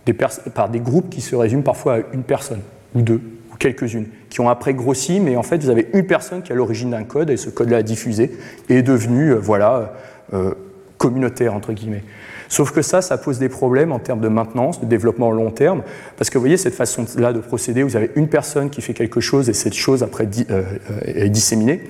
des, 0.05 0.11
par 0.11 0.67
des 0.67 0.81
groupes 0.81 1.09
qui 1.09 1.21
se 1.21 1.37
résument 1.37 1.63
parfois 1.63 1.95
à 1.95 1.99
une 2.11 2.23
personne 2.23 2.59
ou 2.93 3.01
deux 3.01 3.21
quelques-unes, 3.59 4.07
qui 4.29 4.41
ont 4.41 4.49
après 4.49 4.73
grossi, 4.73 5.19
mais 5.19 5.35
en 5.35 5.43
fait, 5.43 5.63
vous 5.63 5.69
avez 5.69 5.87
une 5.93 6.05
personne 6.05 6.41
qui 6.41 6.51
est 6.51 6.53
à 6.53 6.57
l'origine 6.57 6.91
d'un 6.91 7.03
code, 7.03 7.29
et 7.29 7.37
ce 7.37 7.49
code-là 7.49 7.77
a 7.77 7.83
diffusé, 7.83 8.31
et 8.69 8.77
est 8.77 8.83
devenu, 8.83 9.31
euh, 9.31 9.39
voilà, 9.39 9.93
euh, 10.33 10.53
communautaire, 10.97 11.53
entre 11.53 11.73
guillemets. 11.73 12.03
Sauf 12.49 12.71
que 12.71 12.81
ça, 12.81 13.01
ça 13.01 13.17
pose 13.17 13.39
des 13.39 13.49
problèmes 13.49 13.91
en 13.91 13.99
termes 13.99 14.21
de 14.21 14.27
maintenance, 14.27 14.79
de 14.79 14.85
développement 14.85 15.31
long 15.31 15.51
terme, 15.51 15.83
parce 16.17 16.29
que 16.29 16.37
vous 16.37 16.43
voyez, 16.43 16.57
cette 16.57 16.75
façon-là 16.75 17.33
de 17.33 17.39
procéder, 17.39 17.83
vous 17.83 17.95
avez 17.95 18.11
une 18.15 18.27
personne 18.27 18.69
qui 18.69 18.81
fait 18.81 18.93
quelque 18.93 19.19
chose, 19.19 19.49
et 19.49 19.53
cette 19.53 19.73
chose, 19.73 20.03
après, 20.03 20.27
euh, 20.49 20.63
est 21.05 21.29
disséminée 21.29 21.81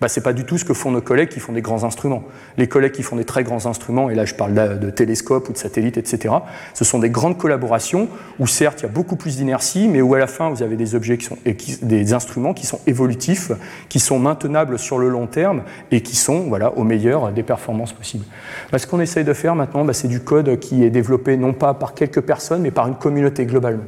bah, 0.00 0.08
ce 0.08 0.18
n'est 0.18 0.24
pas 0.24 0.32
du 0.32 0.44
tout 0.44 0.58
ce 0.58 0.64
que 0.64 0.74
font 0.74 0.90
nos 0.90 1.00
collègues 1.00 1.28
qui 1.28 1.40
font 1.40 1.52
des 1.52 1.62
grands 1.62 1.84
instruments. 1.84 2.24
Les 2.56 2.68
collègues 2.68 2.92
qui 2.92 3.02
font 3.02 3.16
des 3.16 3.24
très 3.24 3.44
grands 3.44 3.66
instruments, 3.66 4.10
et 4.10 4.14
là 4.14 4.24
je 4.24 4.34
parle 4.34 4.78
de, 4.78 4.90
télescopes 4.90 5.48
ou 5.48 5.52
de 5.52 5.58
satellites, 5.58 5.96
etc., 5.96 6.34
ce 6.74 6.84
sont 6.84 6.98
des 6.98 7.10
grandes 7.10 7.38
collaborations 7.38 8.08
où 8.38 8.46
certes 8.46 8.80
il 8.80 8.82
y 8.84 8.88
a 8.88 8.92
beaucoup 8.92 9.16
plus 9.16 9.36
d'inertie, 9.36 9.88
mais 9.88 10.00
où 10.00 10.14
à 10.14 10.18
la 10.18 10.26
fin 10.26 10.50
vous 10.50 10.62
avez 10.62 10.76
des 10.76 10.94
objets 10.94 11.18
qui 11.18 11.26
sont, 11.26 11.38
des 11.82 12.12
instruments 12.12 12.54
qui 12.54 12.66
sont 12.66 12.80
évolutifs, 12.86 13.52
qui 13.88 14.00
sont 14.00 14.18
maintenables 14.18 14.78
sur 14.78 14.98
le 14.98 15.08
long 15.08 15.26
terme 15.26 15.62
et 15.90 16.02
qui 16.02 16.16
sont 16.16 16.40
voilà, 16.48 16.72
au 16.76 16.84
meilleur 16.84 17.32
des 17.32 17.42
performances 17.42 17.92
possibles. 17.92 18.24
Bah, 18.72 18.78
ce 18.78 18.86
qu'on 18.86 19.00
essaye 19.00 19.24
de 19.24 19.32
faire 19.32 19.54
maintenant, 19.54 19.84
bah, 19.84 19.92
c'est 19.92 20.08
du 20.08 20.20
code 20.20 20.58
qui 20.58 20.84
est 20.84 20.90
développé 20.90 21.36
non 21.36 21.52
pas 21.52 21.74
par 21.74 21.94
quelques 21.94 22.20
personnes, 22.20 22.62
mais 22.62 22.70
par 22.70 22.86
une 22.86 22.96
communauté 22.96 23.46
globalement. 23.46 23.84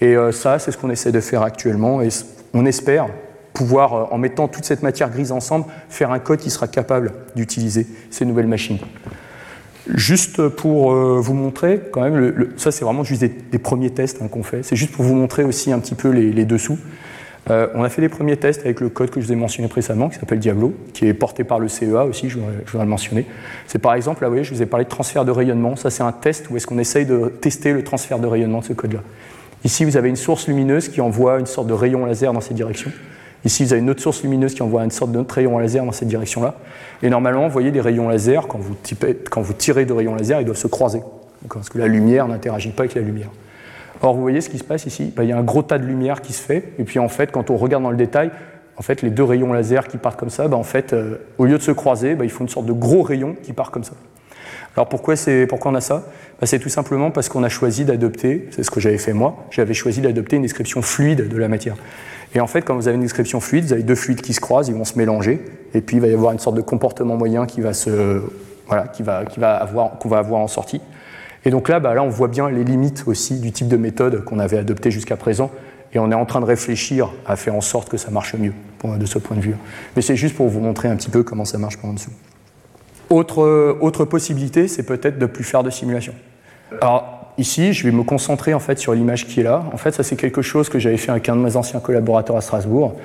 Et 0.00 0.16
euh, 0.16 0.32
ça, 0.32 0.58
c'est 0.58 0.72
ce 0.72 0.78
qu'on 0.78 0.90
essaie 0.90 1.12
de 1.12 1.20
faire 1.20 1.42
actuellement, 1.42 2.00
et 2.00 2.08
on 2.54 2.64
espère, 2.64 3.08
pouvoir, 3.60 3.92
euh, 3.92 4.04
en 4.10 4.16
mettant 4.16 4.48
toute 4.48 4.64
cette 4.64 4.82
matière 4.82 5.10
grise 5.10 5.32
ensemble, 5.32 5.66
faire 5.90 6.12
un 6.12 6.18
code 6.18 6.38
qui 6.38 6.48
sera 6.48 6.66
capable 6.66 7.12
d'utiliser 7.36 7.86
ces 8.08 8.24
nouvelles 8.24 8.46
machines. 8.46 8.78
Juste 9.86 10.48
pour 10.48 10.92
euh, 10.92 11.20
vous 11.20 11.34
montrer, 11.34 11.78
quand 11.92 12.00
même, 12.00 12.48
ça 12.56 12.72
c'est 12.72 12.86
vraiment 12.86 13.04
juste 13.04 13.20
des, 13.20 13.58
premiers 13.58 13.90
tests 13.90 14.22
hein, 14.22 14.28
qu'on 14.28 14.42
fait, 14.42 14.62
c'est 14.62 14.76
juste 14.76 14.92
pour 14.92 15.04
vous 15.04 15.14
montrer 15.14 15.44
aussi 15.44 15.72
un 15.72 15.78
petit 15.78 15.94
peu 15.94 16.08
les, 16.08 16.44
dessous. 16.46 16.78
Euh, 17.50 17.66
on 17.74 17.84
a 17.84 17.90
fait 17.90 18.00
des 18.00 18.08
premiers 18.08 18.38
tests 18.38 18.60
avec 18.60 18.80
le 18.80 18.88
code 18.88 19.10
que 19.10 19.20
je 19.20 19.26
vous 19.26 19.32
ai 19.32 19.36
mentionné 19.36 19.68
précédemment, 19.68 20.08
qui 20.08 20.18
s'appelle 20.18 20.38
Diablo, 20.38 20.72
qui 20.94 21.06
est 21.06 21.14
porté 21.14 21.44
par 21.44 21.58
le 21.58 21.68
CEA 21.68 22.06
aussi, 22.06 22.30
je 22.30 22.38
voudrais, 22.38 22.84
le 22.84 22.90
mentionner. 22.90 23.26
C'est 23.66 23.78
par 23.78 23.92
exemple, 23.92 24.22
là 24.22 24.28
vous 24.28 24.34
voyez, 24.34 24.44
je 24.44 24.54
vous 24.54 24.62
ai 24.62 24.66
parlé 24.66 24.84
de 24.86 24.90
transfert 24.90 25.26
de 25.26 25.32
rayonnement. 25.32 25.76
Ça 25.76 25.90
c'est 25.90 26.02
un 26.02 26.12
test 26.12 26.48
où 26.48 26.56
est-ce 26.56 26.66
qu'on 26.66 26.78
essaye 26.78 27.04
de 27.04 27.30
tester 27.42 27.74
le 27.74 27.84
transfert 27.84 28.20
de 28.20 28.26
rayonnement 28.26 28.60
de 28.60 28.64
ce 28.64 28.72
code-là. 28.72 29.00
Ici, 29.64 29.84
vous 29.84 29.98
avez 29.98 30.08
une 30.08 30.16
source 30.16 30.48
lumineuse 30.48 30.88
qui 30.88 31.02
envoie 31.02 31.38
une 31.38 31.46
sorte 31.46 31.66
de 31.66 31.74
rayon 31.74 32.06
laser 32.06 32.32
dans 32.32 32.40
cette 32.40 32.56
direction. 32.56 32.90
Ici, 33.44 33.64
vous 33.64 33.72
avez 33.72 33.80
une 33.80 33.90
autre 33.90 34.02
source 34.02 34.22
lumineuse 34.22 34.54
qui 34.54 34.62
envoie 34.62 34.84
une 34.84 34.90
sorte 34.90 35.12
de 35.12 35.24
rayon 35.28 35.58
laser 35.58 35.84
dans 35.84 35.92
cette 35.92 36.08
direction-là. 36.08 36.56
Et 37.02 37.08
normalement, 37.08 37.46
vous 37.46 37.52
voyez 37.52 37.70
des 37.70 37.80
rayons 37.80 38.08
laser, 38.08 38.46
quand 38.48 38.58
vous, 38.58 39.54
tirez 39.54 39.84
de 39.84 39.92
rayons 39.92 40.14
laser, 40.14 40.40
ils 40.40 40.44
doivent 40.44 40.58
se 40.58 40.66
croiser. 40.66 41.02
Parce 41.48 41.70
que 41.70 41.78
la 41.78 41.86
lumière 41.86 42.28
n'interagit 42.28 42.70
pas 42.70 42.82
avec 42.82 42.94
la 42.94 43.00
lumière. 43.00 43.30
Or, 44.02 44.14
vous 44.14 44.20
voyez 44.20 44.40
ce 44.40 44.50
qui 44.50 44.58
se 44.58 44.64
passe 44.64 44.84
ici? 44.84 45.12
Ben, 45.16 45.22
Il 45.22 45.30
y 45.30 45.32
a 45.32 45.38
un 45.38 45.42
gros 45.42 45.62
tas 45.62 45.78
de 45.78 45.86
lumière 45.86 46.20
qui 46.20 46.32
se 46.32 46.42
fait. 46.42 46.72
Et 46.78 46.84
puis, 46.84 46.98
en 46.98 47.08
fait, 47.08 47.32
quand 47.32 47.50
on 47.50 47.56
regarde 47.56 47.82
dans 47.82 47.90
le 47.90 47.96
détail, 47.96 48.30
en 48.76 48.82
fait, 48.82 49.02
les 49.02 49.10
deux 49.10 49.24
rayons 49.24 49.52
laser 49.52 49.88
qui 49.88 49.96
partent 49.96 50.18
comme 50.18 50.30
ça, 50.30 50.46
ben, 50.48 50.56
en 50.56 50.62
fait, 50.62 50.92
euh, 50.92 51.16
au 51.38 51.46
lieu 51.46 51.56
de 51.56 51.62
se 51.62 51.70
croiser, 51.70 52.14
ben, 52.14 52.24
ils 52.24 52.30
font 52.30 52.44
une 52.44 52.50
sorte 52.50 52.66
de 52.66 52.72
gros 52.72 53.02
rayon 53.02 53.36
qui 53.42 53.54
part 53.54 53.70
comme 53.70 53.84
ça. 53.84 53.94
Alors 54.76 54.88
pourquoi, 54.88 55.14
pourquoi 55.48 55.72
on 55.72 55.74
a 55.74 55.80
ça? 55.80 56.04
C'est 56.44 56.58
tout 56.58 56.68
simplement 56.68 57.10
parce 57.10 57.28
qu'on 57.28 57.42
a 57.42 57.48
choisi 57.48 57.84
d'adopter, 57.84 58.48
c'est 58.50 58.62
ce 58.62 58.70
que 58.70 58.80
j'avais 58.80 58.98
fait 58.98 59.12
moi, 59.12 59.46
j'avais 59.50 59.74
choisi 59.74 60.00
d'adopter 60.00 60.36
une 60.36 60.42
description 60.42 60.80
fluide 60.80 61.28
de 61.28 61.36
la 61.36 61.48
matière. 61.48 61.74
Et 62.34 62.40
en 62.40 62.46
fait, 62.46 62.62
quand 62.62 62.76
vous 62.76 62.86
avez 62.86 62.96
une 62.96 63.02
description 63.02 63.40
fluide, 63.40 63.64
vous 63.64 63.72
avez 63.72 63.82
deux 63.82 63.94
fluides 63.94 64.20
qui 64.20 64.32
se 64.34 64.40
croisent, 64.40 64.68
ils 64.68 64.74
vont 64.74 64.84
se 64.84 64.96
mélanger, 64.96 65.44
et 65.74 65.80
puis 65.80 65.96
il 65.96 66.00
va 66.00 66.08
y 66.08 66.12
avoir 66.12 66.32
une 66.32 66.38
sorte 66.38 66.56
de 66.56 66.60
comportement 66.60 67.16
moyen 67.16 67.46
qui 67.46 67.60
va 67.60 67.72
se, 67.72 68.22
voilà, 68.66 68.86
qui 68.88 69.02
va, 69.02 69.24
qui 69.24 69.40
va 69.40 69.56
avoir, 69.56 69.98
qu'on 69.98 70.08
va 70.08 70.18
avoir 70.18 70.40
en 70.40 70.48
sortie. 70.48 70.80
Et 71.44 71.50
donc 71.50 71.68
là, 71.68 71.80
bah, 71.80 71.94
là, 71.94 72.02
on 72.02 72.08
voit 72.08 72.28
bien 72.28 72.48
les 72.48 72.62
limites 72.62 73.04
aussi 73.06 73.40
du 73.40 73.50
type 73.50 73.68
de 73.68 73.76
méthode 73.76 74.24
qu'on 74.24 74.38
avait 74.38 74.58
adopté 74.58 74.90
jusqu'à 74.90 75.16
présent, 75.16 75.50
et 75.92 75.98
on 75.98 76.10
est 76.12 76.14
en 76.14 76.24
train 76.24 76.40
de 76.40 76.44
réfléchir 76.44 77.10
à 77.26 77.34
faire 77.34 77.56
en 77.56 77.60
sorte 77.60 77.88
que 77.88 77.96
ça 77.96 78.10
marche 78.10 78.34
mieux 78.34 78.52
de 78.84 79.06
ce 79.06 79.18
point 79.18 79.36
de 79.36 79.42
vue. 79.42 79.56
Mais 79.96 80.02
c'est 80.02 80.14
juste 80.14 80.36
pour 80.36 80.48
vous 80.48 80.60
montrer 80.60 80.88
un 80.88 80.94
petit 80.94 81.10
peu 81.10 81.24
comment 81.24 81.44
ça 81.44 81.58
marche 81.58 81.78
par 81.78 81.90
en 81.90 81.94
dessous. 81.94 82.12
Autre, 83.08 83.76
autre 83.80 84.04
possibilité, 84.04 84.68
c'est 84.68 84.84
peut-être 84.84 85.18
de 85.18 85.26
plus 85.26 85.42
faire 85.42 85.64
de 85.64 85.70
simulation. 85.70 86.14
Alors, 86.80 87.19
ici, 87.40 87.72
je 87.72 87.84
vais 87.84 87.90
me 87.90 88.02
concentrer 88.02 88.54
en 88.54 88.60
fait 88.60 88.78
sur 88.78 88.94
l'image 88.94 89.26
qui 89.26 89.40
est 89.40 89.42
là. 89.42 89.64
En 89.72 89.76
fait, 89.76 89.92
ça 89.92 90.02
c'est 90.02 90.16
quelque 90.16 90.42
chose 90.42 90.68
que 90.68 90.78
j'avais 90.78 90.96
fait 90.96 91.10
avec 91.10 91.28
un 91.28 91.36
de 91.36 91.40
mes 91.40 91.56
anciens 91.56 91.80
collaborateurs 91.80 92.36
à 92.36 92.40
Strasbourg. 92.40 92.96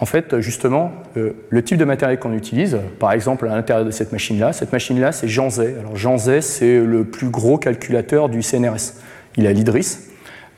En 0.00 0.06
fait, 0.06 0.40
justement, 0.40 0.92
euh, 1.16 1.32
le 1.48 1.62
type 1.62 1.78
de 1.78 1.84
matériel 1.84 2.18
qu'on 2.18 2.32
utilise, 2.32 2.78
par 2.98 3.12
exemple 3.12 3.46
à 3.46 3.54
l'intérieur 3.54 3.86
de 3.86 3.90
cette 3.90 4.12
machine-là, 4.12 4.52
cette 4.52 4.72
machine-là, 4.72 5.12
c'est 5.12 5.28
Jean 5.28 5.50
Zay. 5.50 5.76
Alors 5.78 5.96
Jean 5.96 6.18
Zay, 6.18 6.40
c'est 6.40 6.80
le 6.80 7.04
plus 7.04 7.30
gros 7.30 7.56
calculateur 7.58 8.28
du 8.28 8.42
CNRS. 8.42 8.94
Il 9.36 9.46
a 9.46 9.52
l'IDRIS. 9.52 10.10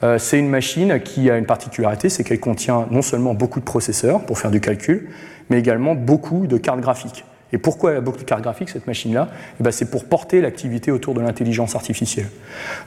Euh, 0.03 0.18
c'est 0.18 0.39
une 0.39 0.49
machine 0.49 1.01
qui 1.01 1.30
a 1.30 1.39
une 1.39 1.47
particularité, 1.47 2.09
c'est 2.09 2.24
qu'elle 2.24 2.41
contient 2.41 2.87
non 2.91 3.03
seulement 3.03 3.34
beaucoup 3.34 3.61
de 3.61 3.64
processeurs 3.64 4.20
pour 4.20 4.39
faire 4.39 4.51
du 4.51 4.61
calcul, 4.61 5.09
mais 5.49 5.59
également 5.59 5.95
beaucoup 5.95 6.47
de 6.47 6.57
cartes 6.57 6.80
graphiques. 6.80 7.24
Et 7.57 7.59
pourquoi 7.59 7.92
elle 7.92 7.96
a 7.96 8.00
beaucoup 8.02 8.18
de 8.18 8.68
cette 8.68 8.86
machine-là 8.86 9.28
eh 9.59 9.62
ben, 9.62 9.70
C'est 9.70 9.90
pour 9.90 10.04
porter 10.04 10.42
l'activité 10.42 10.90
autour 10.90 11.14
de 11.14 11.22
l'intelligence 11.22 11.74
artificielle. 11.74 12.28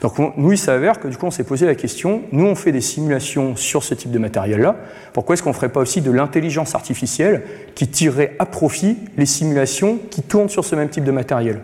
Donc 0.02 0.20
nous, 0.20 0.52
il 0.52 0.60
s'avère 0.60 1.00
que 1.00 1.08
du 1.08 1.18
coup, 1.18 1.26
on 1.26 1.32
s'est 1.32 1.44
posé 1.44 1.66
la 1.66 1.74
question, 1.74 2.22
nous, 2.32 2.46
on 2.46 2.54
fait 2.54 2.72
des 2.72 2.80
simulations 2.80 3.56
sur 3.56 3.82
ce 3.82 3.96
type 3.96 4.12
de 4.12 4.20
matériel-là, 4.20 4.76
pourquoi 5.12 5.34
est-ce 5.34 5.42
qu'on 5.42 5.50
ne 5.50 5.56
ferait 5.56 5.70
pas 5.70 5.80
aussi 5.80 6.02
de 6.02 6.12
l'intelligence 6.12 6.76
artificielle 6.76 7.42
qui 7.74 7.88
tirerait 7.88 8.36
à 8.38 8.46
profit 8.46 9.00
les 9.18 9.26
simulations 9.26 9.98
qui 10.12 10.22
tournent 10.22 10.50
sur 10.50 10.64
ce 10.64 10.76
même 10.76 10.90
type 10.90 11.04
de 11.04 11.12
matériel? 11.12 11.62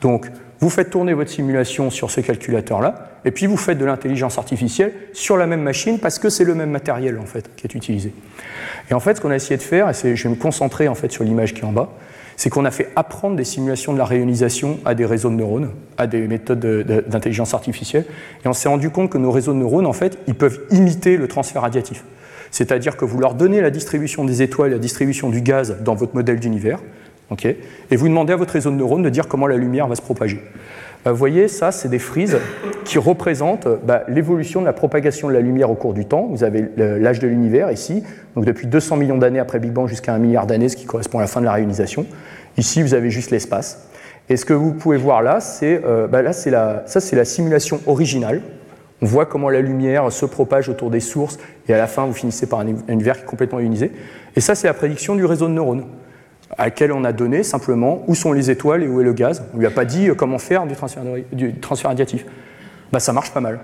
Donc, 0.00 0.26
vous 0.58 0.70
faites 0.70 0.90
tourner 0.90 1.14
votre 1.14 1.30
simulation 1.30 1.88
sur 1.88 2.10
ce 2.10 2.20
calculateur-là, 2.20 3.12
et 3.24 3.30
puis 3.30 3.46
vous 3.46 3.56
faites 3.56 3.78
de 3.78 3.84
l'intelligence 3.84 4.38
artificielle 4.38 4.92
sur 5.12 5.36
la 5.36 5.46
même 5.46 5.62
machine 5.62 6.00
parce 6.00 6.18
que 6.18 6.28
c'est 6.28 6.44
le 6.44 6.56
même 6.56 6.70
matériel 6.70 7.16
en 7.18 7.26
fait 7.26 7.54
qui 7.54 7.68
est 7.68 7.74
utilisé. 7.76 8.12
Et 8.90 8.94
en 8.94 9.00
fait, 9.00 9.14
ce 9.14 9.20
qu'on 9.20 9.30
a 9.30 9.36
essayé 9.36 9.56
de 9.56 9.62
faire, 9.62 9.88
et 9.88 10.16
je 10.16 10.24
vais 10.24 10.30
me 10.30 10.34
concentrer 10.34 10.88
en 10.88 10.96
fait 10.96 11.12
sur 11.12 11.22
l'image 11.22 11.54
qui 11.54 11.60
est 11.60 11.64
en 11.64 11.70
bas, 11.70 11.90
c'est 12.40 12.48
qu'on 12.48 12.64
a 12.64 12.70
fait 12.70 12.88
apprendre 12.96 13.36
des 13.36 13.44
simulations 13.44 13.92
de 13.92 13.98
la 13.98 14.06
réionisation 14.06 14.78
à 14.86 14.94
des 14.94 15.04
réseaux 15.04 15.28
de 15.28 15.34
neurones, 15.34 15.72
à 15.98 16.06
des 16.06 16.26
méthodes 16.26 16.58
d'intelligence 17.06 17.52
artificielle, 17.52 18.06
et 18.42 18.48
on 18.48 18.54
s'est 18.54 18.70
rendu 18.70 18.88
compte 18.88 19.10
que 19.10 19.18
nos 19.18 19.30
réseaux 19.30 19.52
de 19.52 19.58
neurones, 19.58 19.84
en 19.84 19.92
fait, 19.92 20.16
ils 20.26 20.34
peuvent 20.34 20.58
imiter 20.70 21.18
le 21.18 21.28
transfert 21.28 21.60
radiatif. 21.60 22.02
C'est-à-dire 22.50 22.96
que 22.96 23.04
vous 23.04 23.20
leur 23.20 23.34
donnez 23.34 23.60
la 23.60 23.68
distribution 23.68 24.24
des 24.24 24.40
étoiles, 24.40 24.70
la 24.70 24.78
distribution 24.78 25.28
du 25.28 25.42
gaz 25.42 25.76
dans 25.82 25.94
votre 25.94 26.14
modèle 26.14 26.40
d'univers, 26.40 26.78
et 27.90 27.96
vous 27.96 28.08
demandez 28.08 28.32
à 28.32 28.36
votre 28.36 28.54
réseau 28.54 28.70
de 28.70 28.76
neurones 28.76 29.02
de 29.02 29.10
dire 29.10 29.28
comment 29.28 29.46
la 29.46 29.58
lumière 29.58 29.86
va 29.86 29.94
se 29.94 30.00
propager. 30.00 30.40
Euh, 31.06 31.12
vous 31.12 31.16
voyez, 31.16 31.48
ça, 31.48 31.72
c'est 31.72 31.88
des 31.88 31.98
frises 31.98 32.38
qui 32.84 32.98
représentent 32.98 33.68
bah, 33.84 34.02
l'évolution 34.08 34.60
de 34.60 34.66
la 34.66 34.72
propagation 34.72 35.28
de 35.28 35.32
la 35.32 35.40
lumière 35.40 35.70
au 35.70 35.74
cours 35.74 35.94
du 35.94 36.04
temps. 36.04 36.28
Vous 36.30 36.44
avez 36.44 36.66
l'âge 36.76 37.20
de 37.20 37.26
l'univers 37.26 37.70
ici, 37.70 38.02
donc 38.34 38.44
depuis 38.44 38.66
200 38.66 38.96
millions 38.96 39.18
d'années 39.18 39.38
après 39.38 39.58
Big 39.58 39.72
Bang 39.72 39.88
jusqu'à 39.88 40.14
un 40.14 40.18
milliard 40.18 40.46
d'années, 40.46 40.68
ce 40.68 40.76
qui 40.76 40.86
correspond 40.86 41.18
à 41.18 41.22
la 41.22 41.26
fin 41.26 41.40
de 41.40 41.46
la 41.46 41.52
réunisation. 41.52 42.06
Ici, 42.56 42.82
vous 42.82 42.94
avez 42.94 43.10
juste 43.10 43.30
l'espace. 43.30 43.88
Et 44.28 44.36
ce 44.36 44.44
que 44.44 44.52
vous 44.52 44.72
pouvez 44.72 44.96
voir 44.96 45.22
là, 45.22 45.40
c'est 45.40 45.80
euh, 45.84 46.06
bah, 46.06 46.22
là, 46.22 46.32
c'est 46.32 46.50
la 46.50 47.24
simulation 47.24 47.80
originale. 47.86 48.42
On 49.02 49.06
voit 49.06 49.24
comment 49.24 49.48
la 49.48 49.62
lumière 49.62 50.12
se 50.12 50.26
propage 50.26 50.68
autour 50.68 50.90
des 50.90 51.00
sources, 51.00 51.38
et 51.68 51.72
à 51.72 51.78
la 51.78 51.86
fin, 51.86 52.04
vous 52.04 52.12
finissez 52.12 52.46
par 52.46 52.60
un 52.60 52.66
univers 52.88 53.16
qui 53.16 53.22
est 53.22 53.26
complètement 53.26 53.60
ionisé. 53.60 53.92
Et 54.36 54.40
ça, 54.40 54.54
c'est 54.54 54.66
la 54.66 54.74
prédiction 54.74 55.14
du 55.14 55.24
réseau 55.24 55.48
de 55.48 55.52
neurones 55.52 55.84
à 56.56 56.64
laquelle 56.64 56.92
on 56.92 57.04
a 57.04 57.12
donné 57.12 57.42
simplement 57.42 58.02
où 58.06 58.14
sont 58.14 58.32
les 58.32 58.50
étoiles 58.50 58.82
et 58.82 58.88
où 58.88 59.00
est 59.00 59.04
le 59.04 59.12
gaz. 59.12 59.44
On 59.52 59.56
ne 59.56 59.60
lui 59.60 59.66
a 59.66 59.70
pas 59.70 59.84
dit 59.84 60.08
euh, 60.08 60.14
comment 60.14 60.38
faire 60.38 60.66
du 60.66 60.74
transfert, 61.54 61.90
radiatif. 61.90 62.24
Bah, 62.92 63.00
ça 63.00 63.12
marche 63.12 63.32
pas 63.32 63.40
mal. 63.40 63.60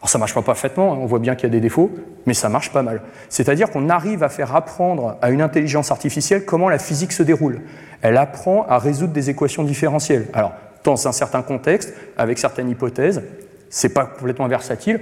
Alors 0.00 0.10
ça 0.10 0.18
marche 0.18 0.34
pas 0.34 0.42
parfaitement, 0.42 0.92
hein, 0.92 0.98
on 1.00 1.06
voit 1.06 1.18
bien 1.18 1.34
qu'il 1.34 1.44
y 1.44 1.50
a 1.50 1.52
des 1.52 1.60
défauts, 1.60 1.90
mais 2.26 2.34
ça 2.34 2.50
marche 2.50 2.70
pas 2.70 2.82
mal. 2.82 3.00
C'est-à-dire 3.30 3.70
qu'on 3.70 3.88
arrive 3.88 4.22
à 4.22 4.28
faire 4.28 4.54
apprendre 4.54 5.16
à 5.22 5.30
une 5.30 5.40
intelligence 5.40 5.90
artificielle 5.90 6.44
comment 6.44 6.68
la 6.68 6.78
physique 6.78 7.12
se 7.12 7.22
déroule. 7.22 7.62
Elle 8.02 8.18
apprend 8.18 8.66
à 8.68 8.78
résoudre 8.78 9.14
des 9.14 9.30
équations 9.30 9.64
différentielles. 9.64 10.26
Alors, 10.34 10.52
dans 10.84 11.08
un 11.08 11.12
certain 11.12 11.42
contexte, 11.42 11.94
avec 12.18 12.38
certaines 12.38 12.68
hypothèses, 12.68 13.22
c'est 13.70 13.88
pas 13.88 14.04
complètement 14.04 14.48
versatile, 14.48 15.00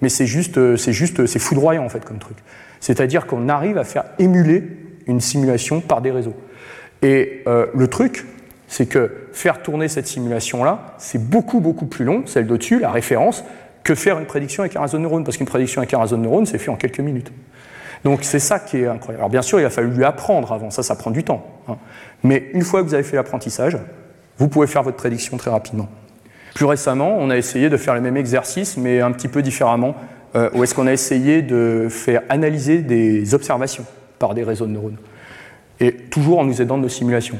Mais 0.00 0.08
c'est 0.10 0.26
juste, 0.26 0.76
c'est 0.76 0.92
juste, 0.92 1.26
c'est 1.26 1.38
foudroyant 1.38 1.84
en 1.84 1.88
fait 1.88 2.04
comme 2.04 2.18
truc. 2.18 2.36
C'est-à-dire 2.80 3.26
qu'on 3.26 3.48
arrive 3.48 3.78
à 3.78 3.84
faire 3.84 4.04
émuler 4.18 4.62
une 5.06 5.20
simulation 5.20 5.80
par 5.80 6.02
des 6.02 6.10
réseaux. 6.10 6.34
Et 7.02 7.44
le 7.46 7.86
truc, 7.88 8.26
c'est 8.68 8.86
que 8.86 9.28
faire 9.32 9.62
tourner 9.62 9.88
cette 9.88 10.06
simulation-là, 10.06 10.94
c'est 10.98 11.22
beaucoup, 11.22 11.60
beaucoup 11.60 11.86
plus 11.86 12.04
long, 12.04 12.22
celle 12.26 12.46
d'au-dessus, 12.46 12.80
la 12.80 12.90
référence, 12.90 13.44
que 13.84 13.94
faire 13.94 14.18
une 14.18 14.26
prédiction 14.26 14.62
avec 14.62 14.74
un 14.76 14.80
réseau 14.80 14.96
de 14.98 15.02
neurones, 15.02 15.24
parce 15.24 15.36
qu'une 15.36 15.46
prédiction 15.46 15.80
avec 15.80 15.94
un 15.94 16.00
réseau 16.00 16.16
de 16.16 16.22
neurones, 16.22 16.46
c'est 16.46 16.58
fait 16.58 16.70
en 16.70 16.76
quelques 16.76 17.00
minutes. 17.00 17.30
Donc 18.04 18.24
c'est 18.24 18.40
ça 18.40 18.58
qui 18.58 18.78
est 18.78 18.86
incroyable. 18.86 19.20
Alors 19.20 19.30
bien 19.30 19.42
sûr, 19.42 19.60
il 19.60 19.64
a 19.64 19.70
fallu 19.70 19.88
lui 19.88 20.04
apprendre 20.04 20.52
avant, 20.52 20.70
ça, 20.70 20.82
ça 20.82 20.96
prend 20.96 21.10
du 21.10 21.22
temps. 21.22 21.46
Hein. 21.68 21.76
Mais 22.24 22.50
une 22.52 22.62
fois 22.62 22.82
que 22.82 22.88
vous 22.88 22.94
avez 22.94 23.02
fait 23.02 23.16
l'apprentissage, 23.16 23.78
vous 24.38 24.48
pouvez 24.48 24.66
faire 24.66 24.82
votre 24.82 24.96
prédiction 24.96 25.36
très 25.36 25.50
rapidement. 25.50 25.88
Plus 26.54 26.66
récemment, 26.66 27.16
on 27.18 27.30
a 27.30 27.36
essayé 27.36 27.68
de 27.68 27.76
faire 27.76 27.94
le 27.94 28.00
même 28.00 28.16
exercice, 28.16 28.76
mais 28.76 29.00
un 29.00 29.12
petit 29.12 29.28
peu 29.28 29.42
différemment, 29.42 29.94
euh, 30.34 30.50
où 30.54 30.64
est-ce 30.64 30.74
qu'on 30.74 30.86
a 30.86 30.92
essayé 30.92 31.42
de 31.42 31.88
faire 31.90 32.22
analyser 32.28 32.78
des 32.78 33.34
observations 33.34 33.84
par 34.18 34.34
des 34.34 34.42
réseaux 34.42 34.66
de 34.66 34.72
neurones, 34.72 34.96
et 35.80 35.92
toujours 35.92 36.38
en 36.38 36.44
nous 36.44 36.62
aidant 36.62 36.78
de 36.78 36.82
nos 36.82 36.88
simulations. 36.88 37.38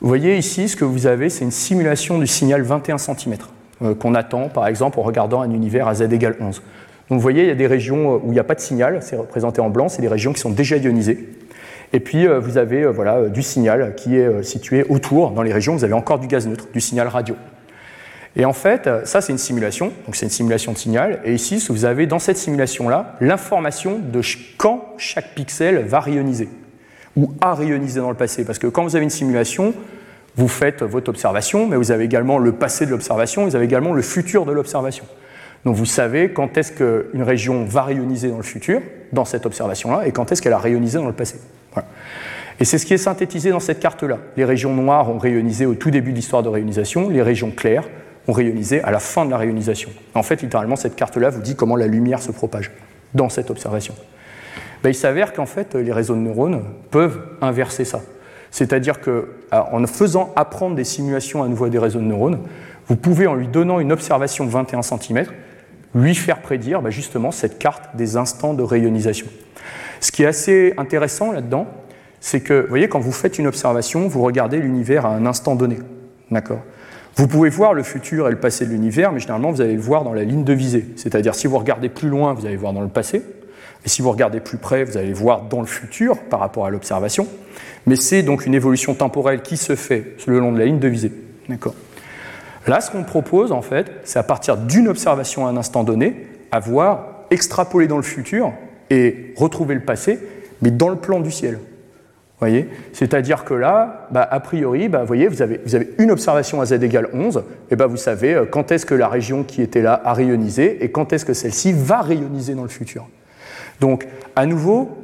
Vous 0.00 0.08
voyez 0.08 0.36
ici, 0.36 0.68
ce 0.68 0.76
que 0.76 0.84
vous 0.84 1.06
avez, 1.06 1.30
c'est 1.30 1.44
une 1.44 1.50
simulation 1.50 2.18
du 2.18 2.26
signal 2.26 2.62
21 2.62 2.98
cm 2.98 3.36
euh, 3.82 3.94
qu'on 3.94 4.14
attend, 4.14 4.48
par 4.48 4.66
exemple, 4.66 4.98
en 4.98 5.02
regardant 5.02 5.40
un 5.40 5.50
univers 5.50 5.88
à 5.88 5.94
z 5.94 6.02
égale 6.02 6.36
11. 6.40 6.62
Donc 7.08 7.18
vous 7.18 7.20
voyez, 7.20 7.42
il 7.42 7.48
y 7.48 7.52
a 7.52 7.54
des 7.54 7.66
régions 7.66 8.16
où 8.16 8.26
il 8.26 8.32
n'y 8.32 8.38
a 8.38 8.44
pas 8.44 8.54
de 8.54 8.60
signal, 8.60 8.98
c'est 9.02 9.16
représenté 9.16 9.60
en 9.60 9.70
blanc, 9.70 9.88
c'est 9.88 10.02
des 10.02 10.08
régions 10.08 10.32
qui 10.32 10.40
sont 10.40 10.50
déjà 10.50 10.76
ionisées. 10.76 11.28
Et 11.92 12.00
puis 12.00 12.26
euh, 12.26 12.40
vous 12.40 12.58
avez 12.58 12.82
euh, 12.82 12.90
voilà, 12.90 13.28
du 13.28 13.42
signal 13.42 13.94
qui 13.94 14.16
est 14.16 14.42
situé 14.42 14.84
autour, 14.88 15.30
dans 15.30 15.42
les 15.42 15.52
régions 15.52 15.74
où 15.74 15.78
vous 15.78 15.84
avez 15.84 15.92
encore 15.92 16.18
du 16.18 16.26
gaz 16.26 16.46
neutre, 16.46 16.66
du 16.72 16.80
signal 16.80 17.08
radio. 17.08 17.36
Et 18.36 18.44
en 18.44 18.52
fait, 18.52 18.90
ça 19.04 19.20
c'est 19.20 19.32
une 19.32 19.38
simulation, 19.38 19.92
donc 20.06 20.16
c'est 20.16 20.26
une 20.26 20.30
simulation 20.30 20.72
de 20.72 20.76
signal. 20.76 21.20
Et 21.24 21.34
ici, 21.34 21.64
vous 21.68 21.84
avez 21.84 22.06
dans 22.06 22.18
cette 22.18 22.36
simulation-là 22.36 23.14
l'information 23.20 24.00
de 24.00 24.20
quand 24.56 24.94
chaque 24.98 25.34
pixel 25.34 25.84
va 25.84 26.00
rayoniser 26.00 26.48
ou 27.16 27.32
a 27.40 27.54
rayoniser 27.54 28.00
dans 28.00 28.10
le 28.10 28.16
passé. 28.16 28.44
Parce 28.44 28.58
que 28.58 28.66
quand 28.66 28.82
vous 28.82 28.96
avez 28.96 29.04
une 29.04 29.10
simulation, 29.10 29.74
vous 30.36 30.48
faites 30.48 30.82
votre 30.82 31.08
observation, 31.10 31.66
mais 31.66 31.76
vous 31.76 31.92
avez 31.92 32.04
également 32.04 32.38
le 32.38 32.52
passé 32.52 32.86
de 32.86 32.90
l'observation, 32.90 33.44
vous 33.44 33.56
avez 33.56 33.64
également 33.64 33.92
le 33.92 34.02
futur 34.02 34.44
de 34.46 34.52
l'observation. 34.52 35.04
Donc 35.64 35.76
vous 35.76 35.86
savez 35.86 36.30
quand 36.32 36.58
est-ce 36.58 36.72
qu'une 36.72 37.22
région 37.22 37.64
va 37.64 37.82
rayoniser 37.82 38.28
dans 38.28 38.36
le 38.36 38.42
futur, 38.42 38.80
dans 39.12 39.24
cette 39.24 39.46
observation-là, 39.46 40.06
et 40.06 40.12
quand 40.12 40.30
est-ce 40.30 40.42
qu'elle 40.42 40.52
a 40.52 40.58
rayonisé 40.58 40.98
dans 40.98 41.06
le 41.06 41.12
passé. 41.12 41.36
Et 42.60 42.64
c'est 42.64 42.78
ce 42.78 42.86
qui 42.86 42.94
est 42.94 42.98
synthétisé 42.98 43.50
dans 43.50 43.60
cette 43.60 43.80
carte-là. 43.80 44.18
Les 44.36 44.44
régions 44.44 44.74
noires 44.74 45.10
ont 45.10 45.18
rayonisé 45.18 45.66
au 45.66 45.74
tout 45.74 45.90
début 45.90 46.10
de 46.10 46.16
l'histoire 46.16 46.42
de 46.42 46.48
rayonisation, 46.48 47.08
les 47.08 47.22
régions 47.22 47.50
claires 47.50 47.88
ont 48.28 48.32
rayonisé 48.32 48.80
à 48.82 48.90
la 48.90 49.00
fin 49.00 49.24
de 49.24 49.30
la 49.30 49.38
rayonisation. 49.38 49.90
En 50.14 50.22
fait, 50.22 50.42
littéralement, 50.42 50.76
cette 50.76 50.96
carte-là 50.96 51.30
vous 51.30 51.42
dit 51.42 51.56
comment 51.56 51.76
la 51.76 51.86
lumière 51.86 52.22
se 52.22 52.32
propage 52.32 52.70
dans 53.12 53.28
cette 53.28 53.50
observation. 53.50 53.94
Ben, 54.84 54.90
il 54.90 54.94
s'avère 54.94 55.32
qu'en 55.32 55.46
fait, 55.46 55.74
les 55.74 55.92
réseaux 55.92 56.14
de 56.14 56.20
neurones 56.20 56.62
peuvent 56.90 57.18
inverser 57.40 57.86
ça. 57.86 58.02
C'est-à-dire 58.50 59.00
qu'en 59.00 59.86
faisant 59.86 60.30
apprendre 60.36 60.76
des 60.76 60.84
simulations 60.84 61.42
à 61.42 61.48
nouveau 61.48 61.64
à 61.64 61.70
des 61.70 61.78
réseaux 61.78 62.00
de 62.00 62.04
neurones, 62.04 62.40
vous 62.86 62.96
pouvez, 62.96 63.26
en 63.26 63.34
lui 63.34 63.48
donnant 63.48 63.80
une 63.80 63.92
observation 63.92 64.44
de 64.44 64.50
21 64.50 64.82
cm, 64.82 65.24
lui 65.94 66.14
faire 66.14 66.42
prédire 66.42 66.82
ben, 66.82 66.90
justement 66.90 67.30
cette 67.30 67.58
carte 67.58 67.96
des 67.96 68.18
instants 68.18 68.52
de 68.52 68.62
rayonisation. 68.62 69.26
Ce 70.00 70.12
qui 70.12 70.22
est 70.22 70.26
assez 70.26 70.74
intéressant 70.76 71.32
là-dedans, 71.32 71.66
c'est 72.20 72.40
que, 72.40 72.60
vous 72.60 72.68
voyez, 72.68 72.88
quand 72.90 73.00
vous 73.00 73.10
faites 73.10 73.38
une 73.38 73.46
observation, 73.46 74.06
vous 74.06 74.20
regardez 74.20 74.58
l'univers 74.58 75.06
à 75.06 75.14
un 75.14 75.24
instant 75.24 75.56
donné. 75.56 75.78
D'accord? 76.30 76.60
Vous 77.16 77.26
pouvez 77.26 77.48
voir 77.48 77.72
le 77.72 77.84
futur 77.84 78.28
et 78.28 78.30
le 78.30 78.38
passé 78.38 78.66
de 78.66 78.70
l'univers, 78.70 79.12
mais 79.12 79.20
généralement, 79.20 79.50
vous 79.50 79.62
allez 79.62 79.76
le 79.76 79.80
voir 79.80 80.04
dans 80.04 80.12
la 80.12 80.24
ligne 80.24 80.44
de 80.44 80.52
visée. 80.52 80.84
C'est-à-dire, 80.96 81.34
si 81.34 81.46
vous 81.46 81.56
regardez 81.56 81.88
plus 81.88 82.10
loin, 82.10 82.34
vous 82.34 82.44
allez 82.44 82.56
voir 82.56 82.74
dans 82.74 82.82
le 82.82 82.88
passé. 82.88 83.22
Et 83.84 83.88
si 83.88 84.02
vous 84.02 84.10
regardez 84.10 84.40
plus 84.40 84.58
près, 84.58 84.84
vous 84.84 84.96
allez 84.96 85.12
voir 85.12 85.42
dans 85.42 85.60
le 85.60 85.66
futur 85.66 86.18
par 86.18 86.40
rapport 86.40 86.66
à 86.66 86.70
l'observation. 86.70 87.26
Mais 87.86 87.96
c'est 87.96 88.22
donc 88.22 88.46
une 88.46 88.54
évolution 88.54 88.94
temporelle 88.94 89.42
qui 89.42 89.56
se 89.56 89.76
fait 89.76 90.16
le 90.26 90.38
long 90.38 90.52
de 90.52 90.58
la 90.58 90.64
ligne 90.64 90.78
de 90.78 90.88
visée. 90.88 91.12
D'accord 91.48 91.74
Là, 92.66 92.80
ce 92.80 92.90
qu'on 92.90 93.04
propose, 93.04 93.52
en 93.52 93.60
fait, 93.60 93.92
c'est 94.04 94.18
à 94.18 94.22
partir 94.22 94.56
d'une 94.56 94.88
observation 94.88 95.46
à 95.46 95.50
un 95.50 95.56
instant 95.58 95.84
donné, 95.84 96.26
avoir 96.50 97.26
extrapolé 97.30 97.86
dans 97.86 97.98
le 97.98 98.02
futur 98.02 98.52
et 98.88 99.34
retrouver 99.36 99.74
le 99.74 99.82
passé, 99.82 100.18
mais 100.62 100.70
dans 100.70 100.88
le 100.88 100.96
plan 100.96 101.20
du 101.20 101.30
ciel. 101.30 101.58
Voyez? 102.40 102.68
C'est-à-dire 102.92 103.44
que 103.44 103.54
là, 103.54 104.08
bah, 104.10 104.26
a 104.28 104.40
priori, 104.40 104.88
bah, 104.88 105.04
voyez, 105.04 105.28
vous, 105.28 105.42
avez, 105.42 105.60
vous 105.64 105.74
avez 105.74 105.90
une 105.98 106.10
observation 106.10 106.60
à 106.60 106.66
z 106.66 106.72
égale 106.72 107.08
11, 107.12 107.44
et 107.70 107.76
bah, 107.76 107.86
vous 107.86 107.96
savez 107.96 108.34
euh, 108.34 108.44
quand 108.44 108.72
est-ce 108.72 108.86
que 108.86 108.94
la 108.94 109.08
région 109.08 109.44
qui 109.44 109.62
était 109.62 109.82
là 109.82 110.00
a 110.04 110.14
rayonisé 110.14 110.82
et 110.82 110.90
quand 110.90 111.12
est-ce 111.12 111.24
que 111.24 111.34
celle-ci 111.34 111.72
va 111.72 112.00
rayoniser 112.00 112.54
dans 112.54 112.62
le 112.62 112.68
futur. 112.68 113.06
Donc, 113.80 114.06
à 114.36 114.46
nouveau, 114.46 114.96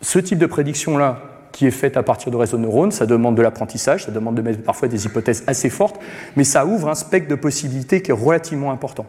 ce 0.00 0.18
type 0.18 0.38
de 0.38 0.46
prédiction-là, 0.46 1.22
qui 1.54 1.66
est 1.66 1.70
faite 1.70 1.96
à 1.96 2.02
partir 2.02 2.32
de 2.32 2.36
réseaux 2.36 2.56
de 2.56 2.62
neurones, 2.62 2.90
ça 2.90 3.06
demande 3.06 3.36
de 3.36 3.42
l'apprentissage, 3.42 4.06
ça 4.06 4.10
demande 4.10 4.34
de 4.34 4.42
mettre 4.42 4.60
parfois 4.62 4.88
des 4.88 5.06
hypothèses 5.06 5.44
assez 5.46 5.70
fortes, 5.70 6.00
mais 6.36 6.42
ça 6.42 6.66
ouvre 6.66 6.88
un 6.88 6.96
spectre 6.96 7.28
de 7.28 7.36
possibilités 7.36 8.02
qui 8.02 8.10
est 8.10 8.14
relativement 8.14 8.72
important. 8.72 9.06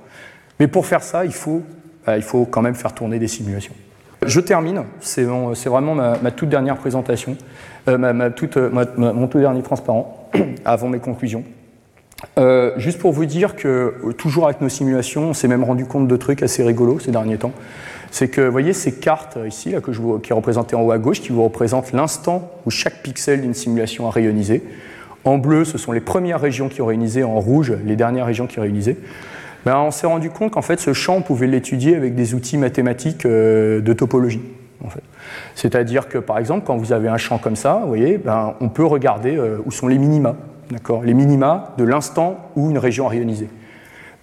Mais 0.60 0.68
pour 0.68 0.86
faire 0.86 1.02
ça, 1.02 1.26
il 1.26 1.34
faut, 1.34 1.64
euh, 2.08 2.22
faut 2.22 2.46
quand 2.46 2.62
même 2.62 2.76
faire 2.76 2.94
tourner 2.94 3.18
des 3.18 3.28
simulations. 3.28 3.74
Je 4.24 4.40
termine, 4.40 4.84
c'est 5.02 5.24
vraiment 5.24 5.96
ma, 5.96 6.32
toute 6.32 6.50
dernière 6.50 6.78
présentation, 6.78 7.36
euh, 7.88 7.98
mon 7.98 9.28
tout 9.28 9.40
dernier 9.40 9.64
transparent, 9.64 10.30
avant 10.66 10.88
mes 10.88 11.00
conclusions. 11.00 11.44
Euh, 12.38 12.74
juste 12.78 13.00
pour 13.00 13.12
vous 13.12 13.26
dire 13.26 13.56
que, 13.56 14.14
toujours 14.18 14.46
avec 14.46 14.62
nos 14.62 14.70
simulations, 14.70 15.30
on 15.30 15.34
s'est 15.34 15.48
même 15.48 15.64
rendu 15.64 15.86
compte 15.86 16.08
de 16.08 16.16
trucs 16.16 16.44
assez 16.44 16.64
rigolos 16.64 17.00
ces 17.00 17.12
derniers 17.12 17.38
temps 17.38 17.52
c'est 18.16 18.30
que, 18.30 18.40
vous 18.40 18.52
voyez, 18.54 18.72
ces 18.72 18.94
cartes 18.94 19.38
ici, 19.46 19.72
là, 19.72 19.82
que 19.82 19.92
je 19.92 20.00
qui 20.20 20.32
est 20.32 20.34
représentée 20.34 20.74
en 20.74 20.84
haut 20.84 20.92
à 20.92 20.98
gauche, 20.98 21.20
qui 21.20 21.34
vous 21.34 21.44
représentent 21.44 21.92
l'instant 21.92 22.50
où 22.66 22.72
chaque 22.72 23.04
pixel 23.04 23.42
d'une 23.42 23.54
simulation 23.54 24.08
a 24.08 24.10
rayonisé. 24.10 24.64
En 25.26 25.38
bleu, 25.38 25.66
ce 25.66 25.78
sont 25.78 25.92
les 25.92 26.00
premières 26.00 26.40
régions 26.40 26.70
qui 26.70 26.82
ont 26.82 26.86
rayonisé, 26.86 27.26
en 27.26 27.42
rouge, 27.42 27.74
les 27.86 27.98
dernières 27.98 28.26
régions 28.26 28.48
qui 28.48 28.58
ont 28.58 28.62
rayonisé. 28.62 28.98
Ben, 29.66 29.80
on 29.80 29.92
s'est 29.92 30.08
rendu 30.08 30.30
compte 30.30 30.52
qu'en 30.52 30.62
fait, 30.62 30.80
ce 30.80 30.94
champ, 30.94 31.18
on 31.18 31.24
pouvait 31.24 31.48
l'étudier 31.48 31.98
avec 31.98 32.16
des 32.16 32.34
outils 32.36 32.58
mathématiques 32.58 33.26
euh, 33.26 33.82
de 33.82 33.92
topologie. 33.92 34.44
En 34.82 34.88
fait. 34.90 35.04
C'est-à-dire 35.54 36.08
que, 36.08 36.18
par 36.18 36.40
exemple, 36.40 36.64
quand 36.66 36.78
vous 36.78 36.94
avez 36.94 37.10
un 37.10 37.18
champ 37.18 37.38
comme 37.38 37.58
ça, 37.58 37.82
vous 37.82 37.90
voyez, 37.90 38.18
ben, 38.18 38.54
on 38.62 38.70
peut 38.70 38.86
regarder 38.86 39.36
euh, 39.36 39.58
où 39.66 39.72
sont 39.72 39.90
les 39.90 39.98
minima, 39.98 40.38
les 41.04 41.14
minima 41.14 41.74
de 41.78 41.84
l'instant 41.84 42.50
où 42.56 42.70
une 42.70 42.78
région 42.78 43.08
a 43.08 43.10
rayonisé. 43.10 43.50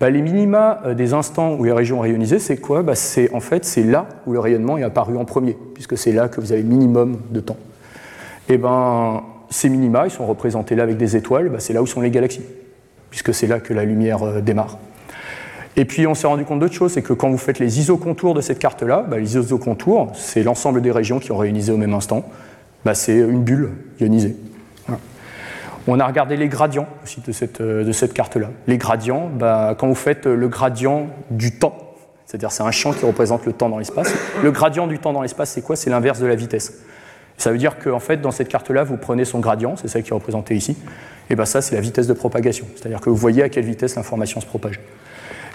Bah, 0.03 0.11
les 0.11 0.21
minima 0.21 0.81
euh, 0.85 0.95
des 0.95 1.15
instants 1.15 1.55
où 1.55 1.63
les 1.63 1.71
régions 1.71 2.01
rayonisées, 2.01 2.41
c'est 2.41 2.57
quoi? 2.57 2.83
Bah, 2.83 2.97
C'est 2.97 3.33
en 3.33 3.39
fait 3.39 3.65
c'est 3.65 3.85
là 3.85 4.09
où 4.27 4.33
le 4.33 4.41
rayonnement 4.41 4.77
est 4.77 4.83
apparu 4.83 5.17
en 5.17 5.25
premier, 5.25 5.57
puisque 5.75 5.97
c'est 5.97 6.11
là 6.11 6.27
que 6.27 6.41
vous 6.41 6.51
avez 6.51 6.63
le 6.63 6.69
minimum 6.69 7.21
de 7.31 7.39
temps. 7.39 7.57
Et 8.49 8.55
eh 8.55 8.59
ben 8.59 9.23
ces 9.49 9.69
minima, 9.69 10.09
sont 10.09 10.27
représentés 10.27 10.75
là 10.75 10.83
avec 10.83 10.97
des 10.97 11.15
étoiles, 11.15 11.51
bah, 11.51 11.61
c'est 11.61 11.73
là 11.73 11.83
où 11.83 11.87
sont 11.87 12.01
les 12.01 12.11
galaxies, 12.11 12.43
puisque 13.11 13.33
c'est 13.33 13.47
là 13.47 13.61
que 13.61 13.73
la 13.73 13.85
lumière 13.85 14.25
euh, 14.25 14.41
démarre. 14.41 14.79
Et 15.77 15.85
puis 15.85 16.05
on 16.09 16.17
s'est 16.17 16.27
rendu 16.27 16.45
compte 16.45 16.59
d'autre 16.59 16.75
chose, 16.75 16.93
c'est 16.93 17.03
que 17.03 17.13
quand 17.13 17.31
vous 17.31 17.39
faites 17.39 17.61
les 17.61 17.79
isocontours 17.79 18.35
de 18.35 18.41
cette 18.41 18.59
carte-là, 18.59 19.07
les 19.17 19.37
isocontours, 19.37 20.11
c'est 20.17 20.43
l'ensemble 20.43 20.83
des 20.83 20.91
régions 20.91 21.21
qui 21.21 21.31
ont 21.31 21.37
rayonisé 21.37 21.71
au 21.71 21.77
même 21.77 21.95
instant, 21.95 22.25
c'est 22.93 23.19
une 23.19 23.45
bulle 23.45 23.71
ionisée. 24.01 24.35
On 25.87 25.99
a 25.99 26.07
regardé 26.07 26.37
les 26.37 26.49
gradients 26.49 26.87
aussi 27.03 27.21
de 27.21 27.33
cette, 27.33 27.61
euh, 27.61 27.93
carte-là. 28.15 28.51
Les 28.67 28.79
gradients, 28.79 29.29
bah, 29.29 29.75
quand 29.77 29.89
vous 29.89 29.95
faites 29.95 30.27
le 30.27 30.49
gradient 30.49 31.09
du 31.31 31.59
temps, 31.59 31.77
c'est-à-dire 32.27 32.53
c'est 32.53 32.63
un 32.63 32.71
champ 32.71 32.93
qui 32.93 33.05
représente 33.05 33.45
le 33.47 33.53
temps 33.53 33.69
dans 33.69 33.79
l'espace, 33.79 34.15
le 34.43 34.51
gradient 34.51 34.87
du 34.87 34.99
temps 34.99 35.13
dans 35.13 35.23
l'espace, 35.23 35.51
c'est 35.51 35.63
quoi? 35.63 35.77
C'est 35.77 35.91
l'inverse 35.91 36.21
de 36.21 36.27
la 36.27 36.35
vitesse. 36.35 36.83
Ça 37.37 37.51
veut 37.51 37.59
dire 37.59 37.79
qu'en 37.79 37.99
fait, 37.99 38.19
dans 38.19 38.31
cette 38.31 38.49
carte-là, 38.49 38.85
vous 38.85 38.97
prenez 38.97 39.25
son 39.25 39.41
gradient, 39.41 39.77
c'est 39.77 39.89
ça 39.89 40.01
qui 40.01 40.11
est 40.11 40.15
représenté 40.15 40.55
ici, 40.55 40.77
et 41.29 41.35
bien 41.35 41.45
ça, 41.45 41.61
c'est 41.61 41.75
la 41.75 41.81
vitesse 41.81 42.07
de 42.07 42.13
propagation. 42.13 42.67
C'est-à-dire 42.77 43.01
que 43.01 43.11
vous 43.11 43.17
voyez 43.17 43.43
à 43.43 43.49
quelle 43.49 43.65
vitesse 43.65 43.97
l'information 43.97 44.41
se 44.41 44.47
propage. 44.47 44.81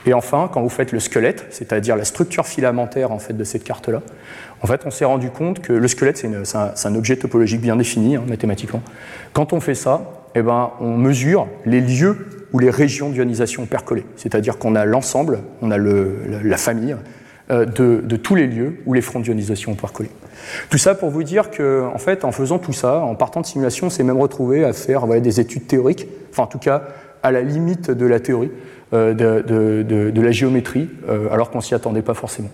Et 0.06 0.14
enfin, 0.14 0.50
quand 0.52 0.62
vous 0.62 0.70
faites 0.70 0.92
le 0.92 1.00
squelette, 1.00 1.46
c'est-à-dire 1.50 1.96
la 1.96 2.06
structure 2.06 2.46
filamentaire 2.46 3.12
en 3.12 3.20
fait, 3.20 3.34
de 3.34 3.44
cette 3.44 3.64
carte-là, 3.64 4.02
en 4.62 4.68
fait, 4.68 4.82
on 4.86 4.92
s'est 4.92 5.06
rendu 5.06 5.30
compte 5.30 5.60
que 5.62 5.74
le 5.74 5.88
squelette, 5.88 6.18
c'est 6.18 6.88
un, 6.88 6.96
objet 6.96 7.18
topologique 7.18 7.62
bien 7.62 7.76
défini 7.76 8.16
hein, 8.16 8.24
mathématiquement. 8.28 8.82
Quand 9.34 9.54
on 9.54 9.60
fait 9.60 9.76
ça, 9.76 10.17
eh 10.40 10.42
ben, 10.42 10.72
on 10.80 10.98
mesure 10.98 11.48
les 11.66 11.82
lieux 11.82 12.28
ou 12.54 12.60
les 12.60 12.70
régions 12.70 13.10
d'ionisation 13.10 13.66
percolées. 13.66 14.06
C'est-à-dire 14.16 14.58
qu'on 14.58 14.76
a 14.76 14.86
l'ensemble, 14.86 15.40
on 15.62 15.72
a 15.72 15.78
la, 15.78 16.58
famille 16.58 16.96
euh, 17.52 17.66
de, 17.66 18.16
tous 18.16 18.36
les 18.36 18.48
lieux 18.48 18.78
où 18.86 18.94
les 18.94 19.02
fronts 19.02 19.20
d'ionisation 19.20 19.74
ont 19.74 19.76
percolé. 19.76 20.10
Tout 20.70 20.78
ça 20.78 20.96
pour 20.96 21.10
vous 21.10 21.24
dire 21.24 21.50
que, 21.50 21.84
en 21.94 21.98
fait, 21.98 22.24
en 22.24 22.32
faisant 22.32 22.60
tout 22.60 22.74
ça, 22.74 23.00
en 23.00 23.16
partant 23.16 23.42
de 23.42 23.46
simulation, 23.46 23.88
on 23.88 23.90
s'est 23.90 24.04
même 24.04 24.20
retrouvé 24.20 24.64
à 24.64 24.74
faire 24.74 25.08
des 25.08 25.40
études 25.40 25.68
théoriques, 25.68 26.08
enfin 26.32 26.44
en 26.44 26.48
tout 26.48 26.60
cas 26.60 26.84
à 27.24 27.32
la 27.32 27.42
limite 27.42 27.92
de 27.92 28.06
la 28.06 28.20
théorie, 28.20 28.52
euh, 28.94 29.14
de, 29.14 30.22
la 30.22 30.32
géométrie, 30.32 30.90
euh, 31.10 31.28
alors 31.32 31.50
qu'on 31.52 31.62
s'y 31.62 31.76
attendait 31.76 32.02
pas 32.02 32.14
forcément. 32.14 32.50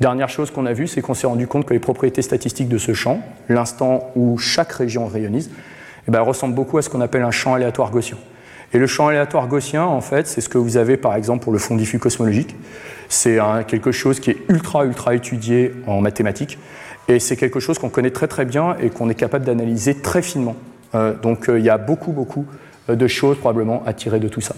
Dernière 0.00 0.28
chose 0.28 0.50
qu'on 0.50 0.66
a 0.66 0.72
vue, 0.72 0.86
c'est 0.86 1.00
qu'on 1.00 1.14
s'est 1.14 1.26
rendu 1.26 1.46
compte 1.46 1.64
que 1.64 1.72
les 1.72 1.80
propriétés 1.80 2.22
statistiques 2.22 2.68
de 2.68 2.78
ce 2.78 2.92
champ, 2.92 3.20
l'instant 3.48 4.12
où 4.14 4.36
chaque 4.38 4.72
région 4.72 5.06
rayonise, 5.06 5.50
eh 6.08 6.10
ben, 6.10 6.20
ressemble 6.20 6.54
beaucoup 6.54 6.78
à 6.78 6.82
ce 6.82 6.88
qu'on 6.88 7.00
appelle 7.00 7.22
un 7.22 7.30
champ 7.30 7.54
aléatoire 7.54 7.90
gaussien. 7.90 8.16
Et 8.72 8.78
le 8.78 8.86
champ 8.86 9.08
aléatoire 9.08 9.46
gaussien, 9.48 9.84
en 9.84 10.00
fait, 10.00 10.26
c'est 10.26 10.40
ce 10.40 10.48
que 10.48 10.58
vous 10.58 10.76
avez 10.76 10.96
par 10.96 11.14
exemple 11.14 11.44
pour 11.44 11.52
le 11.52 11.58
fond 11.58 11.76
diffus 11.76 11.98
cosmologique. 11.98 12.56
C'est 13.08 13.38
quelque 13.68 13.92
chose 13.92 14.18
qui 14.18 14.30
est 14.30 14.38
ultra, 14.48 14.84
ultra 14.84 15.14
étudié 15.14 15.72
en 15.86 16.00
mathématiques. 16.00 16.58
Et 17.08 17.20
c'est 17.20 17.36
quelque 17.36 17.60
chose 17.60 17.78
qu'on 17.78 17.88
connaît 17.88 18.10
très, 18.10 18.26
très 18.26 18.44
bien 18.44 18.76
et 18.80 18.90
qu'on 18.90 19.08
est 19.08 19.14
capable 19.14 19.44
d'analyser 19.44 19.94
très 19.94 20.22
finement. 20.22 20.56
Euh, 20.94 21.14
donc 21.14 21.48
euh, 21.48 21.58
il 21.58 21.64
y 21.64 21.70
a 21.70 21.78
beaucoup, 21.78 22.12
beaucoup 22.12 22.46
euh, 22.88 22.96
de 22.96 23.06
choses 23.06 23.38
probablement 23.38 23.82
à 23.86 23.92
tirer 23.92 24.20
de 24.20 24.28
tout 24.28 24.40
ça. 24.40 24.54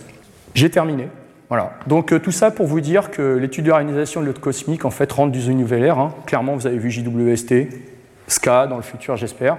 J'ai 0.54 0.70
terminé. 0.70 1.08
Voilà. 1.48 1.72
Donc 1.86 2.20
tout 2.20 2.32
ça 2.32 2.50
pour 2.50 2.66
vous 2.66 2.80
dire 2.80 3.10
que 3.10 3.36
l'étude 3.36 3.64
de 3.64 3.72
réalisation 3.72 4.20
de 4.20 4.26
l'autre 4.26 4.40
cosmique 4.40 4.84
en 4.84 4.90
fait 4.90 5.10
rentre 5.10 5.32
du 5.32 5.54
nouvelle 5.54 5.82
ère. 5.82 5.98
Hein. 5.98 6.14
Clairement, 6.26 6.54
vous 6.54 6.66
avez 6.66 6.76
vu 6.76 6.90
JWST, 6.90 7.68
SCA 8.26 8.66
dans 8.66 8.76
le 8.76 8.82
futur, 8.82 9.16
j'espère. 9.16 9.56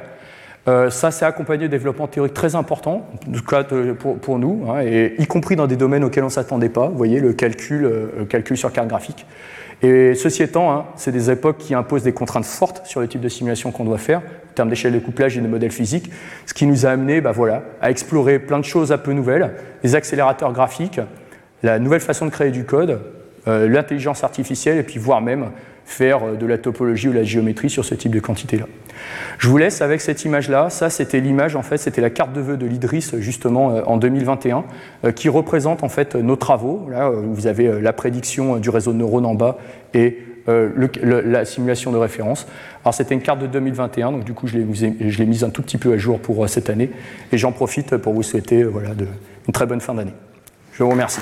Euh, 0.68 0.90
ça, 0.90 1.12
c'est 1.12 1.26
accompagné 1.26 1.64
de 1.64 1.72
développement 1.72 2.08
théorique 2.08 2.34
très 2.34 2.56
important, 2.56 3.08
en 3.28 3.32
tout 3.32 3.44
cas 3.44 3.64
pour, 3.64 4.40
nous, 4.40 4.66
hein, 4.70 4.82
et 4.82 5.16
y 5.18 5.26
compris 5.26 5.56
dans 5.56 5.68
des 5.68 5.78
domaines 5.78 6.04
auxquels 6.04 6.24
on 6.24 6.28
ne 6.28 6.32
s'attendait 6.32 6.70
pas. 6.70 6.88
Vous 6.88 6.98
voyez, 6.98 7.20
le 7.20 7.34
calcul, 7.34 7.86
euh, 7.86 8.26
calcul 8.26 8.58
sur 8.58 8.72
carte 8.72 8.88
graphique. 8.88 9.26
Et 9.82 10.14
ceci 10.14 10.44
étant, 10.44 10.72
hein, 10.72 10.86
c'est 10.98 11.14
des 11.14 11.32
époques 11.32 11.58
qui 11.58 11.74
imposent 11.74 12.04
des 12.04 12.12
contraintes 12.12 12.46
fortes 12.46 12.86
sur 12.86 13.00
le 13.00 13.08
type 13.08 13.22
de 13.22 13.30
simulation 13.30 13.72
qu'on 13.72 13.86
doit 13.86 13.98
faire, 13.98 14.20
en 14.20 14.54
termes 14.54 14.70
d'échelle 14.70 14.92
de 14.92 15.00
couplage 15.00 15.38
et 15.38 15.42
de 15.42 15.48
modèles 15.48 15.72
physiques, 15.72 16.12
ce 16.46 16.54
qui 16.54 16.66
nous 16.66 16.86
a 16.86 16.90
amené 16.90 17.22
bah, 17.22 17.32
voilà, 17.32 17.64
à 17.82 17.90
explorer 17.90 18.40
plein 18.40 18.60
de 18.60 18.66
choses 18.66 18.92
un 18.92 18.98
peu 18.98 19.14
nouvelles, 19.14 19.52
les 19.84 19.96
accélérateurs 19.96 20.52
graphiques, 20.52 21.00
la 21.64 21.80
nouvelle 21.80 22.02
façon 22.02 22.26
de 22.26 22.32
créer 22.32 22.52
du 22.52 22.66
code, 22.66 23.00
euh, 23.48 23.70
l'intelligence 23.70 24.26
artificielle, 24.26 24.78
et 24.78 24.84
puis 24.84 25.00
voire 25.00 25.22
même 25.22 25.52
faire 25.90 26.24
euh, 26.24 26.36
de 26.36 26.46
la 26.46 26.58
topologie 26.58 27.10
ou 27.10 27.14
la 27.14 27.24
géométrie 27.24 27.70
sur 27.70 27.84
ce 27.84 27.96
type 27.96 28.14
de 28.14 28.20
quantité-là. 28.20 28.66
Je 29.38 29.48
vous 29.48 29.58
laisse 29.58 29.82
avec 29.82 30.02
cette 30.02 30.24
image-là. 30.24 30.70
Ça, 30.70 30.90
c'était 30.90 31.20
l'image, 31.20 31.56
en 31.56 31.64
fait, 31.64 31.78
c'était 31.78 32.02
la 32.02 32.10
carte 32.10 32.34
de 32.34 32.42
vœux 32.42 32.58
de 32.58 32.66
l'IDRIS, 32.66 33.16
justement, 33.20 33.72
euh, 33.72 33.82
en 33.86 33.98
2021, 33.98 34.66
euh, 35.04 35.12
qui 35.12 35.30
représente, 35.30 35.84
en 35.84 35.90
fait, 35.90 36.16
nos 36.16 36.36
travaux. 36.36 36.88
Là, 36.90 37.10
vous 37.10 37.48
avez 37.48 37.82
la 37.82 37.94
prédiction 37.94 38.58
du 38.58 38.70
réseau 38.70 38.94
de 38.94 38.98
neurones 38.98 39.26
en 39.26 39.36
bas 39.36 39.58
et 39.94 40.20
la 41.04 41.46
simulation 41.46 41.92
de 41.92 41.98
référence. 41.98 42.48
Alors, 42.84 42.94
c'était 42.96 43.14
une 43.14 43.22
carte 43.22 43.40
de 43.40 43.46
2021, 43.46 44.12
donc 44.12 44.24
du 44.24 44.34
coup, 44.34 44.48
je 44.48 44.58
l'ai 44.58 45.26
mise 45.26 45.44
un 45.44 45.52
tout 45.52 45.62
petit 45.62 45.78
peu 45.78 45.94
à 45.94 45.98
jour 45.98 46.20
pour 46.20 46.50
cette 46.50 46.72
année. 46.72 46.90
Et 47.32 47.38
j'en 47.38 47.52
profite 47.52 47.98
pour 47.98 48.14
vous 48.14 48.24
souhaiter 48.24 48.64
voilà, 48.64 48.90
une 49.48 49.54
très 49.54 49.68
bonne 49.68 49.82
fin 49.82 49.94
d'année. 49.94 50.14
Je 50.74 50.84
vous 50.84 50.90
remercie. 50.90 51.22